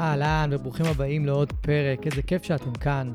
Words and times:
אהלן 0.00 0.50
וברוכים 0.52 0.86
הבאים 0.86 1.26
לעוד 1.26 1.52
פרק, 1.52 2.06
איזה 2.06 2.22
כיף 2.22 2.42
שאתם 2.42 2.72
כאן. 2.72 3.12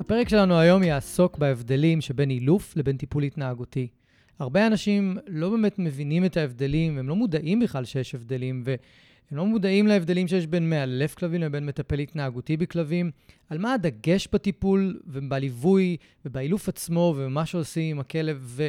הפרק 0.00 0.28
שלנו 0.28 0.58
היום 0.58 0.82
יעסוק 0.82 1.38
בהבדלים 1.38 2.00
שבין 2.00 2.30
אילוף 2.30 2.76
לבין 2.76 2.96
טיפול 2.96 3.22
התנהגותי. 3.22 3.88
הרבה 4.38 4.66
אנשים 4.66 5.16
לא 5.26 5.50
באמת 5.50 5.78
מבינים 5.78 6.24
את 6.24 6.36
ההבדלים, 6.36 6.98
הם 6.98 7.08
לא 7.08 7.16
מודעים 7.16 7.60
בכלל 7.60 7.84
שיש 7.84 8.14
הבדלים, 8.14 8.62
והם 8.66 8.76
לא 9.38 9.46
מודעים 9.46 9.86
להבדלים 9.86 10.28
שיש 10.28 10.46
בין 10.46 10.70
מאלף 10.70 11.14
כלבים 11.14 11.40
לבין 11.40 11.66
מטפל 11.66 11.98
התנהגותי 11.98 12.56
בכלבים, 12.56 13.10
על 13.50 13.58
מה 13.58 13.74
הדגש 13.74 14.28
בטיפול 14.32 15.00
ובליווי 15.06 15.96
ובאילוף 16.24 16.68
עצמו 16.68 17.14
ובמה 17.16 17.46
שעושים 17.46 17.96
עם 17.96 18.00
הכלב, 18.00 18.60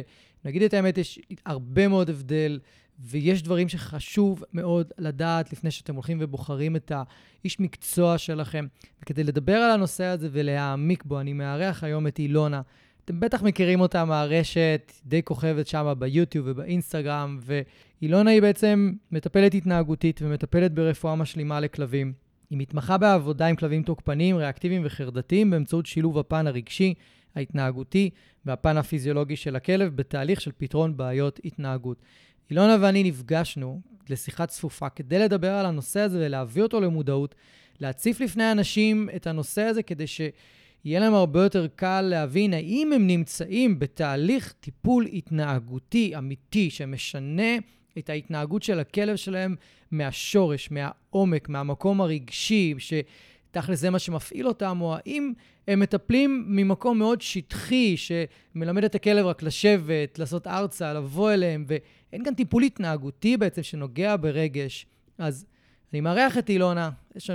ונגיד 0.44 0.62
את 0.62 0.74
האמת, 0.74 0.98
יש 0.98 1.18
הרבה 1.46 1.88
מאוד 1.88 2.10
הבדל. 2.10 2.58
ויש 3.00 3.42
דברים 3.42 3.68
שחשוב 3.68 4.44
מאוד 4.52 4.92
לדעת 4.98 5.52
לפני 5.52 5.70
שאתם 5.70 5.94
הולכים 5.94 6.18
ובוחרים 6.20 6.76
את 6.76 6.92
האיש 6.94 7.60
מקצוע 7.60 8.18
שלכם. 8.18 8.66
וכדי 9.02 9.24
לדבר 9.24 9.56
על 9.56 9.70
הנושא 9.70 10.04
הזה 10.04 10.28
ולהעמיק 10.32 11.04
בו, 11.04 11.20
אני 11.20 11.32
מארח 11.32 11.84
היום 11.84 12.06
את 12.06 12.18
אילונה. 12.18 12.60
אתם 13.04 13.20
בטח 13.20 13.42
מכירים 13.42 13.80
אותה 13.80 14.04
מהרשת, 14.04 14.92
די 15.06 15.22
כוכבת 15.22 15.66
שם 15.66 15.94
ביוטיוב 15.98 16.46
ובאינסטגרם, 16.48 17.38
ואילונה 17.42 18.30
היא 18.30 18.42
בעצם 18.42 18.92
מטפלת 19.12 19.54
התנהגותית 19.54 20.22
ומטפלת 20.22 20.74
ברפואה 20.74 21.14
משלימה 21.14 21.60
לכלבים. 21.60 22.12
היא 22.50 22.58
מתמחה 22.58 22.98
בעבודה 22.98 23.46
עם 23.46 23.56
כלבים 23.56 23.82
תוקפניים, 23.82 24.36
ריאקטיביים 24.36 24.82
וחרדתיים 24.84 25.50
באמצעות 25.50 25.86
שילוב 25.86 26.18
הפן 26.18 26.46
הרגשי, 26.46 26.94
ההתנהגותי 27.34 28.10
והפן 28.44 28.76
הפיזיולוגי 28.76 29.36
של 29.36 29.56
הכלב 29.56 29.96
בתהליך 29.96 30.40
של 30.40 30.50
פתרון 30.58 30.96
בעיות 30.96 31.40
התנהגות. 31.44 32.02
אילונה 32.50 32.76
ואני 32.80 33.02
נפגשנו 33.02 33.80
לשיחה 34.08 34.46
צפופה 34.46 34.88
כדי 34.88 35.18
לדבר 35.18 35.50
על 35.50 35.66
הנושא 35.66 36.00
הזה 36.00 36.26
ולהביא 36.26 36.62
אותו 36.62 36.80
למודעות, 36.80 37.34
להציף 37.80 38.20
לפני 38.20 38.52
אנשים 38.52 39.08
את 39.16 39.26
הנושא 39.26 39.62
הזה 39.62 39.82
כדי 39.82 40.06
שיהיה 40.06 41.00
להם 41.00 41.14
הרבה 41.14 41.42
יותר 41.42 41.66
קל 41.76 42.00
להבין 42.00 42.54
האם 42.54 42.92
הם 42.92 43.06
נמצאים 43.06 43.78
בתהליך 43.78 44.54
טיפול 44.60 45.06
התנהגותי 45.12 46.16
אמיתי 46.18 46.70
שמשנה 46.70 47.56
את 47.98 48.10
ההתנהגות 48.10 48.62
של 48.62 48.80
הכלב 48.80 49.16
שלהם 49.16 49.56
מהשורש, 49.90 50.70
מהעומק, 50.70 51.48
מהמקום 51.48 52.00
הרגשי, 52.00 52.74
שתכל'ס 52.78 53.78
זה 53.78 53.90
מה 53.90 53.98
שמפעיל 53.98 54.48
אותם, 54.48 54.78
או 54.80 54.94
האם 54.96 55.32
הם 55.68 55.80
מטפלים 55.80 56.44
ממקום 56.48 56.98
מאוד 56.98 57.20
שטחי, 57.20 57.96
שמלמד 57.96 58.84
את 58.84 58.94
הכלב 58.94 59.26
רק 59.26 59.42
לשבת, 59.42 60.18
לעשות 60.18 60.46
ארצה, 60.46 60.92
לבוא 60.92 61.32
אליהם, 61.32 61.64
ואין 62.12 62.24
כאן 62.24 62.34
טיפול 62.34 62.62
התנהגותי 62.62 63.36
בעצם 63.36 63.62
שנוגע 63.62 64.16
ברגש. 64.16 64.86
אז 65.18 65.46
אני 65.92 66.00
מארח 66.00 66.38
את 66.38 66.48
אילונה, 66.50 66.90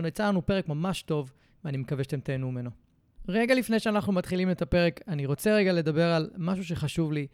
יצא 0.08 0.28
לנו 0.28 0.46
פרק 0.46 0.68
ממש 0.68 1.02
טוב, 1.02 1.32
ואני 1.66 1.78
מקווה 1.78 2.04
שאתם 2.04 2.20
תהנו 2.20 2.52
ממנו. 2.52 2.70
רגע 3.28 3.56
לפני 3.56 3.80
שאנחנו 3.80 4.14
מתחילים 4.14 4.52
את 4.52 4.62
הפרק, 4.62 5.00
אני 5.08 5.26
רוצה 5.26 5.56
רגע 5.56 5.74
לדבר 5.74 6.12
על 6.12 6.30
משהו 6.38 6.66
שחשוב 6.66 7.12
לי. 7.12 7.28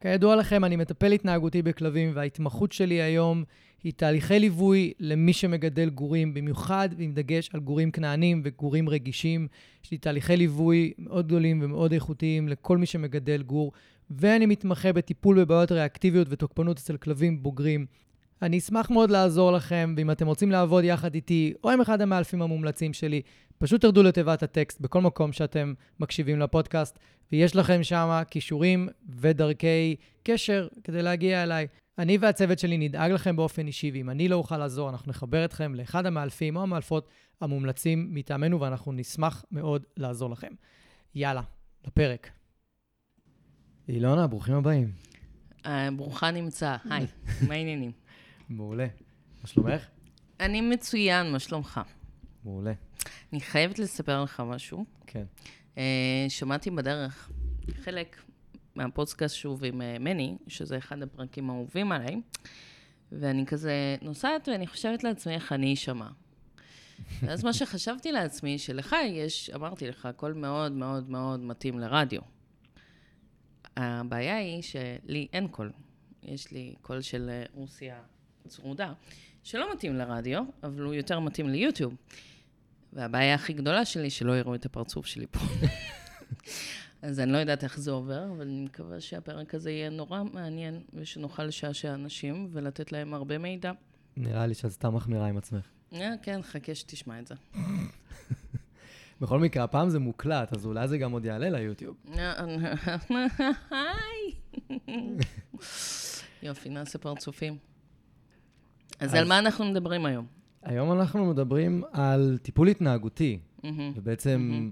כידוע 0.00 0.36
לכם, 0.36 0.64
אני 0.64 0.76
מטפל 0.76 1.12
התנהגותי 1.12 1.62
בכלבים, 1.62 2.10
וההתמחות 2.14 2.72
שלי 2.72 3.02
היום 3.02 3.44
היא 3.84 3.92
תהליכי 3.96 4.38
ליווי 4.38 4.92
למי 5.00 5.32
שמגדל 5.32 5.90
גורים, 5.90 6.34
במיוחד 6.34 6.88
עם 6.98 7.12
דגש 7.12 7.50
על 7.54 7.60
גורים 7.60 7.90
כנענים 7.90 8.40
וגורים 8.44 8.88
רגישים. 8.88 9.48
יש 9.84 9.90
לי 9.90 9.98
תהליכי 9.98 10.36
ליווי 10.36 10.92
מאוד 10.98 11.26
גדולים 11.26 11.60
ומאוד 11.62 11.92
איכותיים 11.92 12.48
לכל 12.48 12.78
מי 12.78 12.86
שמגדל 12.86 13.42
גור, 13.42 13.72
ואני 14.10 14.46
מתמחה 14.46 14.92
בטיפול 14.92 15.40
בבעיות 15.40 15.72
ריאקטיביות 15.72 16.26
ותוקפנות 16.30 16.78
אצל 16.78 16.96
כלבים 16.96 17.42
בוגרים. 17.42 17.86
אני 18.42 18.58
אשמח 18.58 18.90
מאוד 18.90 19.10
לעזור 19.10 19.52
לכם, 19.52 19.94
ואם 19.96 20.10
אתם 20.10 20.26
רוצים 20.26 20.50
לעבוד 20.50 20.84
יחד 20.84 21.14
איתי, 21.14 21.52
או 21.64 21.70
עם 21.70 21.80
אחד 21.80 22.00
המאלפים 22.00 22.42
המומלצים 22.42 22.92
שלי, 22.92 23.22
פשוט 23.58 23.80
תרדו 23.80 24.02
לתיבת 24.02 24.42
הטקסט 24.42 24.80
בכל 24.80 25.00
מקום 25.00 25.32
שאתם 25.32 25.74
מקשיבים 26.00 26.40
לפודקאסט, 26.40 26.98
ויש 27.32 27.56
לכם 27.56 27.82
שם 27.82 28.22
כישורים 28.30 28.88
ודרכי 29.08 29.96
קשר 30.22 30.68
כדי 30.84 31.02
להגיע 31.02 31.42
אליי. 31.42 31.66
אני 31.98 32.18
והצוות 32.18 32.58
שלי 32.58 32.78
נדאג 32.78 33.12
לכם 33.12 33.36
באופן 33.36 33.66
אישי, 33.66 33.90
ואם 33.94 34.10
אני 34.10 34.28
לא 34.28 34.36
אוכל 34.36 34.58
לעזור, 34.58 34.90
אנחנו 34.90 35.10
נחבר 35.10 35.44
אתכם 35.44 35.74
לאחד 35.74 36.06
המאלפים 36.06 36.56
או 36.56 36.62
המאלפות 36.62 37.08
המומלצים 37.40 38.08
מטעמנו, 38.10 38.60
ואנחנו 38.60 38.92
נשמח 38.92 39.44
מאוד 39.52 39.82
לעזור 39.96 40.30
לכם. 40.30 40.52
יאללה, 41.14 41.42
לפרק. 41.86 42.37
אילונה, 43.88 44.26
ברוכים 44.26 44.54
הבאים. 44.54 44.92
אה, 45.66 45.88
ברוכה 45.96 46.30
נמצא, 46.30 46.76
היי, 46.90 47.06
מה 47.48 47.54
העניינים? 47.54 47.92
מעולה. 48.48 48.86
מה 49.42 49.46
שלומך? 49.48 49.86
אני 50.40 50.60
מצוין, 50.60 51.32
מה 51.32 51.38
שלומך? 51.38 51.80
מעולה. 52.44 52.72
אני 53.32 53.40
חייבת 53.40 53.78
לספר 53.78 54.22
לך 54.22 54.42
משהו. 54.46 54.84
כן. 55.06 55.24
אה, 55.78 56.26
שמעתי 56.28 56.70
בדרך 56.70 57.30
חלק 57.84 58.22
מהפודקאסט 58.74 59.36
שוב 59.36 59.64
עם 59.64 59.82
אה, 59.82 59.96
מני, 60.00 60.36
שזה 60.48 60.78
אחד 60.78 61.02
הפרקים 61.02 61.50
האהובים 61.50 61.92
עליי, 61.92 62.20
ואני 63.12 63.46
כזה 63.46 63.96
נוסעת 64.02 64.48
ואני 64.48 64.66
חושבת 64.66 65.04
לעצמי 65.04 65.34
איך 65.34 65.52
אני 65.52 65.74
אשמע. 65.74 66.08
ואז 67.22 67.44
מה 67.44 67.52
שחשבתי 67.52 68.12
לעצמי, 68.12 68.58
שלך 68.58 68.96
יש, 69.06 69.50
אמרתי 69.54 69.86
לך, 69.86 70.08
קול 70.16 70.32
מאוד 70.32 70.72
מאוד 70.72 71.10
מאוד 71.10 71.40
מתאים 71.40 71.78
לרדיו. 71.78 72.37
הבעיה 73.78 74.36
היא 74.36 74.62
שלי 74.62 75.28
אין 75.32 75.48
קול. 75.48 75.72
יש 76.22 76.52
לי 76.52 76.74
קול 76.82 77.00
של 77.00 77.30
אה, 77.30 77.44
רוסיה 77.54 78.00
צרודה, 78.48 78.92
שלא 79.42 79.72
מתאים 79.74 79.96
לרדיו, 79.96 80.44
אבל 80.62 80.82
הוא 80.82 80.94
יותר 80.94 81.20
מתאים 81.20 81.48
ליוטיוב. 81.48 81.94
והבעיה 82.92 83.34
הכי 83.34 83.52
גדולה 83.52 83.84
שלי, 83.84 84.10
שלא 84.10 84.38
יראו 84.38 84.54
את 84.54 84.66
הפרצוף 84.66 85.06
שלי 85.06 85.26
פה. 85.26 85.40
אז 87.02 87.20
אני 87.20 87.32
לא 87.32 87.38
יודעת 87.38 87.64
איך 87.64 87.80
זה 87.80 87.90
עובר, 87.90 88.24
אבל 88.24 88.40
אני 88.40 88.64
מקווה 88.64 89.00
שהפרק 89.00 89.54
הזה 89.54 89.70
יהיה 89.70 89.90
נורא 89.90 90.22
מעניין, 90.32 90.80
ושנוכל 90.94 91.44
לשעשע 91.44 91.94
אנשים 91.94 92.48
ולתת 92.52 92.92
להם 92.92 93.14
הרבה 93.14 93.38
מידע. 93.38 93.72
נראה 94.16 94.46
לי 94.46 94.54
שאת 94.54 94.70
סתם 94.70 94.94
מחמירה 94.94 95.26
עם 95.26 95.36
עצמך. 95.36 95.66
אה, 95.92 96.14
כן, 96.22 96.42
חכה 96.42 96.74
שתשמע 96.74 97.18
את 97.18 97.26
זה. 97.26 97.34
בכל 99.20 99.38
מקרה, 99.38 99.64
הפעם 99.64 99.88
זה 99.88 99.98
מוקלט, 99.98 100.52
אז 100.52 100.66
אולי 100.66 100.88
זה 100.88 100.98
גם 100.98 101.12
עוד 101.12 101.24
יעלה 101.24 101.50
ליוטיוב. 101.50 101.96
יופי, 106.42 106.68
נעשה 106.68 106.98
פרצופים. 106.98 107.56
אז 109.00 109.14
על 109.14 109.28
מה 109.28 109.38
אנחנו 109.38 109.64
מדברים 109.64 110.06
היום? 110.06 110.26
היום 110.62 110.92
אנחנו 110.92 111.30
מדברים 111.30 111.82
על 111.92 112.38
טיפול 112.42 112.68
התנהגותי, 112.68 113.38
ובעצם 113.94 114.70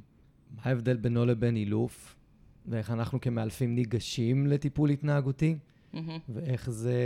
מה 0.50 0.62
ההבדל 0.62 0.96
בינו 0.96 1.26
לבין 1.26 1.56
אילוף, 1.56 2.16
ואיך 2.66 2.90
אנחנו 2.90 3.20
כמאלפים 3.20 3.74
ניגשים 3.74 4.46
לטיפול 4.46 4.90
התנהגותי, 4.90 5.58
ואיך 6.28 6.70
זה... 6.70 7.02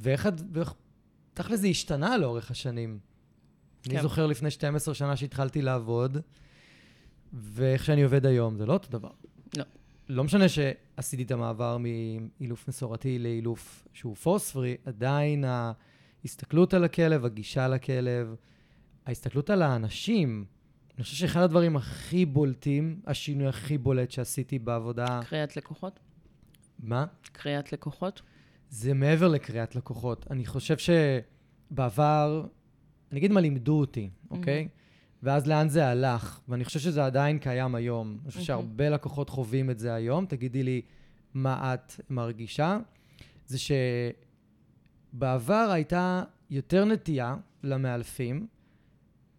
ואיך... 0.00 0.28
תכל'ס 1.34 1.60
זה 1.60 1.66
השתנה 1.66 2.18
לאורך 2.18 2.50
השנים. 2.50 2.98
כן. 3.84 3.90
אני 3.90 4.02
זוכר 4.02 4.26
לפני 4.26 4.50
12 4.50 4.94
שנה 4.94 5.16
שהתחלתי 5.16 5.62
לעבוד, 5.62 6.18
ואיך 7.32 7.84
שאני 7.84 8.02
עובד 8.02 8.26
היום, 8.26 8.56
זה 8.56 8.66
לא 8.66 8.72
אותו 8.72 8.88
דבר. 8.90 9.10
לא. 9.56 9.64
לא 10.08 10.24
משנה 10.24 10.44
שעשיתי 10.48 11.22
את 11.22 11.30
המעבר 11.30 11.78
מאילוף 11.78 12.68
מסורתי 12.68 13.18
לאילוף 13.18 13.88
שהוא 13.92 14.14
פוספרי, 14.14 14.76
עדיין 14.84 15.44
ההסתכלות 16.24 16.74
על 16.74 16.84
הכלב, 16.84 17.24
הגישה 17.24 17.68
לכלב, 17.68 18.34
ההסתכלות 19.06 19.50
על 19.50 19.62
האנשים, 19.62 20.44
אני 20.96 21.04
חושב 21.04 21.16
שאחד 21.16 21.40
הדברים 21.40 21.76
הכי 21.76 22.26
בולטים, 22.26 23.00
השינוי 23.06 23.46
הכי 23.46 23.78
בולט 23.78 24.10
שעשיתי 24.10 24.58
בעבודה... 24.58 25.20
קריאת 25.26 25.56
לקוחות? 25.56 26.00
מה? 26.78 27.06
קריאת 27.32 27.72
לקוחות? 27.72 28.22
זה 28.70 28.94
מעבר 28.94 29.28
לקריאת 29.28 29.76
לקוחות. 29.76 30.26
אני 30.30 30.46
חושב 30.46 30.76
שבעבר, 30.78 32.46
אני 33.14 33.18
אגיד 33.18 33.32
מה 33.32 33.40
לימדו 33.40 33.80
אותי, 33.80 34.10
אוקיי? 34.30 34.64
Mm-hmm. 34.64 35.18
ואז 35.22 35.46
לאן 35.46 35.68
זה 35.68 35.86
הלך, 35.86 36.40
ואני 36.48 36.64
חושב 36.64 36.80
שזה 36.80 37.04
עדיין 37.04 37.38
קיים 37.38 37.74
היום. 37.74 38.18
אני 38.22 38.30
חושב 38.30 38.40
שהרבה 38.44 38.88
לקוחות 38.90 39.30
חווים 39.30 39.70
את 39.70 39.78
זה 39.78 39.94
היום. 39.94 40.26
תגידי 40.26 40.62
לי 40.62 40.82
מה 41.34 41.74
את 41.74 42.00
מרגישה. 42.10 42.78
זה 43.46 43.58
בעבר 45.12 45.68
הייתה 45.72 46.22
יותר 46.50 46.84
נטייה 46.84 47.36
למאלפים 47.62 48.46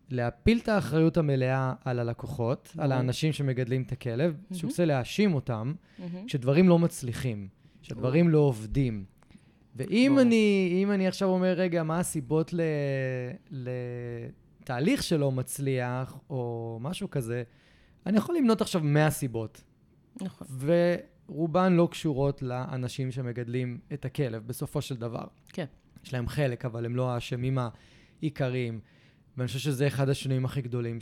להפיל 0.10 0.60
את 0.64 0.70
האחריות 0.70 1.18
המלאה 1.18 1.74
על 1.86 2.00
הלקוחות, 2.00 2.74
על. 2.78 2.92
האנשים 2.92 3.34
שמגדלים 3.34 3.82
את 3.82 3.92
הכלב, 3.92 4.32
מהמם. 4.34 4.60
שהוא 4.60 4.72
עושה 4.72 4.86
להאשים 4.86 5.34
אותם. 5.34 5.74
כשדברים 6.28 6.70
לא 6.70 6.80
מצליחים, 6.80 7.48
כשדברים 7.82 8.30
לא 8.30 8.38
עובדים. 8.38 9.06
ואם. 9.76 10.20
אני, 10.20 10.86
אני 10.90 11.08
עכשיו 11.08 11.30
אומר, 11.30 11.54
רגע, 11.54 11.84
מה 11.84 12.00
הסיבות 12.00 12.54
ל, 12.54 12.62
לתהליך 13.52 15.04
שלא 15.04 15.32
מצליח, 15.32 16.18
או 16.30 16.78
משהו 16.82 17.10
כזה, 17.10 17.44
אני 18.06 18.18
יכול 18.18 18.36
למנות 18.38 18.62
עכשיו 18.62 18.82
100 18.84 19.12
סיבות. 19.12 19.64
נכון. 20.22 20.48
ורובן 21.30 21.74
לא 21.74 21.88
קשורות 21.92 22.42
לאנשים 22.42 23.12
שמגדלים 23.12 23.80
את 23.94 24.06
הכלב, 24.06 24.48
בסופו 24.48 24.82
של 24.82 24.96
דבר. 24.96 25.24
כן. 25.54 25.66
יש 26.06 26.14
להם 26.14 26.28
חלק, 26.28 26.66
אבל 26.66 26.86
הם 26.86 26.96
לא 26.96 27.12
האשמים 27.12 27.58
העיקריים. 28.22 28.80
ואני 29.38 29.48
חושב 29.48 29.60
שזה 29.60 29.88
אחד 29.88 30.10
השינויים 30.10 30.46
הכי 30.46 30.62
גדולים 30.62 30.98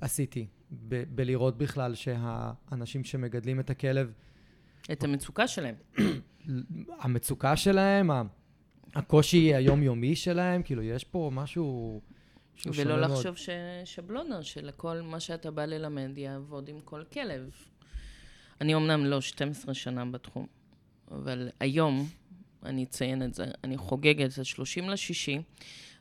שעשיתי, 0.00 0.46
ב- 0.70 1.02
בלראות 1.08 1.58
בכלל 1.58 1.94
שהאנשים 1.94 3.04
שמגדלים 3.04 3.60
את 3.60 3.70
הכלב, 3.70 4.12
את 4.92 5.04
המצוקה 5.04 5.48
שלהם. 5.48 5.74
המצוקה 7.00 7.56
שלהם, 7.56 8.10
הקושי 8.94 9.54
היומיומי 9.54 10.16
שלהם, 10.16 10.62
כאילו, 10.62 10.82
יש 10.82 11.04
פה 11.04 11.30
משהו 11.34 12.00
ולא. 12.66 13.00
לחשוב 13.00 13.36
ששבלונה 13.36 14.42
שלכל 14.42 15.00
מה 15.00 15.20
שאתה 15.20 15.50
בא 15.50 15.64
ללמד 15.64 16.18
יעבוד 16.18 16.68
עם 16.68 16.80
כל 16.80 17.02
כלב. 17.12 17.50
אני 18.60 18.74
אמנם 18.74 19.06
לא 19.06 19.20
12 19.20 19.74
שנה 19.74 20.04
בתחום, 20.04 20.46
אבל 21.10 21.48
היום, 21.60 22.08
אני 22.62 22.84
אציין 22.84 23.22
את 23.22 23.34
זה, 23.34 23.44
אני 23.64 23.76
חוגגת, 23.76 24.38
ה-30 24.38 24.90
לשישי, 24.90 25.38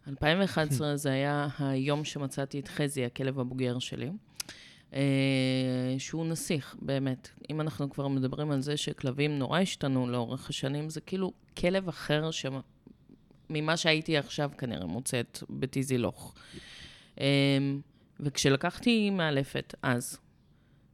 2011 0.08 0.96
זה 0.96 1.12
היה 1.12 1.48
היום 1.60 2.06
שמצאתי 2.06 2.60
את 2.60 2.68
חזי, 2.68 3.06
הכלב 3.06 3.40
הבוגר 3.40 3.80
שלי, 3.80 4.12
שהוא 5.98 6.26
נסיך, 6.26 6.76
באמת. 6.82 7.30
אם 7.50 7.62
אנחנו 7.62 7.90
כבר 7.90 8.08
מדברים 8.08 8.52
על 8.52 8.62
זה 8.62 8.78
שכלבים 8.78 9.40
נורא 9.40 9.60
השתנו 9.60 10.10
לאורך 10.10 10.50
השנים, 10.50 10.90
זה 10.90 11.02
כאילו 11.02 11.34
כלב 11.58 11.88
אחר 11.88 12.32
ש... 12.32 12.46
ממה 13.50 13.78
שהייתי 13.78 14.18
עכשיו 14.18 14.52
כנראה 14.58 14.86
מוצאת 14.86 15.44
בתיזילוך. 15.50 16.36
אמ, 17.20 17.82
וכשלקחתי 18.20 19.10
מאלפת 19.10 19.76
אז, 19.82 20.18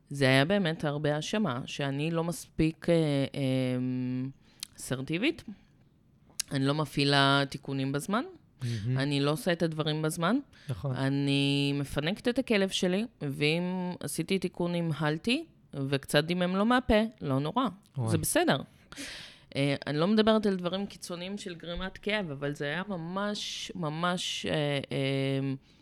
זה 0.09 0.25
היה 0.25 0.45
באמת 0.45 0.83
הרבה 0.83 1.15
האשמה, 1.15 1.61
שאני 1.65 2.11
לא 2.11 2.23
מספיק 2.23 2.87
אה, 2.89 2.95
אמ, 3.33 4.29
אסרטיבית, 4.77 5.43
אני 6.51 6.65
לא 6.65 6.73
מפעילה 6.73 7.43
תיקונים 7.49 7.91
בזמן, 7.91 8.23
מהמם, 8.63 8.97
אני 8.97 9.19
לא 9.19 9.31
עושה 9.31 9.51
את 9.51 9.63
הדברים 9.63 10.01
בזמן, 10.01 10.37
נכון. 10.69 10.95
אני 10.95 11.73
מפנקת 11.75 12.27
את 12.27 12.39
הכלב 12.39 12.69
שלי, 12.69 13.05
ואם 13.21 13.91
עשיתי 13.99 14.39
תיקון 14.39 14.71
נמהלתי, 14.75 15.45
וקצת 15.73 16.23
דימם 16.23 16.55
לו 16.55 16.65
מהפה, 16.65 17.01
לא 17.21 17.39
נורא, 17.39 17.67
וואי. 17.97 18.11
זה 18.11 18.17
בסדר. 18.17 18.57
Uh, 19.49 19.55
אני 19.87 19.97
לא 19.97 20.07
מדברת 20.07 20.45
על 20.45 20.55
דברים 20.55 20.85
קיצוניים 20.85 21.37
של 21.37 21.55
גרימת 21.55 21.97
כאב, 21.97 22.31
אבל 22.31 22.55
זה 22.55 22.65
היה 22.65 22.83
ממש, 22.87 23.71
ממש... 23.75 24.45
Uh, 24.45 24.49
uh, 24.85 25.73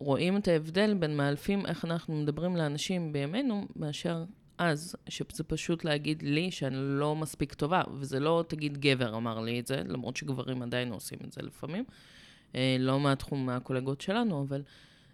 רואים 0.00 0.36
את 0.36 0.48
ההבדל 0.48 0.94
בין 0.94 1.16
מאלפים, 1.16 1.66
איך 1.66 1.84
אנחנו 1.84 2.14
מדברים 2.14 2.56
לאנשים 2.56 3.12
בימינו, 3.12 3.66
מאשר 3.76 4.24
אז, 4.58 4.96
שזה 5.08 5.44
פשוט 5.44 5.84
להגיד 5.84 6.22
לי 6.22 6.50
שאני 6.50 6.76
לא 6.78 7.16
מספיק 7.16 7.54
טובה, 7.54 7.82
וזה 7.94 8.20
לא 8.20 8.44
תגיד 8.48 8.78
גבר 8.78 9.16
אמר 9.16 9.40
לי 9.40 9.60
את 9.60 9.66
זה, 9.66 9.82
למרות 9.86 10.16
שגברים 10.16 10.62
עדיין 10.62 10.92
עושים 10.92 11.18
את 11.24 11.32
זה 11.32 11.42
לפעמים, 11.42 11.84
אה, 12.54 12.76
לא 12.78 13.00
מהתחום 13.00 13.46
מהקולגות 13.46 14.00
שלנו, 14.00 14.42
אבל 14.48 14.62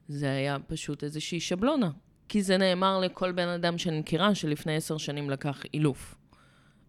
זה 0.09 0.31
היה 0.31 0.57
פשוט 0.67 1.05
איזושהי 1.05 1.41
שבלונה. 1.41 1.91
כי 2.29 2.43
זה 2.43 2.57
נאמר 2.57 3.01
לכל 3.01 3.33
בן 3.33 3.49
אדם 3.49 3.79
שאני 3.79 4.01
מכירה 4.01 4.35
שלפני 4.35 4.77
עשר 4.77 4.97
שנים 4.97 5.31
לקח 5.31 5.63
אילוף. 5.75 6.15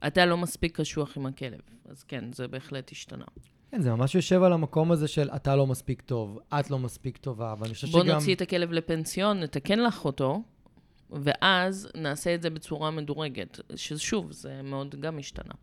אתה 0.08 0.26
לא 0.26 0.38
מספיק 0.38 0.80
קשוח 0.80 1.18
עם 1.18 1.26
הכלב. 1.26 1.60
אז 1.90 2.04
כן, 2.04 2.34
זה 2.34 2.48
בהחלט 2.48 2.92
השתנה. 2.92 3.26
כן, 3.72 3.82
זה 3.82 3.92
ממש 3.92 4.16
יושב 4.16 4.44
על 4.44 4.54
המקום 4.54 4.92
הזה 4.92 5.08
של 5.08 5.30
אתה 5.36 5.56
לא 5.56 5.68
מספיק 5.68 6.02
טוב, 6.02 6.40
את 6.60 6.72
לא 6.72 6.80
מספיק 6.80 7.18
טובה, 7.18 7.54
ואני 7.60 7.74
חושב 7.74 7.88
בוא 7.88 8.04
שגם... 8.04 8.16
נוציא 8.16 8.36
את 8.36 8.42
הכלב 8.42 8.72
לפנסיון, 8.72 9.40
נתקן 9.40 9.80
לך 9.80 10.06
אותו, 10.06 10.42
ואז 11.10 11.88
נעשה 11.96 12.36
את 12.36 12.42
זה 12.42 12.50
בצורה 12.50 12.92
מדורגת. 12.92 13.60
ששוב, 13.76 14.32
זה 14.32 14.62
מאוד 14.62 14.96
גם 15.02 15.20
השתנה. 15.20 15.54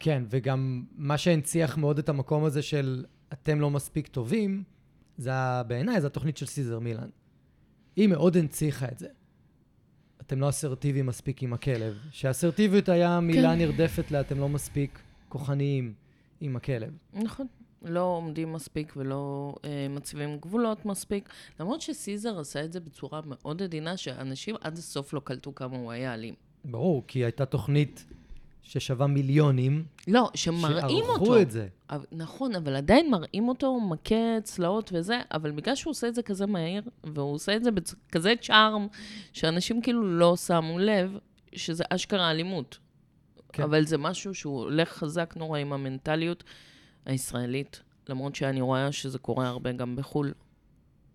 כן, 0.00 0.22
וגם 0.30 0.84
מה 0.96 1.18
שהנציח 1.18 1.76
מאוד 1.76 1.98
את 1.98 2.08
המקום 2.08 2.44
הזה 2.44 2.62
של 2.62 3.04
אתם 3.32 3.60
לא 3.60 3.70
מספיק 3.70 4.08
טובים, 4.08 4.62
זה 5.16 5.30
בעיניי, 5.66 6.00
זו 6.00 6.06
התוכנית 6.06 6.36
של 6.36 6.46
סיזר 6.46 6.78
מילן. 6.78 7.08
היא 7.96 8.08
מאוד 8.08 8.36
הנציחה 8.36 8.86
את 8.92 8.98
זה. 8.98 9.08
אתם 10.20 10.40
לא 10.40 10.48
אסרטיביים 10.48 11.06
מספיק 11.06 11.42
עם 11.42 11.52
הכלב. 11.52 11.98
שאסרטיביות 12.10 12.88
היה 12.88 13.20
מילה 13.20 13.52
כן. 13.52 13.58
נרדפת 13.58 14.10
לאתם 14.10 14.38
לא 14.38 14.48
מספיק 14.48 14.98
כוחניים 15.28 15.94
עם 16.40 16.56
הכלב. 16.56 16.96
נכון. 17.12 17.46
לא 17.84 18.00
עומדים 18.00 18.52
מספיק 18.52 18.92
ולא 18.96 19.54
אה, 19.64 19.86
מציבים 19.90 20.38
גבולות 20.38 20.86
מספיק. 20.86 21.28
למרות 21.60 21.80
שסיזר 21.80 22.40
עשה 22.40 22.64
את 22.64 22.72
זה 22.72 22.80
בצורה 22.80 23.20
מאוד 23.26 23.62
עדינה, 23.62 23.96
שאנשים 23.96 24.54
עד 24.60 24.78
הסוף 24.78 25.12
לא 25.12 25.20
קלטו 25.24 25.54
כמה 25.54 25.76
הוא 25.76 25.92
היה 25.92 26.14
אלים. 26.14 26.34
ברור, 26.64 27.04
כי 27.06 27.24
הייתה 27.24 27.46
תוכנית 27.46 28.04
ששווה 28.62 29.06
מיליונים, 29.06 29.84
לא, 30.08 30.30
שמראים 30.34 31.04
שערכו 31.04 31.24
אותו. 31.24 31.42
את 31.42 31.50
זה. 31.50 31.68
אבל, 31.90 32.04
נכון, 32.12 32.54
אבל 32.54 32.76
עדיין 32.76 33.10
מראים 33.10 33.48
אותו 33.48 33.80
מכה 33.80 34.40
צלעות 34.42 34.90
וזה, 34.94 35.20
אבל 35.32 35.50
בגלל 35.50 35.74
שהוא 35.74 35.90
עושה 35.90 36.08
את 36.08 36.14
זה 36.14 36.22
כזה 36.22 36.46
מהיר, 36.46 36.82
והוא 37.04 37.34
עושה 37.34 37.56
את 37.56 37.64
זה 37.64 37.70
בכזה 37.70 38.34
צ'ארם, 38.40 38.86
שאנשים 39.32 39.82
כאילו 39.82 40.18
לא 40.18 40.36
שמו 40.36 40.78
לב 40.78 41.18
שזה 41.54 41.84
אשכרה 41.90 42.30
אלימות. 42.30 42.78
כן. 43.52 43.62
אבל 43.62 43.84
זה 43.84 43.98
משהו 43.98 44.34
שהוא 44.34 44.58
הולך 44.58 44.88
חזק 44.92 45.34
נורא 45.36 45.58
עם 45.58 45.72
המנטליות 45.72 46.44
הישראלית, 47.06 47.82
למרות 48.08 48.34
שאני 48.34 48.60
רואה 48.60 48.92
שזה 48.92 49.18
קורה 49.18 49.48
הרבה 49.48 49.72
גם 49.72 49.96
בחו"ל. 49.96 50.32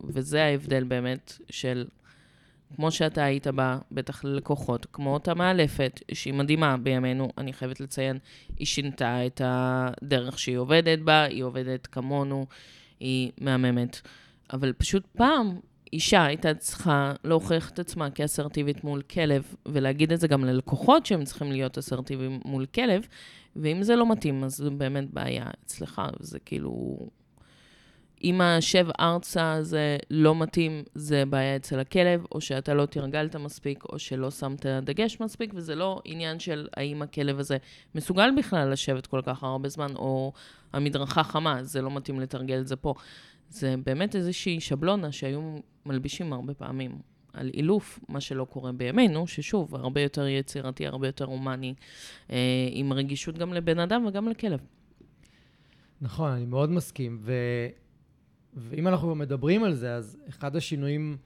וזה 0.03 0.43
ההבדל 0.43 0.83
באמת 0.83 1.37
של, 1.49 1.87
כמו 2.75 2.91
שאתה 2.91 3.23
היית 3.23 3.47
בה, 3.47 3.79
בטח 3.91 4.23
ללקוחות, 4.23 4.85
כמו 4.93 5.13
אותה 5.13 5.33
מאלפת, 5.33 5.99
שהיא 6.13 6.33
מדהימה 6.33 6.77
בימינו, 6.77 7.31
אני 7.37 7.53
חייבת 7.53 7.79
לציין, 7.79 8.17
היא 8.57 8.67
שינתה 8.67 9.25
את 9.25 9.41
הדרך 9.43 10.39
שהיא 10.39 10.57
עובדת 10.57 10.99
בה, 10.99 11.23
היא 11.23 11.43
עובדת 11.43 11.87
כמונו, 11.87 12.45
היא 12.99 13.31
מהממת. 13.41 14.01
אבל 14.53 14.73
פשוט 14.73 15.07
פעם, 15.17 15.59
אישה 15.93 16.25
הייתה 16.25 16.53
צריכה 16.53 17.13
להוכיח 17.23 17.69
את 17.69 17.79
עצמה 17.79 18.09
כאסרטיבית 18.09 18.83
מול 18.83 19.01
כלב, 19.01 19.55
ולהגיד 19.65 20.11
את 20.11 20.19
זה 20.19 20.27
גם 20.27 20.45
ללקוחות 20.45 21.05
שהם 21.05 21.23
צריכים 21.23 21.51
להיות 21.51 21.77
אסרטיביים 21.77 22.39
מול 22.45 22.65
כלב, 22.65 23.07
ואם 23.55 23.83
זה 23.83 23.95
לא 23.95 24.11
מתאים, 24.11 24.43
אז 24.43 24.55
זו 24.55 24.71
באמת 24.71 25.13
בעיה 25.13 25.45
אצלך, 25.65 26.01
זה 26.19 26.39
כאילו... 26.39 26.97
אם 28.23 28.41
השב 28.41 28.87
ארצה 28.99 29.57
זה 29.61 29.97
לא 30.09 30.35
מתאים, 30.35 30.83
זה 30.95 31.23
בעיה 31.25 31.55
אצל 31.55 31.79
הכלב, 31.79 32.25
או 32.31 32.41
שאתה 32.41 32.73
לא 32.73 32.85
תרגלת 32.85 33.35
מספיק, 33.35 33.83
או 33.83 33.99
שלא 33.99 34.31
שמת 34.31 34.65
דגש 34.65 35.21
מספיק, 35.21 35.51
וזה 35.55 35.75
לא 35.75 36.01
עניין 36.05 36.39
של 36.39 36.67
האם 36.77 37.01
הכלב 37.01 37.39
הזה 37.39 37.57
מסוגל 37.95 38.29
בכלל 38.37 38.71
לשבת 38.71 39.07
כל 39.07 39.21
כך 39.25 39.43
הרבה 39.43 39.69
זמן, 39.69 39.95
או 39.95 40.31
המדרכה 40.73 41.23
חמה, 41.23 41.63
זה 41.63 41.81
לא 41.81 41.91
מתאים 41.91 42.19
לתרגל 42.19 42.59
את 42.59 42.67
זה 42.67 42.75
פה. 42.75 42.93
זה 43.49 43.75
באמת 43.85 44.15
איזושהי 44.15 44.59
שבלונה 44.59 45.11
שהיו 45.11 45.57
מלבישים 45.85 46.33
הרבה 46.33 46.53
פעמים 46.53 46.99
על 47.33 47.51
אילוף, 47.53 47.99
מה 48.07 48.21
שלא 48.21 48.45
קורה 48.45 48.71
בימינו, 48.71 49.27
ששוב, 49.27 49.75
הרבה 49.75 50.01
יותר 50.01 50.27
יצירתי, 50.27 50.87
הרבה 50.87 51.07
יותר 51.07 51.25
הומני, 51.25 51.73
אה, 52.31 52.37
עם 52.71 52.93
רגישות 52.93 53.37
גם 53.37 53.53
לבן 53.53 53.79
אדם 53.79 54.05
וגם 54.05 54.29
לכלב. 54.29 54.59
נכון, 56.01 56.31
אני 56.31 56.45
מאוד 56.45 56.69
מסכים. 56.69 57.19
ו... 57.21 57.33
ואם 58.53 58.87
אנחנו 58.87 59.07
כבר 59.07 59.13
מדברים 59.13 59.63
על 59.63 59.73
זה, 59.73 59.95
אז 59.95 60.17
אחד 60.29 60.55
השינויים 60.55 61.17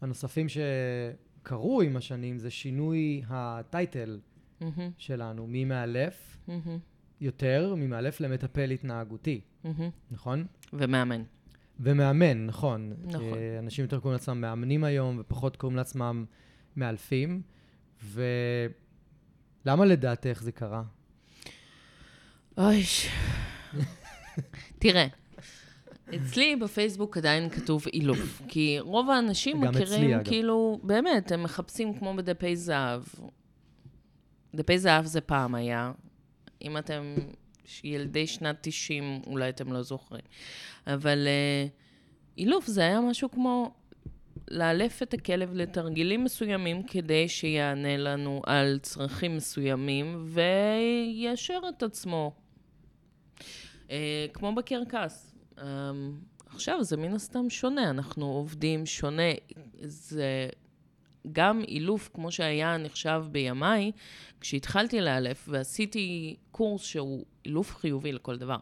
הנוספים 0.00 0.46
שקרו 0.48 1.82
עם 1.82 1.96
השנים 1.96 2.38
זה 2.38 2.50
שינוי 2.50 3.22
הטייטל 3.28 4.20
מהמם, 4.60 4.90
שלנו, 4.98 5.46
ממאלף 5.48 6.38
מהמם, 6.48 6.78
יותר, 7.20 7.74
ממאלף 7.76 8.20
למטפל 8.20 8.70
התנהגותי, 8.70 9.40
מהמם. 9.64 9.90
נכון? 10.10 10.46
ומאמן. 10.72 11.22
ומאמן, 11.82 12.46
נכון. 12.46 12.92
נכון. 13.04 13.22
אה, 13.22 13.58
אנשים 13.58 13.84
יותר 13.84 14.00
קוראים 14.00 14.12
לעצמם 14.12 14.40
מאמנים 14.40 14.84
היום, 14.84 15.16
ופחות 15.20 15.56
קוראים 15.56 15.76
לעצמם 15.76 16.24
מאלפים. 16.76 17.42
ולמה 18.02 19.84
לדעתך 19.84 20.40
זה 20.42 20.52
קרה? 20.52 20.82
אוי. 22.58 22.82
תראה, 24.78 25.06
אצלי 26.14 26.56
בפייסבוק 26.56 27.16
עדיין 27.16 27.50
כתוב 27.50 27.84
אילוף, 27.92 28.42
כי 28.48 28.76
רוב 28.80 29.10
האנשים 29.10 29.60
גם 29.60 29.68
אצלי, 29.68 29.82
מכירים, 29.84 30.14
אגב. 30.14 30.24
כאילו, 30.24 30.80
באמת, 30.82 31.32
הם 31.32 31.42
מחפשים 31.42 31.98
כמו 31.98 32.14
בדפי 32.16 32.56
זהב. 32.56 33.02
דפי 34.54 34.78
זהב 34.78 35.04
זה 35.04 35.20
פעם 35.20 35.54
היה. 35.54 35.92
אם 36.62 36.78
אתם 36.78 37.14
ילדי 37.84 38.26
שנת 38.26 38.56
90, 38.60 39.20
אולי 39.26 39.48
אתם 39.48 39.72
לא 39.72 39.82
זוכרים. 39.82 40.24
אבל 40.86 41.26
אה, 41.26 41.66
אילוף 42.38 42.66
זה 42.66 42.80
היה 42.80 43.00
משהו 43.00 43.30
כמו 43.30 43.74
לאלף 44.50 45.02
את 45.02 45.14
הכלב 45.14 45.54
לתרגילים 45.54 46.24
מסוימים 46.24 46.82
כדי 46.82 47.28
שיענה 47.28 47.96
לנו 47.96 48.42
על 48.46 48.78
צרכים 48.82 49.36
מסוימים 49.36 50.26
ויישר 50.26 51.60
את 51.68 51.82
עצמו. 51.82 52.32
אה, 53.90 54.26
כמו 54.32 54.54
בקרקס. 54.54 55.34
אה, 55.58 55.90
עכשיו 56.46 56.84
זה 56.84 56.96
מן 56.96 57.14
הסתם 57.14 57.50
שונה, 57.50 57.90
אנחנו 57.90 58.26
עובדים 58.26 58.86
שונה. 58.86 59.32
זה 59.78 60.48
גם 61.32 61.62
אילוף, 61.68 62.10
כמו 62.14 62.32
שהיה 62.32 62.76
נחשב 62.76 63.22
בימיי, 63.32 63.92
כשהתחלתי 64.40 65.00
לאלף 65.00 65.48
ועשיתי 65.48 66.36
קורס 66.50 66.82
שהוא 66.82 67.24
אילוף 67.44 67.76
חיובי 67.76 68.12
לכל 68.12 68.36
דבר. 68.36 68.58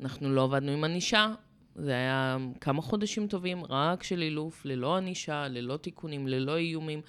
אנחנו 0.00 0.34
לא 0.34 0.44
עבדנו 0.44 0.72
עם 0.72 0.84
ענישה, 0.84 1.34
זה 1.76 1.90
היה 1.90 2.36
כמה 2.60 2.82
חודשים 2.82 3.26
טובים 3.26 3.62
רק 3.68 4.02
של 4.02 4.22
אילוף, 4.22 4.64
ללא 4.64 4.96
ענישה, 4.96 5.48
ללא 5.48 5.76
תיקונים, 5.76 6.28
ללא 6.28 6.56
איומים. 6.56 7.00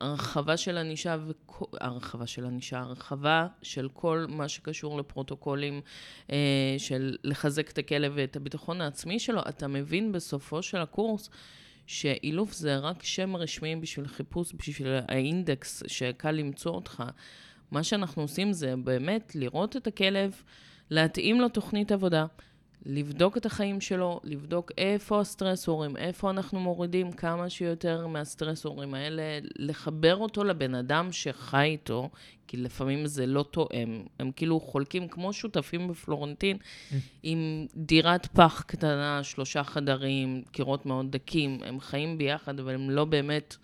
הרחבה 0.00 0.56
של 0.56 0.76
ענישה, 0.76 1.16
וכו... 1.26 1.66
הרחבה 1.80 2.26
של 2.26 2.46
ענישה, 2.46 2.80
הרחבה 2.80 3.46
של 3.62 3.88
כל 3.92 4.26
מה 4.28 4.48
שקשור 4.48 4.98
לפרוטוקולים 4.98 5.80
אה, 6.32 6.74
של 6.78 7.16
לחזק 7.24 7.70
את 7.70 7.78
הכלב 7.78 8.12
ואת 8.14 8.36
הביטחון 8.36 8.80
העצמי 8.80 9.18
שלו. 9.18 9.40
אתה 9.48 9.68
מבין 9.68 10.12
בסופו 10.12 10.62
של 10.62 10.78
הקורס 10.78 11.30
שאילוף 11.92 12.52
זה 12.52 12.76
רק 12.76 13.02
שם 13.02 13.36
רשמי 13.36 13.76
בשביל 13.76 14.06
חיפוש, 14.06 14.52
בשביל 14.54 14.88
האינדקס 15.08 15.82
שקל 15.86 16.30
למצוא 16.30 16.72
אותך. 16.72 17.02
מה 17.70 17.82
שאנחנו 17.82 18.22
עושים 18.22 18.52
זה 18.52 18.74
באמת 18.76 19.32
לראות 19.34 19.76
את 19.76 19.86
הכלב, 19.86 20.42
להתאים 20.90 21.40
לו 21.40 21.48
תוכנית 21.48 21.92
עבודה. 21.92 22.26
לבדוק 22.86 23.36
את 23.36 23.46
החיים 23.46 23.80
שלו, 23.80 24.20
לבדוק 24.24 24.72
איפה 24.78 25.20
הסטרסורים, 25.20 25.96
איפה 25.96 26.30
אנחנו 26.30 26.60
מורידים 26.60 27.12
כמה 27.12 27.50
שיותר 27.50 28.06
מהסטרסורים 28.06 28.94
האלה, 28.94 29.22
לחבר 29.56 30.16
אותו 30.16 30.44
לבן 30.44 30.74
אדם 30.74 31.12
שחי 31.12 31.64
איתו, 31.64 32.10
כי 32.46 32.56
לפעמים 32.56 33.06
זה 33.06 33.26
לא 33.26 33.42
תואם. 33.50 34.02
הם 34.18 34.30
כאילו 34.36 34.60
חולקים 34.60 35.08
כמו 35.08 35.32
שותפים 35.32 35.88
בפלורנטין, 35.88 36.56
עם 37.22 37.66
דירת 37.76 38.26
פח 38.26 38.62
קטנה, 38.66 39.22
שלושה 39.22 39.64
חדרים, 39.64 40.42
קירות 40.52 40.86
מאוד 40.86 41.12
דקים, 41.12 41.58
הם 41.64 41.80
חיים 41.80 42.18
ביחד, 42.18 42.60
אבל 42.60 42.74
הם 42.74 42.90
לא 42.90 43.04
באמת... 43.04 43.56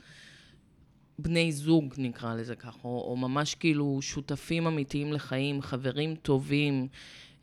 בני 1.18 1.52
זוג, 1.52 1.94
נקרא 1.98 2.34
לזה 2.34 2.56
ככה, 2.56 2.78
או, 2.84 3.04
או 3.10 3.16
ממש 3.16 3.54
כאילו 3.54 3.98
שותפים 4.02 4.66
אמיתיים 4.66 5.12
לחיים, 5.12 5.62
חברים 5.62 6.14
טובים. 6.14 6.88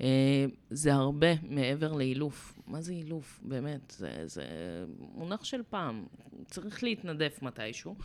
אה, 0.04 0.46
זה 0.70 0.94
הרבה 0.94 1.28
מעבר 1.50 1.94
לאילוף. 1.94 2.60
מה 2.68 2.82
זה 2.82 2.94
אילוף? 2.94 3.40
באמת, 3.44 3.94
זה, 3.98 4.24
זה 4.26 4.46
מונח 5.00 5.44
של 5.44 5.62
פעם. 5.70 6.06
צריך 6.46 6.84
להתנדף 6.84 7.40
מתישהו. 7.42 7.96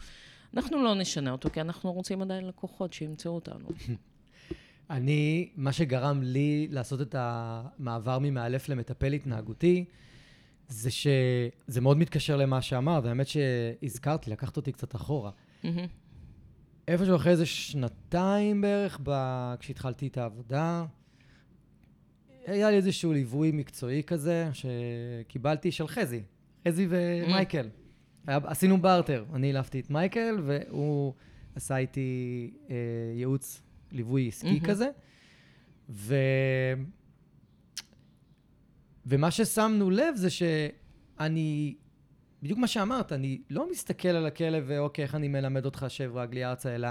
אנחנו 0.55 0.83
לא 0.83 0.95
נשנה 0.95 1.31
אותו, 1.31 1.51
כי 1.51 1.61
אנחנו 1.61 1.93
רוצים 1.93 2.23
עדיין 2.23 2.47
לקוחות 2.47 2.93
שימצאו 2.93 3.35
אותנו. 3.35 3.69
אני, 4.91 5.49
מה 5.57 5.73
שגרם 5.73 6.23
לי 6.23 6.69
לעשות 6.71 7.01
את 7.01 7.15
המעבר 7.19 8.19
ממאלף 8.19 8.69
למטפל 8.69 9.13
התנהגותי, 9.13 9.85
זה 10.69 10.91
שזה 10.91 11.81
מאוד 11.81 11.97
מתקשר 11.97 12.37
למה 12.37 12.63
שאמרת, 12.63 13.05
והאמת 13.05 13.27
שהזכרתי, 13.29 14.31
לקחת 14.31 14.57
אותי 14.57 14.73
קצת 14.73 14.97
אחורה. 14.97 15.31
איפשהו 16.89 17.17
אחרי 17.17 17.33
איזה 17.33 17.47
שנתיים 17.47 18.61
בערך, 18.61 19.01
כשהתחלתי 19.61 20.07
את 20.07 20.19
העבודה, 20.19 20.85
היה 22.51 22.71
לי 22.71 22.77
איזשהו 22.77 23.13
ליווי 23.13 23.53
מקצועי 23.53 24.03
כזה, 24.03 24.49
שקיבלתי 24.53 25.73
של 25.73 25.89
חזי, 25.89 26.23
חזי 26.69 26.87
ומייקל. 26.91 27.69
היה, 28.27 28.39
עשינו 28.45 28.83
בארטר, 28.83 29.25
אני 29.35 29.47
העלפתי 29.47 29.81
את 29.81 29.91
מייקל, 29.91 30.37
והוא 30.43 31.15
עשה 31.55 31.77
איתי 31.77 32.51
אה, 32.71 32.77
ייעוץ, 33.15 33.63
ליווי 33.93 34.29
עסקי 34.29 34.61
כזה. 34.61 34.89
ו... 35.91 36.15
ומה 39.07 39.31
ששמנו 39.31 39.91
לב 39.91 40.15
זה 40.17 40.29
שאני, 40.31 41.75
בדיוק 42.43 42.59
מה 42.59 42.67
שאמרת, 42.67 43.13
אני 43.13 43.41
לא 43.51 43.71
מסתכל 43.71 44.09
על 44.09 44.27
הכלב 44.27 44.65
ואוקיי, 44.67 45.03
איך 45.03 45.15
אני 45.15 45.29
מלמד 45.29 45.65
אותך 45.65 45.87
שב 45.89 46.17
רגלי 46.17 46.45
ארצה, 46.45 46.75
אלא 46.75 46.89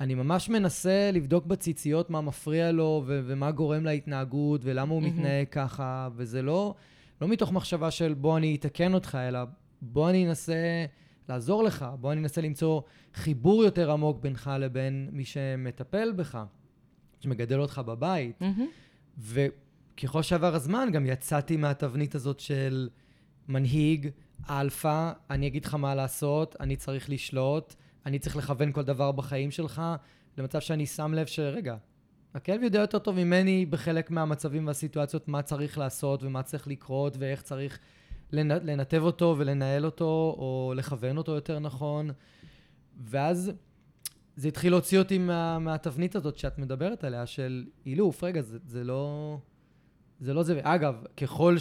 אני 0.00 0.14
ממש 0.14 0.48
מנסה 0.48 1.10
לבדוק 1.12 1.46
בציציות 1.46 2.10
מה 2.10 2.20
מפריע 2.20 2.72
לו 2.72 3.02
ו- 3.06 3.20
ומה 3.26 3.50
גורם 3.50 3.84
להתנהגות 3.84 4.60
ולמה 4.64 4.92
הוא 4.94 5.02
mm-hmm. 5.02 5.04
מתנהג 5.04 5.48
ככה, 5.50 6.08
וזה 6.16 6.42
לא, 6.42 6.74
לא 7.20 7.28
מתוך 7.28 7.52
מחשבה 7.52 7.90
של 7.90 8.14
בוא 8.14 8.38
אני 8.38 8.54
אתקן 8.54 8.94
אותך, 8.94 9.18
אלא 9.28 9.38
בוא 9.82 10.10
אני 10.10 10.28
אנסה 10.28 10.84
לעזור 11.28 11.64
לך, 11.64 11.86
בוא 12.00 12.12
אני 12.12 12.20
אנסה 12.20 12.40
למצוא 12.40 12.80
חיבור 13.14 13.64
יותר 13.64 13.90
עמוק 13.90 14.20
בינך 14.20 14.50
לבין 14.58 15.08
מי 15.12 15.24
שמטפל 15.24 16.12
בך, 16.12 16.38
שמגדל 17.20 17.60
אותך 17.60 17.80
בבית. 17.86 18.42
Mm-hmm. 18.42 19.18
וככל 19.18 20.22
שעבר 20.22 20.54
הזמן 20.54 20.88
גם 20.92 21.06
יצאתי 21.06 21.56
מהתבנית 21.56 22.14
הזאת 22.14 22.40
של 22.40 22.88
מנהיג, 23.48 24.08
אלפא, 24.50 25.12
אני 25.30 25.46
אגיד 25.46 25.64
לך 25.64 25.74
מה 25.74 25.94
לעשות, 25.94 26.56
אני 26.60 26.76
צריך 26.76 27.10
לשלוט. 27.10 27.74
אני 28.06 28.18
צריך 28.18 28.36
לכוון 28.36 28.72
כל 28.72 28.82
דבר 28.82 29.12
בחיים 29.12 29.50
שלך, 29.50 29.82
למצב 30.38 30.60
שאני 30.60 30.86
שם 30.86 31.14
לב 31.14 31.26
שרגע, 31.26 31.76
הכלב 32.34 32.62
יודע 32.62 32.78
יותר 32.78 32.98
טוב 32.98 33.16
ממני 33.16 33.66
בחלק 33.66 34.10
מהמצבים 34.10 34.66
והסיטואציות 34.66 35.28
מה 35.28 35.42
צריך 35.42 35.78
לעשות 35.78 36.22
ומה 36.22 36.42
צריך 36.42 36.68
לקרות 36.68 37.16
ואיך 37.18 37.42
צריך 37.42 37.78
לנתב 38.32 39.02
אותו 39.02 39.34
ולנהל 39.38 39.84
אותו 39.84 40.34
או 40.38 40.72
לכוון 40.76 41.16
אותו 41.18 41.32
יותר 41.32 41.58
נכון. 41.58 42.10
ואז 43.04 43.52
זה 44.36 44.48
התחיל 44.48 44.72
להוציא 44.72 44.98
אותי 44.98 45.18
מה, 45.18 45.58
מהתבנית 45.58 46.16
הזאת 46.16 46.36
שאת 46.36 46.58
מדברת 46.58 47.04
עליה 47.04 47.26
של 47.26 47.66
אילוף, 47.86 48.24
רגע, 48.24 48.42
זה, 48.42 48.58
זה 48.66 48.84
לא... 48.84 49.38
זה 50.20 50.34
לא 50.34 50.42
זה. 50.42 50.60
אגב, 50.62 51.04
ככל 51.16 51.56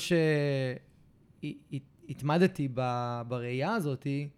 שהתמדתי 2.07 2.67
בראייה 3.27 3.73
הזאתי, 3.73 4.29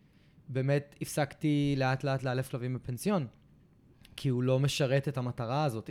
באמת 0.50 0.96
הפסקתי 1.02 1.76
לאט 1.78 2.04
לאט 2.04 2.24
לאלף 2.24 2.50
כלבים 2.50 2.74
בפנסיון, 2.74 3.28
כי 4.16 4.30
הוא 4.30 4.44
לא 4.44 4.60
משרת 4.60 5.08
את 5.08 5.18
המטרה 5.18 5.64
הזאת. 5.64 5.90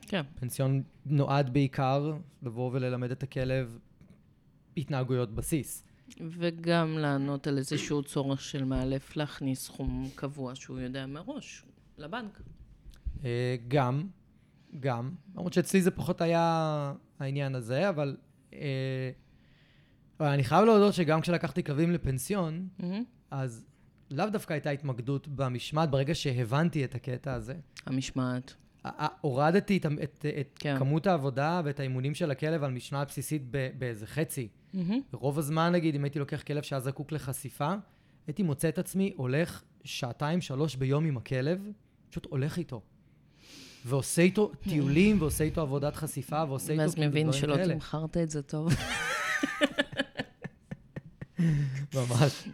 כן. 0.00 0.22
פנסיון 0.34 0.82
נועד 1.06 1.52
בעיקר 1.52 2.16
לבוא 2.42 2.70
וללמד 2.72 3.10
את 3.10 3.22
הכלב 3.22 3.78
התנהגויות 4.76 5.34
בסיס. 5.34 5.84
וגם 6.20 6.98
לענות 6.98 7.46
על 7.46 7.58
איזשהו 7.58 8.02
צורך 8.02 8.40
של 8.40 8.64
מאלף 8.64 9.16
להכניס 9.16 9.64
סכום 9.64 10.08
קבוע 10.14 10.54
שהוא 10.54 10.80
יודע 10.80 11.06
מראש 11.06 11.64
לבנק. 11.98 12.40
אה, 13.24 13.56
גם, 13.68 14.06
גם. 14.80 15.10
למרות 15.34 15.52
שאצלי 15.52 15.82
זה 15.82 15.90
פחות 15.90 16.20
היה 16.20 16.92
העניין 17.18 17.54
הזה, 17.54 17.88
אבל... 17.88 18.16
אה, 18.52 19.10
אבל 20.20 20.28
אני 20.28 20.44
חייב 20.44 20.64
להודות 20.64 20.94
שגם 20.94 21.20
כשלקחתי 21.20 21.62
כלבים 21.62 21.92
לפנסיון, 21.92 22.68
mm-hmm. 22.80 22.84
אז 23.30 23.66
לאו 24.10 24.26
דווקא 24.26 24.52
הייתה 24.52 24.70
התמקדות 24.70 25.28
במשמעת 25.28 25.90
ברגע 25.90 26.14
שהבנתי 26.14 26.84
את 26.84 26.94
הקטע 26.94 27.34
הזה. 27.34 27.54
המשמעת. 27.86 28.54
הורדתי 29.20 29.76
את, 29.76 29.86
את, 30.02 30.26
את 30.40 30.58
כן. 30.58 30.78
כמות 30.78 31.06
העבודה 31.06 31.60
ואת 31.64 31.80
האימונים 31.80 32.14
של 32.14 32.30
הכלב 32.30 32.64
על 32.64 32.70
משמעת 32.70 33.08
בסיסית 33.08 33.42
באיזה 33.78 34.06
חצי. 34.06 34.48
Mm-hmm. 34.74 34.78
רוב 35.12 35.38
הזמן, 35.38 35.72
נגיד, 35.72 35.94
אם 35.94 36.04
הייתי 36.04 36.18
לוקח 36.18 36.42
כלב 36.42 36.62
שהיה 36.62 36.80
זקוק 36.80 37.12
לחשיפה, 37.12 37.74
הייתי 38.26 38.42
מוצא 38.42 38.68
את 38.68 38.78
עצמי 38.78 39.12
הולך 39.16 39.62
שעתיים, 39.84 40.40
שלוש 40.40 40.76
ביום 40.76 41.04
עם 41.04 41.16
הכלב, 41.16 41.58
פשוט 42.10 42.26
הולך 42.30 42.58
איתו. 42.58 42.80
ועושה 43.84 44.22
איתו 44.22 44.52
טיולים, 44.62 45.20
ועושה 45.20 45.44
איתו 45.44 45.60
עבודת 45.60 45.96
חשיפה, 45.96 46.44
ועושה 46.48 46.72
איתו 46.72 46.82
ואז 46.82 46.98
מבין 46.98 47.32
שלא 47.32 47.56
תמכרת 47.64 48.16
את 48.16 48.30
זה 48.30 48.42
טוב. 48.42 48.72
ממש. 51.94 52.48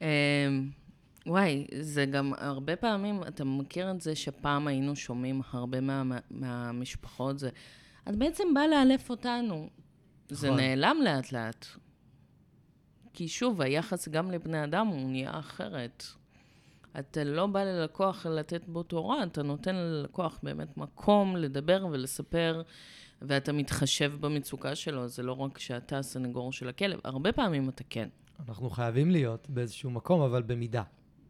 אמ, 0.00 0.70
וואי, 1.26 1.66
זה 1.80 2.06
גם 2.06 2.32
הרבה 2.36 2.76
פעמים, 2.76 3.22
אתה 3.22 3.44
מכיר 3.44 3.90
את 3.90 4.00
זה 4.00 4.14
שפעם 4.14 4.66
היינו 4.66 4.96
שומעים 4.96 5.40
הרבה 5.50 5.80
מה, 5.80 6.02
מהמשפחות, 6.30 7.38
זה, 7.38 7.50
את 8.08 8.16
בעצם 8.16 8.44
באה 8.54 8.66
לאלף 8.66 9.10
אותנו. 9.10 9.68
זה 10.28 10.46
נכון. 10.46 10.60
נעלם 10.60 10.96
לאט 11.04 11.32
לאט. 11.32 11.66
כי 13.14 13.28
שוב, 13.28 13.60
היחס 13.60 14.08
גם 14.08 14.30
לבני 14.30 14.64
אדם 14.64 14.86
הוא 14.86 15.10
נהיה 15.10 15.38
אחרת. 15.38 16.04
אתה 16.98 17.24
לא 17.24 17.46
בא 17.46 17.64
ללקוח 17.64 18.26
לתת 18.26 18.62
בו 18.66 18.82
תורה, 18.82 19.22
אתה 19.22 19.42
נותן 19.42 19.74
ללקוח 19.74 20.38
באמת 20.42 20.76
מקום 20.76 21.36
לדבר 21.36 21.86
ולספר, 21.90 22.62
ואתה 23.22 23.52
מתחשב 23.52 24.12
במצוקה 24.20 24.74
שלו. 24.74 25.08
זה 25.08 25.22
לא 25.22 25.32
רק 25.32 25.58
שאתה 25.58 25.98
הסנגור 25.98 26.52
של 26.52 26.68
הכלב, 26.68 27.00
הרבה 27.04 27.32
פעמים 27.32 27.68
אתה 27.68 27.84
כן. 27.90 28.08
אנחנו 28.48 28.70
חייבים 28.70 29.10
להיות 29.10 29.50
באיזשהו 29.50 29.90
מקום, 29.90 30.20
אבל 30.20 30.42
במידה. 30.42 30.82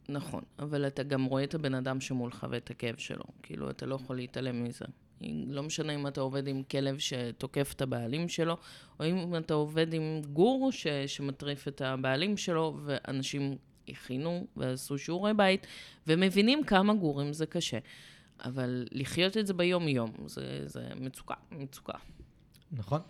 נכון, 0.08 0.42
אבל 0.58 0.86
אתה 0.86 1.02
גם 1.02 1.24
רואה 1.24 1.44
את 1.44 1.54
הבן 1.54 1.74
אדם 1.74 2.00
שמולך 2.00 2.46
ואת 2.50 2.70
הכאב 2.70 2.94
שלו. 2.98 3.24
כאילו, 3.42 3.70
אתה 3.70 3.86
לא 3.86 3.94
יכול 3.94 4.16
להתעלם 4.16 4.64
מזה. 4.64 4.84
לא 5.46 5.62
משנה 5.62 5.94
אם 5.94 6.06
אתה 6.06 6.20
עובד 6.20 6.48
עם 6.48 6.62
כלב 6.62 6.98
שתוקף 6.98 7.72
את 7.76 7.82
הבעלים 7.82 8.28
שלו, 8.28 8.56
או 9.00 9.04
אם 9.04 9.36
אתה 9.36 9.54
עובד 9.54 9.94
עם 9.94 10.20
גור 10.32 10.72
ש, 10.72 10.86
שמטריף 10.86 11.68
את 11.68 11.80
הבעלים 11.80 12.36
שלו, 12.36 12.78
ואנשים 12.84 13.56
הכינו 13.88 14.46
ועשו 14.56 14.98
שיעורי 14.98 15.34
בית, 15.34 15.66
ומבינים 16.06 16.64
כמה 16.64 16.94
גורים 16.94 17.32
זה 17.32 17.46
קשה. 17.46 17.78
אבל 18.44 18.86
לחיות 18.92 19.36
את 19.36 19.46
זה 19.46 19.54
ביום-יום, 19.54 20.10
זה, 20.26 20.62
זה 20.66 20.88
מצוקה, 21.00 21.34
מצוקה. 21.50 21.98
נכון. 22.72 23.00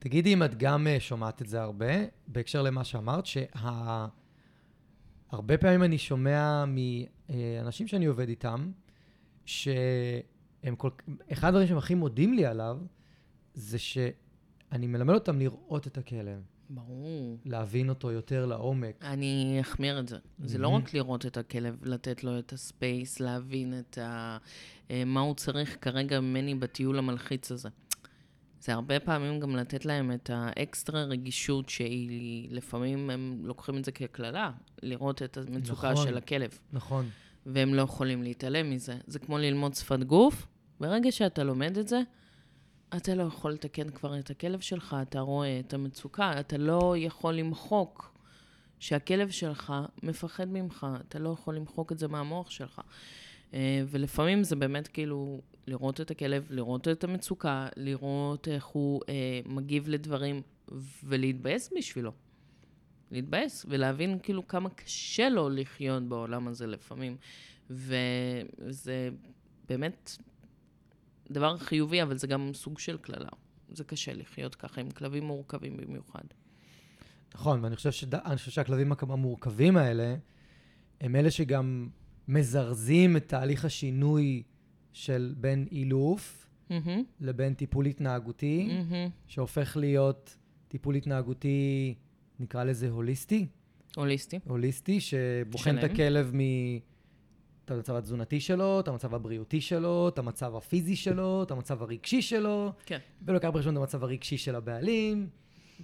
תגידי 0.00 0.32
אם 0.32 0.42
את 0.42 0.58
גם 0.58 0.86
אה, 0.86 1.00
שומעת 1.00 1.42
את 1.42 1.46
זה 1.46 1.62
הרבה, 1.62 1.86
בהקשר 2.26 2.62
למה 2.62 2.84
שאמרת, 2.84 3.26
שהרבה 3.26 4.06
שה... 5.30 5.58
פעמים 5.60 5.82
אני 5.82 5.98
שומע 5.98 6.64
מאנשים 6.66 7.86
שאני 7.86 8.06
עובד 8.06 8.28
איתם, 8.28 8.70
שהם 9.44 10.76
כל... 10.76 10.90
אחד 11.32 11.48
הדברים 11.48 11.66
שהם 11.66 11.78
הכי 11.78 11.94
מודים 11.94 12.34
לי 12.34 12.46
עליו, 12.46 12.78
זה 13.54 13.78
שאני 13.78 14.86
מלמד 14.86 15.14
אותם 15.14 15.38
לראות 15.38 15.86
את 15.86 15.98
הכלב. 15.98 16.42
ברור. 16.70 17.38
להבין 17.44 17.88
אותו 17.88 18.10
יותר 18.10 18.46
לעומק. 18.46 19.04
אני 19.04 19.58
אחמיר 19.60 19.98
את 19.98 20.08
זה. 20.08 20.16
Mm-hmm. 20.16 20.46
זה 20.46 20.58
לא 20.58 20.68
רק 20.68 20.94
לראות 20.94 21.26
את 21.26 21.36
הכלב, 21.36 21.76
לתת 21.82 22.24
לו 22.24 22.38
את 22.38 22.52
הספייס, 22.52 23.20
להבין 23.20 23.78
את 23.78 23.98
ה... 23.98 24.38
אה, 24.90 25.04
מה 25.04 25.20
הוא 25.20 25.34
צריך 25.34 25.76
כרגע 25.80 26.20
ממני 26.20 26.54
בטיול 26.54 26.98
המלחיץ 26.98 27.52
הזה. 27.52 27.68
זה 28.60 28.72
הרבה 28.72 29.00
פעמים 29.00 29.40
גם 29.40 29.56
לתת 29.56 29.84
להם 29.84 30.12
את 30.12 30.30
האקסטרה 30.32 31.02
רגישות 31.02 31.68
שהיא, 31.68 32.48
לפעמים 32.50 33.10
הם 33.10 33.40
לוקחים 33.44 33.76
את 33.76 33.84
זה 33.84 33.92
כקללה, 33.92 34.50
לראות 34.82 35.22
את 35.22 35.36
המצוקה 35.36 35.92
נכון, 35.92 36.06
של 36.06 36.16
הכלב. 36.16 36.58
נכון. 36.72 37.08
והם 37.46 37.74
לא 37.74 37.82
יכולים 37.82 38.22
להתעלם 38.22 38.70
מזה. 38.70 38.96
זה 39.06 39.18
כמו 39.18 39.38
ללמוד 39.38 39.74
שפת 39.74 39.98
גוף. 39.98 40.46
ברגע 40.80 41.12
שאתה 41.12 41.44
לומד 41.44 41.78
את 41.78 41.88
זה, 41.88 42.00
אתה 42.96 43.14
לא 43.14 43.22
יכול 43.22 43.52
לתקן 43.52 43.88
כבר 43.88 44.18
את 44.18 44.30
הכלב 44.30 44.60
שלך, 44.60 44.96
אתה 45.02 45.20
רואה 45.20 45.60
את 45.60 45.74
המצוקה, 45.74 46.40
אתה 46.40 46.58
לא 46.58 46.94
יכול 46.98 47.34
למחוק 47.34 48.14
שהכלב 48.78 49.30
שלך 49.30 49.72
מפחד 50.02 50.48
ממך, 50.48 50.86
אתה 51.08 51.18
לא 51.18 51.30
יכול 51.30 51.56
למחוק 51.56 51.92
את 51.92 51.98
זה 51.98 52.08
מהמוח 52.08 52.50
שלך. 52.50 52.80
אה, 53.54 53.82
ולפעמים 53.86 54.44
זה 54.44 54.56
באמת 54.56 54.88
כאילו 54.88 55.40
לראות 55.66 56.00
את 56.00 56.10
הכלב, 56.10 56.46
לראות 56.50 56.88
את 56.88 57.04
המצוקה, 57.04 57.68
לראות 57.76 58.48
איך 58.48 58.64
הוא 58.64 59.02
אה, 59.08 59.40
מגיב 59.46 59.88
לדברים 59.88 60.42
ולהתבאס 61.04 61.70
בשבילו. 61.76 62.12
להתבאס 63.10 63.66
ולהבין 63.68 64.18
כאילו 64.22 64.48
כמה 64.48 64.70
קשה 64.70 65.28
לו 65.28 65.48
לחיות 65.48 66.02
בעולם 66.02 66.48
הזה 66.48 66.66
לפעמים. 66.66 67.16
וזה 67.70 69.10
באמת 69.68 70.16
דבר 71.30 71.56
חיובי, 71.56 72.02
אבל 72.02 72.18
זה 72.18 72.26
גם 72.26 72.50
סוג 72.54 72.78
של 72.78 72.98
קללה. 72.98 73.28
זה 73.72 73.84
קשה 73.84 74.12
לחיות 74.12 74.54
ככה 74.54 74.80
עם 74.80 74.90
כלבים 74.90 75.24
מורכבים 75.24 75.76
במיוחד. 75.76 76.24
נכון, 77.34 77.64
ואני 77.64 77.76
חושב, 77.76 77.90
שד... 77.90 78.34
חושב 78.36 78.50
שהכלבים 78.50 78.92
המורכבים 79.00 79.76
האלה, 79.76 80.16
הם 81.00 81.16
אלה 81.16 81.30
שגם 81.30 81.88
מזרזים 82.28 83.16
את 83.16 83.28
תהליך 83.28 83.64
השינוי 83.64 84.42
של 84.92 85.34
בין 85.36 85.66
אילוף 85.72 86.46
mm-hmm. 86.68 86.74
לבין 87.20 87.54
טיפול 87.54 87.86
התנהגותי, 87.86 88.68
mm-hmm. 88.70 89.10
שהופך 89.26 89.76
להיות 89.80 90.36
טיפול 90.68 90.94
התנהגותי, 90.94 91.94
נקרא 92.40 92.64
לזה 92.64 92.88
הוליסטי. 92.88 93.46
הוליסטי. 93.96 94.38
הוליסטי, 94.48 95.00
שבוחן 95.00 95.78
את 95.78 95.84
הכלב 95.84 96.30
מ... 96.34 96.40
את 97.64 97.70
המצב 97.70 97.94
התזונתי 97.94 98.40
שלו, 98.40 98.80
את 98.80 98.88
המצב 98.88 99.14
הבריאותי 99.14 99.60
שלו, 99.60 100.08
את 100.08 100.18
המצב 100.18 100.56
הפיזי 100.56 100.96
שלו, 100.96 101.42
את 101.42 101.50
המצב 101.50 101.82
הרגשי 101.82 102.22
שלו. 102.22 102.72
כן. 102.86 102.98
ולוקח 103.22 103.48
בחשבון 103.48 103.76
את 103.76 103.80
המצב 103.80 104.04
הרגשי 104.04 104.38
של 104.38 104.54
הבעלים, 104.54 105.28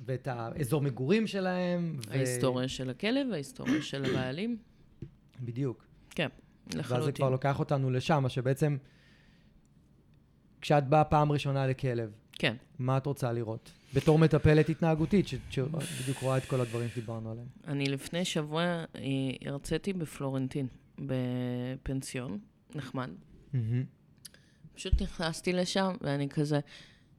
ואת 0.07 0.29
האזור 0.31 0.83
מגורים 0.83 1.27
שלהם. 1.27 1.97
ההיסטוריה 2.11 2.67
ו... 2.67 2.69
של 2.69 2.91
הכלב, 2.91 3.27
ההיסטוריה 3.33 3.83
של 3.83 4.05
הבעלים. 4.05 4.57
בדיוק. 5.41 5.87
כן, 6.11 6.29
לחלוטין. 6.67 6.97
ואז 6.97 7.05
זה 7.05 7.13
כבר 7.13 7.31
לוקח 7.31 7.59
אותנו 7.59 7.91
לשם, 7.91 8.25
שבעצם, 8.29 8.77
כשאת 10.61 10.89
באה 10.89 11.05
פעם 11.05 11.33
ראשונה 11.33 11.67
לכלב, 11.67 12.11
כן. 12.33 12.57
מה 12.79 12.97
את 12.97 13.07
רוצה 13.07 13.33
לראות? 13.33 13.71
בתור 13.95 14.19
מטפלת 14.19 14.69
התנהגותית, 14.69 15.27
שבדיוק 15.29 16.19
רואה 16.23 16.37
את 16.37 16.45
כל 16.45 16.61
הדברים 16.61 16.89
שדיברנו 16.89 17.31
עליהם. 17.31 17.47
אני 17.67 17.87
לפני 17.87 18.25
שבוע 18.25 18.63
אה, 18.63 18.85
הרציתי 19.47 19.93
בפלורנטין. 19.93 20.67
בפנסיון, 20.99 22.39
נחמד. 22.75 23.11
פשוט 24.75 25.03
נכנסתי 25.03 25.53
לשם, 25.53 25.97
ואני 26.01 26.29
כזה, 26.29 26.61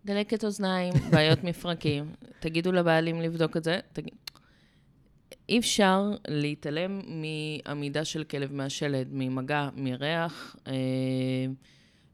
דלקת 0.06 0.44
אוזניים, 0.44 0.94
בעיות 1.12 1.44
מפרקים, 1.48 2.12
תגידו 2.40 2.72
לבעלים 2.72 3.22
לבדוק 3.22 3.58
את 3.58 3.64
זה. 3.64 3.80
תגיד... 3.94 4.14
אי 5.50 5.60
אפשר 5.60 6.12
להתעלם 6.28 7.02
מעמידה 7.66 8.06
של 8.06 8.24
כלב 8.24 8.54
מהשלד, 8.54 9.08
ממגע, 9.12 9.70
מריח, 9.76 10.56
אה, 10.68 10.74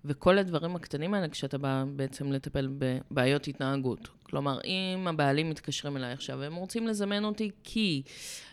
וכל 0.06 0.38
הדברים 0.38 0.76
הקטנים 0.76 1.13
האלה 1.13 1.30
כשאתה 1.30 1.58
בא 1.58 1.84
בעצם 1.96 2.32
לטפל 2.32 2.70
בבעיות 2.78 3.48
התנהגות. 3.48 4.10
כלומר, 4.24 4.60
אם 4.66 5.08
הבעלים 5.08 5.50
מתקשרים 5.50 5.98
אליי 5.98 6.12
עכשיו 6.12 6.38
והם 6.39 6.56
רוצים 6.56 6.88
לזמן 6.88 7.26
אותי 7.26 7.52
כי 7.63 8.04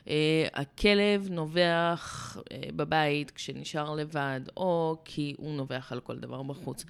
אה, 0.08 0.46
הכלב 0.54 1.28
נובח 1.30 2.36
אה, 2.52 2.60
בבית 2.76 3.30
כשנשאר 3.30 3.94
לבד, 3.94 4.40
או 4.56 4.96
כי 5.04 5.34
הוא 5.38 5.54
נובח 5.54 5.92
על 5.92 6.00
כל 6.00 6.18
דבר 6.18 6.42
בחוץ, 6.42 6.84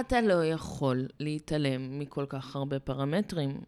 אתה 0.00 0.20
לא 0.20 0.44
יכול 0.44 1.06
להתעלם 1.20 1.98
מכל 1.98 2.26
כך 2.28 2.56
הרבה 2.56 2.78
פרמטרים. 2.78 3.60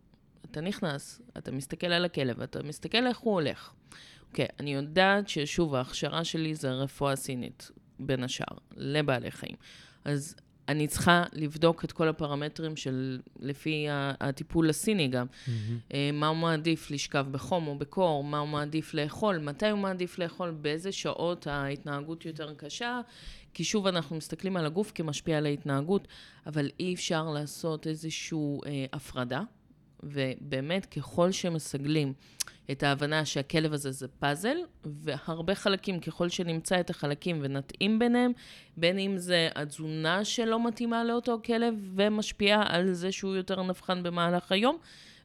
אתה 0.51 0.61
נכנס, 0.61 1.21
אתה 1.39 1.53
מסתכל 1.53 1.87
על 1.87 2.05
הכלב, 2.05 2.41
אתה 2.43 2.63
מסתכל 2.63 3.07
איך 3.07 3.19
הוא 3.19 3.35
הולך. 3.35 3.73
אוקיי, 4.31 4.45
okay, 4.45 4.49
אני 4.61 4.75
יודעת 4.75 5.29
ששוב, 5.29 5.75
ההכשרה 5.75 6.25
שלי 6.25 6.55
זה 6.55 6.73
רפואה 6.73 7.17
סינית, 7.17 7.71
בין 7.99 8.25
השאר, 8.25 8.57
לבעלי 8.77 9.31
חיים. 9.31 9.57
אז 10.05 10.35
אני 10.69 10.89
צריכה 10.89 11.25
לבדוק 11.33 11.85
את 11.85 11.93
כל 11.93 12.09
הפרמטרים 12.09 12.77
של, 12.77 13.21
לפי 13.41 13.87
הטיפול 14.21 14.71
הסיני 14.71 15.09
גם. 15.09 15.27
Mm-hmm. 15.27 15.95
מה 16.13 16.29
הוא 16.29 16.37
מעדיף 16.37 16.91
לשכב 16.91 17.27
בחום 17.31 17.67
או 17.67 17.79
בקור, 17.79 18.25
מה 18.25 18.39
הוא 18.39 18.49
מעדיף 18.49 18.95
לאכול, 18.95 19.39
מתי 19.39 19.69
הוא 19.69 19.79
מעדיף 19.79 20.19
לאכול, 20.19 20.51
באיזה 20.51 20.93
שעות 20.93 21.47
ההתנהגות 21.47 22.27
יותר 22.27 22.55
קשה. 22.55 23.01
כי 23.55 23.65
שוב, 23.65 23.87
אנחנו 23.87 24.17
מסתכלים 24.17 24.57
על 24.57 24.67
הגוף 24.67 24.93
כמשפיע 24.95 25.39
על 25.39 25.47
ההתנהגות, 25.47 26.09
אבל 26.47 26.71
אי 26.81 26.95
אפשר 26.95 27.31
לעשות 27.31 27.87
איזושהי 27.87 28.39
אה, 28.67 28.85
הפרדה. 28.93 29.43
ובאמת, 30.03 30.87
ככל 30.87 31.33
שמסגלים 31.33 32.13
את 32.71 32.83
ההבנה 32.83 33.25
שהכלב 33.25 33.73
הזה 33.73 33.91
זה 33.91 34.09
פאזל, 34.09 34.57
והרבה 34.85 35.55
חלקים, 35.55 36.01
ככל 36.01 36.29
שנמצא 36.29 36.81
את 36.81 36.91
החלקים 36.91 37.39
ונתאים 37.43 37.99
ביניהם, 37.99 38.33
בין 38.77 38.99
אם 38.99 39.19
זה 39.19 39.49
התזונה 39.55 40.25
שלא 40.25 40.67
מתאימה 40.67 41.05
לאותו 41.05 41.41
כלב 41.45 41.75
ומשפיעה 41.97 42.63
על 42.67 42.93
זה 42.93 43.13
שהוא 43.13 43.35
יותר 43.37 43.63
נבחן 43.63 44.03
במהלך 44.03 44.53
היום, 44.53 44.79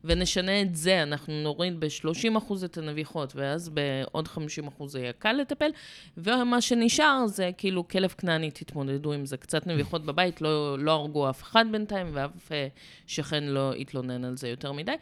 ונשנה 0.03 0.61
את 0.61 0.75
זה, 0.75 1.03
אנחנו 1.03 1.33
נוריד 1.43 1.79
ב-30% 1.79 2.65
את 2.65 2.77
הנביחות, 2.77 3.35
ואז 3.35 3.69
בעוד 3.69 4.27
50% 4.27 4.87
זה 4.87 4.99
יהיה 4.99 5.13
קל 5.13 5.31
לטפל, 5.33 5.69
ומה 6.17 6.61
שנשאר 6.61 7.27
זה 7.27 7.51
כאילו 7.57 7.87
כלב 7.87 8.09
כנעני, 8.09 8.51
תתמודדו 8.51 9.13
עם 9.13 9.25
זה. 9.25 9.37
קצת 9.37 9.67
נביחות 9.67 10.05
בבית, 10.05 10.41
לא, 10.41 10.79
לא 10.79 10.91
הרגו 10.91 11.29
אף 11.29 11.43
אחד 11.43 11.65
בינתיים, 11.71 12.09
ואף 12.13 12.51
אה, 12.51 12.67
שכן 13.07 13.43
לא 13.43 13.73
התלונן 13.73 14.25
על 14.25 14.37
זה 14.37 14.47
יותר 14.49 14.71
מדי. 14.71 14.95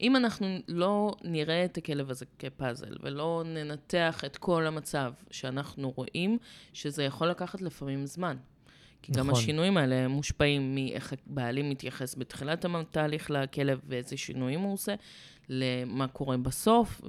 אם 0.00 0.16
אנחנו 0.16 0.58
לא 0.68 1.14
נראה 1.24 1.64
את 1.64 1.76
הכלב 1.78 2.10
הזה 2.10 2.24
כפאזל, 2.38 2.96
ולא 3.00 3.42
ננתח 3.46 4.22
את 4.26 4.36
כל 4.36 4.66
המצב 4.66 5.12
שאנחנו 5.30 5.92
רואים, 5.96 6.38
שזה 6.72 7.04
יכול 7.04 7.28
לקחת 7.28 7.60
לפעמים 7.62 8.06
זמן. 8.06 8.36
כי 9.02 9.12
נכון. 9.12 9.26
גם 9.26 9.30
השינויים 9.30 9.76
האלה 9.76 10.08
מושפעים 10.08 10.74
מאיך 10.74 11.12
הבעלים 11.26 11.70
מתייחס 11.70 12.14
בתחילת 12.14 12.64
התהליך 12.64 13.30
לכלב 13.30 13.80
ואיזה 13.88 14.16
שינויים 14.16 14.60
הוא 14.60 14.72
עושה, 14.72 14.94
למה 15.48 16.08
קורה 16.08 16.36
בסוף, 16.36 17.00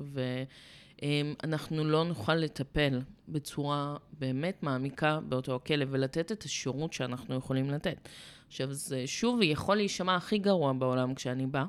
ואנחנו 1.04 1.86
לא 1.86 2.04
נוכל 2.04 2.36
לטפל 2.36 3.02
בצורה 3.28 3.96
באמת 4.20 4.64
מעמיקה 4.64 5.20
באותו 5.30 5.56
הכלב 5.56 5.88
ולתת 5.92 6.32
את 6.32 6.44
השירות 6.44 6.94
שאנחנו 6.94 7.36
יכולים 7.36 7.70
לתת. 7.70 8.08
עכשיו, 8.48 8.74
זה 8.74 9.08
שוב 9.08 9.40
יכול 9.42 9.76
להישמע 9.76 10.16
הכי 10.16 10.38
גרוע 10.38 10.74
בעולם 10.74 11.16
כשאני 11.16 11.46
באה. 11.46 11.66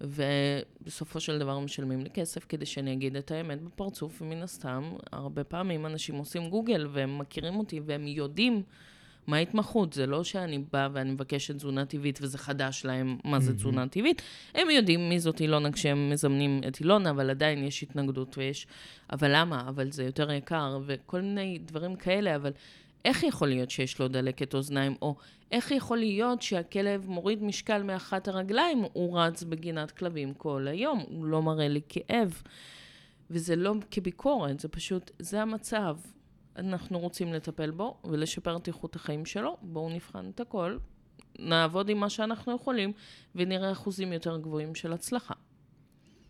ובסופו 0.00 1.20
של 1.20 1.38
דבר 1.38 1.58
משלמים 1.58 2.00
לי 2.00 2.10
כסף 2.10 2.46
כדי 2.48 2.66
שאני 2.66 2.92
אגיד 2.92 3.16
את 3.16 3.30
האמת 3.30 3.62
בפרצוף, 3.62 4.22
ומן 4.22 4.42
הסתם, 4.42 4.92
הרבה 5.12 5.44
פעמים 5.44 5.86
אנשים 5.86 6.14
עושים 6.14 6.50
גוגל 6.50 6.86
והם 6.92 7.18
מכירים 7.18 7.56
אותי 7.56 7.80
והם 7.86 8.06
יודעים 8.06 8.62
מה 9.26 9.36
ההתמחות. 9.36 9.92
זה 9.92 10.06
לא 10.06 10.24
שאני 10.24 10.64
באה 10.72 10.88
ואני 10.92 11.10
מבקשת 11.10 11.56
תזונה 11.56 11.86
טבעית 11.86 12.18
וזה 12.22 12.38
חדש 12.38 12.84
להם 12.84 13.18
מה 13.24 13.40
זה 13.40 13.54
תזונה 13.54 13.88
טבעית. 13.88 14.22
הם 14.54 14.70
יודעים 14.70 15.08
מי 15.08 15.20
זאת 15.20 15.40
אילונה 15.40 15.72
כשהם 15.72 16.10
מזמנים 16.10 16.60
את 16.68 16.80
אילונה, 16.80 17.10
אבל 17.10 17.30
עדיין 17.30 17.64
יש 17.64 17.82
התנגדות 17.82 18.38
ויש... 18.38 18.66
אבל 19.12 19.30
למה? 19.34 19.64
אבל 19.68 19.90
זה 19.90 20.04
יותר 20.04 20.32
יקר, 20.32 20.78
וכל 20.86 21.20
מיני 21.20 21.58
דברים 21.58 21.96
כאלה, 21.96 22.36
אבל 22.36 22.52
איך 23.04 23.22
יכול 23.22 23.48
להיות 23.48 23.70
שיש 23.70 23.98
לו 23.98 24.08
דלקת 24.08 24.54
אוזניים, 24.54 24.94
או 25.02 25.16
איך 25.52 25.70
יכול 25.70 25.98
להיות 25.98 26.42
שהכלב 26.42 27.04
מוריד 27.08 27.42
משקל 27.42 27.82
מאחת 27.82 28.28
הרגליים, 28.28 28.84
הוא 28.92 29.20
רץ 29.20 29.42
בגינת 29.42 29.90
כלבים 29.90 30.34
כל 30.34 30.66
היום, 30.68 31.04
הוא 31.08 31.24
לא 31.24 31.42
מראה 31.42 31.68
לי 31.68 31.80
כאב. 31.88 32.42
וזה 33.30 33.56
לא 33.56 33.74
כביקורת, 33.90 34.60
זה 34.60 34.68
פשוט, 34.68 35.10
זה 35.18 35.42
המצב. 35.42 35.96
אנחנו 36.56 36.98
רוצים 36.98 37.32
לטפל 37.32 37.70
בו 37.70 38.00
ולשפר 38.04 38.56
את 38.56 38.68
איכות 38.68 38.96
החיים 38.96 39.26
שלו, 39.26 39.56
בואו 39.62 39.90
נבחן 39.90 40.30
את 40.34 40.40
הכל, 40.40 40.78
נעבוד 41.38 41.88
עם 41.88 41.98
מה 41.98 42.10
שאנחנו 42.10 42.56
יכולים, 42.56 42.92
ונראה 43.34 43.72
אחוזים 43.72 44.12
יותר 44.12 44.36
גבוהים 44.36 44.74
של 44.74 44.92
הצלחה. 44.92 45.34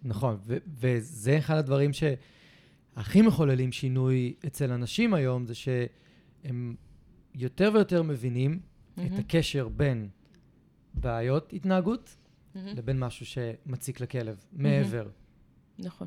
נכון, 0.03 0.37
ו- 0.47 0.57
וזה 0.67 1.39
אחד 1.39 1.57
הדברים 1.57 1.91
שהכי 1.93 3.23
מחוללים 3.23 3.73
שינוי 3.73 4.35
אצל 4.47 4.73
אנשים 4.73 5.15
היום, 5.15 5.47
זה 5.47 5.55
שהם 5.55 6.75
יותר 7.35 7.71
ויותר 7.75 8.03
מבינים 8.03 8.61
mm-hmm. 8.61 9.01
את 9.01 9.19
הקשר 9.19 9.69
בין 9.69 10.09
בעיות 10.95 11.53
התנהגות 11.53 12.17
mm-hmm. 12.17 12.59
לבין 12.77 12.99
משהו 12.99 13.27
שמציק 13.27 14.01
לכלב, 14.01 14.37
mm-hmm. 14.37 14.63
מעבר. 14.63 15.09
נכון. 15.79 16.07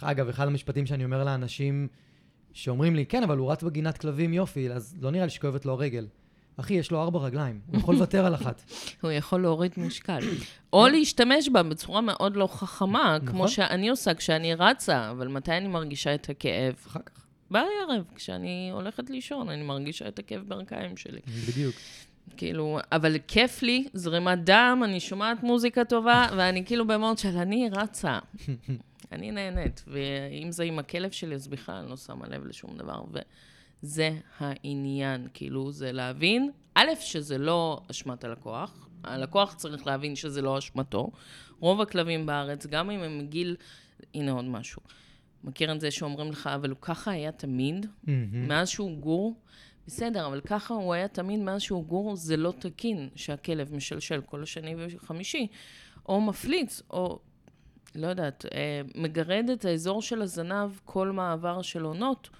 אגב, 0.00 0.28
אחד 0.28 0.46
המשפטים 0.46 0.86
שאני 0.86 1.04
אומר 1.04 1.24
לאנשים 1.24 1.88
שאומרים 2.54 2.96
לי, 2.96 3.06
כן, 3.06 3.22
אבל 3.22 3.38
הוא 3.38 3.52
רץ 3.52 3.62
בגינת 3.62 3.98
כלבים 3.98 4.32
יופי, 4.32 4.70
אז 4.70 4.96
לא 5.00 5.10
נראה 5.10 5.24
לי 5.24 5.30
שכואבת 5.30 5.66
לו 5.66 5.72
הרגל. 5.72 6.06
אחי, 6.56 6.74
יש 6.74 6.90
לו 6.90 7.02
ארבע 7.02 7.18
רגליים, 7.18 7.60
הוא 7.66 7.78
יכול 7.78 7.94
לוותר 7.94 8.26
על 8.26 8.34
אחת. 8.34 8.62
הוא 9.02 9.10
יכול 9.10 9.42
להוריד 9.42 9.72
משקל. 9.76 10.20
או 10.72 10.86
להשתמש 10.88 11.48
בה 11.48 11.62
בצורה 11.62 12.00
מאוד 12.00 12.36
לא 12.36 12.46
חכמה, 12.46 13.18
כמו 13.26 13.32
נכון. 13.32 13.48
שאני 13.48 13.88
עושה 13.88 14.14
כשאני 14.14 14.54
רצה, 14.54 15.10
אבל 15.10 15.28
מתי 15.28 15.52
אני 15.52 15.68
מרגישה 15.68 16.14
את 16.14 16.30
הכאב? 16.30 16.74
אחר 16.86 17.00
כך. 17.06 17.24
בערב, 17.50 18.04
כשאני 18.14 18.70
הולכת 18.72 19.10
לישון, 19.10 19.48
אני 19.48 19.62
מרגישה 19.62 20.08
את 20.08 20.18
הכאב 20.18 20.42
ברכיים 20.46 20.96
שלי. 20.96 21.20
בדיוק. 21.48 21.74
כאילו, 22.36 22.78
אבל 22.92 23.16
כיף 23.28 23.62
לי, 23.62 23.86
זרימת 23.92 24.44
דם, 24.44 24.82
אני 24.84 25.00
שומעת 25.00 25.42
מוזיקה 25.42 25.84
טובה, 25.84 26.26
ואני 26.36 26.64
כאילו 26.66 26.86
במוד 26.86 27.18
של 27.18 27.36
אני 27.36 27.68
רצה. 27.72 28.18
אני 29.12 29.30
נהנית, 29.30 29.84
ואם 29.86 30.52
זה 30.52 30.64
עם 30.64 30.78
הכלב 30.78 31.10
שלי, 31.10 31.34
אז 31.34 31.48
בכלל 31.48 31.74
אני 31.74 31.90
לא 31.90 31.96
שמה 31.96 32.28
לב 32.28 32.46
לשום 32.46 32.76
דבר. 32.76 33.04
וזה 33.82 34.10
העניין, 34.38 35.28
כאילו, 35.34 35.72
זה 35.72 35.92
להבין, 35.92 36.50
א', 36.74 36.88
שזה 37.00 37.38
לא 37.38 37.80
אשמת 37.90 38.24
הלקוח, 38.24 38.88
הלקוח 39.04 39.54
צריך 39.54 39.86
להבין 39.86 40.16
שזה 40.16 40.42
לא 40.42 40.58
אשמתו. 40.58 41.10
רוב 41.60 41.80
הכלבים 41.80 42.26
בארץ, 42.26 42.66
גם 42.66 42.90
אם 42.90 43.00
הם 43.00 43.18
מגיל, 43.18 43.56
הנה 44.14 44.32
עוד 44.32 44.44
משהו. 44.44 44.82
מכיר 45.44 45.72
את 45.72 45.80
זה 45.80 45.90
שאומרים 45.90 46.30
לך, 46.30 46.46
אבל 46.46 46.70
הוא 46.70 46.78
ככה 46.80 47.10
היה 47.10 47.32
תמיד, 47.32 47.86
מאז 48.32 48.68
שהוא 48.68 48.98
גור? 48.98 49.34
בסדר, 49.86 50.26
אבל 50.26 50.40
ככה 50.40 50.74
הוא 50.74 50.94
היה 50.94 51.08
תמיד 51.08 51.40
מאז 51.40 51.60
שהוא 51.60 51.84
גור, 51.84 52.16
זה 52.16 52.36
לא 52.36 52.52
תקין 52.58 53.08
שהכלב 53.16 53.74
משלשל 53.74 54.20
כל 54.20 54.42
השני 54.42 54.74
וחמישי, 54.78 55.46
או 56.08 56.20
מפליץ, 56.20 56.82
או 56.90 57.18
לא 57.94 58.06
יודעת, 58.06 58.46
אה, 58.54 58.80
מגרד 58.94 59.50
את 59.52 59.64
האזור 59.64 60.02
של 60.02 60.22
הזנב 60.22 60.70
כל 60.84 61.10
מעבר 61.10 61.62
של 61.62 61.82
עונות. 61.82 62.30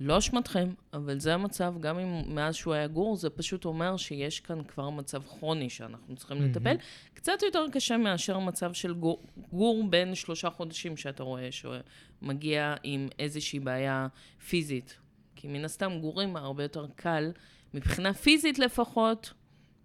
לא 0.00 0.18
אשמתכם, 0.18 0.68
אבל 0.92 1.20
זה 1.20 1.34
המצב, 1.34 1.74
גם 1.80 1.98
אם 1.98 2.34
מאז 2.34 2.54
שהוא 2.54 2.74
היה 2.74 2.86
גור, 2.86 3.16
זה 3.16 3.30
פשוט 3.30 3.64
אומר 3.64 3.96
שיש 3.96 4.40
כאן 4.40 4.64
כבר 4.64 4.90
מצב 4.90 5.22
כרוני 5.22 5.70
שאנחנו 5.70 6.16
צריכים 6.16 6.42
לטפל. 6.42 6.76
קצת 7.14 7.42
יותר 7.42 7.64
קשה 7.72 7.96
מאשר 7.96 8.38
מצב 8.38 8.72
של 8.72 8.94
גור, 8.94 9.22
גור 9.52 9.84
בין 9.90 10.14
שלושה 10.14 10.50
חודשים 10.50 10.96
שאתה 10.96 11.22
רואה 11.22 11.48
שמגיע 11.52 12.74
עם 12.82 13.08
איזושהי 13.18 13.60
בעיה 13.60 14.06
פיזית. 14.48 14.98
כי 15.36 15.48
מן 15.48 15.64
הסתם 15.64 15.98
גורים 16.00 16.36
הרבה 16.36 16.62
יותר 16.62 16.86
קל, 16.96 17.32
מבחינה 17.74 18.14
פיזית 18.14 18.58
לפחות, 18.58 19.32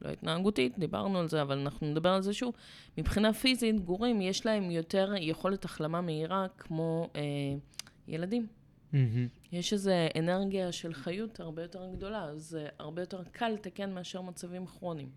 לא 0.03 0.09
התנהגותית, 0.09 0.79
דיברנו 0.79 1.19
על 1.19 1.27
זה, 1.27 1.41
אבל 1.41 1.59
אנחנו 1.59 1.91
נדבר 1.91 2.09
על 2.09 2.21
זה 2.21 2.33
שוב. 2.33 2.53
מבחינה 2.97 3.33
פיזית, 3.33 3.79
גורים, 3.79 4.21
יש 4.21 4.45
להם 4.45 4.71
יותר 4.71 5.13
יכולת 5.19 5.65
החלמה 5.65 6.01
מהירה 6.01 6.45
כמו 6.57 7.09
אה, 7.15 7.21
ילדים. 8.07 8.47
יש 9.51 9.73
איזו 9.73 9.91
אנרגיה 10.19 10.71
של 10.71 10.93
חיות 10.93 11.39
הרבה 11.39 11.61
יותר 11.61 11.87
גדולה, 11.95 12.23
אז 12.23 12.41
זה 12.41 12.67
הרבה 12.79 13.01
יותר 13.01 13.23
קל 13.31 13.49
לתקן 13.49 13.93
מאשר 13.93 14.21
מצבים 14.21 14.65
כרוניים. 14.65 15.09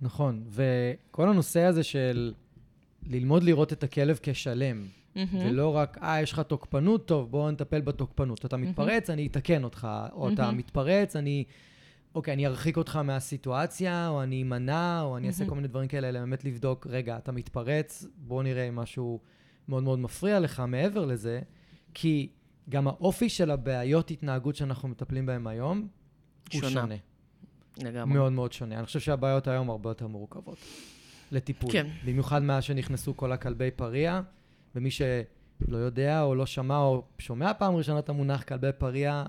נכון, 0.00 0.44
וכל 0.48 1.28
הנושא 1.28 1.60
הזה 1.60 1.82
של 1.82 2.32
ללמוד 3.06 3.42
לראות 3.42 3.72
את 3.72 3.84
הכלב 3.84 4.18
כשלם, 4.22 4.86
ולא 5.16 5.76
רק, 5.76 5.98
אה, 6.02 6.22
יש 6.22 6.32
לך 6.32 6.40
תוקפנות, 6.40 7.06
טוב, 7.06 7.30
בואו 7.30 7.50
נטפל 7.50 7.80
בתוקפנות. 7.80 8.44
אתה 8.44 8.56
מתפרץ, 8.56 9.10
אני 9.10 9.26
אתקן 9.26 9.64
אותך, 9.64 9.88
או 10.12 10.28
אתה 10.28 10.50
מתפרץ, 10.50 11.16
אני... 11.16 11.44
אוקיי, 12.14 12.34
אני 12.34 12.46
ארחיק 12.46 12.76
אותך 12.76 12.96
מהסיטואציה, 12.96 14.08
או 14.08 14.22
אני 14.22 14.42
אמנע, 14.42 15.02
או 15.02 15.16
אני 15.16 15.26
אעשה 15.26 15.46
כל 15.46 15.54
מיני 15.54 15.68
דברים 15.68 15.88
כאלה, 15.88 16.08
אלא 16.08 16.20
באמת 16.20 16.44
לבדוק, 16.44 16.86
רגע, 16.90 17.16
אתה 17.16 17.32
מתפרץ, 17.32 18.06
בוא 18.16 18.42
נראה 18.42 18.68
אם 18.68 18.76
משהו 18.76 19.20
מאוד 19.68 19.82
מאוד 19.82 19.98
מפריע 19.98 20.40
לך 20.40 20.62
מעבר 20.68 21.04
לזה, 21.04 21.40
כי 21.94 22.32
גם 22.68 22.88
האופי 22.88 23.28
של 23.28 23.50
הבעיות 23.50 24.10
התנהגות 24.10 24.56
שאנחנו 24.56 24.88
מטפלים 24.88 25.26
בהן 25.26 25.46
היום, 25.46 25.88
הוא 26.52 26.60
שונה. 26.60 26.96
לגמרי. 27.78 28.14
מאוד 28.14 28.32
מאוד 28.32 28.52
שונה. 28.52 28.78
אני 28.78 28.86
חושב 28.86 29.00
שהבעיות 29.00 29.48
היום 29.48 29.70
הרבה 29.70 29.90
יותר 29.90 30.06
מורכבות 30.06 30.58
לטיפול. 31.32 31.72
כן. 31.72 31.86
במיוחד 32.04 32.42
מאז 32.42 32.64
שנכנסו 32.64 33.16
כל 33.16 33.32
הכלבי 33.32 33.70
פריע, 33.70 34.20
ומי 34.74 34.90
שלא 34.90 35.76
יודע 35.76 36.22
או 36.22 36.34
לא 36.34 36.46
שמע 36.46 36.78
או 36.78 37.04
שומע 37.18 37.54
פעם 37.54 37.74
ראשונה 37.76 37.98
את 37.98 38.08
המונח 38.08 38.42
כלבי 38.42 38.70
פריע, 38.78 39.12
אה, 39.12 39.26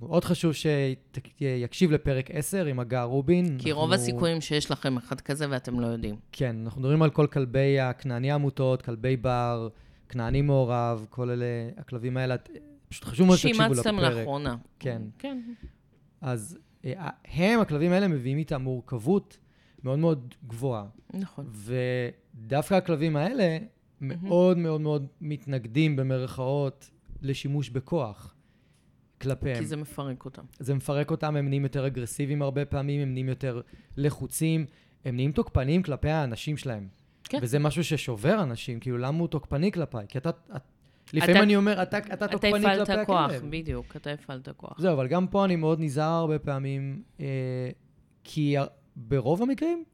מאוד 0.00 0.24
חשוב 0.24 0.52
שיקשיב 0.52 1.90
לפרק 1.90 2.30
10 2.30 2.64
עם 2.64 2.80
הגה 2.80 3.02
רובין. 3.02 3.58
כי 3.58 3.72
רוב 3.72 3.92
הסיכויים 3.92 4.40
שיש 4.40 4.70
לכם 4.70 4.96
אחד 4.96 5.20
כזה 5.20 5.46
ואתם 5.50 5.80
לא 5.80 5.86
יודעים. 5.86 6.16
כן, 6.32 6.56
אנחנו 6.64 6.80
מדברים 6.80 7.02
על 7.02 7.10
כל 7.10 7.26
כלבי 7.26 7.80
הכנעני 7.80 8.32
עמותות, 8.32 8.82
כלבי 8.82 9.16
בר, 9.16 9.68
כנעני 10.08 10.42
מעורב, 10.42 11.06
כל 11.10 11.30
אלה, 11.30 11.44
הכלבים 11.76 12.16
האלה, 12.16 12.34
פשוט 12.88 13.04
חשוב 13.04 13.26
מאוד 13.26 13.38
שתקשיבו 13.38 13.62
לפרק. 13.62 13.74
שאימצתם 13.74 13.98
לאחרונה. 13.98 14.56
כן. 14.78 15.02
כן. 15.18 15.38
אז 16.20 16.58
אה, 16.84 17.10
הם, 17.24 17.60
הכלבים 17.60 17.92
האלה, 17.92 18.08
מביאים 18.08 18.38
איתם 18.38 18.62
מורכבות 18.62 19.38
מאוד 19.84 19.98
מאוד 19.98 20.34
גבוהה. 20.46 20.84
נכון. 21.14 21.50
ודווקא 21.52 22.74
הכלבים 22.74 23.16
האלה 23.16 23.58
מאוד 24.00 24.58
מאוד 24.58 24.80
מאוד 24.80 25.06
מתנגדים, 25.20 25.96
במרכאות, 25.96 26.90
לשימוש 27.22 27.70
בכוח 27.70 28.34
כלפיהם. 29.22 29.58
כי 29.58 29.66
זה 29.66 29.76
מפרק 29.76 30.24
אותם. 30.24 30.42
זה 30.58 30.74
מפרק 30.74 31.10
אותם, 31.10 31.36
הם 31.36 31.48
נהיים 31.48 31.62
יותר 31.62 31.86
אגרסיביים 31.86 32.42
הרבה 32.42 32.64
פעמים, 32.64 33.00
הם 33.00 33.12
נהיים 33.12 33.28
יותר 33.28 33.60
לחוצים, 33.96 34.66
הם 35.04 35.16
נהיים 35.16 35.32
תוקפניים 35.32 35.82
כלפי 35.82 36.08
האנשים 36.10 36.56
שלהם. 36.56 36.88
כן. 37.24 37.38
וזה 37.42 37.58
משהו 37.58 37.84
ששובר 37.84 38.42
אנשים, 38.42 38.80
כאילו, 38.80 38.98
למה 38.98 39.18
הוא 39.18 39.28
תוקפני 39.28 39.72
כלפיי? 39.72 40.06
כי 40.08 40.18
אתה... 40.18 40.30
את, 40.30 40.62
לפעמים 41.12 41.42
אני 41.42 41.56
אומר, 41.56 41.82
אתה, 41.82 41.98
אתה 41.98 42.28
תוקפני 42.28 42.52
כלפי 42.52 42.68
הכלב. 42.68 42.82
אתה 42.82 43.02
הפעלת 43.02 43.06
כוח, 43.06 43.42
בדיוק, 43.50 43.96
אתה 43.96 44.10
הפעלת 44.10 44.48
כוח. 44.56 44.80
זהו, 44.80 44.92
אבל 44.92 45.08
גם 45.08 45.26
פה 45.26 45.44
אני 45.44 45.56
מאוד 45.56 45.80
נזהר 45.80 46.12
הרבה 46.12 46.38
פעמים, 46.38 47.02
אה, 47.20 47.70
כי 48.24 48.56
ברוב 48.96 49.42
המקרים, 49.42 49.84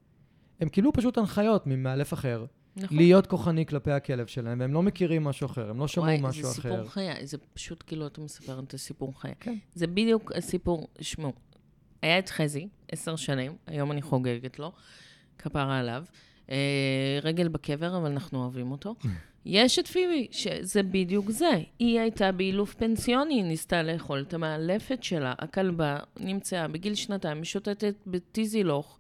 הם 0.61 0.69
קיבלו 0.69 0.93
פשוט 0.93 1.19
הנחיות 1.19 1.67
ממאלף 1.67 2.13
אחר. 2.13 2.45
נכון. 2.83 2.97
להיות 2.97 3.27
כוחני 3.27 3.67
כלפי 3.67 3.91
הכלב 3.91 4.27
שלהם, 4.27 4.61
והם 4.61 4.73
לא 4.73 4.83
מכירים 4.83 5.25
משהו 5.25 5.47
אחר, 5.47 5.71
הם 5.71 5.79
לא 5.79 5.89
שמעו 5.89 6.07
וואי, 6.07 6.19
משהו 6.23 6.43
זה 6.43 6.61
אחר. 6.61 6.71
סיפור 6.71 6.91
חיי, 6.91 7.27
זה 7.27 7.39
פשוט 7.55 7.85
כאילו 7.87 8.07
אתה 8.07 8.21
מספר 8.21 8.61
את 8.61 8.75
הסיפור 8.75 9.21
חיי. 9.21 9.35
כן. 9.41 9.55
זה 9.75 9.87
בדיוק 9.87 10.33
הסיפור, 10.33 10.89
שמעו, 11.01 11.33
היה 12.03 12.19
את 12.19 12.29
חזי, 12.29 12.69
עשר 12.93 13.17
שנים, 13.17 13.53
היום 13.67 13.93
אני 13.93 14.03
חוגגת 14.03 14.59
לו, 14.59 14.73
כפרה 15.39 15.79
עליו. 15.79 16.05
אה, 16.51 17.19
רגל 17.23 17.49
בקבר, 17.49 17.97
אבל 17.97 18.11
אנחנו 18.11 18.43
אוהבים 18.43 18.71
אותו. 18.71 18.95
יש 19.45 19.79
את 19.79 19.87
פיבי, 19.87 20.27
שזה 20.31 20.83
בדיוק 20.83 21.31
זה. 21.31 21.51
היא 21.79 22.01
הייתה 22.01 22.33
באילוף 22.33 22.75
פנסיוני, 22.75 23.35
היא 23.35 23.45
ניסתה 23.45 23.83
לאכול 23.83 24.25
את 24.29 24.35
המאלפת 24.35 25.03
שלה. 25.03 25.35
הכלבה 25.39 25.99
נמצאה 26.21 26.69
בגיל 26.69 26.95
שנתיים, 26.95 27.41
משוטטת 27.41 27.95
בטיזילוך, 28.07 28.99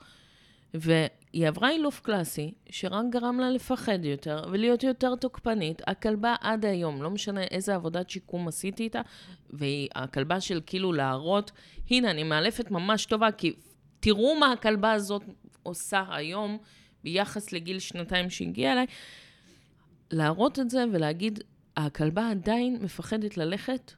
והיא 1.34 1.48
עברה 1.48 1.70
אילוף 1.70 2.00
קלאסי, 2.00 2.52
שרק 2.70 3.04
גרם 3.10 3.40
לה 3.40 3.50
לפחד 3.50 4.04
יותר 4.04 4.44
ולהיות 4.52 4.82
יותר 4.82 5.14
תוקפנית. 5.16 5.82
הכלבה 5.86 6.34
עד 6.40 6.64
היום, 6.64 7.02
לא 7.02 7.10
משנה 7.10 7.42
איזה 7.42 7.74
עבודת 7.74 8.10
שיקום 8.10 8.48
עשיתי 8.48 8.82
איתה, 8.82 9.00
והכלבה 9.50 10.40
של 10.40 10.60
כאילו 10.66 10.92
להראות, 10.92 11.52
הנה, 11.90 12.10
אני 12.10 12.22
מאלפת 12.22 12.70
ממש 12.70 13.06
טובה, 13.06 13.32
כי 13.32 13.52
תראו 14.00 14.34
מה 14.40 14.52
הכלבה 14.52 14.92
הזאת 14.92 15.22
עושה 15.62 16.04
היום 16.10 16.58
ביחס 17.04 17.52
לגיל 17.52 17.78
שנתיים 17.78 18.30
שהגיעה 18.30 18.72
אליי. 18.72 18.86
להראות 20.10 20.58
את 20.58 20.70
זה 20.70 20.84
ולהגיד, 20.92 21.40
הכלבה 21.76 22.30
עדיין 22.30 22.78
מפחדת 22.82 23.36
ללכת 23.36 23.92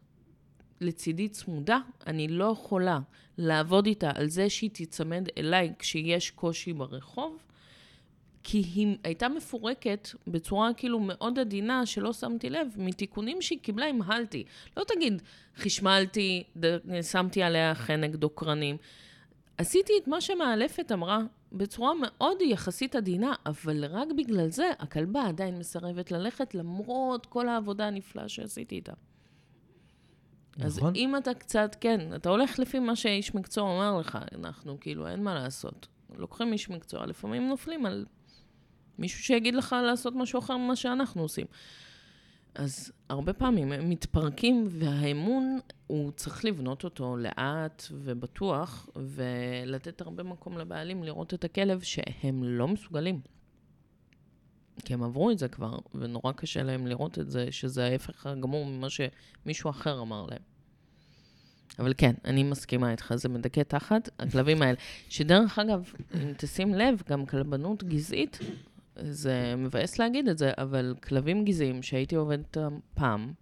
לצידי 0.81 1.29
צמודה, 1.29 1.79
אני 2.07 2.29
לא 2.29 2.45
יכולה 2.45 2.99
לעבוד 3.38 3.87
איתה 3.87 4.11
על 4.14 4.29
זה 4.29 4.51
שהיא 4.51 4.71
תיצמד 4.71 5.29
אליי 5.38 5.73
כשיש 5.79 6.31
קושי 6.31 6.73
ברחוב, 6.73 7.43
כי 8.43 8.59
היא 8.59 8.97
הייתה 9.05 9.29
מפורקת 9.29 10.09
בצורה 10.27 10.75
כאילו 10.75 11.01
מאוד 11.01 11.38
עדינה, 11.38 11.87
שלא 11.87 12.12
שמתי 12.12 12.51
לב, 12.51 12.69
מתיקונים 12.77 13.43
שהיא 13.43 13.59
קיבלה 13.62 13.87
המהלתי. 13.87 14.45
לא 14.77 14.85
תגיד, 14.85 15.23
חשמלתי, 15.57 16.45
שמתי 17.03 17.43
עליה 17.43 17.75
חנק 17.75 18.14
דוקרנים. 18.14 18.77
עשיתי 19.59 19.93
את 20.03 20.09
מה 20.09 20.21
שמאלפת 20.21 20.93
אמרה 20.93 21.19
בצורה 21.53 21.93
מאוד 22.01 22.43
יחסית 22.43 22.97
עדינה, 22.97 23.35
אבל 23.47 23.85
רק 23.85 24.09
בגלל 24.16 24.49
זה 24.49 24.71
הכלבה 24.79 25.23
עדיין 25.29 25.59
מסרבת 25.59 26.11
ללכת, 26.11 26.55
למרות 26.55 27.27
כל 27.27 27.49
העבודה 27.49 27.87
הנפלאה 27.87 28.29
שעשיתי 28.29 28.75
איתה. 28.75 28.93
אז 30.64 30.79
נכון. 30.79 30.94
אם 30.96 31.16
אתה 31.16 31.35
קצת, 31.35 31.77
כן, 31.81 32.14
אתה 32.14 32.29
הולך 32.29 32.59
לפי 32.59 32.79
מה 32.79 32.96
שאיש 32.96 33.35
מקצוע 33.35 33.64
אומר 33.64 33.99
לך, 33.99 34.18
אנחנו 34.35 34.81
כאילו, 34.81 35.09
אין 35.09 35.25
מה 35.25 35.35
לעשות. 35.35 35.88
לוקחים 36.16 36.53
איש 36.53 36.70
מקצוע, 36.70 37.07
לפעמים 37.07 37.49
נופלים 37.49 37.87
על 37.87 38.07
מישהו 38.99 39.25
שיגיד 39.25 39.55
לך 39.55 39.77
לעשות 39.85 40.14
משהו 40.14 40.38
אחר 40.38 40.57
ממה 40.57 40.77
שאנחנו 40.77 41.23
עושים. 41.23 41.46
אז 42.55 42.92
הרבה 43.09 43.33
פעמים 43.33 43.73
הם 43.73 43.90
מתפרקים, 43.90 44.66
והאמון, 44.70 45.59
הוא 45.87 46.12
צריך 46.12 46.44
לבנות 46.44 46.85
אותו 46.85 47.16
לאט 47.16 47.85
ובטוח, 47.92 48.88
ולתת 48.96 50.01
הרבה 50.01 50.23
מקום 50.23 50.59
לבעלים 50.59 51.05
לראות 51.05 51.35
את 51.35 51.44
הכלב 51.44 51.81
שהם 51.81 52.44
לא 52.44 52.68
מסוגלים. 52.68 53.20
כי 54.85 54.94
הם 54.94 55.03
עברו 55.03 55.31
את 55.31 55.38
זה 55.38 55.49
כבר, 55.49 55.79
ונורא 55.94 56.33
קשה 56.33 56.62
להם 56.62 56.87
לראות 56.87 57.18
את 57.18 57.31
זה, 57.31 57.53
שזה 57.53 57.85
ההפך 57.85 58.27
הגמור 58.27 58.66
ממה 58.66 58.87
שמישהו 58.90 59.70
אחר 59.70 60.01
אמר 60.01 60.27
להם. 60.27 60.50
אבל 61.81 61.93
כן, 61.97 62.14
אני 62.25 62.43
מסכימה 62.43 62.90
איתך, 62.90 63.14
זה 63.16 63.29
מדכא 63.29 63.62
תחת 63.62 64.09
הכלבים 64.19 64.62
האלה. 64.62 64.79
שדרך 65.09 65.59
אגב, 65.59 65.93
אם 66.14 66.33
תשים 66.37 66.75
לב, 66.75 67.03
גם 67.09 67.27
כלבנות 67.27 67.85
גזעית, 67.85 68.38
זה 68.97 69.55
מבאס 69.59 69.99
להגיד 69.99 70.29
את 70.29 70.38
זה, 70.38 70.51
אבל 70.59 70.95
כלבים 71.03 71.45
גזעיים 71.45 71.83
שהייתי 71.83 72.14
עובדת 72.14 72.57
פעם, 72.95 73.33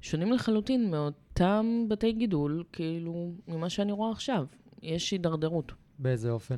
שונים 0.00 0.32
לחלוטין 0.32 0.90
מאותם 0.90 1.84
בתי 1.88 2.12
גידול, 2.12 2.64
כאילו, 2.72 3.32
ממה 3.48 3.70
שאני 3.70 3.92
רואה 3.92 4.10
עכשיו. 4.10 4.46
יש 4.82 5.10
הידרדרות. 5.10 5.72
באיזה 5.98 6.30
אופן? 6.30 6.56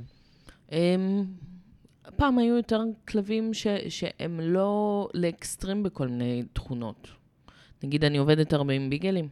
הם, 0.68 1.24
פעם 2.16 2.38
היו 2.38 2.56
יותר 2.56 2.80
כלבים 3.08 3.54
ש, 3.54 3.66
שהם 3.88 4.40
לא 4.40 5.08
לאקסטרים 5.14 5.82
בכל 5.82 6.08
מיני 6.08 6.42
תכונות. 6.52 7.08
נגיד, 7.82 8.04
אני 8.04 8.18
עובדת 8.18 8.52
הרבה 8.52 8.72
עם 8.72 8.90
ביגלים. 8.90 9.28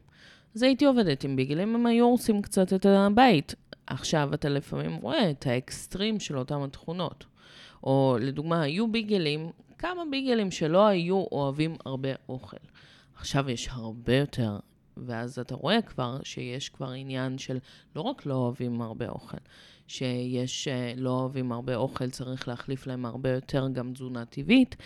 אז 0.55 0.62
הייתי 0.62 0.85
עובדת 0.85 1.25
עם 1.25 1.37
ביגלים, 1.37 1.75
הם 1.75 1.87
היו 1.87 2.05
הורסים 2.05 2.43
קצת 2.43 2.73
את 2.73 2.87
הבית. 2.87 3.55
עכשיו 3.87 4.35
אתה 4.35 4.49
לפעמים 4.49 4.95
רואה 4.95 5.31
את 5.31 5.47
האקסטרים 5.47 6.21
של 6.21 6.38
אותם 6.38 6.62
התכונות. 6.62 7.25
או 7.85 8.17
לדוגמה, 8.21 8.62
היו 8.62 8.93
ביגלים, 8.93 9.51
כמה 9.79 10.03
ביגלים 10.11 10.51
שלא 10.51 10.87
היו 10.87 11.25
אוהבים 11.33 11.77
הרבה 11.85 12.09
אוכל. 12.29 12.57
עכשיו 13.17 13.51
יש 13.51 13.69
הרבה 13.71 14.17
יותר, 14.17 14.59
ואז 14.97 15.38
אתה 15.38 15.55
רואה 15.55 15.83
כבר 15.83 16.19
שיש 16.23 16.69
כבר 16.69 16.91
עניין 16.91 17.38
של 17.38 17.59
לא 17.97 18.01
רק 18.01 18.27
לא 18.27 18.35
אוהבים 18.35 18.83
הרבה 18.83 19.09
אוכל, 19.09 19.37
שיש 19.87 20.69
אה, 20.69 20.93
לא 20.97 21.11
אוהבים 21.11 21.53
הרבה 21.53 21.77
אוכל, 21.77 22.11
צריך 22.11 22.49
להחליף 22.49 22.87
להם 22.87 23.07
הרבה 23.07 23.31
יותר 23.31 23.69
גם 23.73 23.93
תזונה 23.93 24.25
טבעית, 24.25 24.77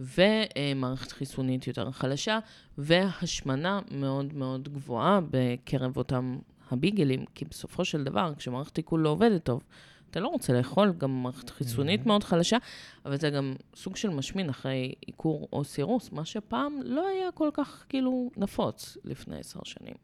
ומערכת 0.00 1.12
חיסונית 1.12 1.66
יותר 1.66 1.90
חלשה, 1.90 2.38
והשמנה 2.78 3.80
מאוד 3.90 4.34
מאוד 4.34 4.68
גבוהה 4.68 5.20
בקרב 5.30 5.96
אותם 5.96 6.38
הביגלים, 6.70 7.24
כי 7.34 7.44
בסופו 7.44 7.84
של 7.84 8.04
דבר, 8.04 8.32
כשמערכת 8.36 8.76
עיכול 8.76 9.00
לא 9.00 9.08
עובדת 9.08 9.44
טוב, 9.44 9.62
אתה 10.10 10.20
לא 10.20 10.28
רוצה 10.28 10.52
לאכול, 10.52 10.92
גם 10.98 11.22
מערכת 11.22 11.50
חיסונית 11.50 12.06
מאוד 12.06 12.24
חלשה, 12.24 12.56
אבל 13.04 13.16
זה 13.16 13.30
גם 13.30 13.54
סוג 13.76 13.96
של 13.96 14.10
משמין 14.10 14.48
אחרי 14.48 14.94
עיקור 15.00 15.48
או 15.52 15.64
סירוס, 15.64 16.12
מה 16.12 16.24
שפעם 16.24 16.80
לא 16.84 17.06
היה 17.06 17.32
כל 17.32 17.50
כך 17.52 17.84
כאילו 17.88 18.30
נפוץ 18.36 18.96
לפני 19.04 19.38
עשר 19.38 19.60
שנים. 19.64 19.94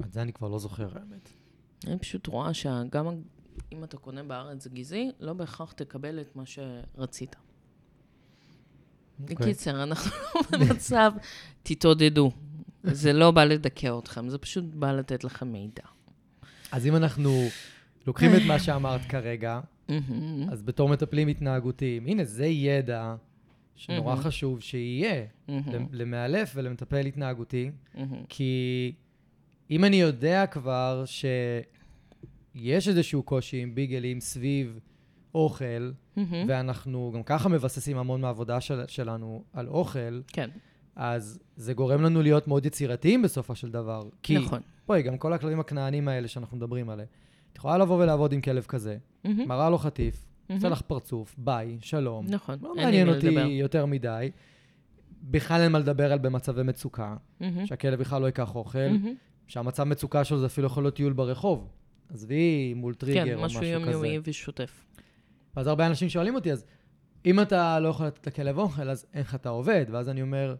את 0.00 0.12
זה 0.12 0.22
אני 0.22 0.32
כבר 0.32 0.48
לא 0.48 0.58
זוכר, 0.58 0.88
האמת. 0.98 1.28
אני 1.86 1.98
פשוט 1.98 2.26
רואה 2.26 2.54
שגם 2.54 3.06
אם 3.72 3.84
אתה 3.84 3.96
קונה 3.96 4.22
בארץ 4.22 4.66
גזעי, 4.66 5.10
לא 5.20 5.32
בהכרח 5.32 5.72
תקבל 5.72 6.20
את 6.20 6.36
מה 6.36 6.42
שרצית. 6.46 7.36
אוקיי. 9.20 9.36
בקיצר, 9.36 9.82
אנחנו 9.82 10.10
לא 10.34 10.58
במצב, 10.58 11.12
תתעודדו. 11.62 12.30
זה 12.82 13.12
לא 13.12 13.30
בא 13.30 13.44
לדכא 13.44 13.98
אתכם, 13.98 14.28
זה 14.28 14.38
פשוט 14.38 14.64
בא 14.64 14.92
לתת 14.92 15.24
לכם 15.24 15.52
מידע. 15.52 15.82
אז 16.72 16.86
אם 16.86 16.96
אנחנו 16.96 17.48
לוקחים 18.06 18.30
את 18.36 18.42
מה 18.46 18.58
שאמרת 18.58 19.00
כרגע, 19.04 19.60
אז 20.50 20.62
בתור 20.62 20.88
מטפלים 20.88 21.28
התנהגותיים, 21.28 22.06
הנה, 22.06 22.24
זה 22.24 22.46
ידע 22.46 23.14
שנורא. 23.76 24.16
חשוב 24.16 24.60
שיהיה 24.60 25.24
למאלף 25.92 26.52
ולמטפל 26.54 27.06
התנהגותי. 27.06 27.70
כי 28.28 28.92
אם 29.70 29.84
אני 29.84 29.96
יודע 29.96 30.46
כבר 30.46 31.04
שיש 31.06 32.88
איזשהו 32.88 33.22
קושי 33.22 33.56
עם 33.62 33.74
ביגלים 33.74 34.20
סביב 34.20 34.78
אוכל, 35.34 35.90
מהמם. 36.18 36.46
ואנחנו 36.48 37.12
גם 37.14 37.22
ככה 37.22 37.48
מבססים 37.48 37.98
המון 37.98 38.20
מהעבודה 38.20 38.60
של, 38.60 38.80
שלנו 38.86 39.44
על 39.52 39.68
אוכל, 39.68 40.20
כן, 40.26 40.50
אז 40.96 41.38
זה 41.56 41.74
גורם 41.74 42.02
לנו 42.02 42.22
להיות 42.22 42.48
מאוד 42.48 42.66
יצירתיים 42.66 43.22
בסופו 43.22 43.54
של 43.54 43.70
דבר. 43.70 44.08
כי, 44.22 44.38
נכון. 44.38 44.60
בואי, 44.86 45.02
גם 45.02 45.18
כל 45.18 45.32
הכלבים 45.32 45.60
הכנענים 45.60 46.08
האלה 46.08 46.28
שאנחנו 46.28 46.56
מדברים 46.56 46.90
עליהם, 46.90 47.08
את 47.52 47.56
יכולה 47.56 47.78
לבוא 47.78 48.02
ולעבוד 48.02 48.32
עם 48.32 48.40
כלב 48.40 48.64
כזה, 48.68 48.96
מהמם, 49.24 49.48
מראה 49.48 49.70
לו 49.70 49.78
חטיף, 49.78 50.26
מהמם. 50.48 50.58
עושה 50.58 50.68
לך 50.68 50.80
פרצוף, 50.80 51.34
ביי, 51.38 51.78
שלום. 51.80 52.26
נכון, 52.28 52.58
לא 52.62 52.74
מעניין 52.76 53.08
אותי 53.08 53.30
לדבר. 53.30 53.46
יותר 53.46 53.86
מדי. 53.86 54.30
בכלל 55.22 55.60
אין 55.60 55.72
מה 55.72 55.78
לדבר 55.78 56.12
על 56.12 56.18
במצבי 56.18 56.62
מצוקה, 56.62 57.16
מהמם, 57.40 57.66
שהכלב 57.66 58.00
בכלל 58.00 58.22
לא 58.22 58.26
ייקח 58.26 58.54
אוכל, 58.54 58.78
מהמם. 58.78 59.14
שהמצב 59.46 59.84
מצוקה 59.84 60.24
שלו 60.24 60.38
זה 60.38 60.46
אפילו 60.46 60.66
יכול 60.66 60.82
להיות 60.84 60.94
טיול 60.96 61.12
ברחוב. 61.12 61.68
עזבי 62.14 62.74
מול 62.74 62.94
טריגר 62.94 63.24
כן, 63.24 63.34
או 63.34 63.42
משהו 63.42 63.60
משהו 63.60 63.80
כזה. 63.80 63.90
יומיומי 63.90 64.18
ושוטף. 64.24 64.84
ואז 65.56 65.66
הרבה 65.66 65.86
אנשים 65.86 66.08
שואלים 66.08 66.34
אותי, 66.34 66.52
אז 66.52 66.64
אם 67.26 67.40
אתה 67.40 67.80
לא 67.80 67.88
יכול 67.88 68.06
לתת 68.06 68.26
לכלב 68.26 68.58
אוכל, 68.58 68.90
אז 68.90 69.06
איך 69.14 69.34
אתה 69.34 69.48
עובד? 69.48 69.84
ואז 69.90 70.08
אני 70.08 70.22
אומר, 70.22 70.54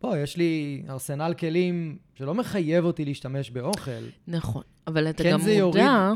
בוא, 0.00 0.16
יש 0.16 0.36
לי 0.36 0.82
ארסנל 0.88 1.34
כלים 1.38 1.98
שלא 2.14 2.34
מחייב 2.34 2.84
אותי 2.84 3.04
להשתמש 3.04 3.50
באוכל. 3.50 3.90
נכון, 4.28 4.62
אבל 4.86 5.10
אתה 5.10 5.22
כן, 5.22 5.32
גם 5.32 5.40
זה 5.40 5.52
יוריד- 5.52 5.82
מודע... 5.84 6.12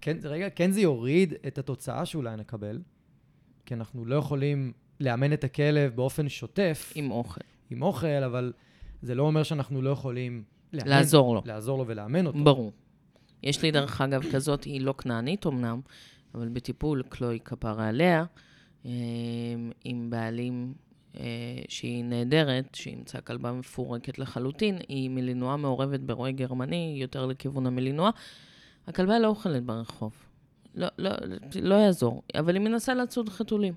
כן, 0.00 0.16
רגע, 0.24 0.50
כן 0.50 0.70
זה 0.70 0.80
יוריד 0.80 1.34
את 1.46 1.58
התוצאה 1.58 2.06
שאולי 2.06 2.36
נקבל, 2.36 2.78
כי 3.66 3.74
אנחנו 3.74 4.04
לא 4.04 4.16
יכולים 4.16 4.72
לאמן 5.00 5.32
את 5.32 5.44
הכלב 5.44 5.92
באופן 5.96 6.28
שוטף 6.28 6.92
עם 6.94 7.10
אוכל. 7.10 7.40
עם 7.70 7.82
אוכל, 7.82 8.06
אבל 8.26 8.52
זה 9.02 9.14
לא 9.14 9.22
אומר 9.22 9.42
שאנחנו 9.42 9.82
לא 9.82 9.90
יכולים 9.90 10.42
לאמן, 10.72 10.88
לעזור 10.88 11.34
לו. 11.34 11.42
לעזור 11.44 11.78
לו 11.78 11.84
ולאמן 11.86 12.26
אותו. 12.26 12.44
ברור. 12.44 12.72
יש 13.42 13.62
לי 13.62 13.70
דרך 13.70 14.00
אגב 14.00 14.22
כזאת, 14.32 14.64
היא 14.64 14.80
לא 14.80 14.94
כנענית 14.98 15.46
אמנם, 15.46 15.80
אבל 16.34 16.48
בטיפול 16.48 17.02
קלוי 17.08 17.40
כפרה 17.44 17.88
עליה, 17.88 18.24
אה, 18.86 18.90
עם 19.84 20.10
בעלים 20.10 20.74
אה, 21.16 21.22
שהיא 21.68 22.04
נהדרת, 22.04 22.74
שאימצה 22.74 23.20
כלבה 23.20 23.52
מפורקת 23.52 24.18
לחלוטין, 24.18 24.78
היא 24.88 25.10
מלינוע 25.10 25.56
מעורבת 25.56 26.00
ברועי 26.00 26.32
גרמני, 26.32 26.96
יותר 27.00 27.26
לכיוון 27.26 27.66
המלינוע. 27.66 28.10
הכלבה 28.86 29.18
לא 29.18 29.28
אוכלת 29.28 29.64
ברחוב. 29.64 30.12
לא, 30.74 30.88
לא, 30.98 31.10
לא 31.62 31.74
יעזור, 31.74 32.22
אבל 32.34 32.54
היא 32.54 32.62
מנסה 32.62 32.94
לצוד 32.94 33.28
חתולים. 33.28 33.74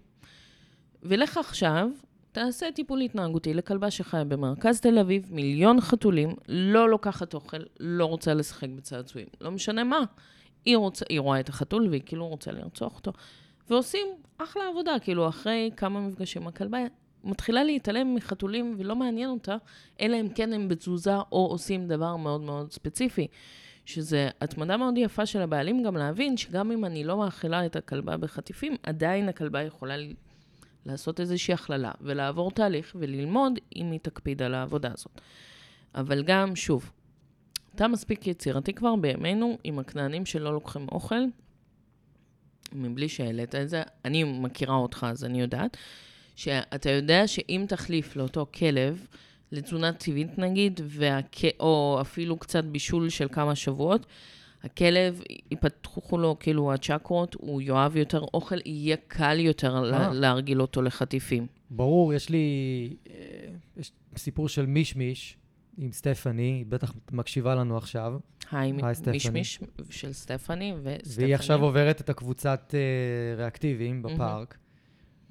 ולך 1.04 1.38
עכשיו, 1.38 1.90
תעשה 2.32 2.72
טיפול 2.72 3.02
התנהגותי 3.02 3.54
לכלבה 3.54 3.92
שחיה 3.92 4.24
במרכז 4.24 4.80
תל 4.80 5.00
אביב, 5.00 5.28
מיליון 5.30 5.82
חתולים, 5.82 6.30
לא 6.48 6.90
לוקחת 6.90 7.34
אוכל, 7.34 7.58
לא 7.80 8.06
רוצה 8.06 8.34
לשחק 8.34 8.70
בצעצועים. 8.70 9.28
לא 9.42 9.52
משנה 9.52 9.84
מה. 9.84 10.04
היא, 10.65 10.78
רוצה, 10.78 11.06
היא 11.10 11.19
רואה 11.19 11.39
את 11.39 11.50
החתול 11.50 11.88
והיא 11.89 12.02
כאילו 12.06 12.28
רוצה 12.28 12.52
לרצוח 12.52 12.95
אותו. 12.95 13.12
ועושים 13.69 14.08
אחלה 14.38 14.63
עבודה, 14.69 15.00
כאילו 15.02 15.30
אחרי 15.30 15.71
כמה 15.78 16.02
מפגשים 16.02 16.47
הכלבה 16.47 16.78
מתחילה 17.24 17.63
להתעלם 17.63 18.15
מחתולים 18.15 18.76
ולא 18.78 18.95
מעניין 18.95 19.30
אותה, 19.30 19.56
אלא 20.02 20.17
אם 20.21 20.30
כן 20.30 20.54
הם 20.54 20.67
בתזוזה 20.67 21.17
או 21.17 21.47
עושים 21.47 21.88
דבר 21.88 22.15
מאוד 22.15 22.41
מאוד 22.41 22.71
ספציפי. 22.71 23.28
שזה 23.86 24.30
התמדה 24.41 24.78
מאוד 24.78 24.97
יפה 24.97 25.26
של 25.26 25.41
הבעלים 25.41 25.84
גם 25.84 25.97
להבין 25.97 26.38
שגם 26.38 26.71
אם 26.71 26.86
אני 26.86 27.04
לא 27.04 27.17
מאכילה 27.17 27.65
את 27.65 27.76
הכלבה 27.76 28.17
בחטיפים, 28.17 28.76
עדיין 28.84 29.30
הכלבה 29.30 29.62
יכולה 29.62 29.95
לעשות 30.86 31.19
איזושהי 31.19 31.54
הכללה 31.54 31.91
ולעבור 32.02 32.52
תהליך 32.52 32.95
וללמוד 33.00 33.60
אם 33.76 33.91
היא 33.91 34.00
תקפיד 34.00 34.41
על 34.41 34.54
העבודה 34.54 34.91
הזאת. 34.93 35.21
אבל 35.95 36.24
גם, 36.24 36.56
שוב, 36.56 36.91
אתה 37.76 37.88
מספיק 37.88 38.28
יצירתי 38.28 38.74
כבר 38.74 38.96
בימינו 38.96 39.58
עם 39.64 39.80
הכנענים 39.80 40.26
שלא 40.26 40.54
לוקחים 40.54 40.88
אוכל, 40.92 41.22
מבלי 42.74 43.10
שהעלית 43.10 43.56
את 43.56 43.70
זה. 43.70 43.84
אני 44.06 44.24
מכירה 44.24 44.76
אותך, 44.76 45.06
אז 45.10 45.24
אני 45.24 45.42
יודעת, 45.42 45.78
שאתה 46.36 46.90
יודע 46.90 47.28
שאם 47.28 47.66
תחליף 47.68 48.16
לאותו 48.16 48.46
כלב, 48.54 49.08
לתזונה 49.52 49.94
טבעית 49.94 50.38
נגיד, 50.38 50.80
והכ... 50.84 51.46
או 51.60 51.98
אפילו 52.02 52.38
קצת 52.38 52.64
בישול 52.64 53.10
של 53.10 53.28
כמה 53.32 53.56
שבועות, 53.56 54.06
הכלב, 54.64 55.22
ייפתחו 55.52 56.18
לו 56.18 56.38
כאילו 56.40 56.74
הצ'קרות, 56.74 57.34
הוא 57.34 57.62
יאהב 57.62 57.98
יותר 57.98 58.22
אוכל, 58.34 58.58
יהיה 58.66 58.98
קל 59.08 59.40
יותר 59.40 59.82
לה, 59.82 60.08
אה. 60.08 60.14
להרגיל 60.14 60.62
אותו 60.62 60.82
לחטיפים. 60.82 61.48
ברור, 61.70 62.14
יש 62.14 62.30
לי 62.30 62.48
אה, 63.10 63.16
יש 63.78 63.92
סיפור 64.18 64.50
של 64.50 64.66
מישמיש 64.66 65.38
עם 65.78 65.92
סטפני, 65.92 66.42
היא 66.42 66.66
בטח 66.70 66.94
מקשיבה 67.12 67.56
לנו 67.56 67.78
עכשיו, 67.78 68.14
היי. 68.52 68.72
מישמיש 69.12 69.60
של 69.90 70.14
סטפני 70.14 70.74
וסטפני. 70.84 71.24
והיא 71.24 71.36
עכשיו 71.36 71.62
עוברת 71.64 72.02
את 72.02 72.10
הקבוצת 72.10 72.74
אה, 72.74 73.36
ריאקטיביים 73.38 74.02
בפארק, 74.04 74.58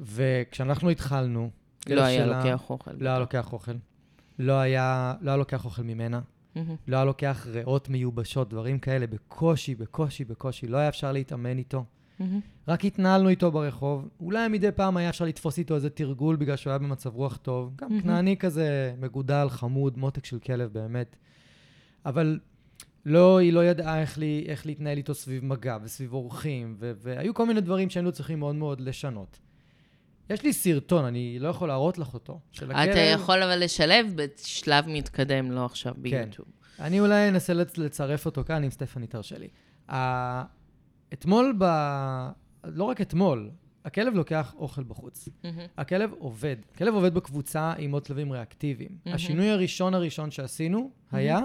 וכשאנחנו 0.00 0.90
התחלנו, 0.90 1.50
לא 1.88 2.02
היה 2.02 2.24
שלה- 2.24 2.38
לוקח 2.44 2.70
אוכל. 2.70 2.90
לא 2.98 3.08
היה 3.08 3.18
לוקח 3.18 3.52
אוכל. 3.52 3.72
לא 4.38 4.52
היה, 4.52 5.14
לא 5.20 5.30
היה 5.30 5.36
לוקח 5.36 5.64
אוכל 5.64 5.82
ממנה, 5.82 6.20
מהמם. 6.54 6.76
לא 6.88 6.96
היה 6.96 7.04
לוקח 7.04 7.46
ריאות 7.50 7.88
מיובשות, 7.88 8.48
דברים 8.50 8.78
כאלה, 8.78 9.06
בקושי, 9.06 9.74
בקושי, 9.74 10.24
בקושי. 10.24 10.66
לא 10.66 10.76
היה 10.76 10.88
אפשר 10.88 11.12
להתאמן 11.12 11.58
איתו. 11.58 11.84
מהמם. 12.20 12.40
רק 12.68 12.84
התנהלנו 12.84 13.28
איתו 13.28 13.50
ברחוב. 13.50 14.08
אולי 14.20 14.48
מדי 14.48 14.72
פעם 14.72 14.96
היה 14.96 15.08
אפשר 15.08 15.24
לתפוס 15.24 15.58
איתו 15.58 15.74
איזה 15.74 15.90
תרגול 15.90 16.36
בגלל 16.36 16.56
שהוא 16.56 16.70
היה 16.70 16.78
במצב 16.78 17.14
רוח 17.14 17.36
טוב. 17.36 17.72
גם 17.76 17.88
מהמם. 17.88 18.02
כנעני 18.02 18.36
כזה, 18.36 18.94
מגודל, 18.98 19.46
חמוד, 19.50 19.98
מותק 19.98 20.24
של 20.24 20.38
כלב 20.38 20.72
באמת. 20.72 21.16
אבל 22.06 22.38
לא, 23.06 23.38
היא 23.38 23.52
לא 23.52 23.64
ידעה 23.64 24.00
איך, 24.00 24.18
לי, 24.18 24.44
איך 24.48 24.66
להתנהל 24.66 24.96
איתו 24.98 25.14
סביב 25.14 25.44
מגע 25.44 25.76
וסביב 25.82 26.12
אורחים, 26.12 26.76
ו- 26.78 26.92
והיו 27.02 27.34
כל 27.34 27.46
מיני 27.46 27.60
דברים 27.60 27.90
שהיינו 27.90 28.12
צריכים 28.12 28.38
מאוד 28.38 28.54
מאוד 28.54 28.80
לשנות. 28.80 29.38
יש 30.30 30.42
לי 30.42 30.52
סרטון, 30.52 31.04
אני 31.04 31.38
לא 31.38 31.48
יכול 31.48 31.68
להראות 31.68 31.98
לך 31.98 32.14
אותו, 32.14 32.40
של 32.52 32.70
הכלב. 32.70 32.90
אתה 32.90 32.98
יכול 33.00 33.42
אבל 33.42 33.64
לשלב 33.64 34.06
בשלב 34.14 34.84
מתקדם, 34.88 35.50
לא 35.50 35.64
עכשיו 35.64 35.94
ביוטיוב. 35.98 36.48
אני 36.80 37.00
אולי 37.00 37.28
אנסה 37.28 37.52
לצ- 37.52 37.80
לצרף 37.80 38.26
אותו 38.26 38.44
כאן, 38.44 38.64
אם 38.64 38.70
סטפני 38.70 39.06
תרשה 39.06 39.36
לי. 39.38 39.48
אתמול 41.12 41.54
ב... 41.58 41.64
לא 42.64 42.84
רק 42.84 43.00
אתמול, 43.00 43.50
הכלב 43.84 44.14
לוקח 44.14 44.54
אוכל 44.54 44.82
בחוץ. 44.82 45.28
מהמם. 45.44 45.58
הכלב 45.76 46.12
עובד. 46.18 46.56
הכלב 46.74 46.94
עובד 46.94 47.14
בקבוצה 47.14 47.72
עם 47.78 47.92
עוד 47.92 48.06
כלבים 48.06 48.32
ריאקטיביים. 48.32 48.90
מהמם. 49.04 49.14
השינוי 49.14 49.50
הראשון 49.50 49.94
הראשון 49.94 50.30
שעשינו 50.30 50.90
היה, 51.12 51.40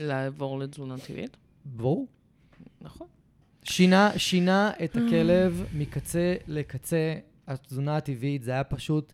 לעבור 0.00 0.58
לתזונה 0.58 0.98
טבעית, 0.98 1.36
ברור, 1.64 2.06
נכון. 2.80 3.06
שינה, 3.62 4.18
שינה 4.18 4.70
את 4.84 4.96
הכלב 4.96 5.64
מקצה 5.74 6.34
לקצה. 6.46 7.14
התזונה 7.46 7.96
הטבעית, 7.96 8.42
זה 8.42 8.50
היה 8.50 8.64
פשוט 8.64 9.12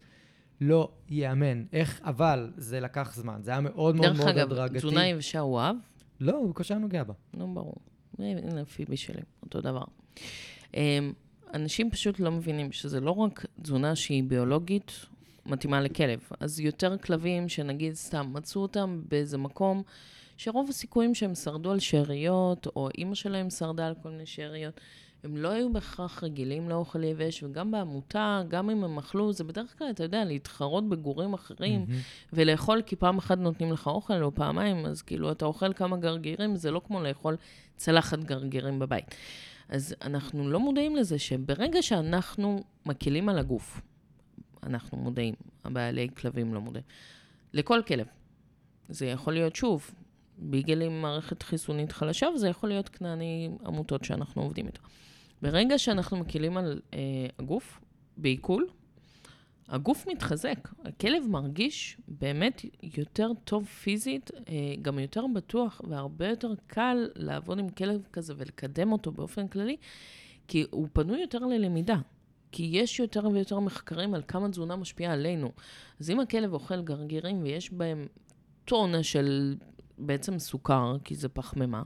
לא 0.61 0.93
ייאמן. 1.09 1.65
איך, 1.73 2.01
אבל 2.05 2.53
זה 2.57 2.81
לקח 2.81 3.15
זמן. 3.15 3.41
זה 3.43 3.51
היה 3.51 3.61
מאוד 3.61 3.97
מאוד 3.97 4.07
דרך 4.07 4.17
מאוד 4.17 4.29
אגב, 4.29 4.53
הדרגתי. 4.53 4.79
תזונה 4.79 5.07
יבשה 5.07 5.41
הוא 5.41 5.61
אהב? 5.61 5.77
לא, 6.21 6.37
הוא 6.37 6.51
בקושי 6.51 6.73
היה 6.73 6.81
נוגע 6.81 7.05
בה. 7.05 7.15
נו, 7.35 7.55
ברור. 7.55 7.75
הנה 8.19 8.65
פיבי 8.65 8.97
שלי, 8.97 9.23
אותו 9.43 9.61
דבר. 9.61 9.85
אמ, 10.75 11.13
אנשים 11.55 11.91
פשוט 11.91 12.21
לא 12.21 12.31
מבינים 12.31 12.73
שזה 12.73 13.01
לא 13.01 13.11
רק 13.11 13.47
תזונה 13.63 13.97
שהיא 13.97 14.25
ביולוגית 14.25 14.93
מתאימה 15.47 15.81
לכלב. 15.81 16.29
אז 16.41 16.61
יותר 16.61 16.99
כלבים 16.99 17.49
שנגיד 17.49 17.95
סתם 17.95 18.31
מצאו 18.33 18.63
אותם 18.63 19.03
באיזה 19.09 19.39
מקום 19.39 19.83
שרוב 20.37 20.69
הסיכויים 20.71 21.15
שהם 21.15 21.35
שרדו 21.35 21.71
על 21.71 21.79
שאריות, 21.79 22.67
או 22.67 22.89
אימא 22.99 23.15
שלהם 23.15 23.51
שרדה 23.51 23.87
על 23.87 23.95
כל 24.03 24.09
מיני 24.09 24.27
שאריות, 24.27 24.81
הם 25.25 25.37
לא 25.37 25.49
היו 25.49 25.73
בהכרח 25.73 26.25
רגילים 26.25 26.69
לאוכל 26.69 27.05
יבש, 27.05 27.43
וגם 27.43 27.71
בעמותה, 27.71 28.43
גם 28.49 28.71
אם 28.71 28.85
הם 28.85 28.99
אכלו, 28.99 29.33
זה 29.33 29.45
בדרך 29.45 29.79
כלל, 29.79 29.91
אתה 29.91 30.03
יודע, 30.03 30.25
להתחרות 30.25 30.89
בגורים 30.89 31.35
אחרים, 31.35 31.87
ולאכול 32.33 32.83
כי 32.87 32.97
פעם 32.97 33.19
אחת 33.19 33.39
נותנים 33.39 33.73
לך 33.73 33.87
אוכל 33.87 34.23
או 34.23 34.35
פעמיים, 34.35 34.87
אז 34.87 35.03
כאילו 35.03 35.33
אתה 35.33 35.45
אוכל 35.45 35.73
כמה 35.73 35.97
גרגירים, 35.97 36.57
זה 36.57 36.71
לא 36.71 36.81
כמו 36.87 37.01
לאכול 37.01 37.37
צלחת 37.77 38.19
גרגירים 38.19 38.79
בבית. 38.79 39.15
אז 39.69 39.95
אנחנו 40.03 40.51
לא 40.51 40.61
מודעים 40.61 40.97
לזה 40.97 41.19
שברגע 41.19 41.83
שאנחנו 41.83 42.63
מקלים 42.87 43.29
על 43.29 43.39
הגוף, 43.39 43.81
אנחנו 44.63 44.99
מודעים, 44.99 45.35
הבעלי 45.65 46.09
כלבים 46.17 46.55
לא 46.55 46.61
מודעים, 46.61 46.85
לכל 47.53 47.81
כלב. 47.87 48.07
זה 48.89 49.07
יכול 49.07 49.33
להיות, 49.33 49.57
שוב, 49.57 49.91
ביגל 50.39 50.83
עם 50.83 51.03
מערכת 51.03 51.43
חיסונית 51.43 51.93
חלשה, 51.93 52.27
וזה 52.35 52.49
יכול 52.49 52.69
להיות 52.69 52.89
כנעני 52.89 53.51
עמותות 53.67 54.05
שאנחנו 54.05 54.43
עובדים 54.43 54.67
איתו. 54.67 54.83
ברגע 55.43 55.79
שאנחנו 55.79 56.17
מקילים 56.17 56.57
על 56.57 56.81
אה, 56.95 56.99
הגוף, 57.39 57.81
בעיכול, 58.17 58.69
הגוף 59.69 60.07
מתחזק. 60.07 60.69
הכלב 60.85 61.23
מרגיש 61.29 61.97
באמת 62.09 62.65
יותר 62.83 63.31
טוב 63.45 63.67
פיזית, 63.67 64.31
אה, 64.49 64.75
גם 64.83 64.99
יותר 64.99 65.25
בטוח 65.35 65.81
והרבה 65.89 66.29
יותר 66.29 66.53
קל 66.67 67.09
לעבוד 67.17 67.59
עם 67.59 67.69
כלב 67.69 68.07
כזה 68.13 68.35
ולקדם 68.37 68.93
אותו 68.93 69.13
באופן 69.13 69.49
כללי, 69.49 69.77
כי 70.49 70.65
הוא 70.71 70.89
פנוי 70.93 71.21
יותר 71.21 71.39
ללמידה. 71.39 71.97
כי 72.53 72.69
יש 72.73 73.01
יותר 73.01 73.29
ויותר 73.29 73.59
מחקרים 73.59 74.15
על 74.15 74.23
כמה 74.29 74.49
תזונה 74.49 74.77
משפיעה 74.77 75.13
עלינו. 75.13 75.53
אז 76.01 76.11
אם 76.11 76.21
הכלב 76.21 76.53
אוכל 76.53 76.83
גרגירים 76.83 77.43
ויש 77.43 77.73
בהם 77.73 78.07
טונה 78.65 79.03
של 79.03 79.57
בעצם 79.99 80.39
סוכר, 80.39 80.97
כי 81.05 81.15
זה 81.15 81.29
פחמימה, 81.29 81.83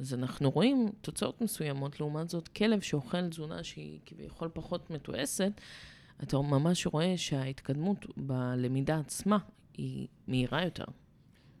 אז 0.00 0.14
אנחנו 0.14 0.50
רואים 0.50 0.88
תוצאות 1.00 1.40
מסוימות. 1.40 2.00
לעומת 2.00 2.28
זאת, 2.28 2.48
כלב 2.48 2.80
שאוכל 2.80 3.28
תזונה 3.28 3.64
שהיא 3.64 4.00
כביכול 4.06 4.48
פחות 4.52 4.90
מתועסת, 4.90 5.52
אתה 6.22 6.36
ממש 6.38 6.86
רואה 6.86 7.16
שההתקדמות 7.16 8.06
בלמידה 8.16 8.98
עצמה 8.98 9.38
היא 9.76 10.08
מהירה 10.26 10.64
יותר. 10.64 10.84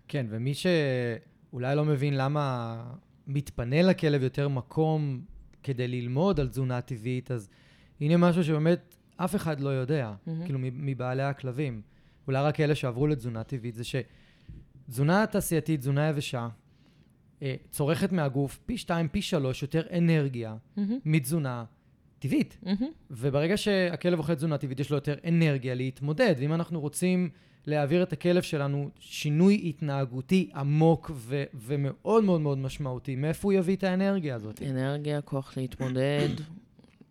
כן, 0.08 0.26
ומי 0.30 0.52
שאולי 0.54 1.76
לא 1.76 1.84
מבין 1.84 2.16
למה 2.16 2.94
מתפנה 3.26 3.82
לכלב 3.82 4.22
יותר 4.22 4.48
מקום 4.48 5.24
כדי 5.62 5.88
ללמוד 5.88 6.40
על 6.40 6.48
תזונה 6.48 6.80
טבעית, 6.80 7.30
אז 7.30 7.48
הנה 8.00 8.16
משהו 8.16 8.44
שבאמת 8.44 8.96
אף 9.16 9.36
אחד 9.36 9.60
לא 9.60 9.68
יודע, 9.68 10.12
מהמם. 10.26 10.44
כאילו 10.44 10.58
מבעלי 10.60 11.22
הכלבים. 11.22 11.82
אולי 12.26 12.42
רק 12.42 12.60
אלה 12.60 12.74
שעברו 12.74 13.06
לתזונה 13.06 13.44
טבעית, 13.44 13.74
זה 13.74 13.82
שתזונה 13.84 15.26
תעשייתית, 15.26 15.80
תזונה 15.80 16.08
יבשה, 16.08 16.48
צורכת 17.70 18.12
מהגוף 18.12 18.58
פי 18.66 18.78
שתיים, 18.78 19.08
פי 19.08 19.22
שלוש 19.22 19.62
יותר 19.62 19.82
אנרגיה 19.98 20.56
מהמם, 20.76 20.98
מתזונה 21.04 21.64
טבעית. 22.18 22.58
מהמם. 22.62 22.88
וברגע 23.10 23.56
שהכלב 23.56 24.18
אוכל 24.18 24.34
תזונה 24.34 24.58
טבעית, 24.58 24.80
יש 24.80 24.90
לו 24.90 24.96
יותר 24.96 25.14
אנרגיה 25.28 25.74
להתמודד. 25.74 26.34
ואם 26.38 26.54
אנחנו 26.54 26.80
רוצים 26.80 27.30
להעביר 27.66 28.02
את 28.02 28.12
הכלב 28.12 28.42
שלנו 28.42 28.90
שינוי 28.98 29.62
התנהגותי 29.68 30.50
עמוק 30.54 31.10
ו- 31.14 31.44
ומאוד 31.54 32.24
מאוד 32.24 32.40
מאוד 32.40 32.58
משמעותי, 32.58 33.16
מאיפה 33.16 33.48
הוא 33.48 33.52
יביא 33.52 33.76
את 33.76 33.84
האנרגיה 33.84 34.34
הזאת? 34.34 34.62
אנרגיה, 34.62 35.20
כוח 35.20 35.56
להתמודד, 35.56 36.28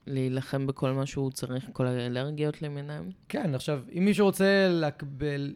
להילחם 0.07 0.67
בכל 0.67 0.91
מה 0.91 1.05
שהוא 1.05 1.31
צריך, 1.31 1.69
כל 1.73 1.87
האלרגיות 1.87 2.61
למיניהם. 2.61 3.09
כן, 3.29 3.55
עכשיו, 3.55 3.81
אם 3.97 4.05
מישהו 4.05 4.25
רוצה 4.25 4.69
לקבל, 4.71 5.53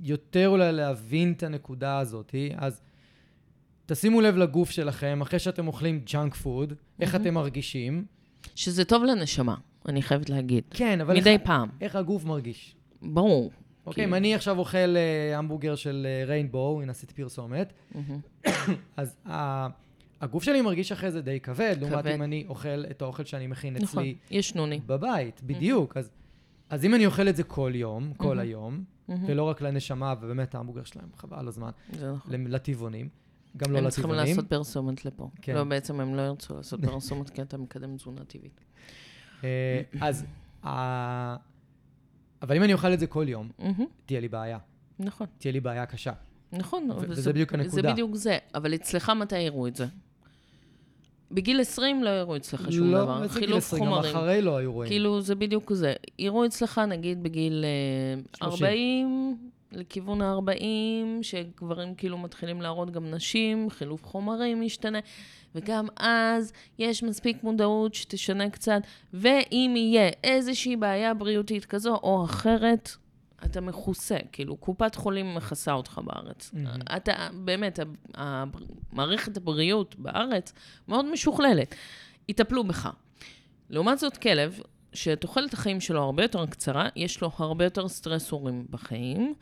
יותר 0.00 0.48
אולי 0.48 0.72
להבין 0.72 1.32
את 1.32 1.42
הנקודה 1.42 1.98
הזאת, 1.98 2.34
אז 2.56 2.80
תשימו 3.92 4.20
לב 4.20 4.36
לגוף 4.36 4.70
שלכם, 4.70 5.18
אחרי 5.22 5.38
שאתם 5.38 5.66
אוכלים 5.66 6.00
junk 6.12 6.34
food, 6.34 6.72
איך. 7.00 7.14
אתם 7.14 7.34
מרגישים. 7.34 8.04
שזה 8.54 8.84
טוב 8.84 9.04
לנשמה, 9.04 9.54
אני 9.88 10.02
חייבת 10.02 10.30
להגיד. 10.30 10.64
כן, 10.70 11.00
אבל 11.00 11.16
מדי 11.16 11.30
איך, 11.30 11.40
פעם, 11.44 11.68
איך 11.80 11.96
הגוף 11.96 12.24
מרגיש. 12.24 12.76
ברור. 13.02 13.50
אוקיי, 13.86 14.04
אם 14.04 14.08
כאילו. 14.08 14.16
אני 14.16 14.34
עכשיו 14.34 14.58
אוכל 14.58 14.96
אה, 14.96 15.38
המבורגר 15.38 15.74
של 15.74 16.06
ריינבואו, 16.26 16.82
הנה 16.82 16.90
עשיתי 16.90 17.14
פרסומת. 17.14 17.72
אז 18.96 19.16
ה- 19.30 19.66
הגוף 20.20 20.42
שלי 20.42 20.60
מרגיש 20.62 20.92
אחרי 20.92 21.10
זה 21.10 21.20
די 21.20 21.40
כבד, 21.40 21.76
לעומת. 21.80 22.06
אם 22.06 22.22
אני 22.22 22.44
אוכל 22.48 22.84
את 22.90 23.02
האוכל 23.02 23.24
שאני 23.24 23.46
מכין 23.46 23.74
נכון, 23.74 23.86
אצלי 24.02 24.14
יש 24.30 24.54
נוני. 24.54 24.80
בבית, 24.86 25.40
בדיוק. 25.42 25.96
אז, 25.96 26.10
אז 26.70 26.84
אם 26.84 26.94
אני 26.94 27.06
אוכל 27.06 27.28
את 27.28 27.36
זה 27.36 27.42
כל 27.42 27.72
יום, 27.74 28.12
כל. 28.16 28.38
היום. 28.38 28.84
ולא 29.26 29.42
רק 29.42 29.60
לנשמה, 29.60 30.14
ובאמת 30.20 30.54
ההמבורגר 30.54 30.84
שלהם 30.84 31.08
חבל 31.16 31.48
הזמן, 31.48 31.70
נכון. 31.92 32.46
לטבעונים, 32.46 33.08
גם 33.56 33.72
לא 33.72 33.78
הם 33.78 33.88
צריכים 33.90 34.10
לטבעונים. 34.10 34.36
לעשות 34.36 34.50
פרסומת 34.50 35.04
לפה. 35.04 35.30
כן. 35.42 35.54
לא, 35.54 35.64
בעצם 35.64 36.00
הם 36.00 36.14
לא 36.14 36.22
ירצו 36.22 36.56
לעשות 36.56 36.80
פרסומת 36.84 37.30
כי 37.30 37.42
אתה 37.42 37.58
מקדם 37.58 37.96
תזונה 37.96 38.20
טבעית. 38.24 38.60
אה, 39.44 39.80
אז, 40.00 40.24
ה- 40.66 41.36
אבל 42.42 42.56
אם 42.56 42.62
אני 42.62 42.72
אוכל 42.72 42.92
את 42.92 43.00
זה 43.00 43.06
כל 43.06 43.24
יום, 43.28 43.48
תהיה 44.06 44.20
לי 44.20 44.28
בעיה. 44.28 44.58
נכון. 44.98 45.26
תהיה 45.38 45.52
לי 45.52 45.60
בעיה 45.60 45.86
קשה. 45.86 46.12
נכון, 46.52 46.88
וזה 47.08 47.22
זה- 47.22 47.32
בדיוק 47.32 47.50
זה 47.50 47.56
הנקודה. 47.62 47.92
בדיוק 47.92 48.14
זה. 48.14 48.38
אבל 48.54 48.74
אצלך 48.74 49.10
מתי 49.10 49.38
יראו 49.38 49.66
את 49.66 49.76
זה? 49.76 49.86
בגיל 51.32 51.60
20 51.60 52.04
לא 52.04 52.08
יראו 52.10 52.36
אצלך 52.36 52.72
שום 52.72 52.90
לא, 52.90 53.02
דבר. 53.04 53.22
איזה 53.22 53.38
גיל 53.40 53.46
חילוף 53.48 53.64
20, 53.64 53.84
גם 53.84 53.90
חומרים. 53.90 54.16
אחרי 54.16 54.42
לא 54.42 54.56
היו 54.56 54.72
רואים. 54.72 54.90
כאילו, 54.90 55.20
זה 55.20 55.34
בדיוק 55.34 55.72
זה. 55.72 55.92
יראו 56.18 56.46
אצלך, 56.46 56.78
נגיד, 56.88 57.22
בגיל 57.22 57.64
אה, 57.64 58.48
30. 58.48 58.66
40, 58.66 59.49
לכיוון 59.72 60.22
ה-40, 60.22 61.22
שגברים 61.22 61.94
כאילו 61.94 62.18
מתחילים 62.18 62.62
להראות 62.62 62.90
גם 62.90 63.10
נשים, 63.10 63.70
חילוף 63.70 64.04
חומרים 64.04 64.60
משתנה, 64.60 64.98
וגם 65.54 65.86
אז 65.96 66.52
יש 66.78 67.02
מספיק 67.02 67.42
מודעות 67.42 67.94
שתשנה 67.94 68.50
קצת, 68.50 68.82
ואם 69.14 69.74
יהיה 69.76 70.10
איזושהי 70.24 70.76
בעיה 70.76 71.14
בריאותית 71.14 71.64
כזו 71.64 71.94
או 71.94 72.24
אחרת, 72.24 72.90
אתה 73.44 73.60
מכוסה, 73.60 74.16
כאילו, 74.32 74.56
קופת 74.56 74.94
חולים 74.94 75.34
מכסה 75.34 75.72
אותך 75.72 76.00
בארץ. 76.04 76.50
מהמם. 76.52 76.80
אתה, 76.96 77.28
באמת, 77.44 77.78
מערכת 78.92 79.36
הבריאות 79.36 79.96
בארץ 79.98 80.52
מאוד 80.88 81.04
משוכללת. 81.04 81.74
יטפלו 82.28 82.64
בך. 82.64 82.90
לעומת 83.70 83.98
זאת, 83.98 84.16
כלב, 84.16 84.60
שתוחלת 84.92 85.52
החיים 85.54 85.80
שלו 85.80 86.02
הרבה 86.02 86.24
יותר 86.24 86.46
קצרה, 86.46 86.88
יש 86.96 87.20
לו 87.20 87.30
הרבה 87.36 87.64
יותר 87.64 87.88
סטרסורים 87.88 88.66
בחיים. 88.70 89.34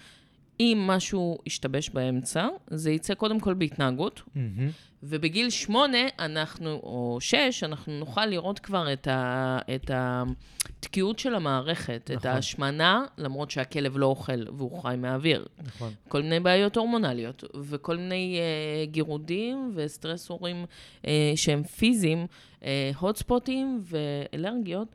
אם 0.61 0.85
משהו 0.87 1.39
ישתבש 1.47 1.91
באמצע, 1.91 2.49
זה 2.71 2.91
יצא 2.91 3.15
קודם 3.15 3.41
כל 3.41 3.55
בהתנהגות, 3.55 4.23
מהמם. 4.35 4.71
ובגיל 5.03 5.51
שמונה, 5.51 5.99
אנחנו, 6.19 6.71
או 6.71 7.19
שש, 7.21 7.63
אנחנו 7.65 7.99
נוכל 7.99 8.27
לראות 8.27 8.59
כבר 8.59 8.93
את, 8.93 9.07
ה, 9.07 9.59
את 9.75 9.91
התקיעות 9.95 11.19
של 11.19 11.35
המערכת, 11.35 12.03
את 12.05 12.11
נכון. 12.11 12.31
ההשמנה, 12.31 13.05
למרות 13.19 13.51
שהכלב 13.51 13.97
לא 13.97 14.07
אוכל 14.07 14.49
והוא 14.57 14.83
חי 14.83 14.95
מהאוויר. 14.99 15.47
נכון. 15.67 15.93
כל 16.09 16.23
מיני 16.23 16.41
בעיות 16.41 16.77
הורמונליות, 16.77 17.45
וכל 17.61 17.97
מיני 17.97 18.39
אה, 18.39 18.87
גירודים 18.87 19.73
וסטרסורים 19.75 20.67
אה, 21.07 21.33
שהם 21.37 21.63
פיזיים, 21.63 22.27
אה, 22.63 22.91
הוטספוטים 22.99 23.83
ואלרגיות. 23.83 24.89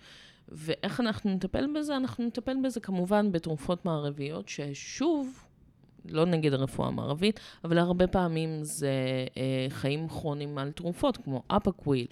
ואיך 0.53 0.99
אנחנו 0.99 1.33
נטפל 1.33 1.65
בזה? 1.75 1.97
אנחנו 1.97 2.25
נטפל 2.25 2.57
בזה 2.63 2.79
כמובן 2.79 3.31
בתרופות 3.31 3.85
מערביות, 3.85 4.49
ששוב, 4.49 5.43
לא 6.09 6.25
נגד 6.25 6.53
הרפואה 6.53 6.87
המערבית, 6.87 7.39
אבל 7.63 7.77
הרבה 7.77 8.07
פעמים 8.07 8.63
זה 8.63 8.91
אה, 9.37 9.65
חיים 9.69 10.07
כרוניים 10.07 10.57
על 10.57 10.71
תרופות, 10.71 11.17
כמו 11.17 11.43
אפקוויל, 11.47 12.07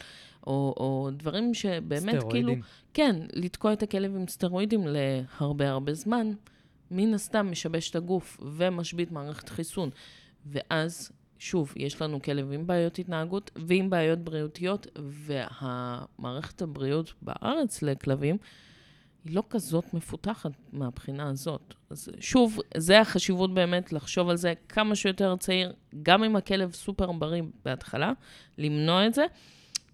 או, 0.48 0.74
או 0.78 1.10
דברים 1.14 1.54
שבאמת 1.54 2.04
כאילו... 2.04 2.20
סטרואידים. 2.20 2.62
כן, 2.94 3.16
לתקוע 3.34 3.74
את 3.74 3.84
הכלב 3.84 4.16
עם 4.16 4.28
סטרואידים 4.28 4.88
להרבה 4.88 5.70
הרבה 5.70 5.94
זמן, 5.94 6.32
מן 6.92 7.14
הסתם 7.14 7.52
משבש 7.52 7.90
את 7.90 7.96
הגוף 7.96 8.42
ומשבית 8.58 9.12
מערכת 9.12 9.50
חיסון. 9.50 9.90
ואז, 10.46 11.12
שוב, 11.42 11.74
יש 11.76 12.02
לנו 12.02 12.22
כלב 12.22 12.52
עם 12.52 12.68
בעיות 12.68 13.00
התנהגות 13.00 13.52
ועם 13.56 13.90
בעיות 13.90 14.20
בריאותיות, 14.20 14.88
והמערכת 14.96 16.62
הבריאות 16.62 17.14
בארץ 17.22 17.82
לכלבים 17.82 18.38
היא 19.26 19.36
לא 19.36 19.44
כזאת 19.50 19.94
מפותחת 19.94 20.52
מהבחינה 20.74 21.30
הזאת. 21.30 21.74
אז 21.90 22.10
שוב, 22.20 22.60
זה 22.78 23.00
החשיבות 23.00 23.54
באמת 23.54 23.94
לחשוב 23.94 24.30
על 24.30 24.38
זה 24.38 24.54
כמה 24.70 24.96
שיותר 24.96 25.36
צעיר, 25.36 25.74
גם 26.04 26.24
אם 26.24 26.36
הכלב 26.36 26.74
סופר 26.74 27.12
בריא 27.12 27.44
בהתחלה, 27.66 28.14
למנוע 28.58 29.08
את 29.08 29.14
זה. 29.14 29.26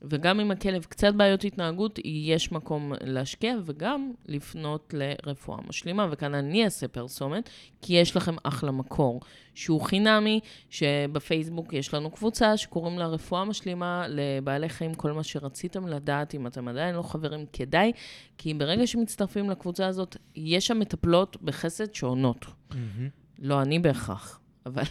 וגם 0.02 0.40
אם 0.40 0.52
הכלב 0.52 0.86
קצת 0.86 1.14
בעיות 1.14 1.44
התנהגות, 1.44 2.00
יש 2.06 2.52
מקום 2.52 2.94
להשקיע 3.02 3.56
וגם 3.66 4.12
לפנות 4.26 4.94
לרפואה 4.98 5.60
משלימה. 5.68 6.08
וכאן 6.12 6.34
אני 6.34 6.66
אעשה 6.66 6.88
פרסומת, 6.88 7.50
כי 7.82 7.94
יש 7.94 8.16
לכם 8.16 8.36
אחלה 8.44 8.72
מקור, 8.72 9.22
שהוא 9.54 9.82
חינמי, 9.82 10.40
שבפייסבוק 10.70 11.74
יש 11.74 11.94
לנו 11.94 12.12
קבוצה 12.12 12.58
שקוראים 12.58 13.00
לה 13.00 13.08
רפואה 13.08 13.46
משלימה 13.46 14.06
לבעלי 14.10 14.70
חיים, 14.70 14.94
כל 14.94 15.12
מה 15.12 15.24
שרציתם 15.24 15.88
לדעת, 15.88 16.36
אם 16.36 16.48
אתם 16.48 16.68
עדיין 16.68 16.96
לא 16.96 17.02
חברים, 17.02 17.46
כדאי, 17.54 17.92
כי 18.38 18.54
ברגע 18.54 18.88
שמצטרפים 18.88 19.50
לקבוצה 19.50 19.88
הזאת, 19.88 20.18
יש 20.36 20.68
שם 20.68 20.80
מטפלות 20.80 21.38
בחסד 21.42 21.94
שעונות. 21.94 22.46
מהמם. 22.72 23.10
לא 23.40 23.62
אני 23.62 23.80
בהכרח, 23.80 24.40
אבל 24.68 24.84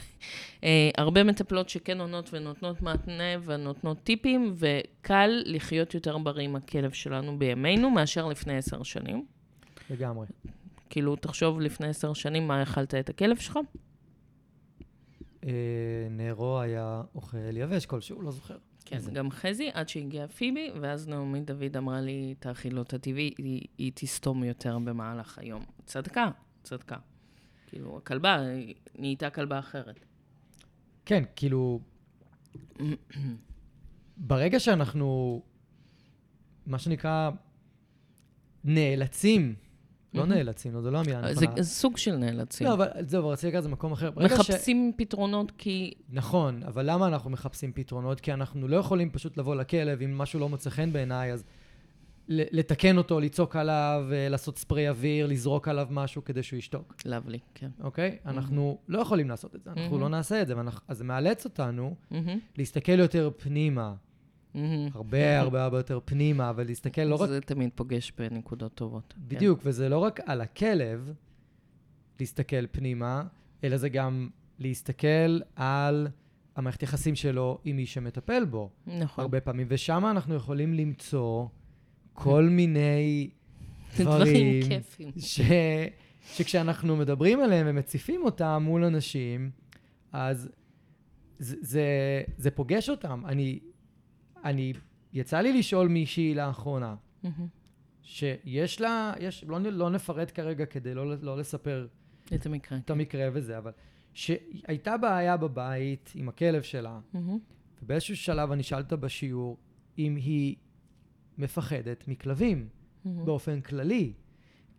אה, 0.65 0.91
הרבה 0.99 1.25
מטפלות 1.25 1.69
שכן 1.69 2.01
עונות 2.01 2.31
ונותנות 2.33 2.83
מעטנה 2.83 3.25
ונותנות 3.45 4.03
טיפים, 4.03 4.55
וקל 4.57 5.43
לחיות 5.45 5.95
יותר 5.95 6.19
בריא 6.19 6.45
עם 6.45 6.57
הכלב 6.57 6.93
שלנו 6.93 7.39
בימינו 7.39 7.91
מאשר 7.91 8.27
לפני 8.29 8.57
עשר 8.57 8.83
שנים. 8.83 9.27
לגמרי. 9.91 10.27
כאילו, 10.91 11.17
תחשוב 11.17 11.61
לפני 11.61 11.87
עשר 11.89 12.13
שנים 12.13 12.49
מה 12.49 12.63
אכלת 12.63 12.95
את 12.95 13.09
הכלב 13.09 13.37
שלך. 13.37 13.59
אה, 15.45 15.51
נרו 16.11 16.61
היה 16.61 17.03
אוכל 17.15 17.57
יבש 17.57 17.87
כלשהו, 17.87 18.23
לא 18.23 18.31
זוכר. 18.31 18.57
כן, 18.85 18.97
אז- 18.97 19.09
גם 19.09 19.31
חזי, 19.31 19.71
עד 19.75 19.89
שהגיעה 19.89 20.29
פיבי, 20.29 20.71
ואז 20.81 21.09
נעמי 21.09 21.41
דוד 21.41 21.77
אמרה 21.77 22.01
לי, 22.01 22.35
את 22.39 22.95
הטבעי, 22.95 23.35
היא, 23.39 23.63
היא 23.79 23.93
תסתום 23.95 24.45
יותר 24.45 24.79
במהלך 24.79 25.39
היום. 25.39 25.65
צדקה, 25.85 26.29
צדקה. 26.63 26.97
כאילו, 27.77 27.97
הכלבה 27.97 28.39
נהייתה 28.99 29.31
כלבה 29.31 29.59
אחרת. 29.59 30.05
כן, 31.07 31.23
כאילו, 31.37 31.81
ברגע 34.17 34.61
שאנחנו, 34.61 35.43
מה 36.67 36.79
שנקרא, 36.79 37.31
נאלצים, 38.65 39.55
לא. 40.15 40.27
נאלצים, 40.27 40.75
לא, 40.75 40.81
זו 40.81 40.91
לא 40.91 40.99
המילה 40.99 41.35
זה 41.35 41.41
הנכונה. 41.45 41.63
סוג 41.63 41.97
של 41.97 42.17
נאלצים. 42.17 42.67
לא, 42.67 42.73
אבל 42.75 42.87
זהו, 43.01 43.29
רציתי 43.29 43.47
לקחת 43.49 43.59
את 43.59 43.63
זה 43.63 43.69
במקום 43.69 43.93
אחר. 43.93 44.11
ש- 44.11 44.33
מחפשים 44.33 44.93
פתרונות 44.97 45.53
כי... 45.59 45.95
נכון, 46.09 46.63
אבל 46.63 46.91
למה 46.91 47.07
אנחנו 47.07 47.31
מחפשים 47.31 47.73
פתרונות? 47.73 48.21
כי 48.21 48.33
אנחנו 48.33 48.69
לא 48.69 48.77
יכולים 48.77 49.11
פשוט 49.11 49.37
לבוא 49.37 49.55
לכלב, 49.55 50.03
אם 50.03 50.19
משהו 50.19 50.41
לא 50.41 50.49
מוצא 50.49 50.71
חן 50.71 50.93
בעיניי, 50.93 51.33
אז 51.33 51.45
לתקן 52.29 52.99
אותו, 52.99 53.21
לצעוק 53.21 53.57
עליו, 53.57 54.05
אה, 54.13 54.29
לעשות 54.29 54.59
ספרי 54.59 54.89
אוויר, 54.89 55.27
לזרוק 55.27 55.69
עליו 55.69 55.87
משהו 55.91 56.25
כדי 56.25 56.43
שהוא 56.43 56.59
ישתוק, 56.59 56.95
לאבלי, 57.05 57.39
כן. 57.55 57.71
אוקיי? 57.81 58.19
אנחנו 58.27 58.79
לא 58.89 58.99
יכולים 58.99 59.29
לעשות 59.29 59.55
את 59.55 59.63
זה, 59.65 59.71
אנחנו 59.71 59.83
מהמם. 59.91 60.01
לא 60.01 60.09
נעשה 60.09 60.43
את 60.43 60.47
זה, 60.49 60.57
ואנחנו- 60.57 60.81
אז 60.89 60.99
זה 60.99 61.05
מאלץ 61.05 61.45
אותנו 61.45 61.95
מהמם, 62.11 62.39
להסתכל 62.59 62.99
יותר 62.99 63.31
פנימה, 63.37 63.95
מהמם. 64.55 64.89
הרבה 64.95 65.41
הרבה 65.41 65.65
הרבה 65.65 65.77
יותר 65.79 65.99
פנימה, 66.05 66.53
ולהסתכל 66.57 67.03
לא 67.03 67.15
רק, 67.15 67.29
זה 67.29 67.41
תמיד 67.41 67.71
פוגש 67.75 68.13
בנקודות 68.19 68.75
טובות. 68.75 69.15
כן. 69.17 69.35
בדיוק, 69.37 69.61
וזה 69.63 69.89
לא 69.89 69.99
רק 69.99 70.21
על 70.27 70.41
הכלב 70.41 71.13
להסתכל 72.21 72.67
פנימה, 72.67 73.23
אלא 73.65 73.77
זה 73.77 73.89
גם 73.89 74.29
להסתכל 74.59 75.39
על 75.57 76.09
המערכת 76.57 76.83
יחסים 76.83 77.15
שלו 77.15 77.59
עם 77.65 77.77
מי 77.77 77.87
שמטפל 77.87 78.45
בו. 78.45 78.71
כן. 78.87 78.99
נכון. 79.03 79.23
הרבה 79.23 79.41
פעמים, 79.41 79.67
ושם 79.71 80.07
אנחנו 80.11 80.35
יכולים 80.35 80.75
למצוא 80.75 81.47
כל 82.17 82.49
מיני 82.51 83.31
דברים 83.99 84.07
דברים 84.07 84.63
כיפים. 84.69 85.11
ש... 85.19 85.41
שכשאנחנו 86.33 86.97
מדברים 86.97 87.41
עליהם 87.41 87.67
ומציפים 87.71 88.25
אותם 88.25 88.63
מול 88.65 88.85
אנשים, 88.85 89.51
אז 90.13 90.49
זה, 91.39 91.57
זה, 91.61 91.85
זה 92.37 92.51
פוגש 92.51 92.89
אותם. 92.89 93.23
אני, 93.27 93.59
אני, 94.45 94.73
יצא 95.13 95.41
לי 95.41 95.59
לשאול 95.59 95.89
מישהי 95.89 96.35
לאחרונה, 96.35 96.95
מהמם. 97.23 97.47
שיש 98.03 98.81
לה, 98.81 99.13
יש, 99.21 99.45
לא, 99.45 99.59
לא 99.61 99.91
נפרט 99.91 100.31
כרגע 100.35 100.67
כדי 100.67 100.95
לא, 100.95 101.17
לא 101.23 101.39
לספר 101.39 101.87
את 102.35 102.47
המקרה. 102.47 102.79
את 102.79 102.91
המקרה 102.91 103.29
וזה, 103.33 103.59
אבל 103.59 103.73
שהייתה 104.15 104.97
בעיה 104.97 105.37
בבית 105.37 106.13
עם 106.15 106.29
הכלב 106.29 106.63
שלה, 106.63 107.01
מהמם. 107.13 107.39
ובאיזשהו 107.83 108.17
שלב 108.17 108.53
אני 108.53 108.63
שאלת 108.63 108.93
בשיעור 108.93 109.57
אם 109.99 110.17
היא 110.17 110.57
מפחדת 111.39 112.05
מכלבים 112.09 112.69
מהמם. 113.05 113.25
באופן 113.25 113.61
כללי. 113.61 114.13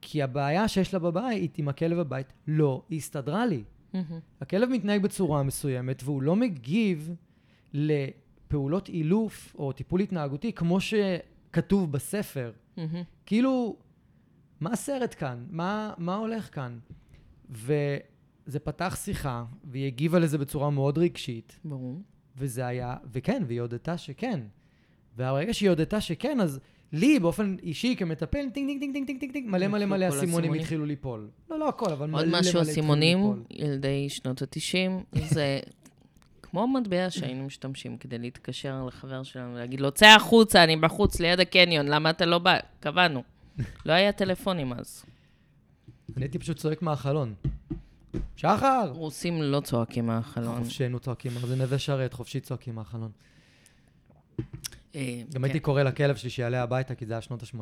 כי 0.02 0.24
הבעיה 0.24 0.68
שיש 0.68 0.94
לה 0.94 1.00
בבית 1.00 1.58
עם 1.58 1.68
הכלב 1.68 1.98
בבית 2.00 2.34
לא 2.48 2.84
הסתדרה 2.92 3.46
לי. 3.46 3.64
מהמם. 3.94 4.20
הכלב 4.42 4.70
מתנהג 4.70 5.02
בצורה 5.02 5.44
מסוימת 5.44 6.04
והוא 6.04 6.22
לא 6.22 6.36
מגיב 6.36 7.12
לפעולות 7.74 8.90
אילוף 8.90 9.56
או 9.60 9.72
טיפול 9.72 10.00
התנהגותי 10.02 10.54
כמו 10.54 10.78
שכתוב 10.82 11.92
בספר. 11.92 12.52
מהמם. 12.78 13.04
כאילו, 13.26 13.78
מה 14.60 14.74
הסרט 14.74 15.16
כאן? 15.20 15.46
מה, 15.50 15.94
מה 15.98 16.16
הולך 16.16 16.56
כאן? 16.56 16.80
וזה 17.50 18.60
פתח 18.64 18.98
שיחה, 19.04 19.46
והיא 19.64 19.86
הגיבה 19.88 20.20
לזה 20.20 20.38
בצורה 20.38 20.70
מאוד 20.70 20.98
רגשית, 20.98 21.60
ברור. 21.66 22.02
וזה 22.38 22.66
היה, 22.68 22.96
וכן, 23.12 23.44
והיא 23.48 23.62
הודתה 23.62 23.98
שכן. 23.98 24.40
והרגע 25.18 25.54
שהיא 25.54 25.70
הודתה 25.70 26.02
שכן, 26.02 26.40
אז 26.42 26.60
לי, 26.94 27.20
באופן 27.20 27.56
אישי, 27.64 27.96
כמטפל, 27.96 28.50
טינג 28.54 28.54
טינג 28.54 28.80
טינג 28.82 28.94
טינג 29.08 29.20
טינג 29.20 29.34
טינג 29.34 29.50
מלא 29.50 29.68
מלא 29.68 29.86
נפלו 29.86 29.98
מלא 29.98 30.10
אסימונים. 30.10 30.54
התחילו 30.54 30.86
ליפול. 30.86 31.30
לא, 31.50 31.60
לא 31.60 31.70
הכל, 31.70 31.92
אבל 31.92 32.08
מלא 32.08 32.18
עוד 32.18 32.28
מלא 32.28 32.40
משהו, 32.40 32.50
התחילו 32.50 32.72
אסימונים, 32.72 33.18
ליפול. 33.18 33.44
ילדי 33.50 34.10
שנות 34.10 34.42
ה-90, 34.42 35.20
זה 35.30 35.60
כמו 36.42 36.68
מטבע 36.68 37.10
שהיינו 37.10 37.46
משתמשים 37.46 37.98
כדי 37.98 38.18
להתקשר 38.18 38.86
לחבר 38.88 39.24
שלנו 39.24 39.54
ולהגיד 39.54 39.82
לו, 39.82 39.92
צא 39.92 40.08
החוצה, 40.08 40.64
אני 40.64 40.76
בחוץ 40.76 41.20
ליד 41.20 41.40
הקניון, 41.40 41.86
למה 41.88 42.10
אתה 42.10 42.26
לא 42.26 42.40
בא? 42.40 42.58
קבענו. 42.80 43.24
לא 43.86 43.94
היה 43.94 44.12
טלפונים 44.12 44.74
אז. 44.74 45.06
אני 46.18 46.26
הייתי 46.26 46.40
פשוט 46.40 46.58
צועק 46.58 46.82
מהחלון. 46.82 47.34
שחר! 48.36 48.92
רוסים 48.92 49.42
לא 49.42 49.60
צועקים 49.60 50.06
מהחלון. 50.08 50.64
חופשיינו 50.64 51.00
צועקים, 51.00 51.32
זה 51.32 51.56
נווה 51.56 51.80
שרת, 51.80 52.14
חופשי 52.14 52.40
צועקים 52.40 52.76
מהחלון. 52.76 53.12
אה, 54.98 55.22
גם 55.34 55.42
כן. 55.42 55.44
הייתי 55.44 55.60
קורא 55.60 55.84
לכלב 55.84 56.16
שלי 56.16 56.30
שיעלה 56.30 56.64
הביתה, 56.64 56.96
כי 56.96 57.06
זה 57.06 57.14
היה 57.14 57.22
שנות 57.22 57.44
ה-80. 57.44 57.58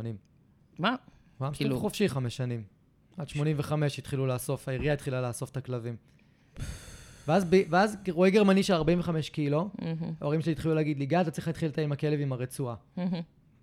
מה? 0.80 0.96
היה 1.40 1.52
כאילו- 1.54 1.80
חופשי 1.80 2.10
חמש 2.10 2.38
שנים. 2.38 2.64
עד 3.18 3.30
85 3.30 4.00
התחילו 4.00 4.28
לאסוף, 4.28 4.68
העירייה 4.68 4.94
התחילה 4.94 5.22
לאסוף 5.22 5.50
את 5.52 5.58
הכלבים. 5.58 5.96
ואז, 7.28 7.46
ב- 7.50 7.64
ואז 7.70 7.98
רואה 8.12 8.30
גרמני 8.30 8.64
של 8.64 8.74
45 8.74 9.30
קילו, 9.30 9.70
ההורים 10.22 10.42
שלי 10.42 10.52
התחילו 10.52 10.76
להגיד 10.76 11.00
לי, 11.00 11.06
גל, 11.06 11.22
אתה 11.22 11.32
צריך 11.32 11.48
להתחיל 11.48 11.70
לטייל 11.70 11.86
עם 11.86 11.92
הכלב 11.92 12.20
עם 12.20 12.32
הרצועה. 12.34 12.76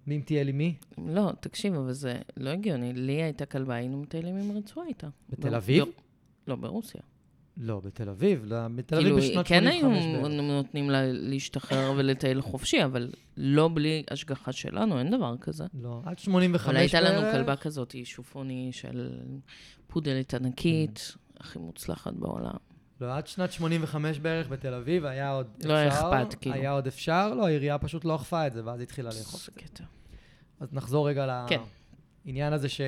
ואם 0.06 0.20
תהיה 0.24 0.42
לי 0.42 0.52
מי? 0.52 0.74
לא, 1.06 1.32
תקשיב, 1.40 1.74
אבל 1.74 1.92
זה 1.92 2.18
לא 2.36 2.50
הגיוני. 2.50 2.92
לי 2.92 3.22
הייתה 3.22 3.46
כלבה, 3.46 3.74
היינו 3.74 4.02
מטיילים 4.02 4.36
עם 4.36 4.56
רצועה 4.56 4.86
איתה. 4.86 5.08
בתל 5.28 5.54
אביב? 5.54 5.84
לא, 5.84 5.92
לא, 6.46 6.56
ברוסיה. 6.56 7.00
לא, 7.56 7.80
בתל 7.80 8.08
אביב. 8.08 8.42
לא, 8.46 8.56
בתל 8.74 8.94
אביב 8.96 9.06
כאילו, 9.06 9.16
בשנת 9.16 9.46
כן 9.46 9.64
85 9.80 10.04
היו 10.04 10.22
בערך. 10.22 10.40
נותנים 10.42 10.90
לה 10.90 11.02
להשתחרר 11.12 11.92
ולטייל 11.96 12.40
חופשי, 12.40 12.84
אבל 12.84 13.10
לא 13.36 13.70
בלי 13.74 14.02
השגחה 14.10 14.52
שלנו, 14.52 14.98
אין 14.98 15.10
דבר 15.10 15.36
כזה. 15.40 15.64
לא, 15.82 16.00
עד 16.04 16.18
85 16.18 16.66
אבל 16.66 16.74
בערך. 16.74 16.94
הייתה 16.94 17.10
לנו 17.22 17.32
כלבה 17.32 17.56
כזאת, 17.56 17.94
שופוני 18.04 18.68
של 18.72 19.10
פודלית 19.86 20.34
ענקית, 20.34 21.14
Mm. 21.14 21.40
הכי 21.40 21.58
מוצלחת 21.58 22.12
בעולם. 22.12 22.54
לא, 23.00 23.16
עד 23.16 23.26
שנת 23.26 23.52
85 23.52 24.18
בערך 24.18 24.48
בתל 24.48 24.74
אביב 24.74 25.04
היה 25.04 25.30
עוד 25.30 25.46
אפשר. 25.58 25.68
לא 25.68 25.74
היה 25.74 25.88
אכפת, 25.88 26.34
כאילו. 26.40 26.56
היה 26.56 26.70
עוד 26.70 26.86
אפשר, 26.86 27.34
לא, 27.34 27.46
העירייה 27.46 27.78
פשוט 27.78 28.04
לא 28.04 28.16
אכפה 28.16 28.46
את 28.46 28.52
זה, 28.52 28.64
ואז 28.64 28.80
התחילה 28.80 29.10
לאכוף. 29.18 29.44
זה 29.46 29.52
קטע. 29.52 29.84
אז 30.60 30.72
נחזור 30.72 31.08
רגע 31.08 31.44
כן. 31.48 31.60
לעניין 32.26 32.52
הזה 32.52 32.68
ש... 32.68 32.80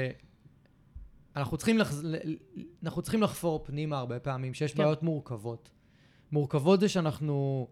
אנחנו 1.36 1.56
צריכים, 1.56 1.78
לחז... 1.78 2.04
ל- 2.04 2.36
אנחנו 2.82 3.02
צריכים 3.02 3.22
לחפור 3.22 3.64
פנימה 3.64 3.98
הרבה 3.98 4.18
פעמים, 4.18 4.54
שיש 4.54 4.72
כן. 4.72 4.82
בעיות 4.82 5.02
מורכבות. 5.02 5.70
מורכבות 6.32 6.80
זה 6.80 6.88
שאנחנו 6.88 7.68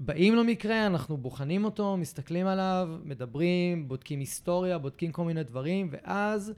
באים 0.00 0.36
למקרה, 0.36 0.86
אנחנו 0.86 1.16
בוחנים 1.16 1.64
אותו, 1.64 1.96
מסתכלים 1.96 2.46
עליו, 2.46 2.88
מדברים, 3.04 3.88
בודקים 3.88 4.20
היסטוריה, 4.20 4.78
בודקים 4.78 5.12
כל 5.12 5.24
מיני 5.24 5.42
דברים, 5.42 5.88
ואז 5.90 6.52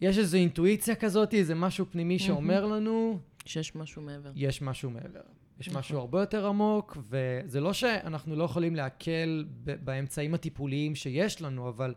יש 0.00 0.18
איזו 0.18 0.36
אינטואיציה 0.36 0.94
כזאת, 0.94 1.34
איזה 1.34 1.54
משהו 1.54 1.86
פנימי 1.90 2.18
שאומר 2.18 2.66
לנו, 2.66 3.18
שיש 3.44 3.74
משהו 3.74 4.02
מעבר. 4.02 4.32
יש 4.34 4.62
משהו 4.62 4.90
מעבר. 4.90 5.20
יש 5.60 5.68
נכון. 5.68 5.78
משהו 5.78 5.98
הרבה 5.98 6.20
יותר 6.20 6.46
עמוק, 6.46 6.96
וזה 7.08 7.60
לא 7.60 7.72
שאנחנו 7.72 8.36
לא 8.36 8.44
יכולים 8.44 8.76
להקל 8.76 9.44
באמצעים 9.64 10.34
הטיפוליים 10.34 10.94
שיש 10.94 11.42
לנו, 11.42 11.68
אבל 11.68 11.94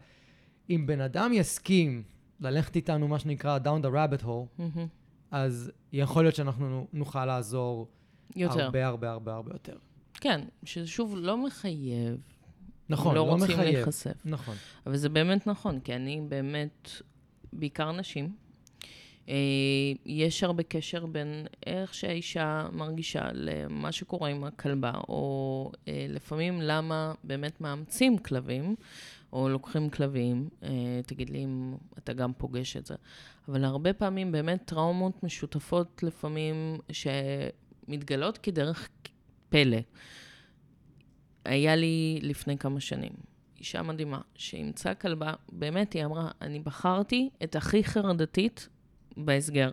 אם 0.69 0.83
בן 0.87 1.01
אדם 1.01 1.33
יסכים 1.33 2.03
ללכת 2.39 2.75
איתנו, 2.75 3.07
מה 3.07 3.19
שנקרא 3.19 3.59
down 3.63 3.86
the 3.86 3.89
rabbit 3.89 4.23
hole, 4.23 4.57
מהמם. 4.57 4.88
אז 5.31 5.71
יכול 5.93 6.23
להיות 6.23 6.36
שאנחנו 6.36 6.88
נוכל 6.93 7.25
לעזור 7.25 7.88
יותר. 8.36 8.63
הרבה 8.63 8.88
הרבה 8.88 9.11
הרבה 9.11 9.33
הרבה 9.33 9.51
יותר. 9.55 9.77
כן, 10.13 10.41
ששוב, 10.63 11.15
לא 11.17 11.45
מחייב. 11.45 12.17
נכון, 12.89 13.15
לא 13.15 13.27
לא, 13.27 13.31
רוצים 13.31 13.55
מחייב. 13.55 13.75
להיחשף. 13.75 14.25
נכון. 14.25 14.55
אבל 14.86 14.97
זה 14.97 15.09
באמת 15.09 15.47
נכון, 15.47 15.79
כי 15.79 15.95
אני 15.95 16.21
באמת, 16.29 16.89
בעיקר 17.53 17.91
נשים, 17.91 18.36
אה, 19.29 19.36
יש 20.05 20.43
הרבה 20.43 20.63
קשר 20.63 21.05
בין 21.05 21.47
איך 21.65 21.93
שהאישה 21.93 22.67
מרגישה 22.71 23.29
למה 23.33 23.91
שקורה 23.91 24.29
עם 24.29 24.43
הכלבה, 24.43 24.91
או 25.07 25.71
אה, 25.88 26.05
לפעמים 26.09 26.61
למה 26.61 27.13
באמת 27.23 27.61
מאמצים 27.61 28.17
כלבים, 28.17 28.75
או 29.36 29.49
לוקחים 29.49 29.89
כלבים, 29.89 30.49
אה, 30.63 30.69
תגיד 31.05 31.29
לי 31.29 31.43
אם 31.43 31.75
אתה 31.97 32.13
גם 32.13 32.33
פוגש 32.33 32.77
את 32.77 32.86
זה. 32.86 32.95
אבל 33.47 33.63
הרבה 33.63 33.93
פעמים 33.93 34.31
באמת 34.31 34.61
טראומות 34.65 35.23
משותפות 35.23 36.03
לפעמים 36.03 36.77
שמתגלות 36.91 38.38
כדרך 38.38 38.89
פלא. 39.49 39.77
היה 41.45 41.75
לי 41.75 42.19
לפני 42.21 42.57
כמה 42.57 42.79
שנים 42.79 43.11
אישה 43.59 43.81
מדהימה 43.81 44.21
שאימצה 44.36 44.93
כלבה, 44.93 45.33
באמת, 45.51 45.93
היא 45.93 46.05
אמרה, 46.05 46.31
אני 46.41 46.59
בחרתי 46.59 47.29
את 47.43 47.55
הכי 47.55 47.83
חרדתית 47.83 48.69
בהסגר. 49.17 49.71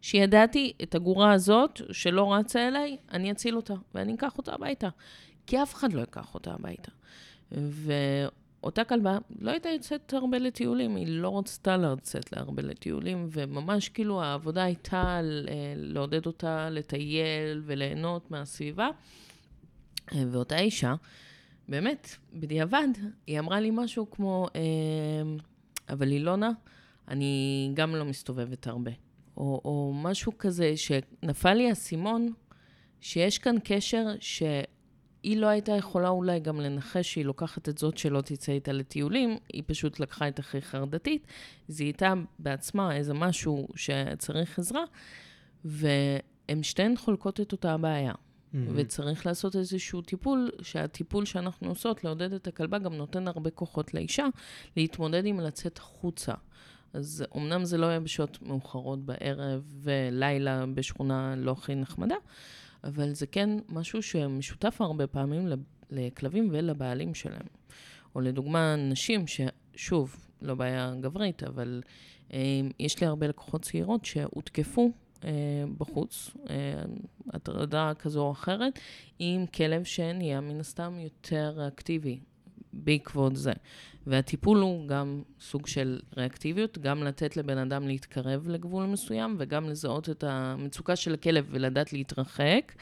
שידעתי 0.00 0.72
את 0.82 0.94
הגורה 0.94 1.32
הזאת 1.32 1.80
שלא 1.92 2.34
רצה 2.34 2.68
אליי, 2.68 2.96
אני 3.12 3.32
אציל 3.32 3.56
אותה, 3.56 3.74
ואני 3.94 4.14
אקח 4.14 4.38
אותה 4.38 4.54
הביתה. 4.54 4.88
כי 5.46 5.62
אף 5.62 5.74
אחד 5.74 5.92
לא 5.92 6.00
ייקח 6.00 6.34
אותה 6.34 6.52
הביתה. 6.54 6.90
ואותה 8.62 8.84
כלבה 8.84 9.18
לא 9.40 9.50
הייתה 9.50 9.68
יוצאת 9.68 10.12
הרבה 10.12 10.38
לטיולים, 10.38 10.96
היא 10.96 11.06
לא 11.08 11.38
רצתה 11.38 11.76
לצאת 11.76 12.32
להרבה 12.32 12.62
לטיולים, 12.62 13.28
וממש 13.30 13.88
כאילו 13.88 14.22
העבודה 14.22 14.62
הייתה 14.62 15.20
ל- 15.22 15.48
לעודד 15.76 16.26
אותה 16.26 16.70
לטייל 16.70 17.62
וליהנות 17.64 18.30
מהסביבה. 18.30 18.88
ואותה 20.30 20.58
אישה, 20.58 20.94
באמת, 21.68 22.08
בדיעבד, 22.34 22.88
היא 23.26 23.38
אמרה 23.38 23.60
לי 23.60 23.70
משהו 23.72 24.10
כמו, 24.10 24.46
"אמ, 24.54 25.36
אבל 25.88 26.08
אילונה, 26.12 26.50
אני 27.08 27.70
גם 27.74 27.94
לא 27.94 28.04
מסתובבת 28.04 28.66
הרבה. 28.66 28.90
או, 29.36 29.60
או 29.64 29.92
משהו 29.96 30.32
כזה, 30.38 30.72
שנפל 30.76 31.54
לי 31.54 31.68
האסימון, 31.68 32.32
שיש 33.00 33.38
כאן 33.38 33.56
קשר 33.64 34.06
שהיא 35.22 35.36
לא 35.36 35.46
הייתה 35.46 35.72
יכולה 35.72 36.08
אולי 36.08 36.40
גם 36.40 36.60
לנחש 36.60 37.12
שהיא 37.12 37.24
לוקחת 37.24 37.68
את 37.68 37.78
זאת 37.78 37.98
שלא 37.98 38.20
תצא 38.20 38.52
איתה 38.52 38.72
לטיולים, 38.72 39.36
היא 39.52 39.62
פשוט 39.66 40.00
לקחה 40.00 40.28
את 40.28 40.38
הכי 40.38 40.62
חרדתית, 40.62 41.26
זיהתה 41.68 42.14
בעצמה 42.38 42.96
איזה 42.96 43.14
משהו 43.14 43.68
שצריך 43.74 44.58
עזרה, 44.58 44.84
והן 45.64 46.62
שתיהן 46.62 46.96
חולקות 46.96 47.40
את 47.40 47.52
אותה 47.52 47.72
הבעיה. 47.72 48.12
וצריך 48.74 49.26
לעשות 49.26 49.56
איזשהו 49.56 50.02
טיפול, 50.02 50.50
שהטיפול 50.62 51.24
שאנחנו 51.24 51.68
עושות, 51.68 52.04
לעודד 52.04 52.32
את 52.32 52.46
הכלבה, 52.46 52.78
גם 52.78 52.94
נותן 52.94 53.28
הרבה 53.28 53.50
כוחות 53.50 53.94
לאישה 53.94 54.26
להתמודד 54.76 55.26
עם 55.26 55.40
לצאת 55.40 55.78
החוצה. 55.78 56.34
אז 56.92 57.24
אמנם 57.36 57.64
זה 57.64 57.78
לא 57.78 57.86
היה 57.86 58.00
בשעות 58.00 58.42
מאוחרות 58.42 59.04
בערב 59.04 59.62
ולילה 59.82 60.66
בשכונה 60.74 61.34
לא 61.36 61.52
הכי 61.52 61.74
נחמדה, 61.74 62.16
אבל 62.84 63.14
זה 63.14 63.26
כן 63.26 63.50
משהו 63.68 64.02
שמשותף 64.02 64.80
הרבה 64.80 65.06
פעמים 65.06 65.48
לכלבים 65.90 66.48
ולבעלים 66.52 67.14
שלהם. 67.14 67.46
או 68.14 68.20
לדוגמה, 68.20 68.76
נשים 68.76 69.24
ששוב, 69.26 70.16
לא 70.42 70.54
בעיה 70.54 70.94
גברית, 71.00 71.42
אבל 71.42 71.82
אה, 72.32 72.60
יש 72.78 73.00
לי 73.00 73.06
הרבה 73.06 73.28
לקוחות 73.28 73.62
צעירות 73.62 74.04
שהותקפו 74.04 74.90
אה, 75.24 75.30
בחוץ, 75.78 76.30
אה, 76.50 76.82
הטרדה 77.32 77.92
כזו 77.98 78.20
או 78.20 78.32
אחרת, 78.32 78.78
עם 79.18 79.46
כלב 79.46 79.84
שנהיה 79.84 80.40
מן 80.40 80.60
הסתם 80.60 80.98
יותר 80.98 81.52
ריאקטיבי 81.56 82.20
בעקבות 82.72 83.36
זה. 83.36 83.52
והטיפול 84.08 84.58
הוא 84.58 84.88
גם 84.88 85.22
סוג 85.40 85.66
של 85.66 86.00
ריאקטיביות, 86.16 86.78
גם 86.78 87.02
לתת 87.02 87.36
לבן 87.36 87.58
אדם 87.58 87.88
להתקרב 87.88 88.48
לגבול 88.48 88.86
מסוים, 88.86 89.36
וגם 89.38 89.68
לזהות 89.68 90.10
את 90.10 90.24
המצוקה 90.24 90.96
של 90.96 91.14
הכלב 91.14 91.46
ולדעת 91.50 91.92
להתרחק, 91.92 92.72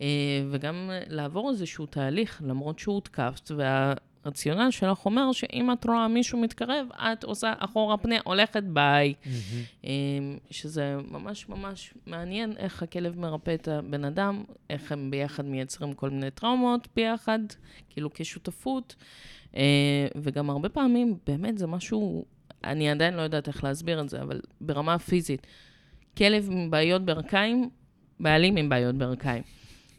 אה, 0.00 0.06
וגם 0.50 0.90
לעבור 1.08 1.50
איזשהו 1.50 1.86
תהליך, 1.86 2.42
למרות 2.44 2.78
שהוא 2.78 2.94
הותקף, 2.94 3.40
וה... 3.56 3.94
הרציונל 4.24 4.70
שלך 4.70 5.06
אומר 5.06 5.32
שאם 5.32 5.72
את 5.72 5.86
רואה 5.86 6.08
מישהו 6.08 6.38
מתקרב, 6.38 6.86
את 6.92 7.24
עושה 7.24 7.52
אחורה 7.58 7.96
פנה, 7.96 8.16
הולכת 8.24 8.62
ביי. 8.62 9.14
אמ, 9.84 9.90
שזה 10.50 10.96
ממש 11.10 11.48
ממש 11.48 11.94
מעניין 12.06 12.52
איך 12.56 12.82
הכלב 12.82 13.18
מרפא 13.18 13.54
את 13.54 13.68
הבן 13.68 14.04
אדם, 14.04 14.44
איך 14.70 14.92
הם 14.92 15.10
ביחד 15.10 15.44
מייצרים 15.44 15.92
כל 15.92 16.10
מיני 16.10 16.30
טראומות 16.30 16.88
ביחד, 16.96 17.38
כאילו 17.90 18.10
כשותפות. 18.14 18.94
אה, 19.56 20.06
וגם 20.16 20.50
הרבה 20.50 20.68
פעמים, 20.68 21.16
באמת 21.26 21.58
זה 21.58 21.66
משהו, 21.66 22.24
אני 22.64 22.90
עדיין 22.90 23.14
לא 23.14 23.22
יודעת 23.22 23.48
איך 23.48 23.64
להסביר 23.64 24.00
את 24.00 24.08
זה, 24.08 24.22
אבל 24.22 24.40
ברמה 24.60 24.94
הפיזית, 24.94 25.46
כלב 26.18 26.48
עם 26.50 26.70
בעיות 26.70 27.04
ברכיים, 27.04 27.70
בעלים 28.20 28.56
עם 28.56 28.68
בעיות 28.68 28.94
ברכיים. 28.94 29.42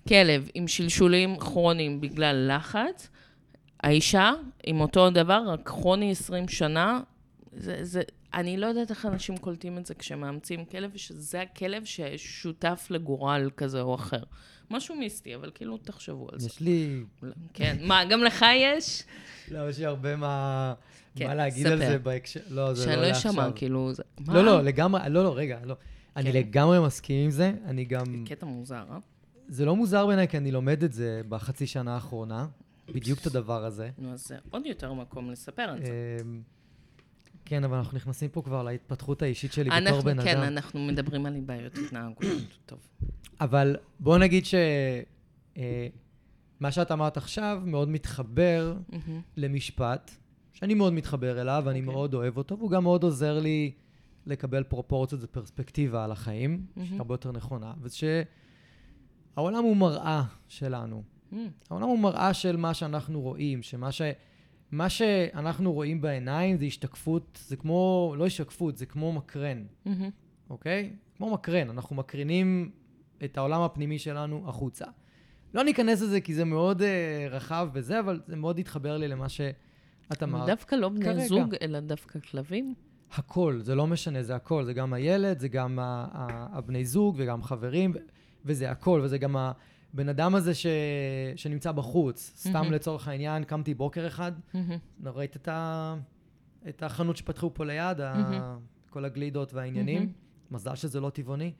כלב 0.07 0.49
עם 0.53 0.67
שלשולים 0.67 1.39
כרוניים 1.39 2.01
בגלל 2.01 2.51
לחץ, 2.55 3.09
האישה 3.83 4.31
עם 4.63 4.81
אותו 4.81 5.09
דבר, 5.09 5.43
רק 5.47 5.59
כרוני 5.65 6.11
20 6.11 6.47
שנה, 6.47 7.01
זה, 7.51 7.77
זה, 7.81 8.01
אני 8.33 8.57
לא 8.57 8.65
יודעת 8.67 8.89
איך 8.89 9.05
אנשים 9.05 9.37
קולטים 9.37 9.77
את 9.77 9.85
זה 9.85 9.93
כשמאמצים 9.93 10.65
כלב, 10.65 10.91
שזה 10.95 11.41
הכלב 11.41 11.83
ששותף 11.85 12.87
לגורל 12.89 13.49
כזה 13.57 13.81
או 13.81 13.95
אחר. 13.95 14.23
משהו 14.71 14.95
מיסטי, 14.95 15.35
אבל 15.35 15.51
כאילו, 15.55 15.77
תחשבו 15.77 16.27
על 16.31 16.39
זה. 16.39 16.47
יש 16.47 16.59
לי... 16.59 17.03
כן. 17.53 17.77
מה, 17.81 18.05
גם 18.05 18.23
לך 18.23 18.45
יש? 18.55 19.03
לא, 19.51 19.69
יש 19.69 19.79
לי 19.79 19.85
הרבה 19.85 20.15
מה, 20.15 20.73
כן, 21.15 21.27
מה 21.27 21.35
להגיד 21.35 21.67
על 21.67 21.79
ספר. 21.79 21.89
זה 21.89 21.99
בהקשר... 21.99 22.39
לא, 22.49 22.73
זה 22.73 22.83
שאני 22.83 22.95
לא 22.95 23.01
לא 23.01 23.07
לעכשיו. 23.07 23.31
אשמע, 23.31 23.51
כאילו... 23.55 23.93
זה-? 23.93 24.03
לא, 24.27 24.43
לא, 24.45 24.61
לגמרי, 24.61 25.01
לא, 25.09 25.23
לא, 25.23 25.37
רגע, 25.37 25.59
לא. 25.63 25.75
אני 26.15 26.31
כן. 26.31 26.37
לגמרי 26.39 26.79
מסכים 26.79 27.25
עם 27.25 27.31
זה, 27.31 27.51
אני 27.65 27.85
גם... 27.85 28.25
קטע 28.25 28.45
מוזר, 28.45 28.83
אה? 28.91 28.97
זה 29.47 29.65
לא 29.65 29.75
מוזר 29.75 30.07
בעיניי, 30.07 30.27
כי 30.27 30.37
אני 30.37 30.51
לומד 30.51 30.83
את 30.83 30.93
זה 30.93 31.21
בחצי 31.29 31.67
שנה 31.67 31.93
האחרונה, 31.93 32.47
בדיוק 32.87 33.19
את 33.19 33.25
הדבר 33.25 33.65
הזה. 33.65 33.89
נו, 33.97 34.13
אז 34.13 34.27
זה 34.27 34.37
עוד 34.49 34.65
יותר 34.65 34.93
מקום 34.93 35.31
לספר 35.31 35.61
על 35.61 35.85
זה. 35.85 36.17
אמ, 36.21 36.41
כן, 37.45 37.63
אבל 37.63 37.77
אנחנו 37.77 37.97
נכנסים 37.97 38.29
פה 38.29 38.41
כבר 38.41 38.63
להתפתחות 38.63 39.21
האישית 39.21 39.53
שלי 39.53 39.69
בתור 39.69 40.01
בן 40.01 40.23
כן, 40.23 40.37
אדם. 40.37 40.43
אנחנו 40.43 40.79
מדברים 40.79 41.25
על 41.25 41.41
בעיות 41.45 41.77
התנהגות. 41.77 42.25
טוב. 42.65 42.79
אבל 43.41 43.75
בוא 43.99 44.17
נגיד 44.17 44.45
ש... 44.45 44.55
אה, 45.57 45.87
מה 46.59 46.71
שאת 46.71 46.91
אמרת 46.91 47.17
עכשיו 47.17 47.61
מאוד 47.65 47.89
מתחבר 47.89 48.75
מהמם. 48.89 49.21
למשפט, 49.37 50.11
שאני 50.53 50.73
מאוד 50.73 50.93
מתחבר 50.93 51.41
אליו, 51.41 51.63
ואני 51.65 51.79
אוקיי. 51.79 51.93
מאוד 51.93 52.13
אוהב 52.13 52.37
אותו, 52.37 52.57
והוא 52.57 52.71
גם 52.71 52.83
מאוד 52.83 53.03
עוזר 53.03 53.39
לי 53.39 53.71
לקבל 54.25 54.63
פרופורציות 54.63 55.21
ופרספקטיבה 55.23 56.03
על 56.03 56.11
החיים, 56.11 56.65
מהמם. 56.75 56.99
הרבה 56.99 57.13
יותר 57.13 57.31
נכונה, 57.31 57.73
ושהעולם 57.81 59.63
הוא 59.63 59.77
מראה 59.77 60.23
שלנו. 60.47 61.03
מהמם. 61.33 61.49
העולם 61.69 61.87
הוא 61.87 61.99
מראה 61.99 62.33
של 62.33 62.57
מה 62.57 62.73
שאנחנו 62.73 63.21
רואים, 63.21 63.61
שמה 63.61 63.91
ש... 63.91 64.01
מה 64.71 64.89
שאנחנו 64.89 65.73
רואים 65.73 66.01
בעיניים 66.01 66.57
זה 66.57 66.65
השתקפות, 66.65 67.39
זה 67.47 67.55
כמו, 67.55 68.13
לא 68.17 68.25
השתקפות, 68.25 68.77
זה 68.77 68.85
כמו 68.85 69.13
מקרן, 69.13 69.63
מהמם. 69.85 70.09
אוקיי? 70.49 70.93
כמו 71.17 71.33
מקרן, 71.33 71.69
אנחנו 71.69 71.95
מקרינים 71.95 72.71
את 73.23 73.37
העולם 73.37 73.61
הפנימי 73.61 73.99
שלנו 73.99 74.43
החוצה. 74.49 74.85
לא 75.53 75.63
ניכנס 75.63 76.01
לזה 76.01 76.21
כי 76.21 76.33
זה 76.33 76.45
מאוד 76.45 76.81
uh, 76.81 76.85
רחב 77.29 77.69
וזה, 77.73 77.99
אבל 77.99 78.21
זה 78.27 78.35
מאוד 78.35 78.59
התחבר 78.59 78.97
לי 78.97 79.07
למה 79.07 79.29
שאת 79.29 80.23
אמרת. 80.23 80.47
דווקא 80.47 80.75
לא 80.75 80.89
בני 80.89 81.05
כרגע. 81.05 81.25
זוג, 81.25 81.55
אלא 81.61 81.79
דווקא 81.79 82.19
כלבים? 82.19 82.73
הכל, 83.13 83.59
זה 83.61 83.75
לא 83.75 83.87
משנה, 83.87 84.23
זה 84.23 84.35
הכל. 84.35 84.65
זה 84.65 84.73
גם 84.73 84.93
הילד, 84.93 85.39
זה 85.39 85.47
גם 85.47 85.79
ה- 85.79 86.07
ה- 86.11 86.57
הבני 86.57 86.85
זוג 86.85 87.15
וגם 87.17 87.43
חברים, 87.43 87.91
ו- 87.95 87.99
וזה 88.45 88.71
הכל, 88.71 89.01
וזה 89.03 89.17
גם 89.17 89.35
הבן 89.93 90.09
אדם 90.09 90.35
הזה 90.35 90.53
ש... 90.53 90.65
שנמצא 91.35 91.71
בחוץ. 91.71 92.33
סתם 92.37 92.53
מהמם. 92.53 92.71
לצורך 92.71 93.07
העניין, 93.07 93.43
קמתי 93.43 93.73
בוקר 93.73 94.07
אחד. 94.07 94.31
לא 95.03 95.11
ראית 95.15 95.35
את, 95.35 95.47
ה... 95.47 95.95
את 96.69 96.83
החנות 96.83 97.17
שפתחו 97.17 97.53
פה 97.53 97.65
ליד, 97.65 98.01
ה... 98.01 98.13
מהמם. 98.17 98.59
כל 98.89 99.05
הגלידות 99.05 99.53
והעניינים. 99.53 99.99
מהמם. 99.99 100.11
מזל 100.51 100.75
שזה 100.75 100.99
לא 100.99 101.09
טבעוני. 101.09 101.53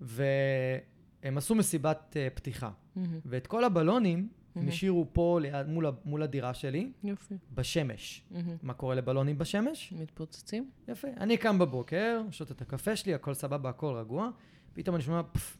והם 0.00 1.38
עשו 1.38 1.54
מסיבת 1.54 2.16
uh, 2.16 2.36
פתיחה. 2.36 2.70
מהמם. 2.96 3.18
ואת 3.24 3.46
כל 3.46 3.64
הבלונים 3.64 4.18
הם 4.18 4.28
מהמם. 4.54 4.68
השאירו 4.68 5.06
פה 5.12 5.38
ליד, 5.42 5.66
מול, 5.66 5.86
ה- 5.86 5.90
מול 6.04 6.22
הדירה 6.22 6.54
שלי, 6.54 6.92
יופי. 7.04 7.34
בשמש. 7.54 8.22
מהמם. 8.30 8.56
מה 8.62 8.74
קורה 8.74 8.94
לבלונים 8.94 9.38
בשמש? 9.38 9.92
מתפוצצים? 9.96 10.70
יפה. 10.88 11.08
אני 11.16 11.36
קם 11.36 11.58
בבוקר, 11.58 12.22
שותה 12.30 12.54
את 12.54 12.62
הקפה 12.62 12.96
שלי, 12.96 13.14
הכל 13.14 13.34
סבבה, 13.34 13.68
הכל 13.68 13.94
רגוע, 13.94 14.30
פתאום 14.74 14.96
אני 14.96 15.04
שומע, 15.04 15.22
פפ, 15.32 15.56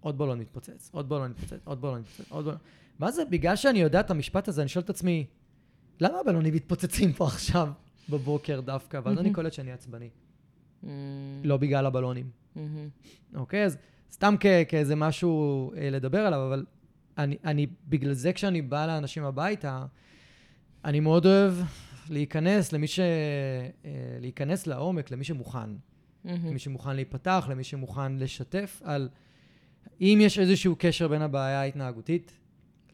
עוד 0.00 0.18
בלון 0.18 0.38
מתפוצץ, 0.38 0.90
עוד 0.92 1.08
בלון 1.08 1.30
מתפוצץ, 1.30 1.60
עוד 1.64 1.80
בלון 1.80 2.00
מתפוצץ, 2.00 2.30
עוד 2.30 2.44
בלון. 2.44 2.58
מה 2.98 3.10
זה, 3.10 3.24
בגלל 3.24 3.56
שאני 3.56 3.78
יודע 3.78 4.00
את 4.00 4.10
המשפט 4.10 4.48
הזה, 4.48 4.62
אני 4.62 4.68
שואל 4.68 4.84
את 4.84 4.90
עצמי, 4.90 5.26
למה 6.00 6.18
הבלונים 6.18 6.54
מתפוצצים 6.54 7.12
פה 7.12 7.26
עכשיו, 7.26 7.68
בבוקר 8.08 8.60
דווקא? 8.60 9.00
ואז 9.04 9.18
אני. 9.18 9.32
קולט 9.32 9.52
שאני 9.52 9.72
עצבני. 9.72 10.08
לא 11.44 11.56
בגלל 11.56 11.86
הבלונים. 11.86 12.30
אוקיי? 13.34 13.64
אז 13.64 13.76
סתם 14.12 14.34
כאיזה 14.68 14.96
משהו 14.96 15.72
אה, 15.76 15.90
לדבר 15.90 16.18
עליו, 16.26 16.46
אבל 16.46 16.66
אני, 17.18 17.36
אני, 17.44 17.66
בגלל 17.88 18.12
זה 18.12 18.32
כשאני 18.32 18.62
בא 18.62 18.86
לאנשים 18.86 19.24
הביתה, 19.24 19.86
אני 20.84 21.00
מאוד 21.00 21.26
אוהב 21.26 21.54
להיכנס 22.10 22.72
למי 22.72 22.86
ש... 22.86 23.00
אה, 23.00 23.04
להיכנס 24.20 24.66
לעומק, 24.66 25.10
למי 25.10 25.24
שמוכן. 25.24 25.70
למי 26.24 26.58
שמוכן 26.58 26.96
להיפתח, 26.96 27.46
למי 27.50 27.64
שמוכן 27.64 28.18
לשתף 28.18 28.82
על 28.84 29.08
אם 30.00 30.18
יש 30.22 30.38
איזשהו 30.38 30.76
קשר 30.78 31.08
בין 31.08 31.22
הבעיה 31.22 31.60
ההתנהגותית 31.60 32.32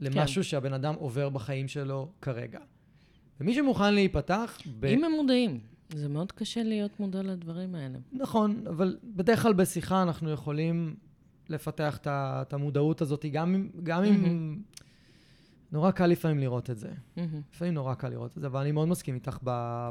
למשהו 0.01 0.43
כן. 0.43 0.49
שהבן 0.49 0.73
אדם 0.73 0.95
עובר 0.95 1.29
בחיים 1.29 1.69
שלו 1.69 2.09
כרגע. 2.23 2.59
ומי 3.41 3.55
שמוכן 3.55 3.95
להיפתח, 3.95 4.59
ב... 4.81 4.85
אם 4.85 5.05
הם 5.05 5.13
מודעים. 5.13 5.61
זה 5.95 6.09
מאוד 6.09 6.33
קשה 6.33 6.63
להיות 6.63 7.01
מודע 7.01 7.23
לדברים 7.23 7.75
האלה. 7.75 7.99
נכון, 8.13 8.65
אבל 8.69 8.99
בדרך 9.05 9.43
כלל 9.43 9.53
בשיחה 9.53 10.03
אנחנו 10.03 10.31
יכולים 10.31 10.97
לפתח 11.49 11.99
את 12.07 12.53
המודעות 12.53 13.01
הזאת, 13.01 13.25
גם, 13.33 13.69
גם 13.83 14.05
אם... 14.05 14.23
מהמם. 14.23 14.63
נורא 15.73 15.91
קל 15.91 16.07
לפעמים 16.07 16.39
לראות 16.39 16.71
את 16.71 16.79
זה. 16.79 16.91
מהמם. 17.17 17.41
לפעמים 17.55 17.75
נורא 17.75 17.95
קל 17.95 18.09
לראות 18.09 18.37
את 18.37 18.43
זה, 18.43 18.47
אבל 18.47 18.61
אני 18.61 18.73
מאוד 18.73 18.89
מסכים 18.89 19.15
איתך 19.15 19.39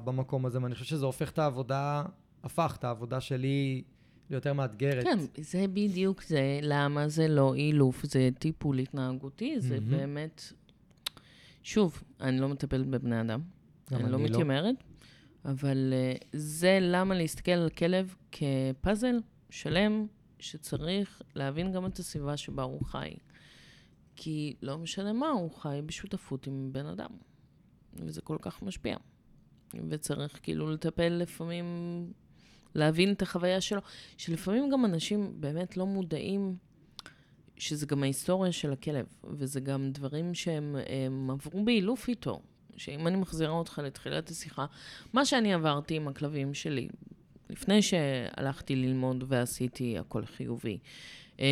במקום 0.04 0.45
הזה, 0.45 0.64
ואני 0.64 0.74
חושב 0.74 0.86
שזה 0.86 1.06
הופך 1.06 1.32
את 1.32 1.39
העבודה, 1.39 2.04
הפך 2.43 2.76
את 2.80 2.84
העבודה 2.84 3.22
שלי 3.22 3.84
ליותר 4.34 4.53
מאתגרת. 4.53 5.03
כן, 5.03 5.19
זה 5.41 5.65
בדיוק 5.73 6.23
זה, 6.23 6.59
למה 6.61 7.07
זה 7.07 7.27
לא 7.27 7.55
אילוף, 7.55 8.05
זה 8.05 8.29
טיפול 8.39 8.79
התנהגותי, 8.79 9.55
זה 9.59 9.79
מהמם. 9.79 9.97
באמת... 9.97 10.53
שוב, 11.63 12.03
אני 12.21 12.39
לא 12.39 12.49
מטפלת 12.49 12.88
בבני 12.88 13.21
אדם, 13.21 13.41
אני 13.91 13.99
לא 14.01 14.05
אני 14.07 14.11
לא. 14.11 14.19
מתיימרת, 14.29 14.75
אבל 15.45 15.93
אה, 15.93 16.13
זה 16.34 16.79
למה 16.81 17.15
להסתכל 17.15 17.51
על 17.51 17.69
כלב 17.69 18.15
כפאזל 18.31 19.15
שלם, 19.49 20.07
שצריך 20.39 21.21
להבין 21.36 21.71
גם 21.71 21.86
את 21.86 21.99
הסביבה 21.99 22.38
שבה 22.38 22.63
הוא 22.63 22.86
חי. 22.86 23.13
כי 24.15 24.55
לא 24.61 24.77
משנה 24.77 25.13
מה, 25.13 25.29
הוא 25.29 25.51
חי 25.51 25.79
בשותפות 25.86 26.47
עם 26.47 26.69
בן 26.71 26.86
אדם, 26.86 27.09
וזה 27.93 28.21
כל 28.21 28.38
כך 28.41 28.61
משפיע. 28.61 28.97
וצריך 29.89 30.39
כאילו 30.43 30.71
לטפל 30.71 31.09
לפעמים, 31.09 31.65
להבין 32.76 33.11
את 33.11 33.21
החוויה 33.21 33.61
שלו, 33.61 33.82
שלפעמים 34.17 34.69
גם 34.69 34.86
אנשים 34.86 35.34
באמת 35.39 35.78
לא 35.78 35.86
מודעים 35.86 36.55
שזה 37.57 37.86
גם 37.86 38.03
ההיסטוריה 38.03 38.51
של 38.51 38.74
הכלב, 38.74 39.05
וזה 39.24 39.59
גם 39.59 39.91
דברים 39.91 40.34
שהם 40.34 40.76
הם 40.89 41.32
עברו 41.32 41.63
באילוף 41.63 42.09
איתו. 42.09 42.41
שאם 42.78 43.07
אני 43.07 43.15
מחזירה 43.15 43.51
אותך 43.51 43.82
לתחילת 43.84 44.30
השיחה, 44.30 44.65
מה 45.13 45.26
שאני 45.26 45.53
עברתי 45.53 45.95
עם 45.95 46.07
הכלבים 46.07 46.53
שלי, 46.53 46.88
לפני 47.49 47.82
שהלכתי 47.82 48.76
ללמוד 48.76 49.24
ועשיתי 49.28 49.97
הכל 49.97 50.26
חיובי, 50.26 50.78
אמ, 51.39 51.45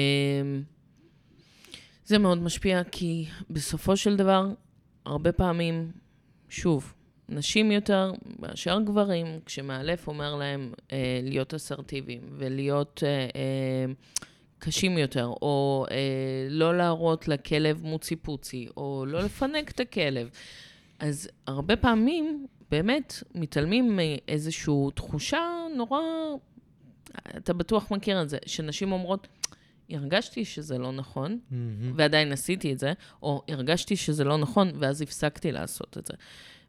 זה 2.05 2.17
מאוד 2.17 2.37
משפיע, 2.37 2.83
כי 2.83 3.25
בסופו 3.49 3.97
של 3.97 4.15
דבר, 4.15 4.47
הרבה 5.05 5.31
פעמים, 5.31 5.91
שוב, 6.49 6.93
נשים 7.31 7.71
יותר 7.71 8.11
מאשר 8.39 8.79
גברים, 8.79 9.39
כשמאלף 9.45 10.07
אומר 10.07 10.35
להם 10.35 10.73
אה, 10.91 11.19
להיות 11.23 11.53
אסרטיביים 11.53 12.21
ולהיות 12.37 13.03
אה, 13.05 13.09
אה, 13.09 13.93
קשים 14.59 14.97
יותר, 14.97 15.25
או 15.25 15.85
אה, 15.91 15.97
לא 16.49 16.77
להראות 16.77 17.27
לכלב 17.27 17.81
מוצי 17.83 18.15
פוצי, 18.15 18.67
או 18.77 19.05
לא 19.07 19.21
לפנק 19.21 19.71
את 19.71 19.79
הכלב. 19.79 20.29
אז 20.99 21.29
הרבה 21.47 21.75
פעמים 21.75 22.47
באמת 22.71 23.23
מתעלמים 23.35 23.95
מאיזושהי 23.95 24.73
תחושה 24.95 25.39
נורא, 25.75 25.99
אתה 27.37 27.53
בטוח 27.53 27.91
מכיר 27.91 28.21
את 28.21 28.29
זה, 28.29 28.37
שנשים 28.45 28.91
אומרות, 28.91 29.27
הרגשתי 29.89 30.45
שזה 30.45 30.77
לא 30.77 30.91
נכון, 30.91 31.39
מהמם. 31.51 31.93
ועדיין 31.95 32.31
עשיתי 32.31 32.73
את 32.73 32.79
זה, 32.79 32.93
או 33.23 33.41
הרגשתי 33.47 33.95
שזה 33.95 34.23
לא 34.23 34.37
נכון, 34.37 34.71
ואז 34.79 35.01
הפסקתי 35.01 35.51
לעשות 35.51 35.97
את 35.97 36.05
זה. 36.05 36.13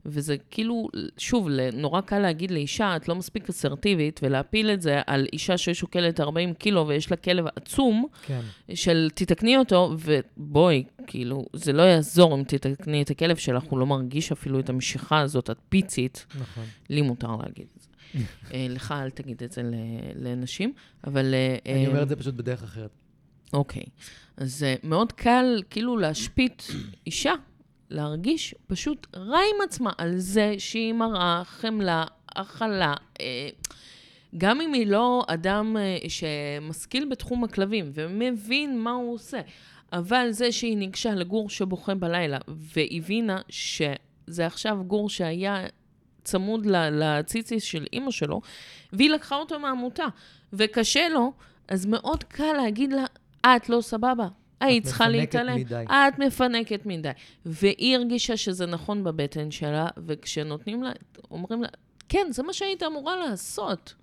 וזה 0.06 0.36
כאילו, 0.50 0.88
שוב, 1.18 1.48
נורא 1.72 2.00
קל 2.00 2.18
להגיד 2.18 2.50
לאישה, 2.50 2.96
את 2.96 3.08
לא 3.08 3.14
מספיק 3.14 3.48
אסרטיבית, 3.48 4.20
ולהפיל 4.22 4.70
את 4.70 4.82
זה 4.82 5.00
על 5.06 5.26
אישה 5.32 5.58
ששוקלת 5.58 6.20
40 6.20 6.54
קילו 6.54 6.88
ויש 6.88 7.10
לה 7.10 7.16
כלב 7.16 7.44
עצום, 7.56 8.06
כן. 8.26 8.40
של 8.74 9.08
תתקני 9.14 9.56
אותו, 9.56 9.94
ובואי, 9.98 10.84
כאילו, 11.06 11.46
זה 11.52 11.72
לא 11.72 11.82
יעזור 11.82 12.34
אם 12.34 12.44
תתקני 12.44 13.02
את 13.02 13.10
הכלב 13.10 13.36
שלך, 13.36 13.62
הוא 13.62 13.78
לא 13.78 13.86
מרגיש 13.86 14.32
אפילו 14.32 14.60
את 14.60 14.68
המשיכה 14.68 15.20
הזאת, 15.20 15.50
את 15.50 15.58
פיצית. 15.68 16.26
נכון. 16.40 16.64
לי 16.90 17.02
מותר 17.02 17.36
להגיד 17.36 17.66
את 17.76 17.80
זה. 17.82 17.88
אה, 18.54 18.66
לך 18.68 18.94
אל 19.02 19.10
תגיד 19.10 19.42
את 19.42 19.52
זה 19.52 19.62
לנשים, 20.14 20.72
אבל... 21.06 21.34
אה, 21.34 21.56
אני 21.74 21.84
אה, 21.84 21.90
אומר 21.90 22.02
את 22.02 22.08
זה 22.08 22.16
פשוט 22.16 22.34
בדרך 22.34 22.62
אחרת. 22.62 22.90
אוקיי. 23.52 23.82
אז 24.36 24.66
מאוד 24.82 25.12
קל 25.12 25.62
כאילו 25.70 25.96
להשפיט 25.96 26.62
אישה, 27.06 27.32
להרגיש 27.92 28.54
פשוט 28.66 29.06
רע 29.16 29.38
עם 29.38 29.62
עצמה 29.64 29.90
על 29.98 30.18
זה 30.18 30.54
שהיא 30.58 30.92
מראה 30.92 31.42
חמלה, 31.44 32.04
הכלה. 32.36 32.94
אה, 33.20 33.48
גם 34.38 34.60
אם 34.60 34.72
היא 34.72 34.86
לא 34.86 35.24
אדם 35.26 35.76
אה, 35.76 35.96
שמשכיל 36.08 37.08
בתחום 37.10 37.44
הכלבים 37.44 37.90
ומבין 37.94 38.78
מה 38.78 38.90
הוא 38.90 39.14
עושה, 39.14 39.40
אבל 39.92 40.30
זה 40.30 40.52
שהיא 40.52 40.76
ניגשה 40.76 41.14
לגור 41.14 41.50
שבוכה 41.50 41.94
בלילה 41.94 42.38
והבינה 42.48 43.40
שזה 43.48 44.46
עכשיו 44.46 44.78
גור 44.86 45.08
שהיה 45.08 45.66
צמוד 46.24 46.66
לציציס 46.92 47.62
של 47.62 47.86
אימא 47.92 48.10
שלו, 48.10 48.40
והיא 48.92 49.10
לקחה 49.10 49.36
אותו 49.36 49.58
מהעמותה, 49.60 50.06
וקשה 50.52 51.08
לו, 51.08 51.32
אז 51.68 51.86
מאוד 51.86 52.24
קל 52.24 52.52
להגיד 52.52 52.92
לה, 52.92 53.04
את 53.46 53.68
לא 53.68 53.80
סבבה. 53.80 54.28
היית 54.62 54.84
צריכה 54.84 55.08
להתעלם. 55.08 55.56
מדי. 55.56 55.84
את 55.88 56.18
מפנקת 56.18 56.86
מדי. 56.86 57.10
והיא 57.46 57.96
הרגישה 57.96 58.36
שזה 58.36 58.66
נכון 58.66 59.04
בבטן 59.04 59.50
שלה, 59.50 59.88
וכשנותנים 60.06 60.82
לה, 60.82 60.90
אומרים 61.30 61.62
לה, 61.62 61.68
כן, 62.08 62.26
זה 62.30 62.42
מה 62.42 62.52
שהיית 62.52 62.82
אמורה 62.82 63.16
לעשות. 63.16 63.94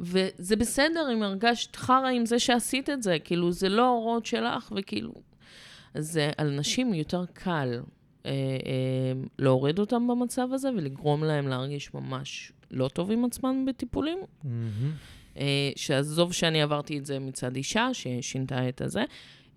וזה 0.00 0.56
בסדר 0.56 1.12
אם 1.12 1.22
הרגשת 1.22 1.76
חרא 1.76 2.08
עם 2.08 2.26
זה 2.26 2.38
שעשית 2.38 2.90
את 2.90 3.02
זה, 3.02 3.16
כאילו, 3.24 3.52
זה 3.52 3.68
לא 3.68 3.82
ההוראות 3.82 4.26
שלך, 4.26 4.72
וכאילו... 4.76 5.12
אז 5.94 6.18
אה, 6.18 6.30
על 6.36 6.50
נשים 6.50 6.94
יותר 6.94 7.24
קל 7.32 7.80
אה, 8.26 8.30
אה, 8.30 9.22
להוריד 9.38 9.78
אותם 9.78 10.08
במצב 10.08 10.48
הזה 10.52 10.68
ולגרום 10.76 11.24
להם 11.24 11.48
להרגיש 11.48 11.94
ממש 11.94 12.52
לא 12.70 12.88
טוב 12.88 13.10
עם 13.10 13.24
עצמם 13.24 13.64
בטיפולים. 13.68 14.18
מהמם. 14.44 14.92
אה, 15.36 15.70
שעזוב 15.76 16.32
שאני 16.32 16.62
עברתי 16.62 16.98
את 16.98 17.06
זה 17.06 17.18
מצד 17.18 17.56
אישה, 17.56 17.88
ששינתה 17.92 18.68
את 18.68 18.80
הזה. 18.80 19.04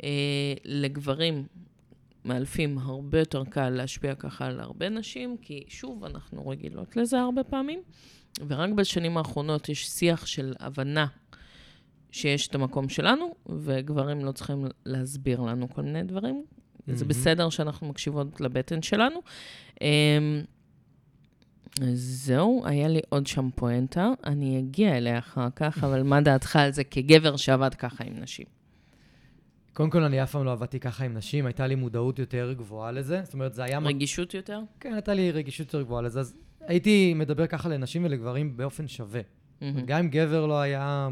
אה, 0.04 0.10
לגברים 0.66 1.46
מאלפים 2.26 2.78
הרבה 2.78 3.20
יותר 3.20 3.44
קל 3.46 3.70
להשפיע 3.70 4.16
ככה 4.16 4.46
על 4.46 4.60
הרבה 4.60 4.90
נשים, 4.90 5.38
כי 5.42 5.64
שוב, 5.68 6.04
אנחנו 6.04 6.48
רגילות 6.48 6.96
לזה 6.96 7.20
הרבה 7.20 7.44
פעמים, 7.44 7.80
ורק 8.48 8.70
בשנים 8.70 9.18
האחרונות 9.18 9.70
יש 9.70 9.88
שיח 9.88 10.26
של 10.26 10.54
הבנה 10.60 11.08
שיש 12.12 12.48
את 12.48 12.56
המקום 12.56 12.90
שלנו, 12.90 13.36
וגברים 13.46 14.26
לא 14.26 14.32
צריכים 14.32 14.66
להסביר 14.86 15.42
לנו 15.42 15.70
כל 15.70 15.82
מיני 15.82 16.04
דברים. 16.04 16.46
זה 16.88 16.94
מהמם. 16.94 17.08
בסדר 17.08 17.50
שאנחנו 17.50 17.88
מקשיבות 17.88 18.42
לבטן 18.42 18.82
שלנו. 18.82 19.20
אמ, 19.82 20.42
זהו, 21.94 22.64
היה 22.66 22.88
לי 22.88 23.00
עוד 23.10 23.28
שם 23.28 23.50
פואנטה, 23.56 24.12
אני 24.26 24.60
אגיע 24.60 24.98
אליה 24.98 25.18
אחר 25.18 25.48
כך, 25.56 25.84
אבל 25.84 26.04
מה 26.04 26.22
דעתך 26.22 26.56
על 26.56 26.72
זה 26.72 26.84
כגבר 26.84 27.36
שעבד 27.36 27.74
ככה 27.74 28.04
עם 28.04 28.14
נשים? 28.20 28.57
קודם 29.78 29.90
כל, 29.90 30.04
אני 30.04 30.24
אף 30.24 30.32
פעם 30.32 30.46
לא 30.46 30.52
עבדתי 30.52 30.80
ככה 30.80 31.06
עם 31.06 31.14
נשים, 31.14 31.46
הייתה 31.46 31.68
לי 31.68 31.76
מודעות 31.76 32.20
יותר 32.20 32.54
גבוהה 32.58 32.92
לזה. 32.92 33.22
זאת 33.24 33.34
אומרת, 33.34 33.54
זה 33.54 33.64
היה... 33.64 33.80
רגישות 33.80 34.34
יותר? 34.34 34.60
כן, 34.80 34.94
הייתה 34.94 35.14
לי 35.14 35.32
רגישות 35.32 35.68
יותר 35.68 35.82
גבוהה 35.82 36.02
לזה. 36.02 36.20
אז 36.20 36.38
הייתי 36.62 37.14
מדבר 37.14 37.48
ככה 37.48 37.70
לנשים 37.70 38.06
ולגברים 38.06 38.58
באופן 38.58 38.88
שווה. 38.88 39.22
מהמם. 39.62 39.86
גם 39.86 40.00
אם 40.00 40.10
גבר 40.10 40.46
לא 40.46 40.60
היה 40.60 41.10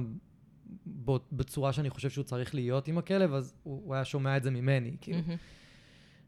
בצורה 1.32 1.74
שאני 1.74 1.90
חושב 1.90 2.10
שהוא 2.10 2.24
צריך 2.24 2.56
להיות 2.56 2.88
עם 2.88 2.98
הכלב, 2.98 3.34
אז 3.34 3.54
הוא, 3.64 3.82
הוא 3.86 3.96
היה 3.96 4.06
שומע 4.06 4.38
את 4.38 4.44
זה 4.44 4.52
ממני. 4.52 4.96
כאילו. 5.02 5.18
מהמם. 5.18 5.38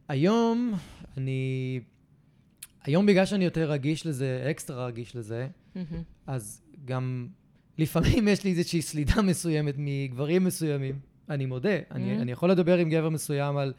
היום, 0.07 0.73
אני... 1.17 1.79
היום 2.83 3.05
בגלל 3.05 3.25
שאני 3.25 3.45
יותר 3.45 3.71
רגיש 3.71 4.05
לזה, 4.05 4.47
אקסטרה 4.51 4.85
רגיש 4.85 5.15
לזה, 5.15 5.47
מהמם. 5.75 6.03
אז 6.27 6.63
גם 6.85 7.27
לפעמים 7.77 8.27
יש 8.27 8.43
לי 8.43 8.51
איזושהי 8.51 8.81
סלידה 8.81 9.21
מסוימת 9.21 9.75
מגברים 9.77 10.43
מסוימים. 10.43 10.99
אני 11.30 11.45
מודה, 11.45 11.69
אני, 11.91 12.17
Mhm. 12.17 12.21
אני 12.21 12.32
יכול 12.32 12.51
לדבר 12.51 12.78
עם 12.78 12.89
גבר 12.89 13.09
מסוים 13.09 13.57
על, 13.57 13.73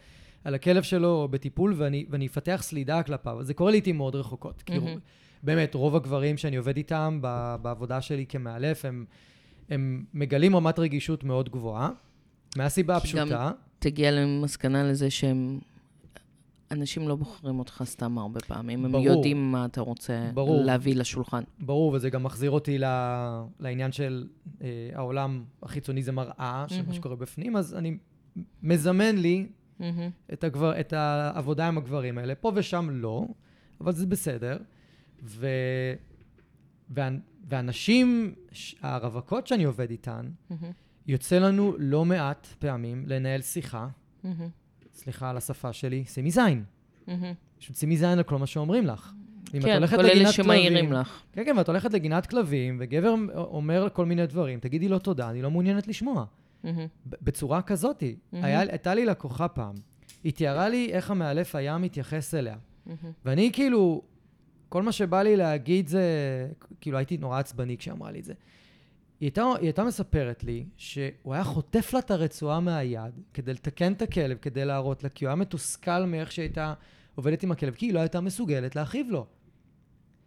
על 0.44 0.55
הכלב 0.55 0.82
שלו 0.82 1.09
או 1.09 1.28
בטיפול, 1.28 1.74
ואני, 1.76 2.07
ואני 2.11 2.26
אפתח 2.26 2.61
סלידה 2.64 3.03
כלפיו. 3.03 3.38
זה 3.42 3.55
קורה 3.55 3.70
לעיתים 3.70 3.96
מאוד 3.96 4.14
רחוקות. 4.14 4.62
Mhm. 4.66 4.72
רוב- 4.80 4.99
באמת, 5.42 5.74
רוב 5.74 5.96
הגברים 5.96 6.36
שאני 6.36 6.57
עובד 6.57 6.76
איתם 6.76 7.18
ב- 7.22 7.57
בעבודה 7.62 8.01
שלי 8.01 8.26
כמאלף, 8.28 8.84
הם, 8.84 9.05
הם 9.70 10.05
מגלים 10.14 10.57
רמת 10.57 10.78
רגישות 10.78 11.24
מאוד 11.24 11.49
גבוהה, 11.49 11.90
מהסיבה 12.57 13.01
כי 13.01 13.12
גם- 13.12 13.18
הפשוטה. 13.22 13.51
תגיע 13.78 14.11
למסקנה 14.11 14.82
לזה 14.84 15.11
שהם... 15.11 15.59
אנשים 16.71 17.09
לא 17.09 17.16
בוחרים 17.16 17.59
אותך 17.59 17.83
סתם 17.85 18.19
הרבה 18.19 18.41
פעמים, 18.41 18.85
הם 18.85 18.93
ברור. 18.93 19.05
יודעים 19.07 19.53
מה 19.53 19.64
אתה 19.64 19.81
רוצה 19.81 20.31
ברור. 20.35 20.64
להביא 20.64 20.95
לשולחן. 20.97 21.43
ברור, 21.61 21.93
וזה 21.93 22.11
גם 22.11 22.23
מחזיר 22.23 22.51
אותי 22.51 22.79
ל... 22.79 22.85
לעניין 23.61 23.93
של 23.93 24.29
אה, 24.62 24.66
העולם 24.95 25.45
החיצוני 25.62 26.03
זה 26.03 26.12
מראה 26.12 26.64
של 26.69 26.77
מהמם. 26.77 26.89
מה 26.89 26.95
שקורה 26.95 27.16
בפנים, 27.16 27.57
אז 27.57 27.75
אני 27.75 27.99
מזמן 28.62 29.16
לי 29.16 29.47
מהמם. 29.81 30.11
את, 30.33 30.45
הגבר, 30.45 30.81
את 30.81 30.93
העבודה 30.93 31.69
עם 31.69 31.79
הגברים 31.79 32.19
האלה. 32.19 32.35
פה 32.35 32.53
ושם 32.55 32.89
לא, 32.93 33.27
אבל 33.81 33.93
זה 33.93 34.07
בסדר. 34.07 34.57
ו... 35.25 35.47
וה... 36.91 37.09
ואנשים, 37.51 38.35
ש- 38.53 38.75
הרווקות 38.83 39.47
שאני 39.47 39.64
עובד 39.64 39.91
איתן, 39.91 40.31
מהמם. 40.51 40.73
יוצא 41.07 41.39
לנו 41.39 41.75
לא 41.79 42.05
מעט 42.05 42.47
פעמים 42.59 43.05
לנהל 43.07 43.41
שיחה, 43.43 43.89
מהמם. 44.25 44.49
סליחה 44.99 45.30
על 45.30 45.36
השפה 45.36 45.72
שלי, 45.72 46.05
שימי 46.05 46.30
זין. 46.30 46.64
פשוט 47.59 47.76
שימי 47.76 47.96
זין 47.96 48.09
על 48.18 48.22
כל 48.22 48.38
מה 48.38 48.46
שאומרים 48.46 48.86
לך. 48.86 49.12
כן, 49.62 49.86
כל 49.86 50.07
אלה 50.07 50.32
שמעירים 50.32 50.92
לך. 50.92 51.22
כן, 51.32 51.44
כן, 51.44 51.59
ואת 51.59 51.68
הולכת 51.68 51.92
לגינת 51.92 52.26
כלבים, 52.26 52.76
וגבר 52.80 53.14
אומר 53.34 53.88
כל 53.92 54.07
מיני 54.07 54.26
דברים, 54.26 54.61
תגידי 54.61 54.88
לו 54.88 54.99
תודה, 54.99 55.30
אני 55.30 55.42
לא 55.42 55.51
מעוניינת 55.51 55.88
לשמוע. 55.88 56.24
בצורה. 57.22 57.61
היה, 58.32 58.61
הייתה 58.61 58.94
לי 58.94 59.07
לקוחה 59.07 59.49
פעם, 59.49 59.74
היא 60.24 60.32
תיארה 60.32 60.68
לי 60.68 60.88
איך 60.92 61.11
המאלף 61.11 61.55
היה 61.55 61.78
מתייחס 61.78 62.34
אליה. 62.34 62.57
ואני 63.24 63.51
כאילו, 63.53 64.03
כל 64.68 64.82
מה 64.82 64.92
שבא 64.92 65.22
לי 65.22 65.36
להגיד 65.36 65.88
זה, 65.88 66.03
כאילו 66.80 66.99
הייתי 66.99 67.16
נורא 67.16 67.38
עצבני 67.38 67.76
כשהיא 67.76 67.94
אמרה 67.94 68.11
לי 68.11 68.20
את 68.20 68.24
זה. 68.24 68.32
היא 69.21 69.27
הייתה, 69.27 69.43
היא 69.43 69.62
הייתה 69.62 69.85
מספרת 69.85 70.45
לי 70.45 70.66
שהוא 70.77 71.35
היה 71.35 71.45
חוטף 71.45 71.93
לה 71.93 71.99
את 71.99 72.11
הרצועה 72.11 72.61
מהיד 72.61 73.14
כדי 73.35 73.53
לתקן 73.53 73.93
את 73.93 74.03
הכלב, 74.03 74.39
כדי 74.43 74.64
להראות 74.64 75.03
לה, 75.03 75.09
כי 75.09 75.25
הוא 75.25 75.29
היה 75.29 75.37
מתוסכל 75.37 76.05
מאיך 76.05 76.33
שהייתה 76.33 76.75
עובדת 77.14 77.43
עם 77.43 77.53
הכלב, 77.53 77.75
כי 77.75 77.87
היא 77.87 77.95
לא 77.95 78.01
הייתה 78.01 78.21
מסוגלת 78.21 78.77
להכאיב 78.77 79.11
לו. 79.11 79.27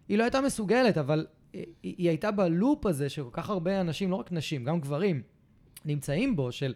היא 0.09 0.17
לא 0.17 0.23
הייתה 0.23 0.41
מסוגלת, 0.41 0.97
אבל 0.97 1.25
היא, 1.53 1.65
היא 1.83 2.09
הייתה 2.09 2.31
בלופ 2.31 2.85
הזה 2.85 3.09
שכל 3.09 3.29
כך 3.31 3.49
הרבה 3.49 3.81
אנשים, 3.81 4.11
לא 4.11 4.15
רק 4.15 4.31
נשים, 4.31 4.63
גם 4.63 4.79
גברים, 4.79 5.21
נמצאים 5.85 6.35
בו, 6.35 6.51
של 6.51 6.73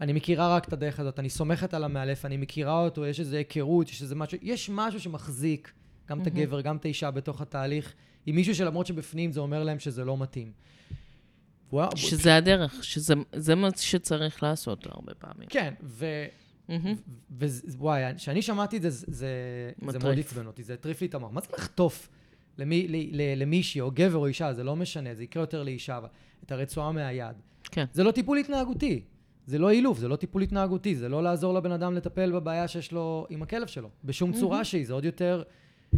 אני 0.00 0.12
מכירה 0.12 0.56
רק 0.56 0.68
את 0.68 0.72
הדרך 0.72 1.00
הזאת, 1.00 1.18
אני 1.18 1.30
סומכת 1.30 1.74
על 1.74 1.84
המאלף, 1.84 2.24
אני 2.24 2.36
מכירה 2.36 2.84
אותו, 2.84 3.06
יש 3.06 3.20
איזו 3.20 3.36
היכרות, 3.36 3.88
יש 3.88 4.02
איזה 4.02 4.14
משהו, 4.14 4.38
יש 4.42 4.70
משהו 4.70 5.00
שמחזיק 5.00 5.72
גם 6.08 6.20
את 6.20 6.26
מהמם. 6.26 6.38
הגבר, 6.40 6.60
גם 6.60 6.76
את 6.76 6.84
האישה 6.84 7.10
בתוך 7.10 7.40
התהליך, 7.40 7.94
עם 8.26 8.36
מישהו 8.36 8.54
שלמרות 8.54 8.86
שבפנים 8.86 9.32
זה 9.32 9.40
אומר 9.40 9.64
להם 9.64 9.78
שזה 9.78 10.04
לא 10.04 10.18
מתאים. 10.18 10.52
וואו, 11.72 11.96
שזה 11.96 12.36
הדרך, 12.36 12.84
שזה 12.84 13.14
זה 13.32 13.54
מה 13.54 13.68
שצריך 13.76 14.42
לעשות 14.42 14.86
הרבה 14.86 15.14
פעמים. 15.14 15.48
כן, 15.48 15.74
ו... 15.82 16.06
ווואי, 17.78 18.02
כשאני 18.16 18.42
שמעתי 18.42 18.76
את 18.76 18.82
זה, 18.82 18.90
זה. 18.90 19.28
מאוד 19.78 20.18
עצבן 20.18 20.46
אותי, 20.46 20.62
זה 20.62 20.74
הטריף 20.74 21.00
לי 21.00 21.06
את 21.06 21.14
המוח. 21.14 21.32
מה 21.32 21.40
זה 21.40 21.46
לחטוף 21.58 22.08
למישהי, 23.36 23.80
או 23.80 23.90
גבר 23.94 24.16
או 24.16 24.26
אישה, 24.26 24.52
זה 24.52 24.64
לא 24.64 24.76
משנה, 24.76 25.14
זה 25.14 25.24
יקרה 25.24 25.42
יותר 25.42 25.62
לאישה, 25.62 26.00
את 26.44 26.52
הרצועה 26.52 26.92
מהיד. 26.92 27.36
כן. 27.62 27.84
זה 27.92 28.04
לא 28.04 28.10
טיפול 28.10 28.38
התנהגותי, 28.38 29.02
זה 29.46 29.58
לא 29.58 29.70
אילוף, 29.70 29.98
זה 29.98 30.08
לא 30.08 30.16
טיפול 30.16 30.42
התנהגותי, 30.42 30.94
זה 30.96 31.08
לא 31.08 31.22
לעזור 31.22 31.54
לבן 31.54 31.72
אדם 31.72 31.94
לטפל 31.94 32.32
בבעיה 32.32 32.68
שיש 32.68 32.92
לו 32.92 33.26
עם 33.30 33.42
הכלב 33.42 33.66
שלו, 33.66 33.90
בשום 34.04 34.32
צורה 34.32 34.64
שהיא, 34.64 34.86
זה 34.86 34.92
עוד 34.92 35.04
יותר 35.04 35.42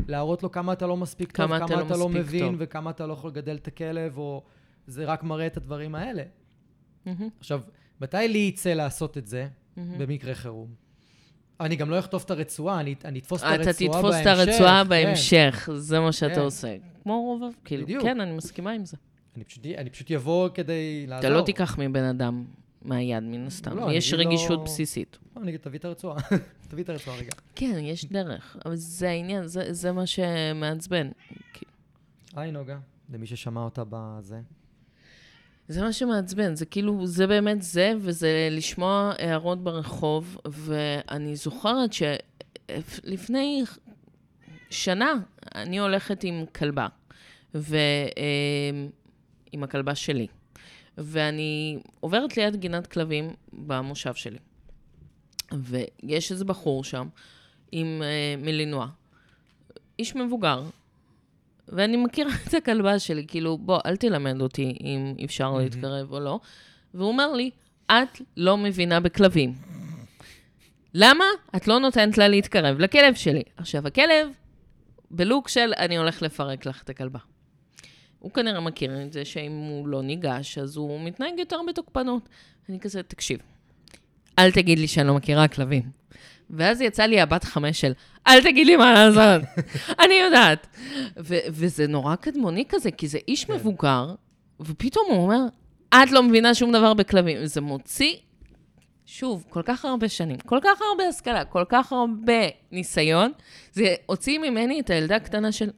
להראות 0.08 0.42
לו 0.42 0.50
כמה 0.50 0.72
אתה 0.72 0.86
לא 0.86 0.96
מספיק 0.96 1.32
טוב, 1.32 1.46
כמה 1.46 1.64
אתה 1.64 1.76
לא 1.76 1.98
לא 1.98 2.08
מבין. 2.08 2.54
וכמה 2.58 2.90
אתה 2.90 3.06
לא 3.06 3.12
יכול 3.12 3.30
לגדל 3.30 3.56
את 3.56 3.68
הכלב, 3.68 4.18
או 4.18 4.42
זה 4.88 5.04
רק 5.04 5.24
מראה 5.24 5.46
את 5.46 5.56
הדברים 5.56 5.94
האלה. 5.94 6.22
מהמם. 7.06 7.28
עכשיו, 7.38 7.60
מתי 8.00 8.28
לי 8.28 8.38
יצא 8.38 8.70
לעשות 8.70 9.18
את 9.18 9.26
זה? 9.26 9.48
מהמם. 9.76 9.98
במקרה 9.98 10.34
חירום. 10.34 10.68
אני 11.60 11.76
גם 11.76 11.90
לא 11.90 11.98
אחטוף 11.98 12.24
את 12.24 12.30
הרצועה, 12.30 12.80
אני, 12.80 12.94
אני 13.04 13.18
אתפוס 13.18 13.42
את 13.42 13.46
הרצועה 13.46 13.62
אתה 13.62 13.72
בהמשך. 13.72 13.96
תתפוס 13.96 14.14
את 14.20 14.26
הרצועה 14.26 14.82
כן. 14.84 14.88
בהמשך, 14.88 15.68
זה 15.74 16.00
מה 16.00 16.12
שאתה 16.12 16.34
כן. 16.34 16.40
עושה. 16.40 16.76
כמו 17.02 17.20
רוב, 17.22 17.54
כאילו, 17.64 17.82
בדיוק. 17.84 18.02
כן, 18.02 18.20
אני 18.20 18.32
מסכימה 18.32 18.70
עם 18.70 18.84
זה. 18.84 18.96
אני 19.36 19.44
פשוט, 19.44 19.66
אני 19.66 19.90
פשוט 19.90 20.10
יבוא 20.10 20.48
כדי 20.54 21.06
לעזור. 21.06 21.30
אתה 21.30 21.36
לא 21.36 21.42
תיקח 21.42 21.78
מבן 21.78 22.04
אדם 22.04 22.44
מהיד, 22.82 23.22
מן 23.22 23.46
הסתם. 23.46 23.76
לא, 23.76 23.92
יש 23.92 24.14
רגישות 24.14 24.64
בסיסית. 24.64 25.18
לא, 25.36 25.42
אני 25.42 25.50
אגיד, 25.50 25.60
תביא 25.60 25.78
את 25.78 25.84
הרצועה. 25.84 26.18
תביא 26.68 26.84
את 26.84 26.88
הרצועה 26.88 27.16
רגע. 27.16 27.30
כן, 27.54 27.78
יש 27.82 28.04
דרך, 28.04 28.56
אבל 28.64 28.76
זה 28.76 29.08
העניין, 29.08 29.46
זה, 29.46 29.72
זה 29.72 29.92
מה 29.92 30.06
שמעצבן. 30.06 31.08
היי 32.36 32.50
נוגה, 32.50 32.78
למי 33.12 33.26
ששמע 33.26 33.60
אותה 33.60 33.82
בזה. 33.90 34.40
זה 35.68 35.82
מה 35.82 35.92
שמעצבן, 35.92 36.54
זה 36.54 36.66
כאילו, 36.66 37.06
זה 37.06 37.26
באמת 37.26 37.62
זה, 37.62 37.92
וזה 37.98 38.48
לשמוע 38.50 39.12
הערות 39.18 39.64
ברחוב, 39.64 40.38
ואני 40.44 41.36
זוכרת 41.36 41.90
שלפני 41.92 43.64
שנה 44.70 45.12
אני 45.54 45.78
הולכת 45.78 46.24
עם 46.24 46.44
כלבה, 46.54 46.86
ועם 47.54 47.72
הכלבה 49.62 49.94
שלי, 49.94 50.26
ואני 50.98 51.78
עוברת 52.00 52.36
ליד 52.36 52.56
גינת 52.56 52.86
כלבים 52.86 53.30
במושב 53.52 54.14
שלי, 54.14 54.38
ויש 55.52 56.32
איזה 56.32 56.44
בחור 56.44 56.84
שם 56.84 57.08
עם 57.72 58.02
אה, 58.02 58.34
מלינוע, 58.38 58.88
איש 59.98 60.16
מבוגר, 60.16 60.64
ואני 61.68 61.96
מכירה 61.96 62.30
את 62.48 62.54
הכלבה 62.54 62.98
שלי, 62.98 63.24
כאילו, 63.28 63.58
בוא, 63.58 63.78
אל 63.86 63.96
תלמד 63.96 64.40
אותי 64.40 64.78
אם 64.80 65.14
אפשר 65.24 65.50
מהמם. 65.50 65.64
להתקרב 65.64 66.12
או 66.12 66.20
לא. 66.20 66.40
והוא 66.94 67.08
אומר 67.08 67.32
לי, 67.32 67.50
את 67.86 68.20
לא 68.36 68.56
מבינה 68.56 69.00
בכלבים. 69.00 69.54
למה 70.94 71.24
את 71.56 71.68
לא 71.68 71.78
נותנת 71.78 72.18
לה 72.18 72.28
להתקרב 72.28 72.78
לכלב 72.78 73.14
שלי? 73.14 73.42
עכשיו, 73.56 73.86
הכלב, 73.86 74.28
בלוק 75.10 75.48
של 75.48 75.72
אני 75.78 75.96
הולך 75.96 76.22
לפרק 76.22 76.66
לך 76.66 76.82
את 76.82 76.90
הכלבה. 76.90 77.18
הוא 78.18 78.30
כנראה 78.32 78.60
מכיר 78.60 79.02
את 79.02 79.12
זה 79.12 79.24
שאם 79.24 79.52
הוא 79.52 79.88
לא 79.88 80.02
ניגש, 80.02 80.58
אז 80.58 80.76
הוא 80.76 81.00
מתנהג 81.00 81.38
יותר 81.38 81.60
בתוקפנות. 81.68 82.28
אני 82.68 82.80
כזה, 82.80 83.02
תקשיב, 83.02 83.38
אל 84.38 84.50
תגיד 84.50 84.78
לי 84.78 84.88
שאני 84.88 85.06
לא 85.06 85.14
מכירה 85.14 85.48
כלבים. 85.48 85.82
ואז 86.50 86.80
יצא 86.80 87.02
לי 87.02 87.20
הבת 87.20 87.44
חמש 87.44 87.80
של, 87.80 87.92
אל 88.26 88.42
תגיד 88.42 88.66
לי 88.66 88.76
מה 88.76 88.92
לעשות, 88.94 89.42
אני 90.04 90.14
יודעת. 90.14 90.66
ו- 91.18 91.38
וזה 91.50 91.86
נורא 91.86 92.14
קדמוני 92.14 92.64
כזה, 92.68 92.90
כי 92.90 93.08
זה 93.08 93.18
איש 93.28 93.44
כן. 93.44 93.52
מבוגר, 93.52 94.14
ופתאום 94.60 95.06
הוא 95.08 95.22
אומר, 95.22 95.40
את 95.94 96.10
לא 96.10 96.22
מבינה 96.22 96.54
שום 96.54 96.72
דבר 96.72 96.94
בכלבים. 96.94 97.46
זה 97.46 97.60
מוציא, 97.60 98.16
שוב, 99.06 99.44
כל 99.48 99.62
כך 99.62 99.84
הרבה 99.84 100.08
שנים, 100.08 100.36
כל 100.38 100.58
כך 100.62 100.80
הרבה 100.90 101.08
השכלה, 101.08 101.44
כל 101.44 101.64
כך 101.68 101.92
הרבה 101.92 102.42
ניסיון, 102.72 103.32
זה 103.72 103.94
הוציא 104.06 104.38
ממני 104.38 104.80
את 104.80 104.90
הילדה 104.90 105.16
הקטנה 105.16 105.52
של, 105.52 105.70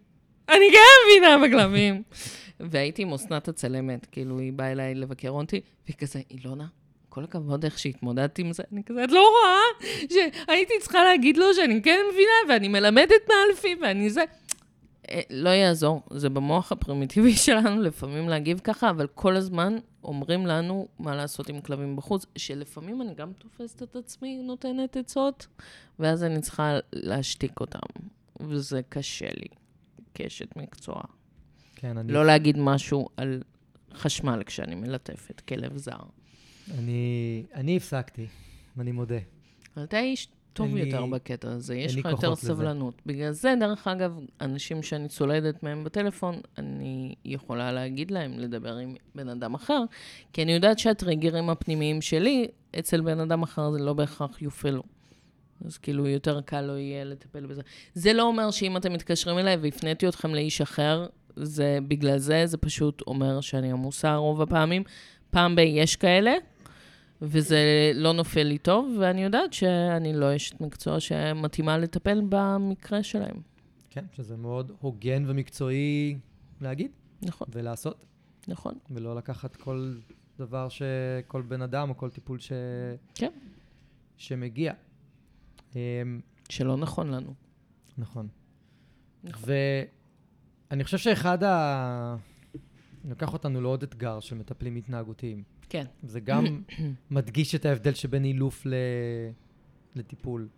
אני 0.48 0.64
גם 0.72 0.98
מבינה 1.06 1.46
בכלבים. 1.46 2.02
והייתי 2.60 3.02
עם 3.02 3.12
אסנת 3.12 3.48
הצלמת, 3.48 4.06
כאילו, 4.12 4.38
היא 4.38 4.52
באה 4.52 4.72
אליי 4.72 4.94
לבקר 4.94 5.30
אותי, 5.30 5.60
והיא 5.86 5.96
כזה, 5.96 6.20
אילונה, 6.30 6.66
כל 7.10 7.24
הכבוד 7.24 7.64
איך 7.64 7.78
שהתמודדת 7.78 8.38
עם 8.38 8.52
זה. 8.52 8.62
אני 8.72 8.84
כזה, 8.84 9.04
את 9.04 9.10
לא 9.10 9.20
רואה 9.20 9.88
שהייתי 10.10 10.72
צריכה 10.80 11.04
להגיד 11.04 11.36
לו 11.36 11.54
שאני 11.54 11.82
כן 11.82 11.98
מבינה, 12.12 12.32
ואני 12.48 12.68
מלמדת 12.68 13.28
מאלפים, 13.28 13.78
ואני 13.82 14.10
זה. 14.10 14.24
אה, 15.10 15.20
לא 15.30 15.50
יעזור, 15.50 16.02
זה 16.10 16.28
במוח 16.28 16.72
הפרימיטיבי 16.72 17.34
שלנו 17.46 17.82
לפעמים 17.82 18.28
להגיב 18.28 18.60
ככה, 18.64 18.90
אבל 18.90 19.06
כל 19.06 19.36
הזמן 19.36 19.76
אומרים 20.04 20.46
לנו 20.46 20.88
מה 20.98 21.16
לעשות 21.16 21.48
עם 21.48 21.60
כלבים 21.60 21.96
בחוץ, 21.96 22.26
שלפעמים 22.36 23.02
אני 23.02 23.14
גם 23.14 23.32
תופסת 23.32 23.82
את 23.82 23.96
עצמי 23.96 24.42
נותנת 24.42 24.96
עצות, 24.96 25.46
ואז 25.98 26.24
אני 26.24 26.40
צריכה 26.40 26.78
להשתיק 26.92 27.60
אותם, 27.60 27.78
וזה 28.40 28.80
קשה 28.88 29.28
לי, 29.36 29.48
כאשת 30.14 30.56
מקצוע. 30.56 31.02
כן, 31.76 31.98
אני, 31.98 32.12
לא 32.12 32.26
להגיד 32.26 32.58
משהו 32.58 33.08
על 33.16 33.42
חשמל 33.94 34.42
כשאני 34.46 34.74
מלטפת 34.74 35.40
כלב 35.40 35.76
זר. 35.76 36.19
אני, 36.78 37.42
אני 37.54 37.76
הפסקתי, 37.76 38.26
אני 38.80 38.92
מודה. 38.92 39.18
אתה 39.84 39.98
איש 40.00 40.28
טוב 40.52 40.74
לי- 40.74 40.80
יותר 40.80 41.06
בקטע 41.06 41.50
הזה, 41.50 41.74
יש 41.74 41.96
לך 41.96 42.04
יותר 42.04 42.10
כוחות 42.26 42.38
לזה. 42.38 42.46
סבלנות. 42.54 43.02
בגלל 43.06 43.32
זה, 43.32 43.54
דרך 43.60 43.86
אגב, 43.88 44.18
אנשים 44.40 44.82
שאני 44.82 45.08
צולדת 45.08 45.62
מהם 45.62 45.84
בטלפון, 45.84 46.40
אני 46.58 47.14
יכולה 47.24 47.72
להגיד 47.72 48.10
להם 48.10 48.38
לדבר 48.38 48.76
עם 48.76 48.94
בן 49.14 49.28
אדם 49.28 49.54
אחר, 49.54 49.82
כי 50.32 50.42
אני 50.42 50.52
יודעת 50.52 50.78
שהטריגרים 50.78 51.50
הפנימיים 51.50 52.00
שלי, 52.02 52.48
אצל 52.78 53.00
בן 53.00 53.20
אדם 53.20 53.42
אחר 53.42 53.70
זה 53.70 53.78
לא 53.78 53.92
בהכרח 53.92 54.42
יופעלו. 54.42 54.82
אז 55.64 55.78
כאילו, 55.78 56.06
יותר 56.06 56.40
קל 56.40 56.60
לו 56.60 56.78
יהיה 56.78 57.04
לטפל 57.04 57.46
בזה. 57.46 57.62
זה 57.94 58.12
לא 58.12 58.22
אומר 58.22 58.50
שאם 58.50 58.76
אתם 58.76 58.92
מתקשרים 58.92 59.38
אליי 59.38 59.56
והפניתי 59.56 60.08
אתכם 60.08 60.34
לאיש 60.34 60.60
אחר, 60.60 61.06
זה 61.36 61.78
בגלל 61.88 62.18
זה, 62.18 62.46
זה 62.46 62.56
פשוט 62.56 63.02
אומר 63.06 63.40
שאני 63.40 63.72
עמוסה 63.72 64.16
רוב 64.16 64.42
הפעמים. 64.42 64.82
פעם 65.30 65.56
ב- 65.56 65.58
יש 65.58 65.96
כאלה, 65.96 66.32
וזה 67.22 67.92
לא 67.94 68.12
נופל 68.12 68.42
לי 68.42 68.58
טוב, 68.58 68.96
ואני 69.00 69.24
יודעת 69.24 69.52
שאני 69.52 70.12
לא 70.12 70.36
אשת 70.36 70.60
מקצוע 70.60 71.00
שמתאימה 71.00 71.78
לטפל 71.78 72.22
במקרה 72.28 73.02
שלהם. 73.02 73.36
כן, 73.90 74.04
שזה 74.12 74.36
מאוד 74.36 74.72
הוגן 74.80 75.24
ומקצועי 75.26 76.18
להגיד 76.60 76.90
נכון, 77.22 77.48
ולעשות, 77.52 78.04
נכון. 78.48 78.74
ולא 78.90 79.16
לקחת 79.16 79.56
כל 79.56 79.94
דבר 80.38 80.68
שכל 80.68 81.42
בן 81.42 81.62
אדם 81.62 81.90
או 81.90 81.96
כל 81.96 82.10
טיפול 82.10 82.38
ש... 82.38 82.52
כן. 83.14 83.30
שמגיע. 84.16 84.72
אמ, 85.76 86.20
שלא 86.48 86.76
נכון 86.76 87.10
לנו. 87.10 87.34
נכון. 87.98 88.28
נכון. 89.24 89.52
ואני 90.70 90.84
חושב 90.84 90.98
שאחד 90.98 91.44
ה... 91.44 92.16
לוקח 93.04 93.32
אותנו 93.32 93.60
לעוד 93.60 93.82
אתגר 93.82 94.20
של 94.20 94.36
מטפלים 94.36 94.76
התנהגותיים. 94.76 95.42
כן. 95.68 95.86
זה 96.02 96.20
גם 96.20 96.44
מדגיש 97.10 97.54
את 97.54 97.64
ההבדל 97.64 97.94
שבין 97.94 98.24
אילוף 98.24 98.66
ל... 98.66 98.74
לטיפול. 99.94 100.48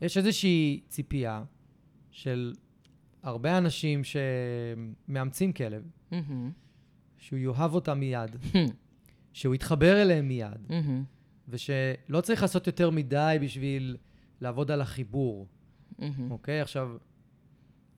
יש 0.00 0.16
איזושהי 0.16 0.80
ציפייה 0.88 1.44
של 2.10 2.52
הרבה 3.22 3.58
אנשים 3.58 4.02
שמאמצים 4.04 5.52
כלב, 5.52 5.82
מהמם, 6.10 6.50
שהוא 7.18 7.38
יאהב 7.38 7.74
אותם 7.74 8.00
מיד, 8.00 8.36
שהוא 9.32 9.54
יתחבר 9.54 10.02
אליהם 10.02 10.28
מיד, 10.28 10.66
מהמם, 10.68 11.04
ושלא 11.48 12.20
צריך 12.20 12.42
לעשות 12.42 12.66
יותר 12.66 12.90
מדי 12.90 13.38
בשביל 13.40 13.96
לעבוד 14.40 14.70
על 14.70 14.80
החיבור, 14.80 15.46
מהמם, 15.98 16.30
אוקיי? 16.30 16.60
עכשיו, 16.60 16.96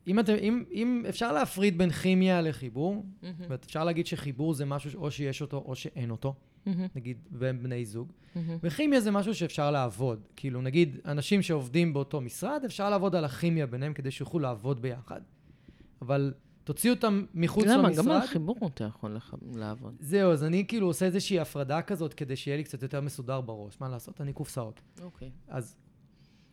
אם, 0.06 0.20
אתם, 0.20 0.34
אם, 0.34 0.64
אם 0.72 1.04
אפשר 1.08 1.32
להפריד 1.32 1.78
בין 1.78 1.90
כימיה 1.90 2.40
לחיבור, 2.42 3.04
מהמם, 3.22 3.34
ואפשר 3.48 3.84
להגיד 3.84 4.06
שחיבור 4.06 4.54
זה 4.54 4.64
משהו 4.64 5.00
או 5.02 5.10
שיש 5.10 5.40
אותו 5.42 5.62
או 5.66 5.74
שאין 5.74 6.10
אותו, 6.10 6.34
מהמם, 6.66 6.86
נגיד 6.94 7.16
בין 7.30 7.62
בני 7.62 7.84
זוג, 7.84 8.12
מהמם. 8.34 8.58
וכימיה 8.62 9.00
זה 9.00 9.10
משהו 9.10 9.34
שאפשר 9.34 9.70
לעבוד. 9.70 10.20
כאילו, 10.36 10.62
נגיד, 10.62 10.96
אנשים 11.06 11.42
שעובדים 11.42 11.92
באותו 11.92 12.20
משרד, 12.20 12.62
אפשר 12.64 12.90
לעבוד 12.90 13.14
על 13.16 13.24
הכימיה 13.24 13.66
ביניהם 13.66 13.92
כדי 13.94 14.10
שיוכלו 14.10 14.40
לעבוד 14.40 14.82
ביחד. 14.82 15.20
אבל 16.02 16.32
תוציאו 16.64 16.94
אותם 16.94 17.24
מחוץ 17.34 17.64
למה? 17.66 17.88
למשרד. 17.88 18.04
גם 18.04 18.10
על 18.10 18.26
חיבור 18.26 18.56
אתה 18.74 18.84
יכול 18.84 19.10
לח- 19.14 19.34
לעבוד. 19.54 19.94
זהו, 20.00 20.32
אז 20.32 20.44
אני 20.44 20.64
כאילו 20.68 20.86
עושה 20.86 21.06
איזושהי 21.06 21.40
הפרדה 21.40 21.82
כזאת 21.82 22.14
כדי 22.14 22.36
שיהיה 22.36 22.56
לי 22.56 22.64
קצת 22.64 22.82
יותר 22.82 23.00
מסודר 23.00 23.40
בראש. 23.40 23.80
מה 23.80 23.88
לעשות? 23.88 24.20
אני 24.20 24.32
קופסאות. 24.32 24.80
אוקיי. 25.02 25.30
אז... 25.48 25.76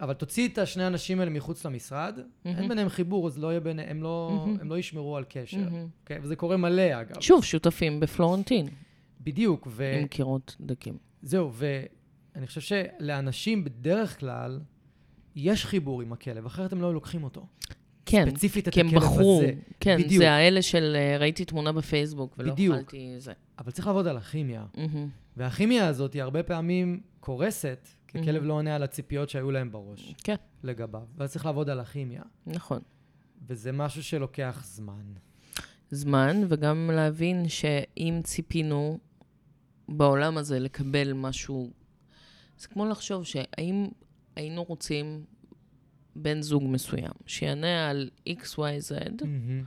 אבל 0.01 0.13
תוציא 0.13 0.47
את 0.47 0.57
השני 0.57 0.83
האנשים 0.83 1.19
האלה 1.19 1.31
מחוץ 1.31 1.65
למשרד, 1.65 2.19
אין 2.45 2.67
ביניהם 2.69 2.89
חיבור, 2.89 3.27
אז 3.27 3.37
לא 3.39 3.47
יהיה 3.47 3.59
ביניהם, 3.59 3.89
הם 3.89 4.03
לא, 4.03 4.31
מהמם. 4.45 4.57
הם 4.61 4.69
לא 4.69 4.77
ישמרו 4.77 5.17
על 5.17 5.23
קשר. 5.29 5.57
מהמם. 5.57 5.87
אוקיי? 6.01 6.19
וזה 6.21 6.35
קורה 6.35 6.57
מלא, 6.57 7.01
אגב. 7.01 7.21
שוב, 7.21 7.43
שותפים 7.43 7.99
בפלורנטין, 7.99 8.67
בדיוק, 9.21 9.67
ו... 9.71 9.97
עם 10.01 10.07
קירות 10.07 10.55
דקים. 10.61 10.97
זהו, 11.21 11.51
ואני 11.53 12.47
חושב 12.47 12.61
שלאנשים 12.61 13.63
בדרך 13.63 14.19
כלל 14.19 14.59
יש 15.35 15.65
חיבור 15.65 16.01
עם 16.01 16.13
הכלב, 16.13 16.45
אחרת 16.45 16.71
הם 16.71 16.81
לא 16.81 16.93
לוקחים 16.93 17.23
אותו. 17.23 17.45
כן, 18.05 18.29
ספציפית 18.29 18.67
את 18.67 18.73
כי 18.73 18.79
הם 18.79 18.87
הכלב 18.87 18.99
בחרו. 19.01 19.37
הזה. 19.37 19.53
כן, 19.79 19.97
בדיוק. 19.97 20.23
זה 20.23 20.31
האלה 20.31 20.61
של 20.61 20.95
אה, 20.95 21.17
ראיתי 21.17 21.45
תמונה 21.45 21.71
בפייסבוק 21.71 22.35
ולא 22.37 22.53
בדיוק. 22.53 22.75
אכלתי 22.75 23.15
זה. 23.17 23.33
אבל 23.59 23.71
צריך 23.71 23.87
לעבוד 23.87 24.07
על 24.07 24.17
הכימיה. 24.17 24.65
מהמם. 24.77 25.09
והכימיה 25.37 25.87
הזאת 25.87 26.13
היא 26.13 26.21
הרבה 26.21 26.43
פעמים 26.43 27.01
קורסת, 27.19 27.87
כי. 28.11 28.19
הכלב 28.19 28.43
לא 28.43 28.53
עונה 28.53 28.75
על 28.75 28.83
הציפיות 28.83 29.29
שהיו 29.29 29.51
להם 29.51 29.71
בראש 29.71 30.15
כן, 30.23 30.35
לגביו. 30.63 31.03
ואז 31.17 31.31
צריך 31.31 31.45
לעבוד 31.45 31.69
על 31.69 31.79
הכימיה. 31.79 32.21
נכון. 32.47 32.79
וזה 33.47 33.71
משהו 33.71 34.03
שלוקח 34.03 34.61
זמן. 34.65 35.13
זמן, 35.91 36.41
וגם 36.47 36.91
להבין 36.93 37.49
שאם 37.49 38.21
ציפינו 38.23 38.99
בעולם 39.89 40.37
הזה 40.37 40.59
לקבל 40.59 41.13
משהו, 41.13 41.71
זה 42.57 42.67
כמו 42.67 42.85
לחשוב 42.85 43.25
שהאם 43.25 43.87
היינו 44.35 44.63
רוצים 44.63 45.23
בן 46.15 46.41
זוג 46.41 46.63
מסוים 46.65 47.11
שיענה 47.25 47.89
על 47.89 48.09
XYZ, 48.29 49.25
מהמם. 49.25 49.63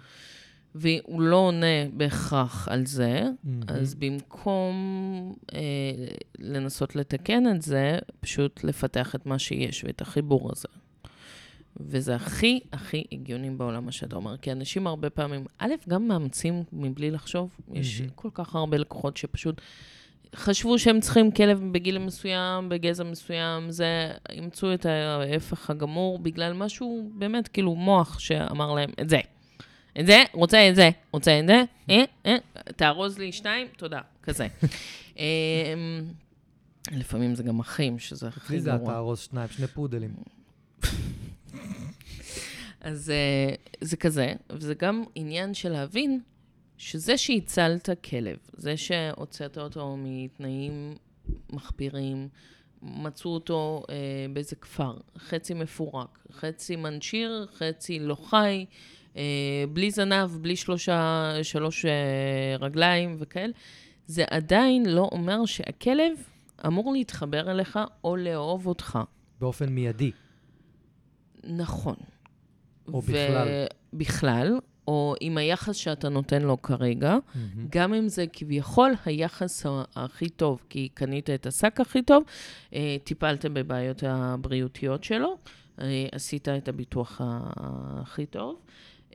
והוא 0.74 1.20
לא 1.20 1.36
עונה 1.36 1.88
בהכרח 1.92 2.68
על 2.68 2.86
זה, 2.86 3.22
מהמם. 3.44 3.62
אז 3.68 3.94
במקום 3.94 4.74
אה, 5.54 5.60
לנסות 6.38 6.96
לתקן 6.96 7.54
את 7.54 7.62
זה, 7.62 7.98
פשוט 8.20 8.64
לפתח 8.64 9.14
את 9.14 9.26
מה 9.26 9.38
שיש 9.38 9.84
ואת 9.84 10.00
החיבור 10.00 10.50
הזה. 10.52 10.68
וזה 11.76 12.14
הכי 12.14 12.60
הכי 12.72 13.04
הגיוני 13.12 13.50
בעולם 13.50 13.84
מה 13.84 13.92
שאתה 13.92 14.16
אומר, 14.16 14.36
כי 14.36 14.52
אנשים 14.52 14.86
הרבה 14.86 15.10
פעמים, 15.10 15.44
א', 15.58 15.72
גם 15.88 16.08
מאמצים 16.08 16.64
מבלי 16.72 17.10
לחשוב. 17.10 17.50
יש 17.72 18.00
מהמם. 18.00 18.12
כל 18.14 18.28
כך 18.34 18.54
הרבה 18.54 18.76
לקוחות 18.76 19.16
שפשוט 19.16 19.60
חשבו 20.36 20.78
שהם 20.78 21.00
צריכים 21.00 21.30
כלב 21.30 21.62
בגיל 21.72 21.98
מסוים, 21.98 22.68
בגזע 22.68 23.04
מסוים, 23.04 23.70
זה, 23.70 24.10
אימצו 24.30 24.74
את 24.74 24.86
ההפך 24.86 25.70
הגמור 25.70 26.18
בגלל 26.18 26.52
משהו, 26.52 27.10
באמת, 27.14 27.48
כאילו, 27.48 27.74
מוח 27.74 28.18
שאמר 28.18 28.74
להם, 28.74 28.90
את 29.00 29.08
זה. 29.08 29.20
את 30.00 30.06
זה, 30.06 30.24
רוצה 30.32 30.68
את 30.70 30.76
זה, 30.76 30.90
רוצה 31.12 31.40
את 31.40 31.46
זה, 31.46 31.64
אה, 31.90 32.04
אה, 32.26 32.36
תארוז 32.76 33.18
לי 33.18 33.32
שתיים, 33.32 33.66
תודה, 33.76 34.00
כזה. 34.22 34.46
אמ, 35.16 35.24
לפעמים 36.92 37.34
זה 37.34 37.42
גם 37.42 37.60
אחים, 37.60 37.98
שזה 37.98 38.28
הכי 38.28 38.40
אצלי 38.44 38.60
זה 38.60 38.70
גרוע. 38.70 38.82
אתה 38.82 38.98
ארוז 38.98 39.18
שניים, 39.20 39.48
שני 39.48 39.66
פודלים. 39.66 40.14
אז 42.80 43.10
אה, 43.10 43.54
זה 43.80 43.96
כזה, 43.96 44.32
וזה 44.50 44.74
גם 44.74 45.04
עניין 45.14 45.54
של 45.54 45.68
להבין 45.68 46.20
שזה 46.76 47.18
שהצלת 47.18 47.88
כלב, 48.04 48.36
זה 48.52 48.76
שהוצאת 48.76 49.58
אותו 49.58 49.96
מתנאים 49.98 50.94
מחפירים, 51.50 52.28
מצאו 52.82 53.34
אותו 53.34 53.82
אה, 53.90 53.94
באיזה 54.32 54.56
כפר, 54.56 54.96
חצי 55.18 55.54
מפורק, 55.54 56.18
חצי 56.32 56.76
מנשיר, 56.76 57.46
חצי 57.58 57.98
לא 57.98 58.14
חי, 58.14 58.36
אה, 58.36 58.64
בלי 59.68 59.90
זנב, 59.90 60.38
בלי 60.40 60.56
שלושה, 60.56 61.32
שלוש 61.42 61.84
אה, 61.84 62.56
רגליים 62.60 63.16
וכאלה, 63.18 63.52
זה 64.06 64.24
עדיין 64.30 64.86
לא 64.86 65.08
אומר 65.12 65.46
שהכלב 65.46 66.12
אמור 66.66 66.92
להתחבר 66.92 67.50
אליך 67.50 67.78
או 68.04 68.16
לאהוב 68.16 68.66
אותך. 68.66 68.98
באופן 69.40 69.68
מיידי. 69.68 70.10
נכון. 71.44 71.96
או 72.88 73.00
בכלל. 73.00 73.48
בכלל, 73.92 74.58
או 74.88 75.14
עם 75.20 75.38
היחס 75.38 75.76
שאתה 75.76 76.08
נותן 76.08 76.42
לו 76.42 76.62
כרגע, 76.62 77.16
מהמם. 77.34 77.66
גם 77.70 77.94
אם 77.94 78.08
זה 78.08 78.24
כביכול 78.32 78.92
היחס 79.04 79.66
הכי 79.96 80.28
טוב, 80.28 80.62
כי 80.68 80.88
קנית 80.94 81.30
את 81.30 81.46
השק 81.46 81.80
הכי 81.80 82.02
טוב, 82.02 82.24
אה, 82.74 82.96
טיפלת 83.04 83.46
בבעיות 83.46 84.02
הבריאותיות 84.06 85.04
שלו, 85.04 85.36
אה, 85.80 86.06
עשית 86.12 86.48
את 86.48 86.68
הביטוח 86.68 87.20
הכי 87.24 88.26
טוב. 88.26 88.60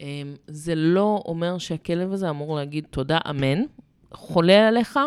אה, 0.02 0.06
זה 0.48 0.76
לא 0.76 1.24
אומר 1.26 1.58
שהכלב 1.58 2.14
הזה 2.14 2.30
אמור 2.30 2.56
להגיד 2.56 2.86
תודה, 2.90 3.18
אמן, 3.30 3.62
חולה 4.12 4.68
עליך, 4.68 5.00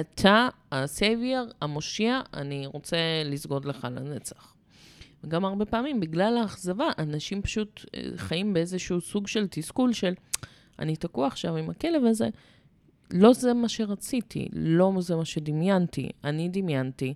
אתה 0.00 0.48
ה 0.72 0.82
savior, 0.82 1.52
המושיע, 1.60 2.20
אני 2.34 2.66
רוצה 2.66 2.96
לסגוד 3.24 3.64
לך 3.64 3.88
לנצח. 3.90 4.54
וגם 5.24 5.44
הרבה 5.44 5.64
פעמים, 5.64 6.00
בגלל 6.00 6.36
האכזבה, 6.36 6.88
אנשים 6.98 7.42
פשוט 7.42 7.84
אה, 7.94 8.02
חיים 8.16 8.52
באיזשהו 8.52 9.00
סוג 9.00 9.26
של 9.26 9.46
תסכול 9.50 9.92
של, 9.92 10.14
אני 10.78 10.96
תקוע 10.96 11.26
עכשיו 11.26 11.56
עם 11.56 11.70
הכלב 11.70 12.04
הזה, 12.04 12.28
לא 13.10 13.32
זה 13.32 13.54
מה 13.54 13.68
שרציתי, 13.68 14.48
לא 14.52 14.92
זה 14.98 15.16
מה 15.16 15.24
שדמיינתי. 15.24 16.08
אני 16.24 16.48
דמיינתי 16.48 17.14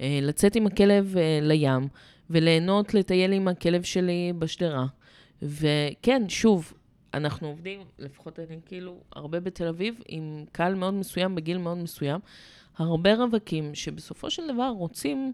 אה, 0.00 0.18
לצאת 0.22 0.56
עם 0.56 0.66
הכלב 0.66 1.16
אה, 1.16 1.38
לים, 1.42 1.88
וליהנות 2.30 2.94
לטייל 2.94 3.32
עם 3.32 3.48
הכלב 3.48 3.82
שלי 3.82 4.32
בשדרה. 4.38 4.86
וכן, 5.44 6.28
שוב, 6.28 6.72
אנחנו 7.14 7.48
עובדים, 7.48 7.80
לפחות 7.98 8.38
אני 8.38 8.58
כאילו, 8.66 9.00
הרבה 9.16 9.40
בתל 9.40 9.68
אביב, 9.68 10.00
עם 10.08 10.44
קהל 10.52 10.74
מאוד 10.74 10.94
מסוים, 10.94 11.34
בגיל 11.34 11.58
מאוד 11.58 11.78
מסוים. 11.78 12.20
הרבה 12.76 13.14
רווקים 13.14 13.74
שבסופו 13.74 14.30
של 14.30 14.42
דבר 14.54 14.68
רוצים 14.68 15.32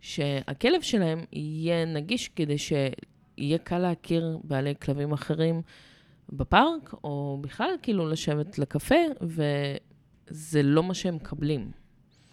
שהכלב 0.00 0.82
שלהם 0.82 1.24
יהיה 1.32 1.84
נגיש 1.84 2.28
כדי 2.28 2.58
שיהיה 2.58 3.58
קל 3.58 3.78
להכיר 3.78 4.38
בעלי 4.44 4.74
כלבים 4.82 5.12
אחרים, 5.12 5.62
בפארק, 6.32 6.94
או 7.04 7.38
בכלל 7.40 7.70
כאילו 7.82 8.08
לשבת 8.08 8.58
לקפה, 8.58 8.94
וזה 9.20 10.62
לא 10.62 10.82
מה 10.82 10.94
שהם 10.94 11.14
מקבלים. 11.14 11.81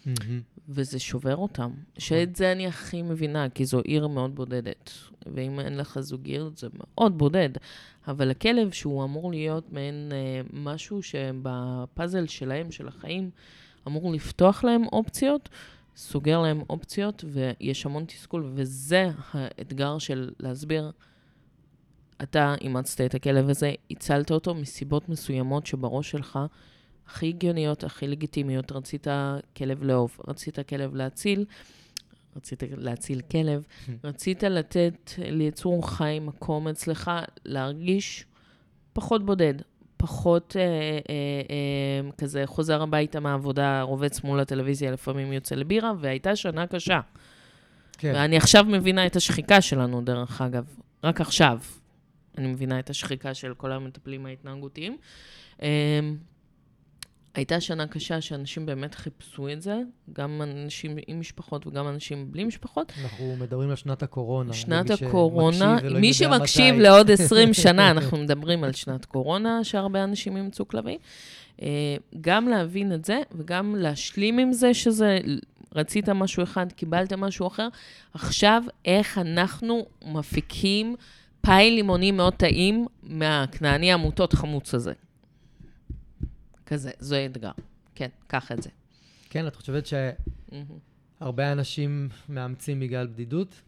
מהמם. 0.06 0.42
וזה 0.70 1.00
שובר 1.00 1.36
אותם. 1.36 1.72
שאת 1.98 2.36
זה 2.36 2.52
אני 2.52 2.68
הכי 2.68 3.02
מבינה, 3.02 3.50
כי 3.50 3.66
זו 3.66 3.80
עיר 3.80 4.08
מאוד 4.08 4.36
בודדת. 4.36 4.92
ואם 5.26 5.60
אין 5.60 5.78
לך 5.78 6.00
זוגיות, 6.00 6.58
זה 6.58 6.68
מאוד 6.74 7.18
בודד. 7.18 7.50
אבל 8.08 8.32
הכלב, 8.32 8.72
שהוא 8.72 9.04
אמור 9.04 9.32
להיות 9.32 9.72
מעין 9.72 10.12
אה, 10.12 10.42
משהו 10.54 11.04
שבפאזל 11.04 12.28
שלהם, 12.28 12.72
של 12.72 12.88
החיים, 12.88 13.30
אמור 13.88 14.14
לפתוח 14.14 14.64
להם 14.64 14.84
אופציות, 14.84 15.50
סוגר 15.96 16.42
להם 16.42 16.62
אופציות, 16.70 17.26
ויש 17.28 17.86
המון 17.86 18.06
תסכול, 18.06 18.52
וזה 18.54 19.10
האתגר 19.34 19.98
של 19.98 20.32
להסביר. 20.40 20.92
אתה 22.24 22.56
אימצת 22.62 23.02
את 23.02 23.16
הכלב 23.16 23.50
הזה, 23.50 23.74
הצלת 23.92 24.32
אותו 24.32 24.56
מסיבות 24.56 25.10
מסוימות 25.10 25.66
שבראש 25.66 26.12
שלך 26.12 26.40
הכי 27.10 27.28
הגיוניות, 27.28 27.84
הכי 27.84 28.08
לגיטימיות. 28.08 28.72
רצית 28.72 29.08
כלב 29.58 29.84
לאהוב, 29.84 30.18
רצית 30.28 30.60
כלב 30.70 30.96
להציל, 30.96 31.46
רצית 32.36 32.64
להציל 32.78 33.22
כלב, 33.32 33.64
רצית 34.04 34.44
לתת 34.44 35.12
ליצור 35.18 35.90
חי 35.90 36.20
מקום 36.22 36.68
אצלך 36.68 37.12
להרגיש 37.46 38.26
פחות 38.94 39.26
בודד, 39.26 39.54
פחות 39.98 40.56
אה, 40.60 40.62
אה, 40.62 40.68
אה, 41.50 42.12
כזה 42.18 42.44
חוזר 42.46 42.82
הביתה 42.82 43.20
מהעבודה, 43.20 43.82
רובץ 43.82 44.24
מול 44.24 44.40
הטלוויזיה, 44.40 44.92
לפעמים 44.92 45.34
יוצא 45.34 45.56
לבירה, 45.56 45.92
והייתה 46.00 46.36
שנה 46.36 46.68
קשה. 46.68 47.00
כן. 47.98 48.12
ואני 48.16 48.38
עכשיו 48.38 48.66
מבינה 48.66 49.06
את 49.06 49.16
השחיקה 49.16 49.62
שלנו, 49.62 50.02
דרך 50.02 50.42
אגב. 50.42 50.66
רק 51.04 51.22
עכשיו 51.22 51.60
אני 52.38 52.48
מבינה 52.48 52.80
את 52.80 52.90
השחיקה 52.90 53.34
של 53.34 53.54
כל 53.54 53.72
המטפלים 53.72 54.26
ההתנהגותיים. 54.26 54.98
אמ, 55.62 55.68
הייתה 57.40 57.62
שנה 57.62 57.88
קשה 57.88 58.22
שאנשים 58.22 58.66
באמת 58.66 58.96
חיפשו 58.96 59.50
את 59.50 59.62
זה, 59.62 59.80
גם 60.14 60.42
אנשים 60.42 60.98
עם 61.08 61.20
משפחות 61.20 61.68
וגם 61.68 61.88
אנשים 61.88 62.32
בלי 62.32 62.44
משפחות. 62.44 62.94
אנחנו 63.04 63.36
מדברים 63.40 63.70
על 63.70 63.76
שנת 63.76 64.04
הקורונה. 64.04 64.54
שנת 64.54 64.92
הקורונה, 64.92 65.78
מי 66.00 66.14
שמקשיב 66.14 66.76
מתי. 66.76 66.84
לעוד 66.84 67.12
20 67.12 67.54
שנה, 67.54 67.92
אנחנו 67.92 68.18
מדברים 68.18 68.64
על 68.64 68.74
שנת 68.74 69.06
קורונה, 69.06 69.64
שהרבה 69.64 70.04
אנשים 70.04 70.38
אימצו 70.38 70.68
כלבים. 70.68 71.00
אה, 71.62 71.68
גם 72.22 72.48
להבין 72.48 72.94
את 72.94 73.06
זה, 73.06 73.22
וגם 73.32 73.76
להשלים 73.76 74.40
עם 74.40 74.54
זה 74.54 74.74
שזה, 74.74 75.20
רצית 75.76 76.10
משהו 76.10 76.44
אחד, 76.44 76.72
קיבלת 76.72 77.14
משהו 77.14 77.48
אחר. 77.48 77.68
עכשיו, 78.14 78.64
איך 78.86 79.18
אנחנו 79.18 79.86
מפיקים 80.06 80.96
פאי 81.42 81.72
לימוני 81.72 82.12
מאוד 82.12 82.34
טעים 82.34 82.88
מהכנעני 83.04 83.94
עמותות 83.94 84.34
חמוץ 84.34 84.74
הזה. 84.74 84.94
כזה, 86.70 86.92
זה 87.00 87.26
אתגר. 87.26 87.52
כן, 87.96 88.10
קח 88.28 88.52
את 88.52 88.64
זה. 88.64 88.70
כן, 89.30 89.48
את 89.48 89.56
חושבת. 89.56 89.84
שהרבה 91.20 91.52
אנשים 91.52 92.10
מאמצים 92.30 92.80
בגלל 92.80 93.08
בדידות? 93.08 93.62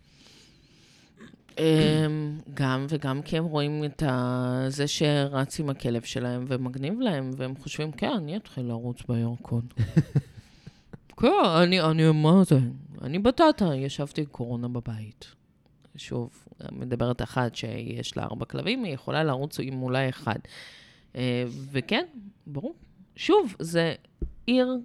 אמ, 1.58 2.40
גם 2.54 2.86
וגם 2.90 3.22
כי 3.22 3.38
הם 3.38 3.46
רואים 3.46 3.86
את 3.86 4.04
ה... 4.04 4.66
זה 4.68 4.88
שרץ 4.88 5.60
עם 5.60 5.70
הכלב 5.70 6.02
שלהם 6.02 6.46
ומגניב 6.48 7.00
להם, 7.00 7.32
והם 7.38 7.56
חושבים, 7.56 7.92
כן, 7.92 8.12
אני 8.12 8.38
אתחיל 8.38 8.66
לרוץ 8.66 9.02
בירקון. 9.10 9.68
כן, 11.22 11.28
אני, 11.64 11.82
אני, 11.82 12.12
מה 12.12 12.44
זה? 12.44 12.60
אני 13.02 13.20
בטטה, 13.20 13.76
ישבתי 13.76 14.26
קורונה 14.26 14.68
בבית. 14.68 15.26
שוב, 15.96 16.46
מדברת 16.72 17.22
אחת 17.22 17.56
שיש 17.56 18.18
לה 18.18 18.24
ארבע 18.24 18.46
כלבים, 18.46 18.84
היא 18.84 18.94
יכולה 18.94 19.24
לרוץ 19.24 19.60
עם 19.60 19.82
אולי 19.84 20.10
אחד. 20.10 20.40
אה, 21.16 21.44
וכן, 21.72 22.06
ברור. 22.48 22.76
שוב, 23.16 23.56
זה 23.60 23.94
עיר, 24.46 24.78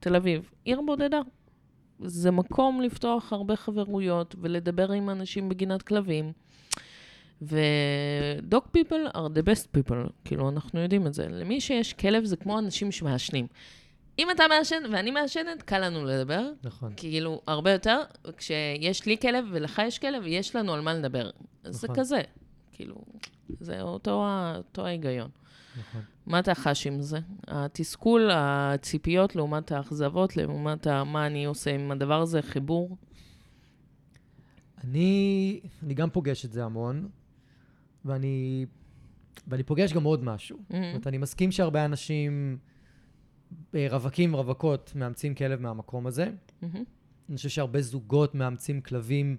תל 0.00 0.16
אביב, 0.16 0.50
עיר 0.64 0.80
בודדה. 0.86 1.20
זה 2.04 2.30
מקום 2.30 2.80
לפתוח 2.80 3.32
הרבה 3.32 3.56
חברויות 3.56 4.34
ולדבר 4.40 4.92
עם 4.92 5.10
אנשים 5.10 5.48
בגינת 5.48 5.82
כלבים. 5.82 6.32
ו-dog 7.42 8.76
people 8.76 9.12
are 9.14 9.28
the 9.36 9.42
best 9.42 9.76
people, 9.76 10.10
כאילו, 10.24 10.48
אנחנו 10.48 10.80
יודעים 10.80 11.06
את 11.06 11.14
זה. 11.14 11.28
למי 11.28 11.60
שיש 11.60 11.92
כלב 11.92 12.24
זה 12.24 12.36
כמו 12.36 12.58
אנשים 12.58 12.92
שמעשנים. 12.92 13.46
אם 14.18 14.30
אתה 14.30 14.44
מעשן 14.48 14.82
ואני 14.92 15.10
מעשנת, 15.10 15.62
קל 15.62 15.86
לנו 15.86 16.04
לדבר, 16.04 16.50
נכון. 16.62 16.92
כאילו, 16.96 17.40
הרבה 17.46 17.72
יותר. 17.72 18.02
כשיש 18.36 19.06
לי 19.06 19.18
כלב 19.18 19.44
ולך 19.50 19.82
יש 19.86 19.98
כלב, 19.98 20.22
יש 20.26 20.56
לנו 20.56 20.74
על 20.74 20.80
מה 20.80 20.94
לדבר. 20.94 21.30
אז 21.64 21.74
זה 21.74 21.86
נכון. 21.86 22.00
כזה, 22.00 22.20
כאילו, 22.72 22.96
זה 23.60 23.82
אותו, 23.82 24.26
אותו 24.56 24.86
ההיגיון. 24.86 25.30
נכון. 25.78 26.02
מה 26.26 26.38
אתה 26.38 26.54
חש 26.54 26.86
עם 26.86 27.02
זה? 27.02 27.18
התסכול, 27.48 28.30
הציפיות 28.32 29.36
לעומת 29.36 29.72
האכזבות, 29.72 30.36
לעומת 30.36 30.86
מה 30.86 31.26
אני 31.26 31.44
עושה 31.44 31.74
עם 31.74 31.90
הדבר 31.90 32.20
הזה, 32.20 32.42
חיבור? 32.42 32.96
אני, 34.84 35.60
אני 35.82 35.94
גם 35.94 36.10
פוגש 36.10 36.44
את 36.44 36.52
זה 36.52 36.64
המון, 36.64 37.08
ואני, 38.04 38.66
ואני 39.48 39.62
פוגש 39.62 39.92
גם 39.92 40.04
עוד 40.04 40.24
משהו. 40.24 40.58
זאת 40.68 40.74
אומרת, 40.74 41.06
אני 41.06 41.18
מסכים 41.18 41.52
שהרבה 41.52 41.84
אנשים, 41.84 42.58
אה, 43.74 43.86
רווקים 43.90 44.34
ורווקות, 44.34 44.92
מאמצים 44.94 45.34
כלב 45.34 45.60
מהמקום 45.60 46.06
הזה. 46.06 46.30
מהמם. 46.62 46.84
אני 47.28 47.36
חושב 47.36 47.48
שהרבה 47.48 47.80
זוגות 47.80 48.34
מאמצים 48.34 48.80
כלבים, 48.80 49.36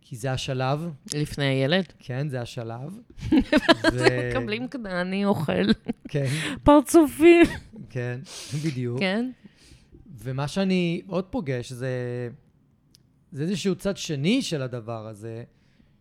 כי 0.00 0.16
זה 0.16 0.32
השלב, 0.32 0.90
לפני 1.14 1.44
הילד. 1.44 1.84
כן, 1.98 2.28
זה 2.28 2.40
השלב. 2.40 2.98
אז 3.84 4.02
מקבלים 4.30 4.68
כזה, 4.68 5.00
אני 5.00 5.24
אוכל. 5.24 5.72
כן, 6.08 6.26
פרצופים. 6.62 7.46
כן, 7.90 8.20
בדיוק. 8.64 8.98
כן? 8.98 9.30
ומה 10.18 10.48
שאני 10.48 11.02
עוד 11.06 11.24
פוגש 11.24 11.72
זה, 11.72 11.90
זה 13.32 13.42
איזשהו 13.42 13.74
צד 13.74 13.96
שני 13.96 14.42
של 14.42 14.62
הדבר 14.62 15.06
הזה, 15.06 15.44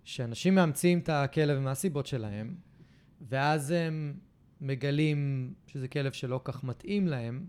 שאנשים 0.03 0.55
מאמצים 0.55 0.99
את 0.99 1.09
הכלב 1.09 1.59
מהסיבות 1.59 2.05
שלהם, 2.05 2.55
ואז 3.29 3.71
הם 3.71 4.13
מגלים 4.61 5.53
שזה 5.67 5.87
כלב 5.87 6.11
שלא 6.11 6.41
כך 6.43 6.63
מתאים 6.63 7.07
להם, 7.07 7.45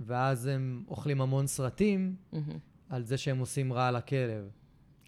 ואז 0.00 0.46
הם 0.46 0.84
אוכלים 0.88 1.20
המון 1.20 1.46
סרטים. 1.46 2.16
על 2.88 3.04
זה 3.04 3.18
שהם 3.18 3.38
עושים 3.38 3.72
רע 3.72 3.90
לכלב. 3.90 4.48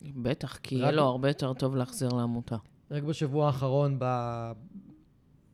בטח, 0.02 0.56
כי 0.56 0.76
רק- 0.76 0.82
יהיה 0.82 0.92
לו 0.92 1.02
הרבה 1.02 1.28
יותר 1.28 1.52
טוב 1.52 1.76
להחזיר 1.76 2.08
לעמותה. 2.08 2.56
רק 2.90 3.02
בשבוע 3.02 3.46
האחרון 3.46 3.96
ב... 3.98 4.04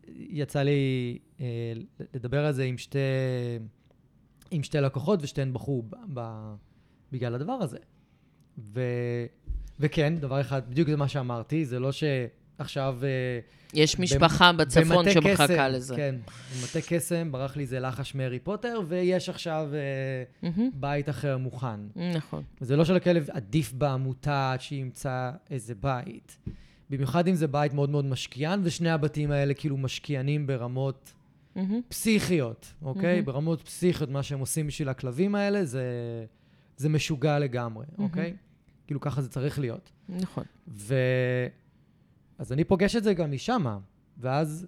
יצא 0.08 0.62
לי 0.62 1.18
אה, 1.40 1.72
לדבר 2.14 2.46
על 2.46 2.52
זה 2.52 2.64
עם 2.64 2.78
שתי, 2.78 2.98
עם 4.50 4.62
שתי 4.62 4.80
לקוחות, 4.80 5.20
ושתיהן 5.22 5.52
בכו 5.52 5.82
ב... 5.82 5.94
ב... 6.14 6.54
בגלל 7.12 7.34
הדבר 7.34 7.52
הזה. 7.52 7.78
ו... 8.58 8.80
וכן, 9.80 10.16
דבר 10.20 10.40
אחד, 10.40 10.70
בדיוק 10.70 10.88
זה 10.88 10.96
מה 10.96 11.08
שאמרתי, 11.08 11.64
זה 11.64 11.78
לא 11.80 11.92
שעכשיו... 11.92 12.43
אה, 12.60 13.38
יש 13.74 13.96
במ- 13.96 14.02
משפחה 14.02 14.52
בצפון 14.52 14.84
במטה 14.98 15.10
שמחכה 15.12 15.44
קסם, 15.46 15.68
לזה. 15.72 15.96
כן, 15.96 16.14
במטה 16.60 16.78
קסם 16.88 17.32
ברח 17.32 17.56
לי 17.56 17.62
איזה 17.62 17.80
לחש 17.80 18.14
מהארי 18.14 18.38
פוטר, 18.38 18.80
ויש 18.88 19.28
עכשיו 19.28 19.68
מהמם, 20.42 20.70
בית 20.74 21.08
אחר 21.08 21.38
מוכן. 21.38 21.80
נכון. 22.16 22.42
וזה 22.60 22.76
לא 22.76 22.84
שלכלב 22.84 23.26
עדיף 23.30 23.72
בעמותה 23.72 24.52
עד 24.52 24.60
שימצא 24.60 25.30
איזה 25.50 25.74
בית. 25.74 26.36
במיוחד 26.90 27.28
אם 27.28 27.34
זה 27.34 27.46
בית 27.46 27.74
מאוד 27.74 27.90
מאוד 27.90 28.04
משקיען, 28.04 28.60
ושני 28.62 28.90
הבתים 28.90 29.30
האלה 29.30 29.54
כאילו 29.54 29.76
משקיענים 29.76 30.46
ברמות 30.46 31.12
מהמם, 31.56 31.80
פסיכיות, 31.88 32.72
אוקיי? 32.82 33.12
מהמם. 33.14 33.24
ברמות 33.24 33.62
פסיכיות, 33.62 34.10
מה 34.10 34.22
שהם 34.22 34.38
עושים 34.40 34.66
בשביל 34.66 34.88
הכלבים 34.88 35.34
האלה, 35.34 35.64
זה, 35.64 35.84
זה 36.76 36.88
משוגע 36.88 37.38
לגמרי, 37.38 37.84
מהמם. 37.98 38.10
אוקיי? 38.10 38.34
כאילו 38.86 39.00
ככה 39.00 39.22
זה 39.22 39.28
צריך 39.28 39.58
להיות. 39.58 39.90
נכון. 40.08 40.44
ו... 40.68 40.94
אז 42.38 42.52
אני 42.52 42.64
פוגש 42.64 42.96
את 42.96 43.04
זה 43.04 43.14
גם 43.14 43.32
משמה, 43.32 43.78
ואז... 44.18 44.66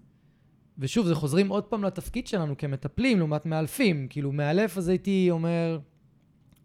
ושוב, 0.79 1.07
זה 1.07 1.15
חוזרים 1.15 1.49
עוד 1.49 1.65
פעם 1.65 1.85
לתפקיד 1.85 2.27
שלנו 2.27 2.57
כמטפלים 2.59 3.19
לעומת 3.19 3.47
מאלפים. 3.47 4.07
כאילו, 4.11 4.33
מאלף, 4.33 4.79
אז 4.79 4.89
הייתי 4.89 5.27
אומר, 5.31 5.79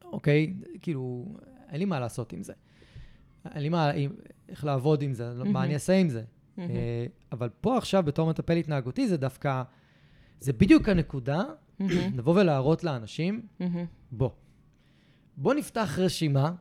אוקיי, 0.03 0.53
כאילו, 0.81 1.25
אין 1.69 1.79
לי 1.79 1.85
מה 1.85 1.99
לעשות 1.99 2.33
עם 2.33 2.43
זה. 2.43 2.53
אין 3.55 3.63
לי 3.63 3.69
מה, 3.69 3.91
איך 4.49 4.65
לעבוד 4.65 5.01
עם 5.01 5.13
זה, 5.13 5.33
מהמם. 5.33 5.53
מה 5.53 5.63
אני 5.63 5.73
אעשה 5.73 5.93
עם 5.97 6.09
זה. 6.09 6.23
אה, 6.59 7.05
אבל 7.31 7.49
פה 7.61 7.77
עכשיו, 7.77 8.03
בתור 8.03 8.29
מטפל 8.29 8.57
התנהגותי, 8.57 9.07
זה 9.07 9.17
דווקא, 9.17 9.63
זה 10.39 10.53
בדיוק 10.53 10.89
הנקודה, 10.89 11.43
מהמם, 11.79 12.17
לבוא 12.17 12.39
ולהראות 12.41 12.83
לאנשים, 12.83 13.41
מהמם, 13.59 13.85
בוא, 14.11 14.29
בוא 15.37 15.53
נפתח 15.53 15.99
רשימה, 15.99 16.51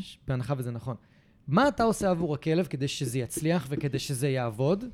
ש- 0.00 0.18
בהנחה 0.28 0.54
וזה 0.56 0.70
נכון. 0.70 0.96
מה 1.50 1.68
אתה 1.68 1.82
עושה 1.82 2.10
עבור 2.10 2.34
הכלב 2.34 2.66
כדי 2.66 2.88
שזה 2.88 3.18
יצליח 3.18 3.66
וכדי 3.70 3.98
שזה 3.98 4.28
יעבוד. 4.28 4.84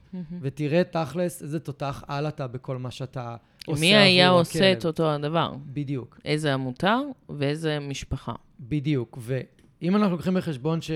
ותראה 0.40 0.84
תכלס 0.84 1.42
איזה 1.42 1.60
תותח 1.60 2.04
על 2.06 2.28
אתה 2.28 2.46
בכל 2.46 2.78
מה 2.78 2.90
שאתה 2.90 3.36
עושה 3.66 3.80
מי 3.80 3.96
היה 3.96 4.26
עבור 4.26 4.38
עושה 4.38 4.58
הכלב. 4.58 4.78
את 4.78 4.84
אותו 4.86 5.10
הדבר? 5.10 5.54
בדיוק, 5.66 6.20
איזה 6.24 6.54
עמותה 6.54 6.98
ואיזה 7.28 7.78
משפחה. 7.80 8.32
בדיוק. 8.60 9.18
ואם 9.20 9.96
אנחנו 9.96 10.12
לוקחים 10.12 10.34
בחשבון 10.34 10.80
ש... 10.80 10.90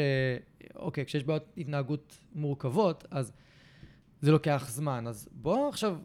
אוקיי, 0.77 1.05
כשיש 1.05 1.25
בעיות 1.25 1.45
התנהגות 1.57 2.19
מורכבות, 2.35 3.05
אז 3.11 3.33
זה 4.21 4.33
לוקח 4.33 4.67
זמן. 4.71 5.07
אז 5.07 5.29
בוא 5.33 5.69
עכשיו, 5.69 5.97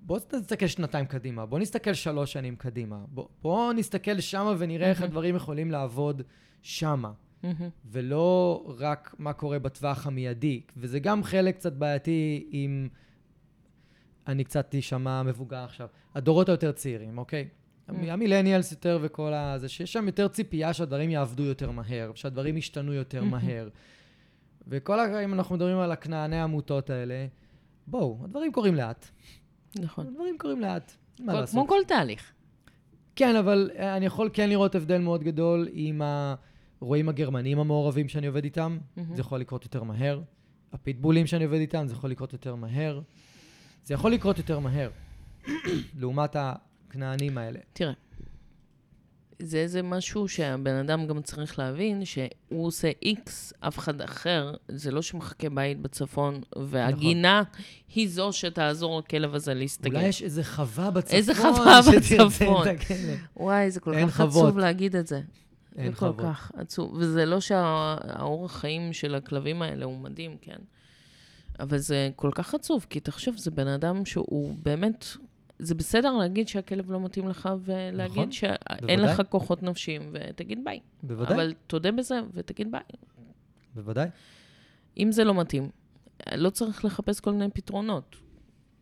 בוא 0.00 0.18
נסתכל 0.32 0.66
שנתיים 0.66 1.06
קדימה, 1.06 1.46
בוא 1.46 1.58
נסתכל 1.58 1.94
שלוש 1.94 2.32
שנים 2.32 2.56
קדימה. 2.56 2.98
בוא, 3.08 3.26
בוא 3.42 3.72
נסתכל 3.72 4.20
שמה 4.20 4.54
ונראה 4.58 4.90
איך. 4.90 5.02
הדברים 5.02 5.36
יכולים 5.36 5.70
לעבוד 5.70 6.22
שמה. 6.62 7.12
מהמם. 7.46 7.68
ולא 7.84 8.64
רק 8.78 9.14
מה 9.18 9.32
קורה 9.32 9.58
בטווח 9.58 10.06
המיידי. 10.06 10.60
וזה 10.76 10.98
גם 10.98 11.22
חלק 11.24 11.54
קצת 11.54 11.72
בעייתי 11.72 12.48
אם 12.52 12.88
אני 14.26 14.44
קצת 14.44 14.74
אשמע 14.74 15.22
מבוגר 15.22 15.64
עכשיו. 15.64 15.88
הדורות 16.14 16.48
היותר 16.48 16.72
צעירים, 16.72 17.18
אוקיי? 17.18 17.48
Mm. 17.90 17.92
המילניאלס 18.08 18.72
יותר 18.72 18.98
וכל 19.02 19.32
ה... 19.34 19.58
זה 19.58 19.68
שיש 19.68 19.92
שם 19.92 20.06
יותר 20.06 20.28
ציפייה 20.28 20.72
שהדברים 20.72 21.10
יעבדו 21.10 21.42
יותר 21.42 21.70
מהר, 21.70 22.10
שהדברים 22.14 22.56
ישתנו 22.56 22.92
יותר 22.92 23.22
Mhm. 23.22 23.24
מהר. 23.24 23.68
וכל 24.68 25.00
ה... 25.00 25.24
אם 25.24 25.34
אנחנו 25.34 25.54
מדברים 25.56 25.78
על 25.78 25.92
הכנעני 25.92 26.36
העמותות 26.36 26.90
האלה, 26.90 27.26
בואו, 27.86 28.18
הדברים 28.24 28.52
קורים 28.52 28.74
לאט. 28.74 29.06
נכון. 29.78 30.06
הדברים 30.06 30.38
קורים 30.38 30.60
לאט. 30.60 30.92
מה 31.20 31.32
לעשות? 31.34 31.52
כמו 31.54 31.66
כל 31.68 31.78
תהליך. 31.88 32.32
כן, 33.16 33.36
אבל 33.36 33.70
אה, 33.78 33.96
אני 33.96 34.06
יכול 34.06 34.30
כן 34.32 34.48
לראות 34.48 34.74
הבדל 34.74 34.98
מאוד 34.98 35.24
גדול 35.24 35.68
עם 35.72 36.02
הרועים 36.80 37.08
הגרמנים 37.08 37.58
המעורבים 37.58 38.08
שאני 38.08 38.26
עובד 38.26 38.44
איתם, 38.44 38.78
מהמם. 38.96 39.14
זה 39.14 39.20
יכול 39.20 39.40
לקרות 39.40 39.64
יותר 39.64 39.82
מהר. 39.82 40.20
הפיטבולים 40.72 41.26
שאני 41.26 41.44
עובד 41.44 41.58
איתם, 41.58 41.86
זה 41.86 41.92
יכול 41.94 42.10
לקרות 42.10 42.32
יותר 42.32 42.54
מהר. 42.54 43.00
זה 43.84 43.94
יכול 43.94 44.12
לקרות 44.12 44.38
יותר 44.38 44.58
מהר, 44.58 44.90
לעומת 46.00 46.36
הכנענים 46.38 47.38
האלה. 47.38 47.58
תראה, 47.72 47.92
זה 49.42 49.58
איזה 49.58 49.82
משהו 49.82 50.28
שהבן 50.28 50.74
אדם 50.74 51.06
גם 51.06 51.22
צריך 51.22 51.58
להבין, 51.58 52.04
שהוא 52.04 52.66
עושה 52.66 52.90
איקס, 53.02 53.52
אף 53.60 53.78
אחד 53.78 54.00
אחר, 54.00 54.54
זה 54.68 54.90
לא 54.90 55.02
שמחכה 55.02 55.50
בית 55.50 55.80
בצפון, 55.80 56.40
והגינה 56.56 57.42
היא 57.94 58.08
זו 58.08 58.32
שתעזור 58.32 58.98
לכלב 58.98 59.34
הזה 59.34 59.54
להסתגל. 59.54 59.96
אולי 59.96 60.08
יש 60.08 60.22
איזה 60.22 60.44
חווה 60.44 60.90
בצפון. 60.90 61.16
איזה 61.16 61.34
חווה 61.34 61.80
בצפון. 61.96 62.66
וואי, 63.36 63.70
זה 63.70 63.80
כל 63.80 63.94
כך 63.94 64.16
חוות. 64.16 64.44
עצוב 64.44 64.58
להגיד 64.58 64.96
את 64.96 65.06
זה. 65.06 65.20
אין 65.76 65.92
זה 65.92 65.96
כל 65.98 66.06
חוות. 66.06 66.20
כך 66.20 66.52
עצוב. 66.54 66.92
וזה 66.94 67.26
לא 67.26 67.40
שהאורח 67.40 68.56
חיים 68.56 68.92
של 68.92 69.14
הכלבים 69.14 69.62
האלה 69.62 69.84
הוא 69.84 69.98
מדהים, 69.98 70.36
כן? 70.40 70.58
אבל 71.60 71.78
זה 71.78 72.10
כל 72.16 72.30
כך 72.34 72.54
עצוב, 72.54 72.86
כי 72.90 73.00
תחשוב, 73.00 73.36
זה 73.36 73.50
בן 73.50 73.66
אדם 73.66 74.04
שהוא 74.04 74.54
באמת... 74.62 75.06
זה 75.58 75.74
בסדר 75.74 76.12
להגיד 76.12 76.48
שהכלב 76.48 76.90
לא 76.92 77.00
מתאים 77.00 77.28
לך, 77.28 77.48
ולהגיד 77.64 78.12
נכון, 78.12 78.32
שאין 78.32 79.00
בוודאי. 79.00 79.14
לך 79.14 79.22
כוחות 79.28 79.62
נפשיים, 79.62 80.10
ותגיד 80.12 80.64
ביי. 80.64 80.80
בוודאי, 81.02 81.34
אבל 81.34 81.54
תודה 81.66 81.92
בזה 81.92 82.20
ותגיד 82.32 82.70
ביי. 82.70 82.80
בוודאי. 83.74 84.08
אם 84.98 85.12
זה 85.12 85.24
לא 85.24 85.34
מתאים, 85.34 85.70
לא 86.34 86.50
צריך 86.50 86.84
לחפש 86.84 87.20
כל 87.20 87.32
מיני 87.32 87.50
פתרונות. 87.50 88.16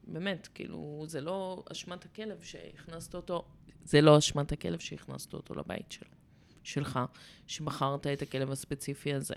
באמת, 0.07 0.49
כאילו, 0.55 1.05
זה 1.07 1.21
לא 1.21 1.65
אשמת 1.73 2.05
הכלב 2.05 2.39
שהכנסת 2.43 3.15
אותו, 3.15 3.45
זה 3.85 4.01
לא 4.01 4.19
אשמת 4.19 4.53
הכלב 4.53 4.79
שהכנסת 4.79 5.35
אותו 5.35 5.55
לבית 5.55 5.93
שלו, 5.93 6.09
שלך, 6.65 7.01
שבחרת 7.47 8.07
את 8.07 8.23
הכלב 8.23 8.51
הספציפי 8.51 9.15
הזה. 9.15 9.35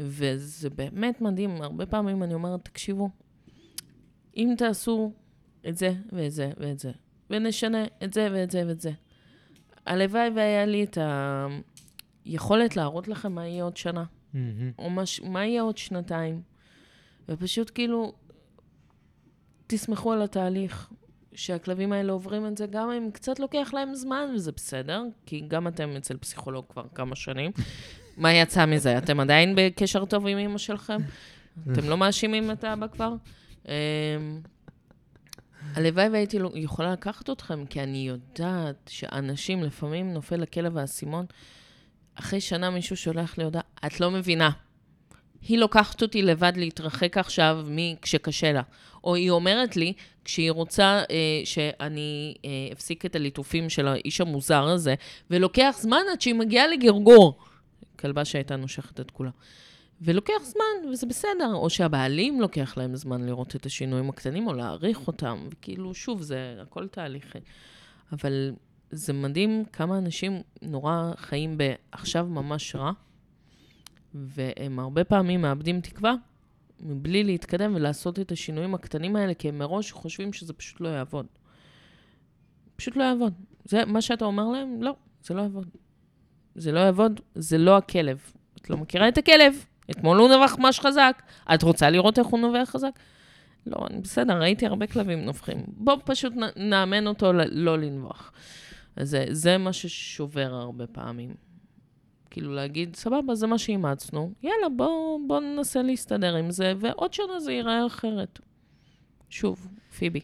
וזה 0.00 0.70
באמת 0.70 1.20
מדהים, 1.20 1.62
הרבה 1.62 1.86
פעמים 1.86 2.22
אני 2.22 2.34
אומרת, 2.34 2.64
תקשיבו, 2.64 3.10
אם 4.36 4.54
תעשו 4.58 5.12
את 5.68 5.76
זה 5.76 5.94
ואת 6.12 6.32
זה 6.32 6.50
ואת 6.56 6.78
זה, 6.78 6.92
ונשנה 7.30 7.84
את 8.04 8.12
זה 8.12 8.28
ואת 8.32 8.50
זה 8.50 8.64
ואת 8.66 8.80
זה, 8.80 8.92
הלוואי 9.86 10.30
והיה 10.34 10.66
לי 10.66 10.84
את 10.84 10.98
היכולת 12.24 12.76
להראות 12.76 13.08
לכם 13.08 13.32
מה 13.32 13.46
יהיה 13.46 13.64
עוד 13.64 13.76
שנה. 13.76 14.04
מהמם. 14.34 14.72
או 14.78 14.90
מש... 14.90 15.20
מה 15.20 15.46
יהיה 15.46 15.62
עוד 15.62 15.78
שנתיים? 15.78 16.42
ופשוט 17.28 17.70
כאילו, 17.74 18.12
תסמכו 19.66 20.12
על 20.12 20.22
התהליך, 20.22 20.92
שהכלבים 21.34 21.92
האלה 21.92 22.12
עוברים 22.12 22.46
את 22.46 22.58
זה, 22.58 22.66
גם 22.66 22.90
אם 22.90 23.10
קצת 23.12 23.38
לוקח 23.40 23.70
להם 23.74 23.94
זמן, 23.94 24.24
וזה 24.34 24.52
בסדר, 24.52 25.02
כי 25.26 25.42
גם 25.48 25.68
אתם 25.68 25.96
אצל 25.96 26.16
פסיכולוג 26.16 26.64
כבר 26.68 26.84
כמה 26.94 27.16
שנים. 27.16 27.50
מה 28.16 28.32
יצא 28.32 28.66
מזה? 28.66 28.98
אתם 28.98 29.20
עדיין 29.20 29.54
בקשר 29.56 30.04
טוב 30.04 30.26
עם 30.26 30.38
אמא 30.38 30.58
שלכם? 30.58 30.96
אתם 31.72 31.88
לא 31.88 31.96
מאשימים 31.96 32.50
את 32.50 32.64
האבא 32.64 32.86
כבר? 32.88 33.14
אמ, 33.68 33.72
הלוואי 35.74 36.08
והייתי 36.08 36.38
לו- 36.38 36.56
יכולה 36.56 36.92
לקחת 36.92 37.30
אתכם, 37.30 37.66
כי 37.66 37.82
אני 37.82 38.08
יודעת 38.08 38.90
שאנשים, 38.92 39.62
לפעמים 39.62 40.12
נופל 40.12 40.36
לכלב 40.36 40.76
האסימון, 40.78 41.26
אחרי 42.14 42.40
שנה 42.40 42.70
מישהו 42.70 42.96
שולח 42.96 43.38
לי 43.38 43.44
הודעה, 43.44 43.62
את 43.86 44.00
לא 44.00 44.10
מבינה. 44.10 44.50
היא 45.48 45.58
לוקחת 45.58 46.02
אותי 46.02 46.22
לבד 46.22 46.52
להתרחק 46.56 47.18
עכשיו 47.18 47.64
מכשקשה 47.68 48.52
לה. 48.52 48.62
או 49.04 49.14
היא 49.14 49.30
אומרת 49.30 49.76
לי, 49.76 49.92
כשהיא 50.24 50.50
רוצה 50.50 51.02
אה, 51.10 51.40
שאני 51.44 52.34
אה, 52.44 52.50
אפסיק 52.72 53.06
את 53.06 53.16
הליטופים 53.16 53.70
של 53.70 53.88
האיש 53.88 54.20
המוזר 54.20 54.62
הזה, 54.64 54.94
ולוקח 55.30 55.76
זמן 55.80 56.02
עד 56.12 56.20
שהיא 56.20 56.34
מגיעה 56.34 56.66
לגרגור. 56.66 57.38
כלבה 57.98 58.24
שהייתה 58.24 58.56
נושכת 58.56 59.00
את 59.00 59.10
כולה. 59.10 59.30
ולוקח 60.02 60.42
זמן, 60.42 60.90
וזה 60.92 61.06
בסדר. 61.06 61.54
או 61.54 61.70
שהבעלים 61.70 62.40
לוקח 62.40 62.76
להם 62.76 62.96
זמן 62.96 63.26
לראות 63.26 63.56
את 63.56 63.66
השינויים 63.66 64.08
הקטנים, 64.08 64.46
או 64.46 64.52
להעריך 64.52 65.06
אותם. 65.06 65.46
וכאילו, 65.50 65.94
שוב, 65.94 66.22
זה 66.22 66.56
הכל 66.62 66.88
תהליכי. 66.88 67.38
אבל 68.12 68.52
זה 68.90 69.12
מדהים 69.12 69.64
כמה 69.72 69.98
אנשים 69.98 70.42
נורא 70.62 71.12
חיים 71.16 71.58
בעכשיו 71.58 72.26
ממש 72.26 72.76
רע, 72.76 72.92
והם 74.14 74.78
הרבה 74.78 75.04
פעמים 75.04 75.42
מאבדים 75.42 75.80
תקווה 75.80 76.14
מבלי 76.80 77.24
להתקדם 77.24 77.74
ולעשות 77.74 78.18
את 78.18 78.32
השינויים 78.32 78.74
הקטנים 78.74 79.16
האלה, 79.16 79.34
כי 79.34 79.48
הם 79.48 79.58
מראש 79.58 79.92
חושבים 79.92 80.32
שזה 80.32 80.52
פשוט 80.52 80.80
לא 80.80 80.88
יעבוד. 80.88 81.26
פשוט 82.76 82.96
לא 82.96 83.02
יעבוד. 83.02 83.32
זה 83.64 83.84
מה 83.84 84.02
שאתה 84.02 84.24
אומר 84.24 84.48
להם? 84.48 84.82
לא, 84.82 84.96
זה 85.22 85.34
לא 85.34 85.42
יעבוד. 85.42 85.68
זה 86.54 86.72
לא 86.72 86.80
יעבוד, 86.80 87.20
זה 87.34 87.58
לא 87.58 87.76
הכלב. 87.76 88.32
את 88.60 88.70
לא 88.70 88.76
מכירה 88.76 89.08
את 89.08 89.18
הכלב, 89.18 89.64
אתמול 89.90 90.18
הוא 90.18 90.28
נבח 90.28 90.56
ממש 90.58 90.80
חזק, 90.80 91.22
את 91.54 91.62
רוצה 91.62 91.90
לראות 91.90 92.18
איך 92.18 92.26
הוא 92.26 92.40
נובח 92.40 92.68
חזק? 92.70 92.98
לא, 93.66 93.86
אני 93.90 94.00
בסדר, 94.00 94.40
ראיתי 94.40 94.66
הרבה 94.66 94.86
כלבים 94.86 95.24
נובחים. 95.24 95.64
בוא 95.68 95.96
פשוט 96.04 96.32
נאמן 96.56 97.06
אותו 97.06 97.32
לא 97.32 97.78
לנבוח. 97.78 98.32
אז 98.96 99.10
זה, 99.10 99.26
זה 99.30 99.58
מה 99.58 99.72
ששובר 99.72 100.54
הרבה 100.54 100.86
פעמים. 100.86 101.34
כאילו 102.32 102.54
להגיד, 102.54 102.96
סבבה, 102.96 103.34
זה 103.34 103.46
מה 103.46 103.58
שאימצנו, 103.58 104.32
יאללה, 104.42 104.68
בוא, 104.76 105.20
בוא 105.26 105.40
ננסה 105.40 105.82
להסתדר 105.82 106.36
עם 106.36 106.50
זה, 106.50 106.72
ועוד 106.78 107.12
שנה 107.12 107.40
זה 107.40 107.52
ייראה 107.52 107.86
אחרת. 107.86 108.38
שוב, 109.30 109.68
פיבי, 109.98 110.20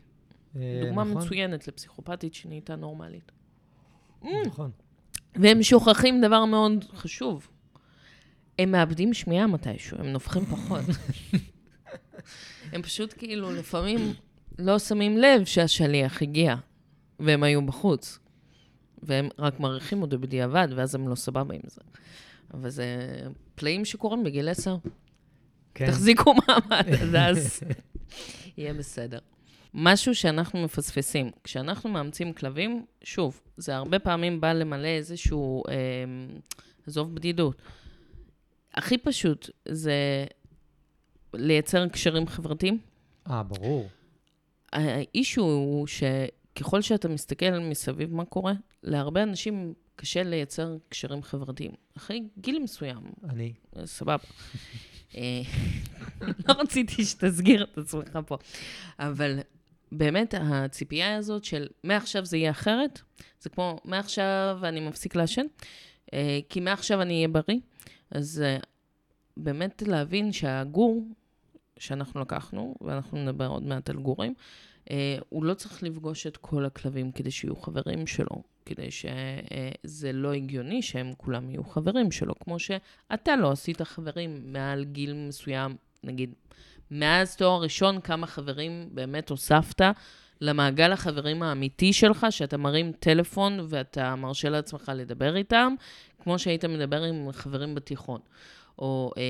אה, 0.57 0.81
דוגמה 0.85 1.05
נכון, 1.05 1.23
מצוינת 1.23 1.69
לפסיכופתית 1.69 2.35
שנהייתה 2.35 2.77
נורמלית. 2.77 3.33
נכון. 4.47 4.71
והם 5.35 5.63
שוכחים 5.63 6.21
דבר 6.21 6.45
מאוד 6.45 6.85
חשוב. 6.95 7.49
הם 8.59 8.73
מאבדים 8.73 9.15
שמיעה 9.15 9.47
מתישהו, 9.47 9.99
הם 9.99 10.07
נובחים 10.07 10.45
פחות. 10.45 10.85
הם 12.73 12.83
פשוט 12.83 13.15
כאילו 13.19 13.53
לפעמים 13.53 14.13
לא 14.59 14.79
שמים 14.79 15.19
לב 15.19 15.45
שהשליח 15.45 16.23
הגיע, 16.23 16.55
והם 17.21 17.43
היו 17.43 17.67
בחוץ. 17.67 18.19
והם 19.03 19.29
רק 19.39 19.61
מעריכים 19.61 20.03
אותו 20.03 20.19
בדיעבד, 20.19 20.69
ואז 20.77 20.95
הם 20.95 21.09
לא 21.09 21.15
סבבה 21.15 21.55
עם 21.55 21.61
זה. 21.65 21.81
אבל 22.55 22.71
זה 22.71 22.87
פלאים 23.55 23.85
שקורים 23.85 24.25
בגיל 24.25 24.49
עשר. 24.49 24.77
כן. 25.75 25.87
תחזיקו 25.87 26.35
מעמד 26.35 26.89
עד 26.89 27.15
אז, 27.29 27.61
יהיה 28.57 28.75
בסדר. 28.75 29.19
משהו 29.75 30.15
שאנחנו 30.15 30.65
מפספסים, 30.65 31.31
כשאנחנו 31.45 31.91
מאמצים 31.91 32.33
כלבים, 32.33 32.85
שוב, 33.03 33.41
זה 33.57 33.77
הרבה 33.77 33.99
פעמים 33.99 34.41
בא 34.41 34.53
למלא 34.53 34.89
איזשהו, 34.89 35.63
אה, 35.69 35.75
עזוב 36.87 37.15
בדידות. 37.15 37.63
הכי 38.75 38.99
פשוט 38.99 39.51
זה 39.69 40.25
לייצר 41.35 41.89
קשרים 41.89 42.27
חברתיים. 42.27 42.79
אה, 43.31 43.43
ברור. 43.43 43.89
האישו 44.73 45.43
הוא 45.43 45.87
שככל 46.59 46.83
שאתה 46.83 47.09
מסתכל 47.09 47.59
מסביב 47.59 48.15
מה 48.15 48.25
קורה, 48.25 48.53
להרבה 48.83 49.23
אנשים 49.23 49.75
קשה 49.97 50.23
לייצר 50.23 50.77
קשרים 50.89 51.23
חברתיים. 51.23 51.71
אחרי 51.97 52.23
גיל 52.39 52.59
מסוים, 52.63 52.99
אני. 53.25 53.53
סבבה. 53.85 54.25
אה, 55.17 55.41
לא 56.49 56.55
רציתי 56.59 57.05
שתסגיר 57.05 57.65
את 57.65 57.79
עצמך 57.79 58.19
פה, 58.27 58.37
אבל 58.99 59.39
באמת 59.93 60.35
הציפייה 60.41 61.17
הזאת 61.17 61.45
של 61.45 61.67
מעכשיו 61.85 62.25
זה 62.25 62.37
יהיה 62.37 62.51
אחרת, 62.51 63.01
זה 63.41 63.51
כמו 63.51 63.79
מעכשיו 63.85 64.59
אני 64.63 64.81
מפסיק 64.81 65.17
לעשן, 65.17 65.47
אה, 66.13 66.39
כי 66.49 66.61
מעכשיו 66.61 67.03
אני 67.03 67.15
אהיה 67.15 67.29
בריא. 67.29 67.59
אז 68.11 68.43
אה, 68.47 68.59
באמת 69.37 69.83
להבין 69.87 70.33
שהגור 70.33 71.07
שאנחנו 71.79 72.21
לקחנו, 72.21 72.75
ואנחנו 72.81 73.19
נדבר 73.19 73.47
עוד 73.47 73.63
מעט 73.63 73.91
על 73.91 73.97
גורים, 73.97 74.35
אה, 74.35 74.35
הוא 75.29 75.45
לא 75.45 75.55
צריך 75.55 75.83
לפגוש 75.83 76.27
את 76.27 76.37
כל 76.37 76.65
הכלבים 76.65 77.13
כדי 77.13 77.31
שיהיו 77.31 77.57
חברים 77.57 78.07
שלו, 78.07 78.43
כדי 78.67 78.89
שזה 78.91 80.13
לא 80.13 80.33
הגיוני 80.33 80.83
שהם 80.83 81.13
כולם 81.17 81.51
יהיו 81.51 81.65
חברים 81.65 82.11
שלו, 82.11 82.35
כמו 82.39 82.59
שאתה 82.59 83.37
לא 83.37 83.51
עשית 83.51 83.83
חברים 83.83 84.53
מעל 84.53 84.85
גיל 84.85 85.15
מסוים, 85.15 85.77
נגיד 86.05 86.35
מאז 86.91 87.37
תואר 87.37 87.63
ראשון, 87.63 88.01
כמה 88.01 88.27
חברים 88.27 88.89
באמת 88.93 89.31
הוספת 89.31 89.81
למעגל 90.41 90.93
החברים 90.93 91.43
האמיתי 91.43 91.93
שלך, 91.93 92.27
שאתה 92.31 92.57
מרים 92.57 92.93
טלפון 92.93 93.67
ואתה 93.69 94.17
מרשה 94.17 94.49
לעצמך 94.49 94.93
לדבר 94.95 95.37
איתם, 95.37 95.75
כמו 96.23 96.39
שהיית 96.39 96.65
מדבר 96.65 97.03
עם 97.03 97.33
חברים 97.33 97.75
בתיכון. 97.75 98.21
או 98.79 99.13
אה, 99.17 99.23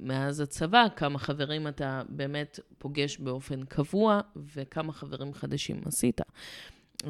מאז 0.00 0.40
הצבא, 0.40 0.86
כמה 0.96 1.18
חברים 1.18 1.68
אתה 1.68 2.02
באמת 2.08 2.60
פוגש 2.78 3.18
באופן 3.18 3.64
קבוע, 3.64 4.20
וכמה 4.54 4.92
חברים 4.92 5.34
חדשים 5.34 5.80
עשית. 5.84 6.20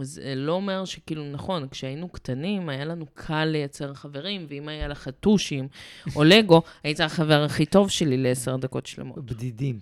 זה 0.02 0.22
אה, 0.22 0.34
לא 0.34 0.52
אומר 0.52 0.84
שכאילו, 0.84 1.24
נכון, 1.24 1.68
כשהיינו 1.68 2.08
קטנים, 2.08 2.68
היה 2.68 2.84
לנו 2.84 3.06
קל 3.14 3.44
לייצר 3.44 3.94
חברים, 3.94 4.46
ואם 4.48 4.68
היה 4.68 4.88
לך 4.88 5.08
טושים 5.20 5.68
או 6.16 6.24
לגו, 6.24 6.62
היית 6.84 7.00
החבר 7.00 7.42
הכי 7.42 7.66
טוב 7.66 7.90
שלי 7.90 8.16
לעשר 8.16 8.56
דקות 8.56 8.86
שלמות. 8.86 9.18
בדידים. 9.26 9.78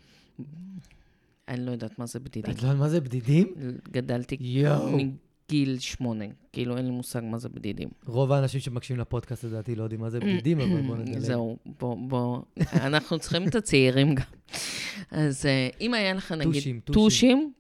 אני 1.49 1.67
לא 1.67 1.71
יודעת 1.71 1.99
מה 1.99 2.07
זה 2.07 2.21
בדידים. 2.21 2.55
את 2.55 2.63
לא 2.63 2.69
יודעת 2.69 2.81
מה 2.81 2.89
זה 2.89 3.01
בדידים? 3.01 3.55
גדלתי 3.91 4.37
יואו. 4.41 4.99
מגיל 5.49 5.79
שמונה, 5.79 6.25
כאילו 6.53 6.77
אין 6.77 6.85
לי 6.85 6.91
מושג 6.91 7.21
מה 7.25 7.39
זה 7.39 7.49
בדידים. 7.49 7.89
רוב 8.07 8.33
האנשים 8.33 8.61
שמקשיבים 8.61 9.01
לפודקאסט, 9.01 9.45
לדעתי, 9.45 9.75
לא 9.75 9.83
יודעים 9.83 10.01
מה 10.01 10.11
זה 10.11 10.21
בדידים, 10.21 10.61
אבל 10.61 10.81
בואו 10.81 10.97
נדלג. 10.97 11.19
זהו, 11.19 11.57
בוא, 11.67 11.97
בוא, 12.09 12.43
אנחנו 12.73 13.19
צריכים 13.19 13.49
את 13.49 13.55
הצעירים 13.55 14.15
גם. 14.15 14.25
אז 15.11 15.47
אה, 15.47 15.69
אם 15.81 15.95
היה 15.95 16.15
לך 16.15 16.33
נגיד 16.33 16.53
טושים, 16.53 16.81
טושים. 16.81 17.53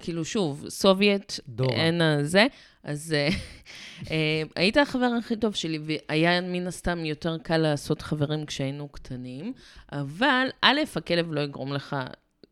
כאילו 0.00 0.24
שוב, 0.24 0.64
Soviet. 0.68 1.32
אין 1.72 2.00
זה, 2.22 2.46
אז 2.84 3.12
אה, 3.12 3.28
אה, 4.10 4.42
היית 4.56 4.76
החבר 4.76 5.10
הכי 5.18 5.36
טוב 5.36 5.54
שלי, 5.54 5.78
והיה 5.82 6.40
מן 6.40 6.66
הסתם 6.66 7.04
יותר 7.04 7.38
קל 7.38 7.58
לעשות 7.58 8.02
חברים 8.02 8.46
כשהיינו 8.46 8.88
קטנים, 8.88 9.52
אבל 9.92 10.46
א', 10.62 10.80
הכלב 10.96 11.32
לא 11.32 11.40
יגרום 11.40 11.72
לך 11.72 11.96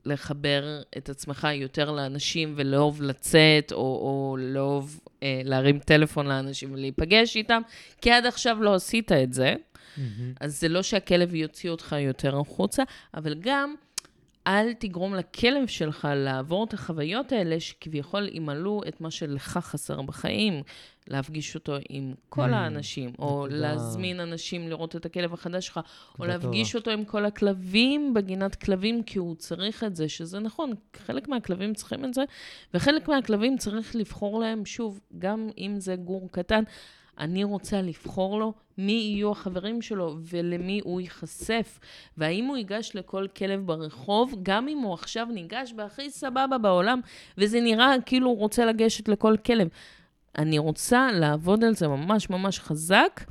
לחבר 0.07 0.83
את 0.97 1.09
עצמך 1.09 1.49
יותר 1.55 1.91
לאנשים 1.91 2.55
ולאהוב 2.57 3.03
לצאת, 3.03 3.73
או, 3.73 3.79
או 3.79 4.37
לאהוב 4.41 5.01
אה, 5.23 5.41
להרים 5.45 5.79
טלפון 5.79 6.27
לאנשים 6.27 6.73
ולהיפגש 6.73 7.37
איתם, 7.37 7.63
כי 8.01 8.11
עד 8.11 8.27
עכשיו 8.27 8.63
לא 8.63 8.75
עשית 8.75 9.13
את 9.13 9.33
זה. 9.33 9.55
מהמם. 9.97 10.33
אז 10.41 10.61
זה 10.61 10.69
לא 10.69 10.83
שהכלב 10.83 11.35
יוציא 11.35 11.71
אותך 11.71 11.97
יותר 11.99 12.41
החוצה, 12.41 12.83
אבל 13.15 13.35
גם 13.41 13.75
אל 14.47 14.73
תגרום 14.73 15.15
לכלב 15.15 15.67
שלך 15.67 16.09
לעבור 16.17 16.65
את 16.65 16.75
החוויות 16.75 17.33
האלה, 17.33 17.61
שכביכול 17.61 18.29
ימלאו 18.33 18.81
את 18.89 19.01
מה 19.01 19.11
שלך 19.11 19.59
חסר 19.63 20.03
בחיים, 20.03 20.63
להפגיש 21.09 21.55
אותו 21.55 21.77
עם 21.89 22.15
כל 22.29 22.51
Mm, 22.51 22.55
האנשים, 22.55 23.11
או 23.19 23.47
נקודה. 23.47 23.61
להזמין 23.61 24.21
אנשים 24.21 24.69
לראות 24.69 24.97
את 24.97 25.07
הכלב 25.07 25.35
החדש 25.35 25.67
שלך, 25.67 25.81
או 26.19 26.25
להפגיש. 26.25 26.77
אותו 26.77 26.91
עם 26.91 27.05
כל 27.05 27.25
הכלבים 27.25 28.15
בגינת 28.15 28.55
כלבים, 28.55 29.03
כי 29.03 29.19
הוא 29.19 29.35
צריך 29.35 29.85
את 29.85 29.97
זה, 29.97 30.09
שזה 30.09 30.41
נכון, 30.41 30.73
חלק 30.97 31.29
מהכלבים 31.29 31.75
צריכים 31.75 32.05
את 32.05 32.15
זה, 32.15 32.25
וחלק 32.75 33.09
מהכלבים 33.09 33.57
צריך 33.59 33.97
לבחור 33.97 34.41
להם, 34.41 34.65
שוב, 34.67 35.01
גם 35.19 35.49
אם 35.59 35.75
זה 35.79 35.97
גור 35.97 36.29
קטן, 36.33 36.63
אני 37.19 37.45
רוצה 37.45 37.83
לבחור 37.83 38.39
לו 38.41 38.53
מי 38.79 38.93
יהיו 38.93 39.31
החברים 39.33 39.83
שלו 39.83 40.17
ולמי 40.21 40.81
הוא 40.85 41.01
ייחשף. 41.01 41.79
והאם 42.17 42.45
הוא 42.45 42.57
ייגש 42.57 42.91
לכל 42.95 43.27
כלב 43.37 43.67
ברחוב, 43.67 44.35
גם 44.43 44.69
אם 44.69 44.79
הוא 44.79 44.95
עכשיו 44.95 45.27
ניגש 45.31 45.73
בהכי 45.73 46.11
סבבה 46.11 46.59
בעולם, 46.59 47.01
וזה 47.39 47.61
נראה 47.61 47.95
כאילו 48.07 48.29
הוא 48.29 48.39
רוצה 48.39 48.65
לגשת 48.65 49.09
לכל 49.09 49.37
כלב. 49.47 49.69
אני 50.39 50.59
רוצה 50.59 51.09
לעבוד 51.13 51.65
על 51.65 51.75
זה 51.75 51.89
ממש 51.89 52.31
ממש 52.31 52.61
חזק, 52.61 53.25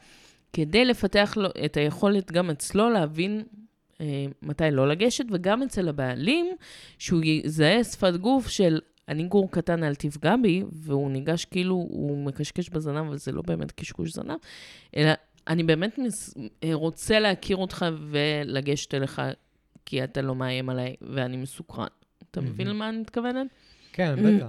כדי 0.54 0.86
לפתח 0.86 1.34
לו 1.38 1.50
את 1.66 1.78
היכולת 1.78 2.32
גם 2.32 2.50
אצלו 2.50 2.90
להבין 2.90 3.44
אה, 4.02 4.26
מתי 4.42 4.72
לא 4.72 4.88
לגשת, 4.88 5.26
וגם 5.32 5.64
אצל 5.64 5.90
הבעלים, 5.90 6.46
שהוא 6.98 7.22
יזהה 7.24 7.84
שפת 7.84 8.16
גוף 8.16 8.48
של 8.48 8.80
אני 9.08 9.24
גור 9.24 9.52
קטן, 9.52 9.84
אל 9.84 9.96
תפגע 9.96 10.36
בי, 10.42 10.64
והוא 10.72 11.12
ניגש 11.12 11.46
כאילו, 11.46 11.76
הוא 11.76 12.26
מקשקש 12.26 12.70
בזנב, 12.70 12.98
אבל 13.08 13.18
זה 13.18 13.32
לא 13.32 13.42
באמת 13.42 13.72
קשקוש 13.72 14.12
זנב, 14.14 14.38
אלא 14.98 15.12
אני 15.48 15.64
באמת 15.64 15.98
מס, 15.98 16.34
אה, 16.64 16.74
רוצה 16.74 17.20
להכיר 17.20 17.58
אותך 17.58 17.86
ולגשת 18.10 18.94
אליך, 18.94 19.22
כי 19.86 20.04
אתה 20.04 20.22
לא 20.22 20.36
מאיים 20.36 20.70
עליי 20.70 20.96
ואני 21.02 21.38
מסוקרן. 21.38 21.88
אתה 22.32 22.42
מבין. 22.42 22.68
למה 22.68 22.90
אני 22.90 22.98
מתכוונת? 22.98 23.48
כן, 23.94 24.16
בטח, 24.26 24.48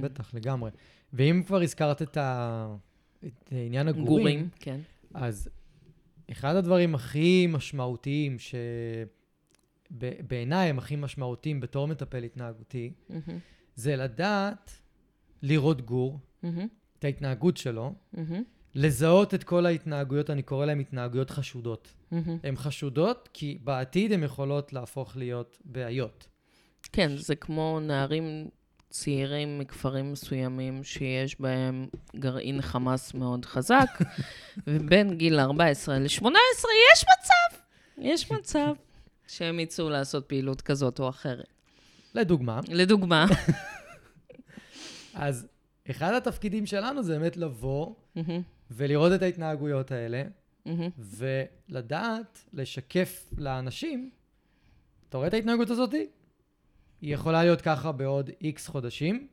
בטח, 0.00 0.34
לגמרי. 0.34 0.70
ואם 1.12 1.42
כבר 1.46 1.60
הזכרת 1.62 2.02
את 2.02 2.16
ה- 2.16 2.76
את 3.26 3.48
עניין 3.52 3.88
הגורים, 3.88 4.06
גורים, 4.06 4.48
כן. 4.60 4.80
אז 5.14 5.48
אחד 6.32 6.56
הדברים 6.56 6.94
הכי 6.94 7.46
משמעותיים, 7.48 8.36
שבעיניי 9.90 10.70
הם 10.70 10.78
הכי 10.78 10.96
משמעותיים 10.96 11.60
בתור 11.60 11.88
מטפל 11.88 12.22
התנהגותי, 12.22 12.92
מהמם, 13.08 13.38
זה 13.74 13.96
לדעת 13.96 14.72
לראות 15.42 15.80
גור, 15.80 16.18
מהמם, 16.42 16.66
את 16.98 17.04
ההתנהגות 17.04 17.56
שלו, 17.56 17.94
מהמם, 18.12 18.42
לזהות 18.74 19.34
את 19.34 19.44
כל 19.44 19.66
ההתנהגויות, 19.66 20.30
אני 20.30 20.42
קורא 20.42 20.66
להן 20.66 20.80
התנהגויות 20.80 21.30
חשודות. 21.30 21.94
מהמם. 22.10 22.38
הן 22.42 22.56
חשודות 22.56 23.28
כי 23.32 23.58
בעתיד 23.64 24.12
הן 24.12 24.22
יכולות 24.22 24.72
להפוך 24.72 25.16
להיות 25.16 25.58
בעיות. 25.64 26.26
כן, 26.92 27.16
זה 27.16 27.36
כמו 27.36 27.80
נערים 27.82 28.48
צעירים 28.90 29.58
מכפרים 29.58 30.12
מסוימים 30.12 30.84
שיש 30.84 31.40
בהם 31.40 31.86
גרעין 32.16 32.62
חמאס 32.62 33.14
מאוד 33.14 33.44
חזק, 33.44 33.90
ובין 34.66 35.16
גיל 35.16 35.40
14 35.40 35.98
ל-18 35.98 36.26
יש 36.92 37.04
מצב, 37.04 37.58
יש 37.98 38.32
מצב 38.32 38.74
שהם 39.26 39.60
יצאו 39.60 39.90
לעשות 39.90 40.26
פעילות 40.26 40.62
כזאת 40.62 41.00
או 41.00 41.08
אחרת. 41.08 41.46
לדוגמה, 42.14 42.60
לדוגמה, 42.68 43.26
אז 45.14 45.46
אחד 45.90 46.14
התפקידים 46.14 46.66
שלנו 46.66 47.02
זה 47.02 47.18
באמת 47.18 47.36
לבוא 47.36 47.94
ולראות 48.70 49.12
את 49.12 49.22
ההתנהגויות 49.22 49.92
האלה, 49.92 50.22
ולדעת 50.98 52.44
לשקף 52.52 53.26
לאנשים, 53.38 54.10
אתה 55.08 55.16
רואה 55.16 55.28
את 55.28 55.34
ההתנהגות 55.34 55.70
הזאתי? 55.70 56.06
היא 57.00 57.14
יכולה 57.14 57.44
להיות 57.44 57.60
ככה 57.60 57.92
בעוד 57.92 58.30
איקס 58.40 58.66
חודשים. 58.66 59.28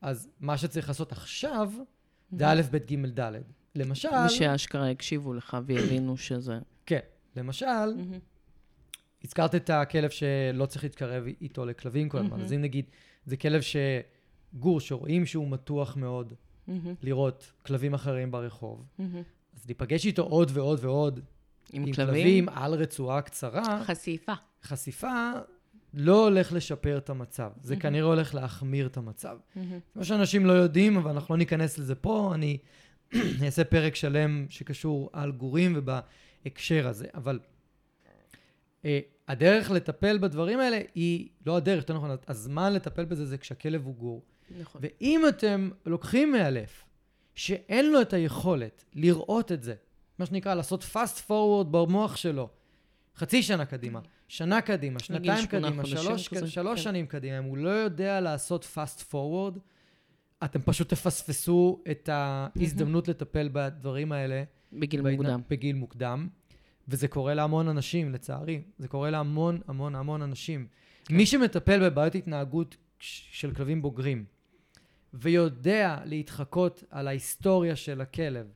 אז 0.00 0.28
מה 0.40 0.58
שצריך 0.58 0.88
לעשות 0.88 1.12
עכשיו, 1.12 1.72
זה 2.32 2.50
א', 2.50 2.60
ב', 2.70 2.76
ג', 2.76 3.20
ד'. 3.20 3.32
למשל, 3.74 4.08
ושאשכרה 4.26 4.90
הקשיבו 4.90 5.34
לך 5.34 5.56
והבינו 5.66 6.16
שזה... 6.16 6.58
כן, 6.86 6.98
למשל, 7.36 7.66
הזכרת 9.24 9.54
את 9.54 9.70
הכלב 9.70 10.10
שלא 10.10 10.66
צריך 10.66 10.84
להתקרב 10.84 11.24
איתו 11.40 11.66
לכלבים 11.66 12.08
כל 12.08 12.18
הזמן. 12.18 12.40
אז 12.40 12.52
אם 12.52 12.60
נגיד, 12.60 12.84
זה 13.24 13.36
כלב 13.36 13.60
שגור, 13.60 14.80
שרואים 14.80 15.26
שהוא 15.26 15.50
מתוח 15.50 15.96
מאוד 15.96 16.32
לראות 17.02 17.52
כלבים 17.66 17.94
אחרים 17.94 18.30
ברחוב. 18.30 18.84
אז 19.54 19.66
להיפגש 19.66 20.06
איתו 20.06 20.22
עוד 20.22 20.50
ועוד 20.54 20.78
ועוד 20.82 21.20
עם 21.72 21.82
עם 21.86 21.92
כלבים? 21.92 22.14
כלבים 22.14 22.48
על 22.48 22.74
רצועה 22.74 23.22
קצרה, 23.22 23.84
חשיפה. 23.84 24.32
חשיפה 24.62 25.32
לא 25.94 26.24
הולך 26.24 26.52
לשפר 26.52 26.98
את 26.98 27.10
המצב. 27.10 27.50
זה 27.62 27.74
מהמם. 27.74 27.82
כנראה 27.82 28.06
הולך 28.06 28.34
להחמיר 28.34 28.86
את 28.86 28.96
המצב. 28.96 29.38
מהמם, 29.54 29.78
כמו 29.92 30.04
שאנשים 30.04 30.46
לא 30.46 30.52
יודעים, 30.52 30.96
אבל 30.96 31.10
אנחנו 31.10 31.34
לא 31.34 31.38
ניכנס 31.38 31.78
לזה 31.78 31.94
פה, 31.94 32.30
אני 32.34 32.58
אעשה 33.44 33.64
פרק 33.64 33.94
שלם 33.94 34.46
שקשור 34.48 35.10
על 35.12 35.32
גורים 35.32 35.72
ובהקשר 35.76 36.88
הזה. 36.88 37.06
אבל 37.14 37.38
אה, 38.84 39.00
הדרך 39.28 39.70
לטפל 39.70 40.18
בדברים 40.18 40.60
האלה 40.60 40.80
היא, 40.94 41.28
לא 41.46 41.56
הדרך, 41.56 41.76
יותר 41.76 41.94
נכון, 41.94 42.10
הזמן 42.28 42.72
לטפל 42.72 43.04
בזה 43.04 43.26
זה 43.26 43.38
כשהכלב 43.38 43.84
הוא 43.84 43.94
גור. 43.94 44.22
נכון. 44.60 44.80
ואם 44.84 45.22
אתם 45.28 45.70
לוקחים 45.86 46.32
מאלף 46.32 46.84
שאין 47.34 47.92
לו 47.92 48.00
את 48.00 48.12
היכולת 48.12 48.84
לראות 48.94 49.52
את 49.52 49.62
זה, 49.62 49.74
מה 50.18 50.26
שנקרא 50.26 50.54
לעשות 50.54 50.84
fast 50.94 51.30
forward 51.30 51.64
במוח 51.70 52.16
שלו, 52.16 52.48
חצי 53.16 53.42
שנה 53.42 53.66
קדימה, 53.66 54.00
שנה 54.28 54.60
קדימה, 54.60 54.98
שנתיים 54.98 55.46
קדימה, 55.46 55.86
שלוש, 55.86 56.28
כזה, 56.28 56.46
שלוש 56.50 56.78
כן. 56.78 56.84
שנים 56.84 57.06
קדימה, 57.06 57.38
אם 57.38 57.44
הוא 57.44 57.56
לא 57.58 57.70
יודע 57.70 58.20
לעשות 58.20 58.68
fast 58.74 59.12
forward, 59.12 59.58
אתם 60.44 60.60
פשוט 60.64 60.88
תפספסו 60.88 61.82
את 61.90 62.08
ההזדמנות 62.12 63.08
לטפל 63.08 63.48
בדברים 63.52 64.12
האלה 64.12 64.44
בגיל 64.72 65.00
בהתנ- 65.00 65.10
מוקדם. 65.16 65.40
בגיל 65.50 65.76
מוקדם, 65.76 66.28
וזה 66.88 67.08
קורה 67.08 67.34
להמון 67.34 67.68
אנשים, 67.68 68.12
לצערי. 68.12 68.62
זה 68.78 68.88
קורה 68.88 69.10
להמון 69.10 69.60
המון 69.68 69.94
המון 69.94 70.22
אנשים. 70.22 70.66
מי 71.10 71.26
שמטפל 71.26 71.90
בבעיות 71.90 72.14
התנהגות 72.14 72.76
של 72.98 73.54
כלבים 73.54 73.82
בוגרים, 73.82 74.24
ויודע 75.14 75.98
להתחקות 76.04 76.84
על 76.90 77.08
ההיסטוריה 77.08 77.76
של 77.76 78.00
הכלב, 78.00 78.46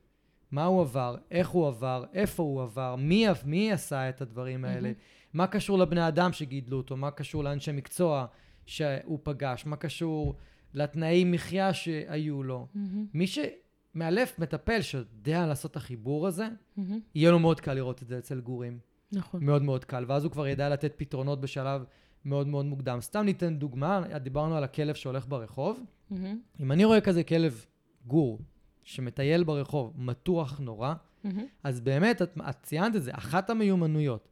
מה 0.51 0.65
הוא 0.65 0.81
עבר, 0.81 1.15
איך 1.31 1.49
הוא 1.49 1.67
עבר, 1.67 2.05
איפה 2.13 2.43
הוא 2.43 2.61
עבר, 2.61 2.95
מי, 2.95 3.25
מי 3.45 3.71
עשה 3.71 4.09
את 4.09 4.21
הדברים 4.21 4.65
האלה, 4.65 4.81
מהמם. 4.81 4.93
מה 5.33 5.47
קשור 5.47 5.77
לבני 5.77 6.07
אדם 6.07 6.33
שגידלו 6.33 6.77
אותו, 6.77 6.97
מה 6.97 7.11
קשור 7.11 7.43
לאנשי 7.43 7.71
מקצוע 7.71 8.25
שהוא 8.65 9.19
פגש, 9.23 9.65
מה 9.65 9.75
קשור 9.75 10.35
לתנאי 10.73 11.23
מחיה 11.23 11.73
שהיו 11.73 12.43
לו. 12.43 12.67
מהמם, 12.75 13.05
מי 13.13 13.25
שמאלף, 13.27 14.39
מטפל, 14.39 14.81
שיודע 14.81 15.45
לעשות 15.47 15.71
את 15.71 15.75
החיבור 15.75 16.27
הזה, 16.27 16.47
מהמם. 16.77 16.99
יהיה 17.15 17.31
לו 17.31 17.39
מאוד 17.39 17.59
קל 17.59 17.73
לראות 17.73 18.03
את 18.03 18.07
זה 18.07 18.17
אצל 18.17 18.39
גורים. 18.39 18.79
נכון. 19.11 19.43
מאוד 19.43 19.61
מאוד 19.61 19.85
קל. 19.85 20.05
ואז 20.07 20.23
הוא 20.23 20.31
כבר 20.31 20.47
ידע 20.47 20.69
לתת 20.69 20.93
פתרונות 20.97 21.41
בשלב 21.41 21.83
מאוד 22.25 22.47
מאוד 22.47 22.65
מוקדם. 22.65 23.01
סתם 23.01 23.21
ניתן 23.21 23.55
דוגמה, 23.55 24.01
דיברנו 24.17 24.57
על 24.57 24.63
הכלב 24.63 24.95
שהולך 24.95 25.27
ברחוב. 25.27 25.79
מהמם, 26.09 26.39
אם 26.59 26.71
אני 26.71 26.85
רואה 26.85 27.01
כזה 27.01 27.23
כלב 27.23 27.65
גור 28.05 28.39
שמטייל 28.83 29.43
ברחוב, 29.43 29.93
מתוח 29.95 30.59
נורא, 30.59 30.93
מהמם. 31.23 31.45
אז 31.63 31.81
באמת, 31.81 32.21
את, 32.21 32.37
את 32.49 32.55
ציינת 32.63 32.95
את 32.95 33.03
זה, 33.03 33.11
אחת 33.13 33.49
המיומנויות 33.49 34.29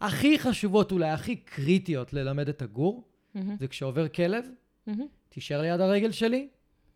הכי 0.00 0.38
חשובות, 0.38 0.92
אולי 0.92 1.10
הכי 1.10 1.36
קריטיות 1.36 2.12
ללמד 2.12 2.48
את 2.48 2.62
הגור, 2.62 3.08
מהמם, 3.34 3.56
זה 3.60 3.68
כשעובר 3.68 4.08
כלב, 4.08 4.44
מהמם, 4.86 5.06
תישאר 5.28 5.62
ליד 5.62 5.80
הרגל 5.80 6.12
שלי, 6.12 6.48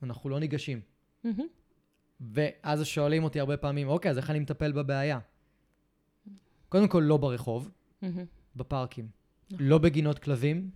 אנחנו 0.03 0.31
לא 0.31 0.41
ניגשים. 0.41 0.81
מהמם. 1.25 1.47
ואז 2.21 2.87
שואלים 2.87 3.25
אותי 3.25 3.41
הרבה 3.41 3.57
פעמים, 3.57 3.89
אוקיי, 3.89 4.11
אז 4.11 4.19
איך 4.19 4.31
אני 4.31 4.39
מטפל 4.39 4.73
בבעיה? 4.73 5.19
קודם 6.69 6.89
כל, 6.89 7.03
לא 7.07 7.17
ברחוב, 7.17 7.71
מהמם. 8.03 8.25
בפארקים. 8.57 9.09
נכון. 9.51 9.67
לא 9.67 9.79
בגינות 9.79 10.19
כלבים, 10.19 10.71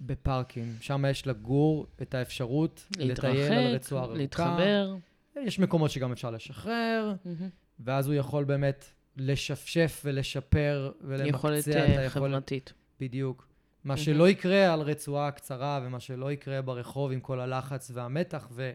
בפארקים. 0.00 0.76
שם 0.80 1.04
יש 1.10 1.26
לגור 1.26 1.86
את 2.02 2.14
האפשרות 2.14 2.86
לטייל 2.98 3.52
על 3.52 3.74
רצועה 3.74 4.04
רחוקה. 4.04 4.18
להתחבר. 4.18 4.96
יש 5.36 5.58
מקומות 5.58 5.90
שגם 5.90 6.12
אפשר 6.12 6.30
לשחרר, 6.30 7.14
מהמם. 7.24 7.48
ואז 7.80 8.06
הוא 8.06 8.14
יכול 8.14 8.44
באמת 8.44 8.84
לשפשף 9.16 10.02
ולשפר 10.04 10.92
ולמקצע 11.00 11.28
יכולת 11.28 11.68
את 11.68 11.76
אה, 11.76 11.82
היכולת. 11.82 12.10
חברתית. 12.10 12.72
בדיוק. 13.00 13.46
מה 13.84 13.94
מהמם. 13.94 14.04
שלא 14.04 14.28
יקרה 14.28 14.72
על 14.72 14.80
רצועה 14.80 15.30
קצרה, 15.30 15.80
ומה 15.84 16.00
שלא 16.00 16.32
יקרה 16.32 16.62
ברחוב 16.62 17.12
עם 17.12 17.20
כל 17.20 17.40
הלחץ 17.40 17.90
והמתח, 17.94 18.48
ועם 18.52 18.74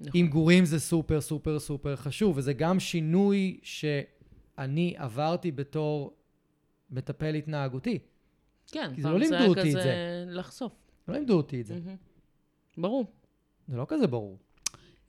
נכון. 0.00 0.26
גורים 0.26 0.64
זה 0.64 0.80
סופר 0.80 1.20
סופר 1.20 1.58
סופר 1.58 1.96
חשוב, 1.96 2.36
וזה 2.36 2.52
גם 2.52 2.80
שינוי 2.80 3.60
שאני 3.62 4.94
עברתי 4.96 5.52
בתור 5.52 6.16
מטפל 6.90 7.34
התנהגותי. 7.34 7.98
כן, 8.72 8.94
כי 8.94 9.02
זה 9.02 9.08
לא 9.08 9.18
לימדו 9.18 9.44
אותי 9.46 9.68
את 9.68 9.72
זה. 9.72 10.24
לחשוף. 10.28 10.72
לא 11.08 11.14
לימדו 11.14 11.36
אותי 11.36 11.60
את 11.60 11.66
זה. 11.66 11.74
מהמם. 11.74 11.96
ברור. 12.78 13.06
זה 13.68 13.76
לא 13.76 13.84
כזה 13.88 14.06
ברור. 14.06 14.38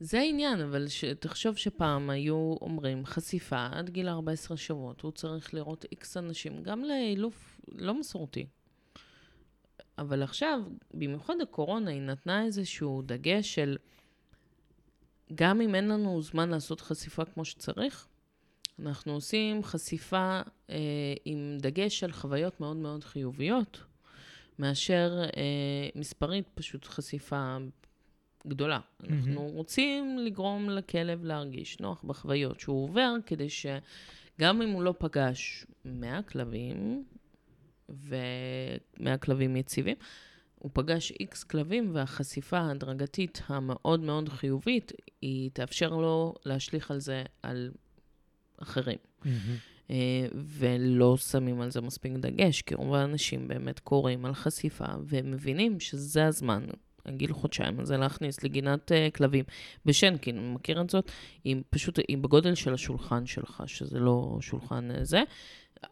זה 0.00 0.18
העניין, 0.18 0.60
אבל 0.60 0.88
ש... 0.88 1.04
תחשוב 1.04 1.56
שפעם 1.56 2.10
היו 2.10 2.54
אומרים 2.60 3.06
חשיפה 3.06 3.66
עד 3.72 3.90
גיל 3.90 4.08
14 4.08 4.56
שבועות, 4.56 5.00
הוא 5.00 5.12
צריך 5.12 5.54
לראות 5.54 5.84
איקס 5.92 6.16
אנשים, 6.16 6.62
גם 6.62 6.84
לאילוף 6.84 7.60
לא 7.68 7.94
מסורתי. 7.94 8.46
אבל 9.98 10.22
עכשיו, 10.22 10.60
במיוחד 10.94 11.34
הקורונה, 11.42 11.90
היא 11.90 12.00
נתנה 12.00 12.44
איזשהו 12.44 13.02
דגש 13.02 13.54
של 13.54 13.76
גם 15.34 15.60
אם 15.60 15.74
אין 15.74 15.88
לנו 15.88 16.22
זמן 16.22 16.48
לעשות 16.48 16.80
חשיפה 16.80 17.24
כמו 17.24 17.44
שצריך, 17.44 18.06
אנחנו 18.78 19.12
עושים 19.12 19.62
חשיפה 19.62 20.40
אה, 20.70 20.76
עם 21.24 21.56
דגש 21.60 22.04
על 22.04 22.12
חוויות 22.12 22.60
מאוד 22.60 22.76
מאוד 22.76 23.04
חיוביות, 23.04 23.80
מאשר 24.58 25.22
אה, 25.36 25.88
מספרית 25.94 26.48
פשוט 26.54 26.84
חשיפה 26.84 27.56
גדולה. 28.46 28.80
אנחנו 29.08 29.46
רוצים 29.46 30.18
לגרום 30.18 30.70
לכלב 30.70 31.24
להרגיש 31.24 31.80
נוח 31.80 32.02
בחוויות 32.04 32.60
שהוא 32.60 32.84
עובר, 32.84 33.14
כדי 33.26 33.48
שגם 33.48 34.62
אם 34.62 34.68
הוא 34.68 34.82
לא 34.82 34.94
פגש 34.98 35.66
100 35.84 36.22
כלבים, 36.22 37.04
ו-100 37.88 39.16
כלבים 39.20 39.56
יציבים, 39.56 39.96
הוא 40.58 40.70
פגש 40.74 41.12
איקס 41.20 41.44
כלבים, 41.44 41.90
והחשיפה 41.94 42.58
ההדרגתית 42.58 43.42
המאוד 43.46 44.00
מאוד 44.00 44.28
חיובית, 44.28 44.92
היא 45.22 45.50
תאפשר 45.52 45.88
לו 45.88 46.34
להשליך 46.46 46.90
על 46.90 47.00
זה 47.00 47.24
על 47.42 47.70
אחרים. 48.62 48.98
אה, 49.90 50.26
ולא 50.34 51.16
שמים 51.16 51.60
על 51.60 51.70
זה 51.70 51.80
מספיק 51.80 52.12
דגש, 52.12 52.62
כי 52.62 52.74
רוב 52.74 52.94
האנשים 52.94 53.48
באמת 53.48 53.78
קוראים 53.78 54.24
על 54.24 54.34
חשיפה, 54.34 54.84
והם 55.04 55.30
מבינים 55.30 55.80
שזה 55.80 56.26
הזמן, 56.26 56.66
הגיל 57.06 57.32
חודשיים 57.32 57.80
הזה, 57.80 57.96
להכניס 57.96 58.42
לגינת 58.44 58.92
uh, 58.92 59.16
כלבים 59.16 59.44
בשנקין, 59.86 60.54
מכיר 60.54 60.80
את 60.80 60.90
זאת? 60.90 61.10
היא 61.44 61.56
פשוט, 61.70 61.98
היא 62.08 62.18
בגודל 62.18 62.54
של 62.54 62.74
השולחן 62.74 63.26
שלך, 63.26 63.62
שזה 63.66 63.98
לא 63.98 64.38
שולחן 64.40 64.90
uh, 64.90 65.04
זה. 65.04 65.22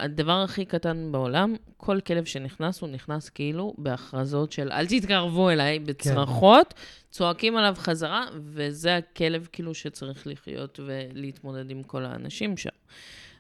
הדבר 0.01 0.43
הכי 0.43 0.65
קטן 0.65 1.09
בעולם, 1.13 1.55
כל 1.77 2.01
כלב 2.01 2.25
שנכנס, 2.25 2.81
הוא 2.81 2.89
נכנס 2.89 3.29
כאילו 3.29 3.75
בהכרזות 3.79 4.53
של 4.53 4.73
אל 4.73 4.87
תתקרבו 4.87 5.51
אליי 5.51 5.79
בצרחות, 5.79 6.75
צועקים 7.11 7.57
עליו 7.57 7.75
חזרה, 7.79 8.25
וזה 8.45 8.97
הכלב 8.97 9.49
כאילו 9.53 9.75
שצריך 9.75 10.27
לחיות 10.27 10.81
ולהתמודד 10.87 11.71
עם 11.71 11.83
כל 11.83 12.05
האנשים 12.05 12.57
שם. 12.57 12.71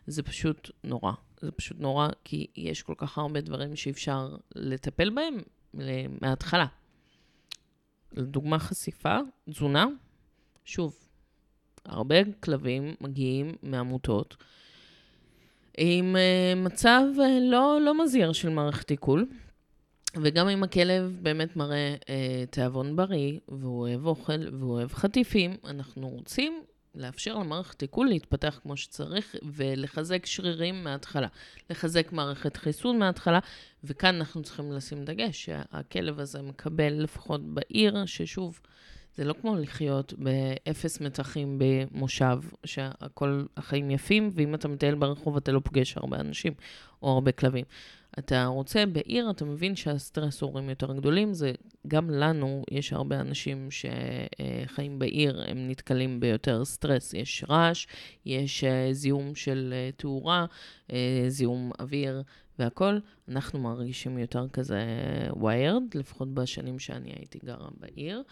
זה 0.07 0.23
פשוט 0.23 0.71
נורא. 0.85 1.13
זה 1.41 1.51
פשוט 1.51 1.77
נורא, 1.81 2.09
כי 2.25 2.47
יש 2.57 2.83
כל 2.83 2.95
כך 2.97 3.19
הרבה 3.19 3.41
דברים 3.41 3.77
שאפשר 3.77 4.37
לטפל 4.55 5.11
בהם 5.11 5.35
ל- 5.75 6.07
מההתחלה. 6.21 6.67
לדוגמה 8.13 8.59
חשיפה, 8.59 9.19
תזונה, 9.51 9.87
שוב, 10.65 10.97
הרבה 11.85 12.17
כלבים 12.41 12.95
מגיעים 13.01 13.55
מעמותות 13.63 14.37
עם 15.79 16.17
uh, 16.17 16.59
מצב 16.59 17.03
uh, 17.17 17.21
לא, 17.41 17.79
לא 17.85 18.05
מזהיר 18.05 18.33
של 18.33 18.49
מערכת 18.49 18.91
עיכול, 18.91 19.27
וגם 20.23 20.49
אם 20.49 20.63
הכלב 20.63 21.19
באמת 21.23 21.57
מראה 21.57 21.97
uh, 22.01 22.07
תיאבון 22.51 22.97
בריא, 22.97 23.39
והוא 23.49 23.81
אוהב 23.81 24.07
אוכל 24.07 24.57
והוא 24.59 24.73
אוהב 24.73 24.93
חטיפים, 24.93 25.57
אנחנו 25.65 26.09
רוצים 26.09 26.63
לאפשר 26.99 27.35
למערכת 27.35 27.83
עיכול 27.83 28.07
להתפתח 28.07 28.61
כמו 28.63 28.77
שצריך 28.77 29.37
ולחזק 29.43 30.27
שרירים 30.27 30.85
מההתחלה, 30.85 31.29
לחזק 31.71 32.13
מערכת 32.13 32.57
חיסון 32.57 32.99
מההתחלה, 32.99 33.39
וכאן 33.85 34.15
אנחנו 34.15 34.43
צריכים 34.43 34.73
לשים 34.73 35.05
דגש 35.05 35.45
שהכלב 35.45 36.21
הזה 36.21 36.43
מקבל 36.43 36.93
לפחות 36.93 37.55
בעיר, 37.55 38.07
ששוב, 38.07 38.61
זה 39.15 39.25
לא 39.25 39.35
כמו 39.41 39.57
לחיות 39.57 40.15
באפס 40.19 41.01
מתחים 41.01 41.59
במושב, 41.59 42.39
שהכל, 42.65 43.45
החיים 43.57 43.91
יפים, 43.91 44.31
ואם 44.35 44.55
אתה 44.55 44.69
מטייל 44.69 44.95
ברחוב 44.95 45.37
אתה 45.37 45.53
לא 45.53 45.61
פוגש 45.65 45.97
הרבה 45.97 46.21
אנשים 46.21 46.53
או 47.03 47.13
הרבה 47.13 47.33
כלבים. 47.33 47.65
אתה 48.19 48.47
רוצה 48.47 48.87
בעיר, 48.87 49.31
אתה 49.31 49.45
מבין 49.45 49.77
שהסטרסורים 49.77 50.71
יותר 50.71 50.93
גדולים, 50.93 51.35
זה 51.35 51.53
גם 51.87 52.11
לנו, 52.11 52.63
יש 52.71 52.93
הרבה 52.93 53.21
אנשים 53.21 53.69
שחיים 53.71 54.99
בעיר, 54.99 55.43
הם 55.47 55.69
נתקלים 55.69 56.21
ביותר 56.21 56.65
סטרס. 56.65 57.15
יש 57.15 57.45
רעש, 57.49 57.87
יש 58.27 58.65
אה, 58.65 58.89
זיהום 58.93 59.35
של 59.35 59.75
אה, 59.77 59.91
תאורה, 59.97 60.47
אה, 60.93 61.25
זיהום 61.29 61.71
אוויר 61.81 62.23
והכול. 62.59 63.01
אנחנו 63.29 63.59
מרגישים 63.59 64.19
יותר 64.19 64.49
כזה 64.49 64.81
ויירד, 65.43 65.83
לפחות 65.95 66.35
בשנים 66.35 66.79
שאני 66.79 67.13
הייתי 67.17 67.39
גרה 67.45 67.69
בעיר. 67.81 68.23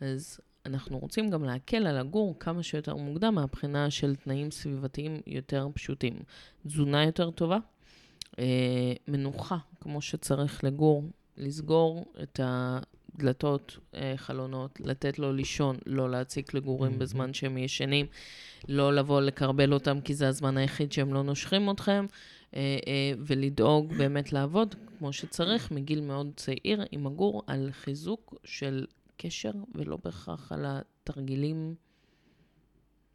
אז 0.00 0.40
אנחנו 0.66 0.98
רוצים 0.98 1.30
גם 1.30 1.44
להקל 1.44 1.86
על 1.86 1.98
הגור 1.98 2.38
כמה 2.40 2.62
שיותר 2.62 2.96
מוקדם 2.96 3.34
מהבחינה 3.34 3.90
של 3.90 4.16
תנאים 4.16 4.50
סביבתיים 4.50 5.20
יותר 5.26 5.68
פשוטים. 5.74 6.14
תזונה 6.66 7.04
יותר 7.04 7.30
טובה, 7.30 7.58
מנוחה 9.08 9.56
כמו 9.80 10.00
שצריך 10.00 10.64
לגור, 10.64 11.04
לסגור 11.36 12.04
את 12.22 12.40
הדלתות, 12.42 13.78
אה, 13.94 14.14
חלונות, 14.16 14.80
לתת 14.80 15.18
לו 15.18 15.32
לישון, 15.32 15.76
לא 15.86 16.10
להציק 16.10 16.54
לגורים 16.54 16.98
בזמן 16.98 17.34
שהם 17.34 17.58
ישנים, 17.58 18.06
לא 18.68 18.94
לבוא 18.94 19.20
לקרבל 19.20 19.72
אותם 19.72 20.00
כי 20.00 20.14
זה 20.14 20.28
הזמן 20.28 20.56
היחיד 20.56 20.92
שהם 20.92 21.14
לא 21.14 21.22
נושכים 21.22 21.70
אתכם, 21.70 22.06
אה, 22.54 22.78
אה, 22.86 23.12
ולדאוג 23.18 23.92
באמת 23.92 24.32
לעבוד 24.32 24.74
כמו 24.98 25.12
שצריך 25.12 25.70
מגיל 25.70 26.00
מאוד 26.00 26.30
צעיר 26.36 26.82
עם 26.90 27.06
הגור 27.06 27.42
על 27.46 27.68
חיזוק 27.72 28.34
של 28.44 28.86
קשר 29.16 29.52
ולא 29.74 29.98
בהכרח 30.04 30.52
על 30.52 30.64
התרגילים 30.68 31.74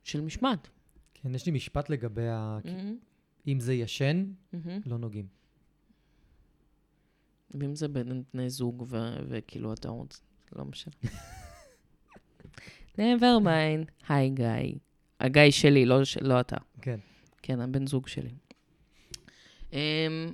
של 0.04 0.22
משמעת. 0.22 0.68
כן, 1.14 1.36
יש 1.36 1.46
לי 1.46 1.52
משפט 1.52 1.90
לגבי 1.90 2.28
ה... 2.28 2.60
מהמם, 2.66 2.98
אם 3.52 3.60
זה 3.60 3.74
ישן, 3.74 4.26
מהמם. 4.54 4.80
לא 4.86 4.98
נוגעים. 4.98 5.26
ואם 7.52 7.76
זה 7.76 7.88
בין 7.88 8.24
בני 8.34 8.50
זוג 8.50 8.86
ו- 8.90 9.16
וכאילו 9.30 9.74
אתה 9.74 9.90
רוצה, 9.90 10.20
לא 10.56 10.66
משנה. 10.66 10.94
never 12.98 13.44
mind, 13.44 13.92
היי 14.10 14.30
גיא. 14.30 14.46
הגיא 15.20 15.52
שלי, 15.52 15.86
לא, 15.86 16.06
ש- 16.06 16.18
לא 16.18 16.40
אתה. 16.40 16.58
כן. 16.82 17.00
כן, 17.42 17.60
הבן 17.62 17.88
זוג 17.88 18.08
שלי. 18.08 18.30
Um, 19.72 19.74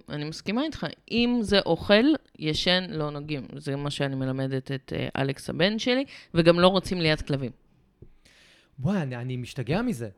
אני 0.10 0.24
מסכימה 0.30 0.64
איתך, 0.64 0.86
אם 1.12 1.38
זה 1.42 1.60
אוכל, 1.60 2.04
ישן, 2.40 2.84
לא 2.90 3.12
נוגעים. 3.12 3.48
זה 3.58 3.76
מה 3.76 3.90
שאני 3.92 4.16
מלמדת 4.16 4.72
את 4.72 4.94
uh, 4.96 5.22
אלכס 5.22 5.50
הבן 5.50 5.80
שלי, 5.80 6.06
וגם 6.34 6.60
לא 6.60 6.68
רוצים 6.68 7.02
ליד 7.02 7.22
כלבים. 7.22 7.52
וואי, 8.80 9.02
אני, 9.02 9.16
אני 9.16 9.38
משתגע 9.38 9.82
מזה. 9.82 10.10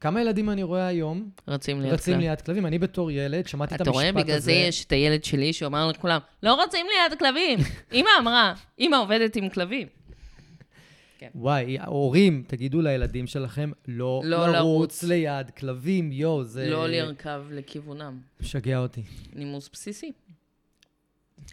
כמה 0.00 0.20
ילדים 0.20 0.50
אני 0.50 0.62
רואה 0.62 0.86
היום 0.86 1.30
רצים 1.48 1.80
ליד 1.80 1.92
רצים. 1.92 2.20
ליד 2.20 2.40
כלבים? 2.40 2.66
אני 2.66 2.78
בתור 2.78 3.10
ילד, 3.10 3.48
שמעתי 3.48 3.74
את 3.74 3.80
אתה 3.80 3.90
המשפט 3.90 4.02
הזה. 4.02 4.12
רואה? 4.12 4.24
בגלל 4.24 4.38
זה 4.38 4.52
יש 4.52 4.84
את 4.84 4.92
הילד 4.92 5.24
שלי 5.24 5.52
שאומר 5.52 5.88
לכולם, 5.88 6.20
לא 6.42 6.54
רוצים 6.54 6.86
ליד 6.86 7.18
כלבים. 7.18 7.58
אמא 7.98 8.08
אמרה, 8.18 8.54
אמא 8.80 8.96
עובדת 8.96 9.36
עם 9.36 9.48
כלבים. 9.48 9.88
וואי, 11.34 11.78
הורים, 11.86 12.44
תגידו 12.46 12.80
לילדים 12.82 13.26
שלכם 13.26 13.70
לא, 13.88 14.22
לא 14.24 14.38
לרוץ 14.38 14.54
לרוץ. 14.54 15.02
ליד 15.02 15.50
כלבים, 15.50 16.12
יואו, 16.12 16.44
זה 16.44 16.66
לא 16.70 16.88
לרכב 16.88 17.42
לכיוונם. 17.50 18.20
משגע 18.40 18.78
אותי. 18.78 19.02
נימוס 19.32 19.70
בסיסי. 19.72 20.12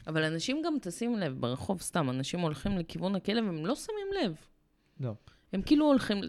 אבל 0.07 0.23
אנשים 0.23 0.61
גם 0.65 0.73
טסים 0.81 1.19
לב 1.19 1.35
ברחוב, 1.39 1.81
סתם, 1.81 2.09
אנשים 2.09 2.39
הולכים 2.39 2.77
לכיוון 2.77 3.15
הכלב, 3.15 3.47
הם 3.47 3.65
לא 3.65 3.75
שמים 3.75 4.07
לב. 4.23 4.35
לא. 4.99 5.13
הם 5.53 5.61
כאילו 5.61 5.85
הולכים... 5.85 6.21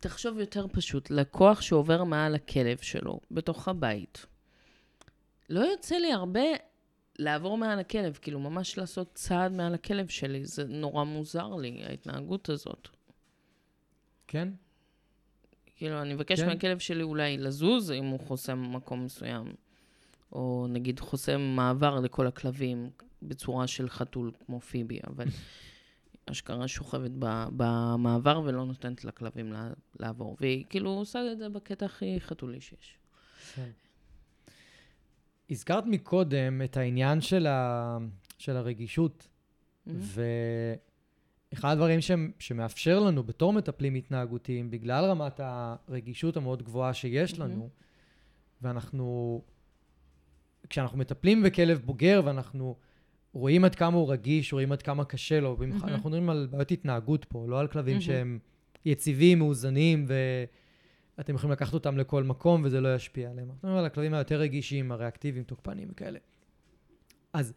תחשוב 0.00 0.38
יותר 0.38 0.66
פשוט, 0.72 1.10
לקוח 1.10 1.60
שעובר 1.60 2.04
מעל 2.04 2.34
הכלב 2.34 2.78
שלו, 2.78 3.20
בתוך 3.30 3.68
הבית. 3.68 4.26
לא 5.50 5.60
יוצא 5.60 5.96
לי 5.96 6.12
הרבה 6.12 6.44
לעבור 7.18 7.58
מעל 7.58 7.78
הכלב, 7.78 8.18
כאילו 8.22 8.40
ממש 8.40 8.78
לעשות 8.78 9.14
צעד 9.14 9.52
מעל 9.52 9.74
הכלב 9.74 10.08
שלי, 10.08 10.44
זה 10.44 10.64
נורא 10.64 11.04
מוזר 11.04 11.54
לי, 11.54 11.84
ההתנהגות 11.84 12.48
הזאת. 12.48 12.88
כן? 14.26 14.48
כאילו, 15.76 16.02
אני 16.02 16.14
מבקש 16.14 16.40
כן. 16.40 16.46
מהכלב 16.46 16.78
שלי 16.78 17.02
אולי 17.02 17.38
לזוז, 17.38 17.90
אם 17.90 18.04
הוא 18.04 18.20
חוסם 18.20 18.72
מקום 18.74 19.04
מסוים. 19.04 19.52
או 20.32 20.66
נגיד 20.68 21.00
חוסם 21.00 21.40
מעבר 21.40 22.00
לכל 22.00 22.26
הכלבים 22.26 22.90
בצורה 23.22 23.66
של 23.66 23.88
חתול, 23.88 24.32
כמו 24.46 24.60
פיבי, 24.60 24.98
אבל 25.06 25.26
אשכרה 26.30 26.68
שוכבת 26.68 27.10
במעבר 27.56 28.40
ולא 28.44 28.64
נותנת 28.64 29.04
לכלבים 29.04 29.52
לעבור. 30.00 30.36
והיא 30.40 30.64
כאילו 30.70 30.90
עושה 30.90 31.32
את 31.32 31.38
זה 31.38 31.48
בקטע 31.48 31.86
הכי 31.86 32.20
חתולי 32.20 32.60
שיש. 32.60 32.98
כן. 33.54 33.70
הזכרת 35.50 35.84
מקודם 35.86 36.62
את 36.64 36.76
העניין 36.76 37.20
של, 37.20 37.46
ה... 37.46 37.98
של 38.38 38.56
הרגישות, 38.56 39.28
ואחד 39.86 41.72
הדברים 41.72 42.00
ש... 42.00 42.10
שמאפשר 42.38 43.00
לנו 43.00 43.22
בתור 43.22 43.52
מטפלים 43.52 43.94
התנהגותיים, 43.94 44.70
בגלל 44.70 45.04
רמת 45.04 45.40
הרגישות 45.42 46.36
המאוד 46.36 46.62
גבוהה 46.62 46.94
שיש 46.94 47.38
לנו, 47.38 47.68
ואנחנו, 48.62 49.42
כשאנחנו 50.68 50.98
מטפלים 50.98 51.42
בכלב 51.42 51.80
בוגר 51.84 52.22
ואנחנו 52.24 52.76
רואים 53.38 53.64
עד 53.64 53.74
כמה 53.74 53.96
הוא 53.96 54.12
רגיש, 54.12 54.52
רואים 54.52 54.72
עד 54.72 54.82
כמה 54.82 55.04
קשה 55.04 55.40
לו, 55.40 55.56
מהמם. 55.58 55.84
אנחנו 55.84 56.10
מדברים 56.10 56.30
על 56.30 56.48
בעיות 56.50 56.70
התנהגות 56.70 57.24
פה, 57.24 57.46
לא 57.48 57.60
על 57.60 57.66
כלבים 57.66 57.92
מהמם. 57.92 58.00
שהם 58.00 58.38
יציבים, 58.84 59.38
מאוזנים, 59.38 60.06
ואתם 61.18 61.34
יכולים 61.34 61.52
לקחת 61.52 61.74
אותם 61.74 61.98
לכל 61.98 62.24
מקום 62.24 62.62
וזה 62.64 62.80
לא 62.80 62.94
ישפיע 62.94 63.30
עליהם. 63.30 63.48
אנחנו 63.48 63.68
מדברים 63.68 63.78
על 63.78 63.84
הכלבים 63.84 64.14
היותר 64.14 64.38
רגישים, 64.40 64.92
הריאקטיביים, 64.92 65.44
תוקפניים 65.44 65.88
וכאלה. 65.92 66.18
אז 67.32 67.52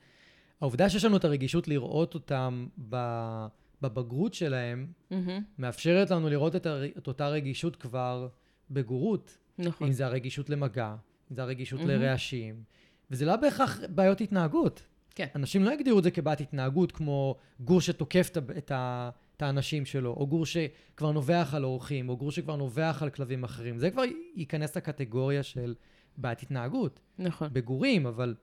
העובדה 0.62 0.90
שיש 0.90 1.06
לנו 1.06 1.18
את 1.18 1.26
הרגישות 1.26 1.68
לראות 1.68 2.14
אותם 2.14 2.68
ב- 2.90 3.46
בבגרות 3.82 4.34
שלהם, 4.34 4.88
מהמם. 5.12 5.44
מאפשרת 5.60 6.12
לנו 6.12 6.30
לראות 6.30 6.56
את, 6.56 6.66
הר... 6.66 6.86
את 6.86 7.08
אותה 7.08 7.28
רגישות 7.28 7.76
כבר 7.76 8.28
בגורות. 8.72 9.38
נכון. 9.60 9.88
אם 9.88 9.94
זה 9.94 10.06
הרגישות 10.06 10.50
למגע, 10.50 10.96
אם 11.32 11.36
זה 11.36 11.42
הרגישות 11.42 11.80
מהמם. 11.80 11.92
לרעשים. 11.92 12.64
וזה 13.12 13.26
לא 13.26 13.36
בהכרח 13.36 13.80
בעיות 13.90 14.22
התנהגות. 14.22 14.88
כן. 15.16 15.28
אנשים 15.36 15.64
לא 15.64 15.74
יגדירו 15.74 16.00
את 16.00 16.04
זה 16.04 16.12
כבעיית 16.12 16.42
התנהגות, 16.42 16.92
כמו 16.92 17.36
גור 17.60 17.82
שתוקף 17.82 18.30
את 18.58 18.72
ה- 18.72 19.10
את, 19.38 19.42
האנשים 19.42 19.86
שלו, 19.86 20.14
או 20.14 20.28
גור 20.28 20.46
שכבר 20.46 21.12
נובח 21.12 21.54
על 21.56 21.64
אורחים, 21.66 22.10
או 22.10 22.18
גור 22.18 22.32
שכבר 22.32 22.56
נובח 22.56 23.00
על 23.02 23.10
כלבים 23.10 23.44
אחרים. 23.44 23.78
זה 23.80 23.92
כבר 23.92 24.04
ייכנס 24.36 24.78
לקטגוריה 24.78 25.44
של 25.44 25.76
בעיית 26.18 26.42
התנהגות. 26.42 27.00
נכון. 27.20 27.50
בגורים, 27.54 28.06
אבל 28.08 28.36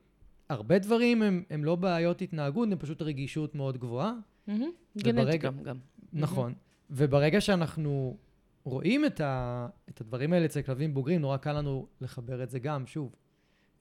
הרבה 0.49 0.79
דברים 0.79 1.23
הם, 1.23 1.43
הם 1.51 1.65
לא 1.65 1.77
בעיות 1.77 2.23
התנהגות, 2.23 2.69
הם 2.73 2.79
פשוט 2.79 3.03
רגישות 3.03 3.55
מאוד 3.55 3.79
גבוהה. 3.79 4.13
מהמם. 4.47 4.71
וברגע- 4.97 5.13
גנטיקה 5.25 5.51
גם. 5.51 5.79
נכון. 6.13 6.55
וברגע 6.91 7.41
שאנחנו 7.41 8.17
רואים 8.65 9.05
את, 9.05 9.21
ה, 9.21 9.69
את 9.89 10.01
הדברים 10.01 10.33
האלה 10.33 10.47
אצל 10.47 10.63
כלבים 10.63 10.95
בוגרים, 10.95 11.21
נורא 11.21 11.37
קל 11.37 11.53
לנו 11.53 11.87
לחבר 12.01 12.43
את 12.43 12.51
זה 12.51 12.59
גם, 12.59 12.87
שוב, 12.87 13.15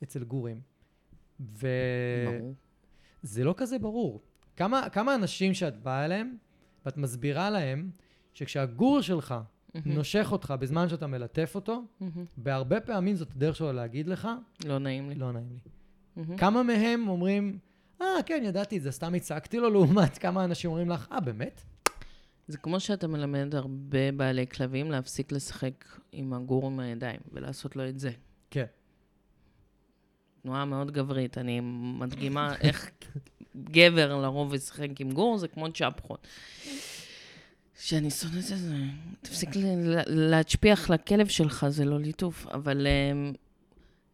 אצל 0.03 0.23
גורים. 0.23 0.61
וזה 1.39 1.67
ברור. 2.39 2.53
לא 3.43 3.53
כזה 3.57 3.79
ברור. 3.79 4.21
כמה, 4.55 4.89
כמה 4.89 5.15
אנשים 5.15 5.53
שאת 5.53 5.83
באה 5.83 6.05
אליהם, 6.05 6.37
ואת 6.85 6.97
מסבירה 6.97 7.49
להם 7.49 7.89
שכשהגור 8.33 9.01
שלך 9.01 9.35
מהמם. 9.75 9.91
נושך 9.97 10.27
אותך 10.31 10.53
בזמן 10.59 10.89
שאתה 10.89 11.07
מלטף 11.07 11.51
אותו, 11.55 11.83
מהמם. 11.99 12.25
בהרבה 12.37 12.79
פעמים 12.79 13.15
זאת 13.15 13.31
הדרך 13.35 13.55
שלו 13.55 13.73
להגיד 13.73 14.07
לך, 14.07 14.27
לא 14.65 14.79
נעים 14.79 15.09
לי. 15.09 15.15
לא 15.15 15.31
נעים 15.31 15.49
לי. 15.51 15.59
מהמם. 16.15 16.37
כמה 16.37 16.63
מהם 16.63 17.07
אומרים, 17.07 17.59
אה, 18.01 18.07
כן, 18.25 18.41
ידעתי 18.45 18.77
את 18.77 18.81
זה, 18.81 18.91
סתם 18.91 19.13
הצקתי 19.13 19.59
לו, 19.59 19.69
לעומת 19.69 20.17
כמה 20.23 20.43
אנשים 20.43 20.69
אומרים 20.69 20.89
לך, 20.89 21.07
אה, 21.11 21.19
באמת? 21.19 21.61
זה 22.47 22.57
כמו 22.57 22.79
שאתה 22.79 23.07
מלמד 23.07 23.55
הרבה 23.55 24.11
בעלי 24.11 24.47
כלבים 24.47 24.91
להפסיק 24.91 25.31
לשחק 25.31 25.85
עם 26.11 26.33
הגור 26.33 26.65
עם 26.65 26.79
הידיים 26.79 27.19
ולעשות 27.33 27.75
לו 27.75 27.89
את 27.89 27.99
זה. 27.99 28.11
כן. 28.51 28.65
תנועה 30.47 30.65
מאוד 30.65 30.91
גברית. 30.91 31.37
אני 31.37 31.59
מדגימה 31.99 32.55
איך 32.55 32.91
גבר 33.55 34.15
לרוב 34.15 34.53
ישחק 34.53 34.89
עם 34.99 35.11
גור, 35.11 35.37
זה 35.37 35.47
כמו 35.47 35.67
צ'פחון. 35.73 36.17
שאני 37.79 38.11
שונאת 38.11 38.37
את 38.37 38.43
זה, 38.43 38.75
תפסיק 39.21 39.49
להשפיח 40.07 40.89
לכלב 40.89 41.27
שלך, 41.27 41.65
זה 41.69 41.85
לא 41.85 41.99
ליטוף. 41.99 42.47
אבל 42.47 42.87
אמ, 42.87 43.33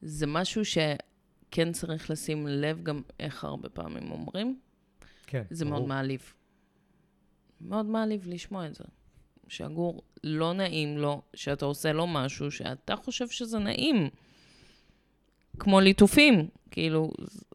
זה 0.01 0.27
משהו 0.27 0.61
שכן 0.65 1.71
צריך 1.71 2.09
לשים 2.09 2.47
לב 2.47 2.83
גם 2.83 3.01
איך 3.19 3.43
הרבה 3.43 3.69
פעמים 3.69 4.11
אומרים. 4.11 4.59
כן. 5.27 5.43
זה 5.49 5.65
ברור. 5.65 5.77
מאוד 5.77 5.87
מעליב. 5.87 6.33
מאוד 7.61 7.85
מעליב 7.85 8.27
לשמוע 8.27 8.67
את 8.67 8.75
זה. 8.75 8.83
שהגור 9.47 10.01
לא 10.23 10.53
נעים 10.53 10.97
לו, 10.97 11.21
שאתה 11.33 11.65
עושה 11.65 11.93
לו 11.93 12.07
משהו 12.07 12.51
שאתה 12.51 12.95
חושב 12.95 13.27
שזה 13.27 13.59
נעים. 13.59 14.09
כמו 15.59 15.79
ליטופים, 15.79 16.47
כאילו, 16.71 17.11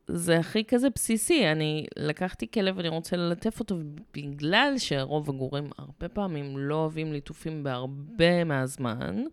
זה 0.08 0.38
הכי 0.38 0.64
כזה 0.64 0.88
בסיסי. 0.94 1.52
אני 1.52 1.86
לקחתי 1.98 2.50
כלב 2.50 2.76
ואני 2.76 2.88
רוצה 2.88 3.16
ללטף 3.16 3.60
אותו, 3.60 3.78
בגלל 4.14 4.74
שרוב 4.76 5.30
הגורים 5.30 5.70
הרבה 5.78 6.08
פעמים 6.08 6.58
לא 6.58 6.74
אוהבים 6.74 7.12
ליטופים 7.12 7.62
בהרבה 7.62 8.44
מהזמן, 8.44 9.24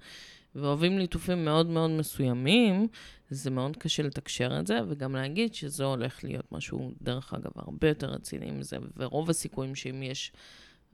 ואוהבים 0.55 0.97
ליטופים 0.97 1.45
מאוד 1.45 1.67
מאוד 1.67 1.89
מסוימים, 1.89 2.87
זה 3.29 3.51
מאוד 3.51 3.77
קשה 3.77 4.03
לתקשר 4.03 4.59
את 4.59 4.67
זה, 4.67 4.79
וגם 4.87 5.15
להגיד 5.15 5.53
שזה 5.53 5.83
הולך 5.83 6.23
להיות 6.23 6.51
משהו, 6.51 6.91
דרך 7.01 7.33
אגב, 7.33 7.51
הרבה 7.55 7.87
יותר 7.87 8.07
רציני 8.07 8.51
מזה, 8.51 8.77
ורוב 8.97 9.29
הסיכויים 9.29 9.75
שאם 9.75 10.03
יש 10.03 10.31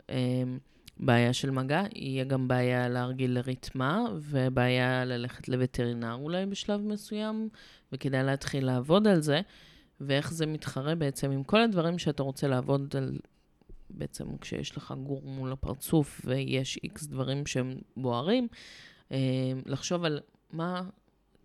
אה, 0.09 0.43
בעיה 1.01 1.33
של 1.33 1.51
מגע, 1.51 1.83
יהיה 1.95 2.23
גם 2.23 2.47
בעיה 2.47 2.89
להרגיל 2.89 3.31
לריתמה, 3.31 4.05
ובעיה 4.21 5.05
ללכת 5.05 5.49
לווטרינר 5.49 6.13
אולי 6.13 6.45
בשלב 6.45 6.81
מסוים, 6.81 7.49
וכדאי 7.91 8.23
להתחיל 8.23 8.65
לעבוד 8.65 9.07
על 9.07 9.21
זה, 9.21 9.41
ואיך 10.01 10.33
זה 10.33 10.45
מתחרה 10.45 10.95
בעצם 10.95 11.31
עם 11.31 11.43
כל 11.43 11.61
הדברים 11.61 11.99
שאתה 11.99 12.23
רוצה 12.23 12.47
לעבוד 12.47 12.95
על... 12.97 13.19
בעצם 13.89 14.37
כשיש 14.37 14.77
לך 14.77 14.93
גור 15.03 15.21
מול 15.25 15.51
הפרצוף 15.51 16.21
ויש 16.25 16.79
איקס 16.83 17.05
דברים 17.05 17.45
שהם 17.45 17.75
בוערים, 17.97 18.47
אה, 19.11 19.17
לחשוב 19.65 20.03
על 20.03 20.19
מה, 20.51 20.81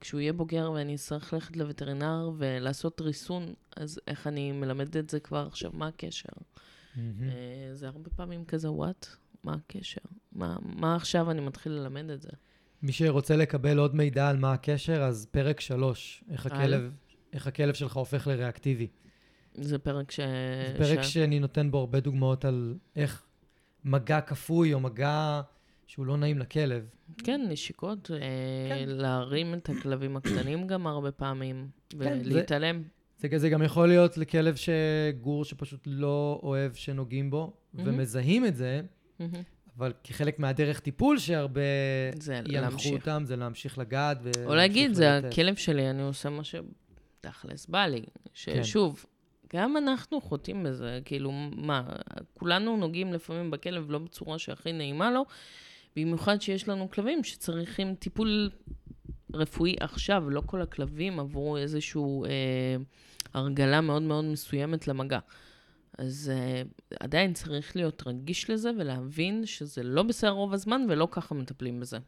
כשהוא 0.01 0.21
יהיה 0.21 0.33
בוגר 0.33 0.71
ואני 0.75 0.95
אצטרך 0.95 1.33
ללכת 1.33 1.57
לווטרינר 1.57 2.31
ולעשות 2.37 3.01
ריסון, 3.01 3.55
אז 3.77 4.01
איך 4.07 4.27
אני 4.27 4.53
מלמד 4.53 4.97
את 4.97 5.11
זה 5.11 5.21
כבר 5.21 5.47
עכשיו, 5.47 5.71
מה 5.75 5.87
הקשר? 5.87 6.33
אה, 6.99 7.69
זה 7.73 7.89
הרבה 7.89 8.11
פעמים 8.11 8.45
כזה, 8.45 8.71
וואט? 8.71 9.07
מה 9.47 9.55
הקשר? 9.55 10.01
מה, 10.33 10.57
מה 10.63 10.97
עכשיו 10.97 11.31
אני 11.31 11.41
מתחיל 11.41 11.73
ללמד 11.73 12.11
את 12.11 12.23
זה? 12.23 12.31
מי 12.83 12.93
שרוצה 12.93 13.37
לקבל 13.37 13.79
עוד 13.79 13.95
מידע 13.95 14.29
על 14.29 14.37
מה 14.37 14.53
הקשר, 14.53 15.03
אז 15.03 15.27
פרק 15.31 15.61
3, 15.61 16.25
איך. 16.31 16.47
הכלב, 16.47 16.93
איך 17.33 17.47
הכלב 17.47 17.75
שלך 17.75 17.97
הופך 17.97 18.27
לריאקטיבי. 18.27 18.87
זה 19.55 19.79
פרק 19.79 20.11
ש... 20.11 20.21
זה 20.21 20.75
פרק 20.79 21.03
ש... 21.03 21.15
שאני 21.15 21.41
נותן 21.41 21.71
בו 21.71 21.79
הרבה 21.79 22.01
דוגמאות 22.01 22.45
על 22.45 22.75
איך 22.97 23.27
מגע 23.85 24.21
כפוי 24.21 24.75
או 24.75 24.81
מגע 24.81 25.41
שהוא 25.87 26.07
לא 26.07 26.17
נעים 26.17 26.39
לכלב. 26.39 26.89
כן, 27.19 27.47
נשיקות, 27.49 28.11
אה, 28.11 28.19
כן. 28.69 28.89
להרים 28.89 29.55
את 29.55 29.69
הכלבים 29.69 30.17
הקטנים 30.17 30.67
גם 30.67 30.87
הרבה 30.87 31.13
פעמים, 31.13 31.69
ולהתעלם. 31.97 32.83
זה, 33.19 33.29
זה 33.37 33.49
גם 33.49 33.63
יכול 33.63 33.89
להיות 33.89 34.19
לכלב 34.19 34.55
שגור 34.57 35.45
שפשוט 35.45 35.81
לא 35.87 36.41
אוהב 36.43 36.75
שנוגעים 36.75 37.31
בו, 37.31 37.57
מהמם. 37.73 37.89
ומזהים 37.89 38.47
את 38.47 38.57
זה. 38.57 38.83
אבל 39.79 39.93
כחלק 40.05 40.39
מהדרך 40.39 40.81
טיפול 40.81 41.19
שהרבה 41.19 41.61
ינחו. 42.47 42.93
אותם, 42.93 43.23
זה 43.27 43.37
להמשיך 43.37 43.79
לגעת 43.79 44.19
ו... 44.23 44.31
או 44.47 44.55
להגיד, 44.55 44.95
זה 44.95 45.17
הכלב 45.19 45.57
שלי, 45.57 45.91
אני 45.91 46.03
עושה 46.03 46.31
מה 46.31 46.43
שתכלס 46.45 47.67
בא 47.67 47.87
לי. 47.87 48.03
כן. 48.35 48.65
ששוב, 48.65 49.05
גם 49.55 49.77
אנחנו 49.77 50.21
חוטאים 50.21 50.63
בזה, 50.63 51.01
כאילו, 51.05 51.33
מה, 51.57 51.83
כולנו 52.35 52.77
נוגעים 52.77 53.13
לפעמים 53.13 53.51
בכלב 53.51 53.91
לא 53.91 53.99
בצורה 53.99 54.39
שהכי 54.39 54.73
נעימה 54.73 55.11
לו, 55.11 55.25
במיוחד 55.97 56.41
שיש 56.41 56.69
לנו 56.69 56.91
כלבים 56.91 57.25
שצריכים 57.25 57.95
טיפול 57.95 58.51
רפואי 59.35 59.77
עכשיו, 59.81 60.31
לא 60.31 60.43
כל 60.47 60.63
הכלבים 60.63 61.21
עברו 61.21 61.57
איזושהי 61.57 62.03
אה, 62.03 62.77
הרגלה 63.35 63.81
מאוד 63.81 64.03
מאוד 64.03 64.25
מסוימת 64.25 64.89
למגע. 64.89 65.19
אז 65.99 66.33
אה, 66.35 66.63
עדיין 67.01 67.33
צריך 67.33 67.77
להיות 67.77 68.03
רגיש 68.07 68.51
לזה 68.51 68.71
ולהבין 68.79 69.47
שזה 69.47 69.83
לא 69.83 70.03
בסדר 70.03 70.31
רוב 70.31 70.53
הזמן 70.53 70.87
ולא 70.89 71.09
ככה 71.11 71.35
מטפלים 71.35 71.81
בזה. 71.81 71.99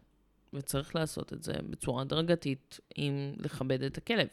וצריך 0.52 0.96
לעשות 0.96 1.32
את 1.32 1.42
זה 1.42 1.52
בצורה 1.70 2.02
הדרגתית, 2.02 2.80
עם 2.94 3.34
לכבד 3.38 3.82
את 3.82 3.98
הכלב. 3.98 4.28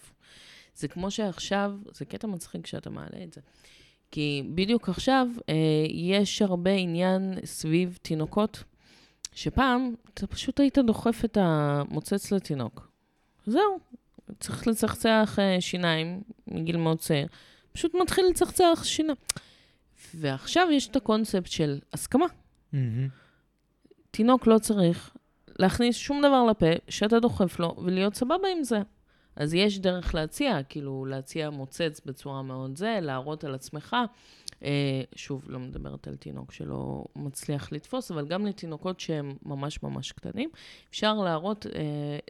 זה 0.75 0.87
כמו 0.87 1.11
שעכשיו, 1.11 1.73
זה 1.91 2.05
קטע 2.05 2.27
מצחיק 2.27 2.67
שאתה 2.67 2.89
מעלה 2.89 3.23
את 3.23 3.33
זה. 3.33 3.41
כי 4.11 4.43
בדיוק 4.55 4.89
עכשיו 4.89 5.27
אה, 5.49 5.55
יש 5.89 6.41
הרבה 6.41 6.71
עניין 6.71 7.33
סביב 7.45 7.97
תינוקות, 8.01 8.63
שפעם 9.33 9.93
אתה 10.13 10.27
פשוט 10.27 10.59
היית 10.59 10.77
דוחף 10.77 11.21
את 11.25 11.37
המוצץ 11.41 12.31
לתינוק. 12.31 12.91
זהו, 13.45 13.79
צריך 14.39 14.67
לצחצח 14.67 15.39
אה, 15.39 15.61
שיניים 15.61 16.21
מגיל 16.47 16.77
מאוד 16.77 16.99
צעיר. 16.99 17.27
פשוט 17.75 17.95
מתחיל 18.01 18.25
לצחצח 18.29 18.81
שיניים. 18.83 19.17
ועכשיו 20.15 20.67
יש 20.71 20.87
את 20.87 20.95
הקונספט 20.95 21.51
של 21.51 21.79
הסכמה. 21.93 22.25
תינוק 24.11 24.47
לא 24.47 24.57
צריך 24.57 25.15
להכניס 25.59 25.95
שום 25.95 26.21
דבר 26.21 26.43
לפה 26.43 26.65
שאתה 26.89 27.19
דוחף 27.19 27.59
לו 27.59 27.75
ולהיות 27.85 28.15
סבבה 28.15 28.47
עם 28.57 28.63
זה. 28.63 28.79
אז 29.35 29.53
יש 29.53 29.79
דרך 29.79 30.15
להציע, 30.15 30.63
כאילו 30.63 31.05
להציע 31.05 31.49
מוצץ 31.49 32.01
בצורה 32.05 32.41
מאוד 32.41 32.77
זה, 32.77 32.99
להראות 33.01 33.43
על 33.43 33.55
עצמך. 33.55 33.95
אה, 34.63 35.01
שוב, 35.15 35.45
לא 35.47 35.59
מדברת 35.59 36.07
על 36.07 36.15
תינוק 36.15 36.51
שלא 36.51 37.05
מצליח 37.15 37.71
לתפוס, 37.71 38.11
אבל 38.11 38.27
גם 38.27 38.45
לתינוקות 38.45 38.99
שהם 38.99 39.35
ממש 39.45 39.83
ממש 39.83 40.11
קטנים, 40.11 40.49
אפשר 40.89 41.13
להראות, 41.13 41.65
אה, 41.75 41.81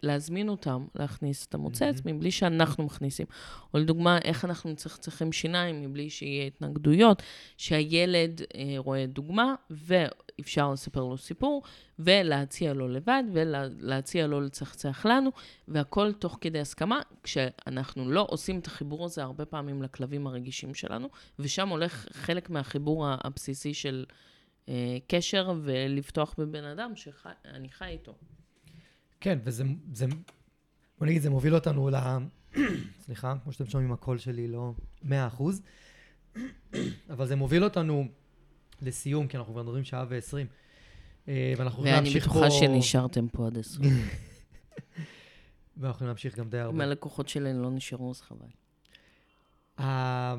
להזמין 0.03 0.49
אותם 0.49 0.85
להכניס 0.95 1.45
את 1.45 1.53
המוצץ 1.53 2.02
מהמם. 2.06 2.18
מבלי 2.18 2.31
שאנחנו 2.31 2.84
מכניסים. 2.84 3.26
או 3.73 3.80
לדוגמה, 3.80 4.18
איך 4.23 4.45
אנחנו 4.45 4.69
מצחצחים 4.69 5.31
שיניים 5.31 5.81
מבלי 5.81 6.10
שיהיה 6.10 6.47
התנגדויות, 6.47 7.23
שהילד 7.57 8.41
אה, 8.56 8.76
רואה 8.77 9.06
דוגמה, 9.06 9.56
ואפשר 10.39 10.71
לספר 10.71 11.03
לו 11.03 11.17
סיפור, 11.17 11.63
ולהציע 11.99 12.73
לו 12.73 12.87
לבד, 12.87 13.23
ולהציע 13.33 14.27
לו 14.27 14.41
לצחצח 14.41 15.05
לנו, 15.05 15.31
והכל 15.67 16.13
תוך 16.13 16.37
כדי 16.41 16.59
הסכמה, 16.59 17.01
כשאנחנו 17.23 18.11
לא 18.11 18.27
עושים 18.29 18.59
את 18.59 18.67
החיבור 18.67 19.05
הזה 19.05 19.23
הרבה 19.23 19.45
פעמים 19.45 19.83
לכלבים 19.83 20.27
הרגישים 20.27 20.73
שלנו, 20.73 21.09
ושם 21.39 21.69
הולך 21.69 22.07
חלק 22.11 22.49
מהחיבור 22.49 23.07
הבסיסי 23.07 23.73
של 23.73 24.05
אה, 24.69 24.97
קשר 25.07 25.53
ולפתוח 25.63 26.35
בבן 26.37 26.63
אדם 26.63 26.95
שאני 26.95 27.69
חי 27.69 27.85
איתו. 27.85 28.15
כן, 29.19 29.39
וזה, 29.43 29.63
זה, 29.93 30.05
בוא 30.99 31.07
נגיד, 31.07 31.21
זה 31.21 31.29
מוביל 31.29 31.55
אותנו 31.55 31.89
ל... 31.89 31.95
סליחה, 33.05 33.33
כמו 33.43 33.51
שאתם 33.51 33.65
שומעים, 33.65 33.91
הקול 33.91 34.17
שלי 34.17 34.47
לא 34.47 34.73
מאה 35.03 35.27
אחוז, 35.27 35.61
אבל 37.09 37.25
זה 37.25 37.35
מוביל 37.35 37.63
אותנו 37.63 38.07
לסיום, 38.81 39.27
כי 39.27 39.38
אנחנו 39.38 39.53
כבר 39.53 39.64
מדברים 39.64 39.84
שעה 39.84 40.06
ועשרים. 40.10 40.47
אה, 41.27 41.53
ואנחנו 41.57 41.80
יכולים 41.80 41.93
ואני 41.93 42.06
להמשיך 42.06 42.27
פה... 42.27 42.31
בטוחה 42.31 42.52
שנשארתם 42.52 43.27
פה 43.27 43.47
עד 43.47 43.57
הסוף. 43.57 43.85
ואנחנו 45.77 45.89
יכולים 45.89 46.07
להמשיך 46.07 46.38
גם 46.38 46.49
די 46.49 46.57
אם 46.57 46.64
הרבה. 46.64 46.84
הלקוחות 46.84 47.30
שלנו 47.30 47.64
לא 47.64 47.72
נשארו, 47.72 48.11
אז 48.11 48.22
חבל. 48.22 48.47
אה, 49.80 50.35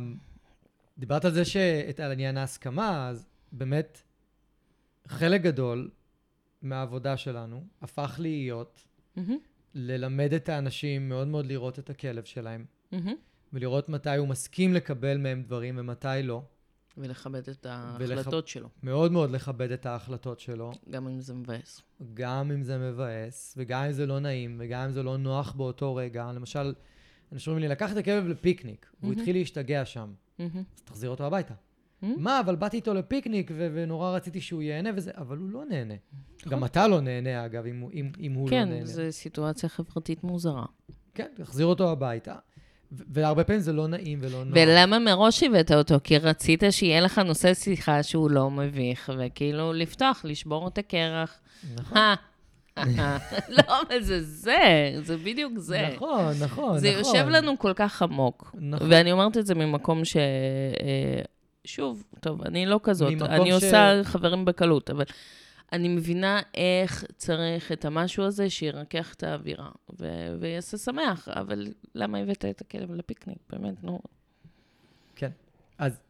דיברת 0.99 1.25
על 1.25 1.33
זה 1.33 1.45
שאת 1.45 2.01
על 2.01 2.13
עניין 2.13 2.37
ההסכמה, 2.37 3.09
אז 3.09 3.27
באמת 3.53 4.03
חלק 5.09 5.41
גדול 5.43 5.91
מהעבודה 6.63 7.17
שלנו 7.17 7.65
הפך 7.83 8.17
להיות 8.19 8.85
ללמד 9.75 10.33
את 10.33 10.49
האנשים 10.49 11.09
מאוד 11.09 11.29
מאוד 11.29 11.47
לראות 11.47 11.79
את 11.79 11.91
הכלב 11.91 12.25
שלהם. 12.25 12.65
ולראות 13.53 13.89
מתי 13.89 14.17
הוא 14.17 14.29
מסכים 14.29 14.75
לקבל 14.75 15.17
מהם 15.17 15.43
דברים 15.43 15.75
ומתי 15.79 16.09
לא. 16.23 16.43
ולכבד 16.97 17.49
את 17.49 17.67
ההחלטות 17.67 18.49
שלו, 18.49 18.69
מאוד 18.83 19.13
מאוד 19.13 19.31
לכבד 19.31 19.71
את 19.71 19.87
ההחלטות 19.87 20.41
שלו, 20.41 20.73
גם 20.91 21.09
אם 21.09 21.21
זה 21.21 21.35
מבאס. 21.35 21.83
גם 22.15 22.53
אם 22.53 22.63
זה 22.63 22.79
מבאס, 22.79 23.55
וגם 23.57 23.85
אם 23.85 23.93
זה 23.93 24.07
לא 24.07 24.19
נעים, 24.19 24.57
וגם 24.61 24.81
אם 24.83 24.93
זה 24.93 25.03
לא 25.03 25.17
נוח 25.17 25.53
באותו 25.53 25.95
רגע. 25.95 26.33
למשל, 26.33 26.75
אנשים 27.33 27.51
אומרים 27.51 27.63
לי, 27.63 27.69
לקח 27.69 27.93
את 27.93 27.97
הכלב 27.97 28.27
לפיקניק, 28.27 28.87
והוא 29.01 29.09
מהמם. 29.09 29.21
התחיל 29.21 29.37
להשתגע 29.37 29.85
שם, 29.85 30.13
מהמם. 30.39 30.63
אז 30.77 30.83
תחזיר 30.83 31.11
אותו 31.11 31.25
הביתה. 31.25 31.55
מהמם. 32.03 32.23
מה, 32.23 32.41
אבל 32.41 32.57
באתי 32.57 32.77
איתו 32.77 32.95
לפיקניק, 32.95 33.51
ו- 33.55 33.69
ונורא 33.75 34.17
רציתי 34.17 34.41
שהוא 34.41 34.63
ייהנה 34.63 34.91
וזה, 34.97 35.11
אבל 35.17 35.39
הוא 35.39 35.51
לא 35.51 35.65
נהנה. 35.65 35.95
נכון. 36.41 36.53
גם 36.53 36.65
אתה 36.65 36.89
לא 36.89 37.01
נהנה, 37.01 37.47
אגב, 37.47 37.67
אם, 37.67 37.89
אם, 37.93 38.13
אם 38.21 38.33
הוא 38.33 38.47
לא 38.47 38.51
כן, 38.51 38.69
נהנה. 38.69 38.87
זו 38.87 39.03
סיטואציה 39.11 39.69
חברתית 39.69 40.25
מוזרה. 40.25 40.65
כן, 41.15 41.29
תחזיר 41.35 41.67
אותו 41.67 41.91
הביתה. 41.93 42.35
והרבה 42.93 43.45
פעמים 43.45 43.61
זה 43.63 43.73
לא 43.73 43.87
נעים 43.89 44.19
ולא 44.23 44.45
נוח. 44.45 44.55
ולמה 44.57 44.99
מראש 44.99 45.43
הבאת 45.43 45.73
אותו? 45.73 45.95
כי 46.05 46.19
רצית 46.19 46.63
שיהיה 46.71 47.01
לך 47.01 47.19
נושא 47.19 47.55
שיחה 47.55 48.03
שהוא 48.03 48.31
לא 48.31 48.51
מביך, 48.51 49.13
וכאילו 49.19 49.73
לפתוח, 49.73 50.21
לשבור 50.25 50.69
את 50.69 50.79
הקרח. 50.79 51.39
נכון, 51.75 51.99
אה, 52.79 53.19
לא, 53.49 53.63
אבל 53.89 54.01
זה 54.03 54.23
זה, 54.23 54.57
זה 55.03 55.17
בדיוק 55.17 55.53
זה. 55.59 55.89
נכון, 55.97 56.33
נכון, 56.41 56.79
זה 56.79 56.91
נכון. 56.91 56.99
יושב 57.15 57.29
לנו 57.29 57.59
כל 57.59 57.73
כך 57.77 58.03
עמוק. 58.03 58.55
נכון. 58.61 58.89
ואני 58.93 59.13
אומרת 59.13 59.37
את 59.37 59.47
זה 59.47 59.55
ממקום 59.55 60.05
ש... 60.05 60.17
אה, 60.17 61.23
שוב, 61.65 62.05
טוב, 62.21 62.43
אני 62.43 62.67
לא 62.67 62.81
כזאת, 62.83 63.13
אני 63.23 63.51
ש- 63.51 63.53
עושה 63.53 64.01
חברים 64.05 64.45
בקלות, 64.45 64.91
אבל 64.91 65.05
אני 65.73 65.89
מבינה 65.89 66.41
איך 66.55 67.05
צריך 67.17 67.73
את 67.73 67.85
המשהו 67.85 68.25
הזה 68.25 68.51
שירכך 68.51 69.15
את 69.17 69.23
האווירה 69.23 69.71
ו- 70.01 70.37
ויעשה 70.41 70.79
שמח, 70.79 71.29
אבל 71.29 71.67
למה 71.95 72.19
הבאת 72.19 72.45
את 72.45 72.61
הכלב 72.61 72.93
לפיקניק? 72.93 73.39
באמת, 73.51 73.85
נו. 73.85 74.01
אז 75.79 76.01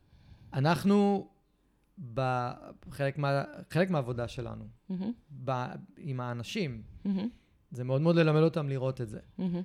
אנחנו, 0.53 1.29
בחלק 2.15 3.19
מה, 3.19 3.45
חלק 3.71 3.91
מהעבודה 3.91 4.29
שלנו, 4.29 4.65
מהמם, 4.89 5.13
ב, 5.45 5.51
עם 5.97 6.21
האנשים, 6.21 6.83
מהמם, 7.05 7.29
זה 7.71 7.85
מאוד 7.85 8.01
מאוד 8.01 8.17
ללמד 8.17 8.41
אותם 8.41 8.69
לראות 8.69 9.01
את 9.01 9.09
זה. 9.09 9.21
מהמם, 9.39 9.63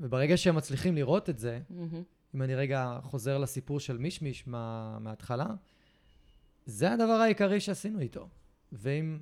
וברגע 0.00 0.36
שהם 0.36 0.56
מצליחים 0.56 0.94
לראות 0.94 1.30
את 1.30 1.38
זה, 1.38 1.60
מהמם. 1.70 2.02
אם 2.34 2.42
אני 2.42 2.54
רגע 2.54 2.98
חוזר 3.02 3.38
לסיפור 3.38 3.80
של 3.80 3.98
מישמיש 3.98 4.46
מה, 4.46 4.98
מההתחלה, 5.00 5.46
זה 6.66 6.92
הדבר 6.92 7.12
העיקרי 7.12 7.60
שעשינו 7.60 8.00
איתו. 8.00 8.28
ועם 8.72 9.18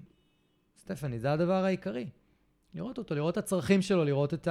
סטפני, 0.76 1.18
זה 1.18 1.32
הדבר 1.32 1.64
העיקרי. 1.64 2.08
לראות 2.74 2.98
אותו, 2.98 3.14
לראות 3.14 3.32
את 3.32 3.38
הצרכים 3.38 3.82
שלו, 3.82 4.04
לראות 4.04 4.34
את 4.34 4.48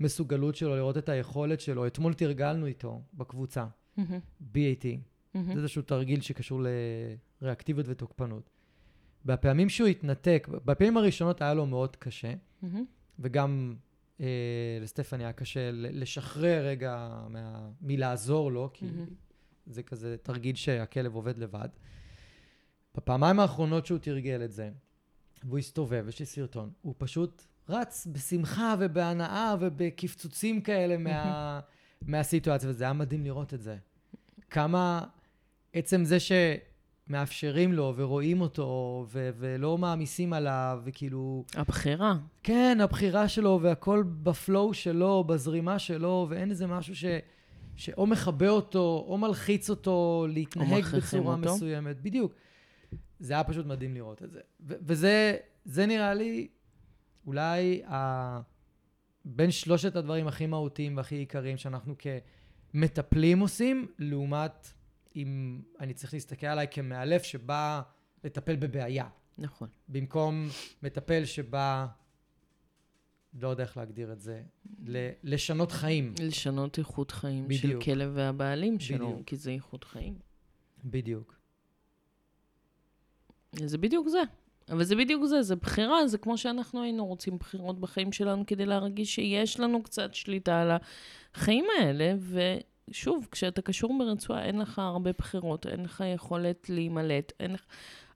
המסוגלות 0.00 0.56
שלו, 0.56 0.76
לראות 0.76 0.98
את 0.98 1.08
היכולת 1.08 1.60
שלו. 1.60 1.86
אתמול 1.86 2.14
תרגלנו 2.14 2.66
איתו 2.66 3.02
בקבוצה, 3.14 3.66
מהמם, 3.96 4.18
BAT. 4.52 4.86
מהמם. 5.34 5.52
זה 5.52 5.58
איזשהו 5.58 5.82
תרגיל 5.82 6.20
שקשור 6.20 6.62
לריאקטיביות 7.42 7.86
ותוקפנות. 7.88 8.50
בפעמים 9.24 9.68
שהוא 9.68 9.88
התנתק, 9.88 10.48
בפעמים 10.64 10.96
הראשונות 10.96 11.42
היה 11.42 11.54
לו 11.54 11.66
מאוד 11.66 11.96
קשה, 11.96 12.32
מהמם. 12.62 12.84
וגם 13.18 13.74
אה, 14.20 14.26
לסטפני 14.80 15.24
היה 15.24 15.32
קשה 15.32 15.70
לשחרר 15.72 16.66
רגע 16.66 17.24
מה, 17.28 17.70
מלעזור 17.80 18.52
לו, 18.52 18.70
כי 18.72 18.86
מהמם. 18.86 19.06
זה 19.66 19.82
כזה 19.82 20.16
תרגיל 20.22 20.54
שהכלב 20.54 21.14
עובד 21.14 21.38
לבד. 21.38 21.68
בפעמיים 22.96 23.40
האחרונות 23.40 23.86
שהוא 23.86 23.98
תרגל 23.98 24.44
את 24.44 24.52
זה, 24.52 24.70
והוא 25.44 25.58
הסתובב, 25.58 26.04
יש 26.08 26.20
לי 26.20 26.26
סרטון, 26.26 26.70
הוא 26.82 26.94
פשוט 26.98 27.42
רץ 27.68 28.06
בשמחה 28.12 28.74
ובהנאה 28.78 29.54
ובקפצוצים 29.60 30.60
כאלה 30.60 30.96
מה, 30.96 31.60
מהסיטואציה, 32.06 32.70
וזה 32.70 32.84
היה 32.84 32.92
מדהים 32.92 33.24
לראות 33.24 33.54
את 33.54 33.62
זה. 33.62 33.76
כמה 34.50 35.04
עצם 35.72 36.04
זה 36.04 36.18
שמאפשרים 36.20 37.72
לו 37.72 37.94
ורואים 37.96 38.40
אותו 38.40 39.06
ו- 39.08 39.30
ולא 39.38 39.78
מעמיסים 39.78 40.32
עליו, 40.32 40.80
וכאילו... 40.84 41.44
הבחירה. 41.54 42.14
כן, 42.42 42.78
הבחירה 42.82 43.28
שלו 43.28 43.58
והכל 43.62 44.04
בפלואו 44.22 44.74
שלו, 44.74 45.24
בזרימה 45.24 45.78
שלו, 45.78 46.26
ואין 46.30 46.50
איזה 46.50 46.66
משהו 46.66 46.96
ש... 46.96 47.04
שאו 47.76 48.06
מכבה 48.06 48.48
אותו, 48.48 49.04
או 49.08 49.18
מלחיץ 49.18 49.70
אותו 49.70 50.26
להתנהג 50.28 50.78
מכריחים 50.78 51.20
בצורה 51.20 51.36
אותו. 51.36 51.54
מסוימת. 51.54 52.00
בדיוק. 52.02 52.32
זה 53.22 53.32
היה 53.34 53.44
פשוט 53.44 53.66
מדהים 53.66 53.94
לראות 53.94 54.22
את 54.22 54.30
זה. 54.30 54.40
ו- 54.60 54.74
וזה 54.80 55.36
זה 55.64 55.86
נראה 55.86 56.14
לי 56.14 56.48
אולי 57.26 57.84
ה... 57.84 58.40
בין 59.24 59.50
שלושת 59.50 59.96
הדברים 59.96 60.26
הכי 60.28 60.46
מהותיים 60.46 60.96
והכי 60.96 61.14
עיקריים 61.14 61.56
שאנחנו 61.56 61.94
כמטפלים 62.72 63.40
עושים, 63.40 63.86
לעומת 63.98 64.72
אם 65.16 65.60
אני 65.80 65.94
צריך 65.94 66.14
להסתכל 66.14 66.46
עליי 66.46 66.66
כמאלף 66.70 67.22
שבא 67.22 67.82
לטפל 68.24 68.56
בבעיה. 68.56 69.08
נכון. 69.38 69.68
במקום 69.88 70.48
מטפל 70.82 71.24
שבא, 71.24 71.86
לא 73.40 73.48
יודע 73.48 73.62
איך 73.64 73.76
להגדיר 73.76 74.12
את 74.12 74.20
זה, 74.20 74.42
ל- 74.86 75.10
לשנות 75.22 75.72
חיים. 75.72 76.14
לשנות 76.20 76.78
איכות 76.78 77.10
חיים 77.10 77.52
של 77.52 77.66
בדיוק. 77.68 77.82
כלב 77.82 78.12
והבעלים 78.14 78.80
שלו, 78.80 79.08
בדיוק. 79.10 79.26
כי 79.28 79.36
זה 79.36 79.50
איכות 79.50 79.84
חיים. 79.84 80.18
בדיוק. 80.84 81.41
זה 83.56 83.78
בדיוק 83.78 84.08
זה. 84.08 84.22
אבל 84.70 84.84
זה 84.84 84.96
בדיוק 84.96 85.24
זה, 85.24 85.42
זה 85.42 85.56
בחירה, 85.56 86.06
זה 86.06 86.18
כמו 86.18 86.38
שאנחנו 86.38 86.82
היינו 86.82 87.06
רוצים 87.06 87.38
בחירות 87.38 87.80
בחיים 87.80 88.12
שלנו 88.12 88.46
כדי 88.46 88.66
להרגיש 88.66 89.14
שיש 89.14 89.60
לנו 89.60 89.82
קצת 89.82 90.14
שליטה 90.14 90.60
על 90.60 90.70
החיים 91.34 91.64
האלה, 91.78 92.14
ושוב, 92.90 93.28
כשאתה 93.30 93.62
קשור 93.62 93.98
ברצועה, 93.98 94.44
אין 94.44 94.58
לך 94.58 94.78
הרבה 94.78 95.10
בחירות, 95.18 95.66
אין 95.66 95.82
לך 95.82 96.04
יכולת 96.14 96.70
להימלט, 96.70 97.32
אין 97.40 97.52
לך... 97.52 97.64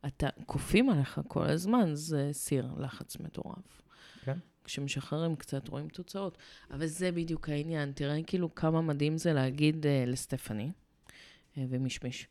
אתה, 0.07 0.29
כופים 0.47 0.91
עליך 0.91 1.21
כל 1.29 1.45
הזמן, 1.45 1.95
זה 1.95 2.29
סיר 2.33 2.69
לחץ 2.79 3.17
מטורף. 3.21 3.83
כן. 4.25 4.39
כשמשחררים 4.65 5.37
קצת 5.37 5.69
רואים 5.69 5.89
תוצאות. 5.89 6.39
אבל 6.71 6.87
זה 6.87 7.13
בדיוק 7.13 7.49
העניין. 7.49 7.93
תראה 7.93 8.23
כאילו 8.27 8.55
כמה 8.55 8.81
מדהים 8.81 9.19
זה 9.19 9.33
להגיד 9.33 9.87
uh, 9.87 10.11
לסטפני 10.11 10.71
uh, 10.71 11.59
ומישמיש. 11.69 12.27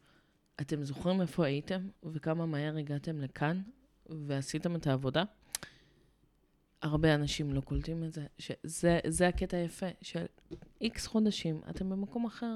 אתם 0.61 0.84
זוכרים 0.84 1.22
איפה 1.22 1.45
הייתם 1.45 1.88
וכמה 2.03 2.45
מהר 2.45 2.77
הגעתם 2.77 3.22
לכאן 3.22 3.61
ועשיתם 4.10 4.76
את 4.76 4.88
העבודה? 4.88 5.23
הרבה 6.82 7.15
אנשים 7.15 7.53
לא 7.53 7.61
קולטים 7.61 8.03
את 8.03 8.14
זה. 8.14 8.26
שזה 8.38 8.99
זה 9.07 9.27
הקטע 9.27 9.57
היפה, 9.57 9.86
של 10.02 10.26
איקס 10.82 11.07
חודשים 11.07 11.61
אתם 11.69 11.90
במקום 11.90 12.26
אחר. 12.26 12.56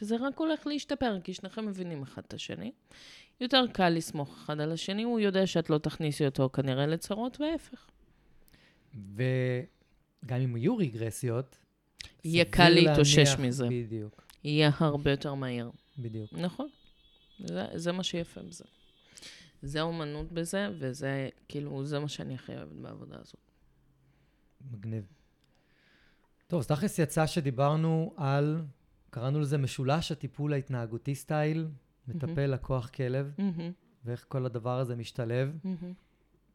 וזה 0.00 0.16
רק 0.20 0.38
הולך 0.38 0.66
להשתפר, 0.66 1.20
כי 1.20 1.34
שניכם 1.34 1.66
מבינים 1.66 2.02
אחד 2.02 2.22
את 2.26 2.34
השני. 2.34 2.72
יותר 3.40 3.64
קל 3.72 3.88
לסמוך 3.88 4.34
אחד 4.34 4.60
על 4.60 4.72
השני, 4.72 5.02
הוא 5.02 5.20
יודע 5.20 5.46
שאת 5.46 5.70
לא 5.70 5.78
תכניסי 5.78 6.26
אותו 6.26 6.50
כנראה 6.52 6.86
לצרות, 6.86 7.40
וההפך. 7.40 7.86
וגם 8.94 10.40
אם 10.40 10.56
יהיו 10.56 10.76
רגרסיות, 10.76 11.58
יהיה 12.24 12.44
קל 12.44 12.68
להתאושש 12.68 13.34
מזה. 13.38 13.68
בדיוק. 13.70 14.24
יהיה 14.44 14.70
הרבה 14.78 15.10
יותר 15.10 15.34
מהיר. 15.34 15.70
בדיוק. 15.98 16.32
נכון. 16.32 16.68
זה, 17.46 17.66
זה 17.74 17.92
מה 17.92 18.02
שיפה 18.02 18.42
בזה. 18.42 18.64
זה 19.62 19.80
האומנות 19.80 20.32
בזה, 20.32 20.68
וזה, 20.78 21.28
כאילו, 21.48 21.84
זה 21.84 21.98
מה 21.98 22.08
שאני 22.08 22.34
הכי 22.34 22.56
אוהבת 22.56 22.76
בעבודה 22.76 23.16
הזאת. 23.20 23.50
מגניב. 24.70 25.04
טוב, 26.46 26.60
אז 26.60 26.66
תכלס 26.66 26.98
יצא 26.98 27.26
שדיברנו 27.26 28.14
על, 28.16 28.62
קראנו 29.10 29.40
לזה 29.40 29.58
משולש 29.58 30.12
הטיפול 30.12 30.52
ההתנהגותי 30.52 31.14
סטייל, 31.14 31.68
מטפל, 32.08 32.46
לקוח, 32.46 32.88
כלב. 32.88 33.34
ואיך 34.04 34.24
כל 34.28 34.46
הדבר 34.46 34.78
הזה 34.78 34.96
משתלב. 34.96 35.58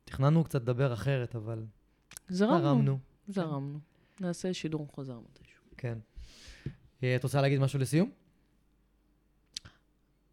תכננו 0.05 0.43
קצת 0.43 0.61
לדבר 0.61 0.93
אחרת, 0.93 1.35
אבל 1.35 1.65
זרמנו. 2.29 2.67
הרמנו. 2.67 2.99
זרמנו. 3.27 3.79
נעשה 4.21 4.53
שידור 4.53 4.87
חוזר 4.91 5.19
מתישהו. 5.19 5.63
כן. 5.77 5.97
אה, 7.03 7.15
את 7.15 7.23
רוצה 7.23 7.41
להגיד 7.41 7.59
משהו 7.59 7.79
לסיום? 7.79 8.11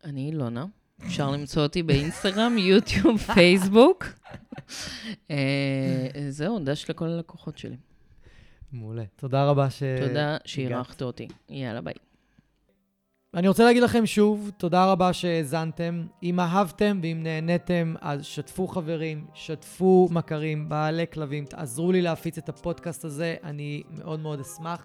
אני 0.06 0.26
אילונה. 0.26 0.66
אפשר 1.06 1.30
למצוא 1.30 1.62
אותי 1.62 1.82
באינסטגרם, 1.82 2.58
יוטיוב, 2.58 3.18
פייסבוק. 3.34 4.04
אה, 5.30 6.08
זהו, 6.28 6.58
דש 6.58 6.90
לכל 6.90 7.04
הלקוחות 7.04 7.58
שלי. 7.58 7.76
מעולה. 8.72 9.04
תודה 9.16 9.44
רבה 9.44 9.70
ש... 9.70 9.82
תודה 10.06 10.36
שאירחת 10.44 11.02
אותי. 11.02 11.28
יאללה, 11.48 11.80
ביי. 11.80 11.94
אני 13.34 13.48
רוצה 13.48 13.64
להגיד 13.64 13.82
לכם 13.82 14.06
שוב, 14.06 14.50
תודה 14.56 14.92
רבה 14.92 15.12
שהאזנתם. 15.12 16.06
אם 16.22 16.40
אהבתם 16.40 17.00
ואם 17.02 17.20
נהניתם, 17.22 17.94
אז 18.00 18.24
שתפו 18.24 18.66
חברים, 18.66 19.26
שתפו 19.34 20.08
מכרים, 20.10 20.68
בעלי 20.68 21.04
כלבים, 21.12 21.44
תעזרו 21.44 21.92
לי 21.92 22.02
להפיץ 22.02 22.38
את 22.38 22.48
הפודקאסט 22.48 23.04
הזה, 23.04 23.36
אני 23.44 23.82
מאוד 23.90 24.20
מאוד 24.20 24.40
אשמח. 24.40 24.84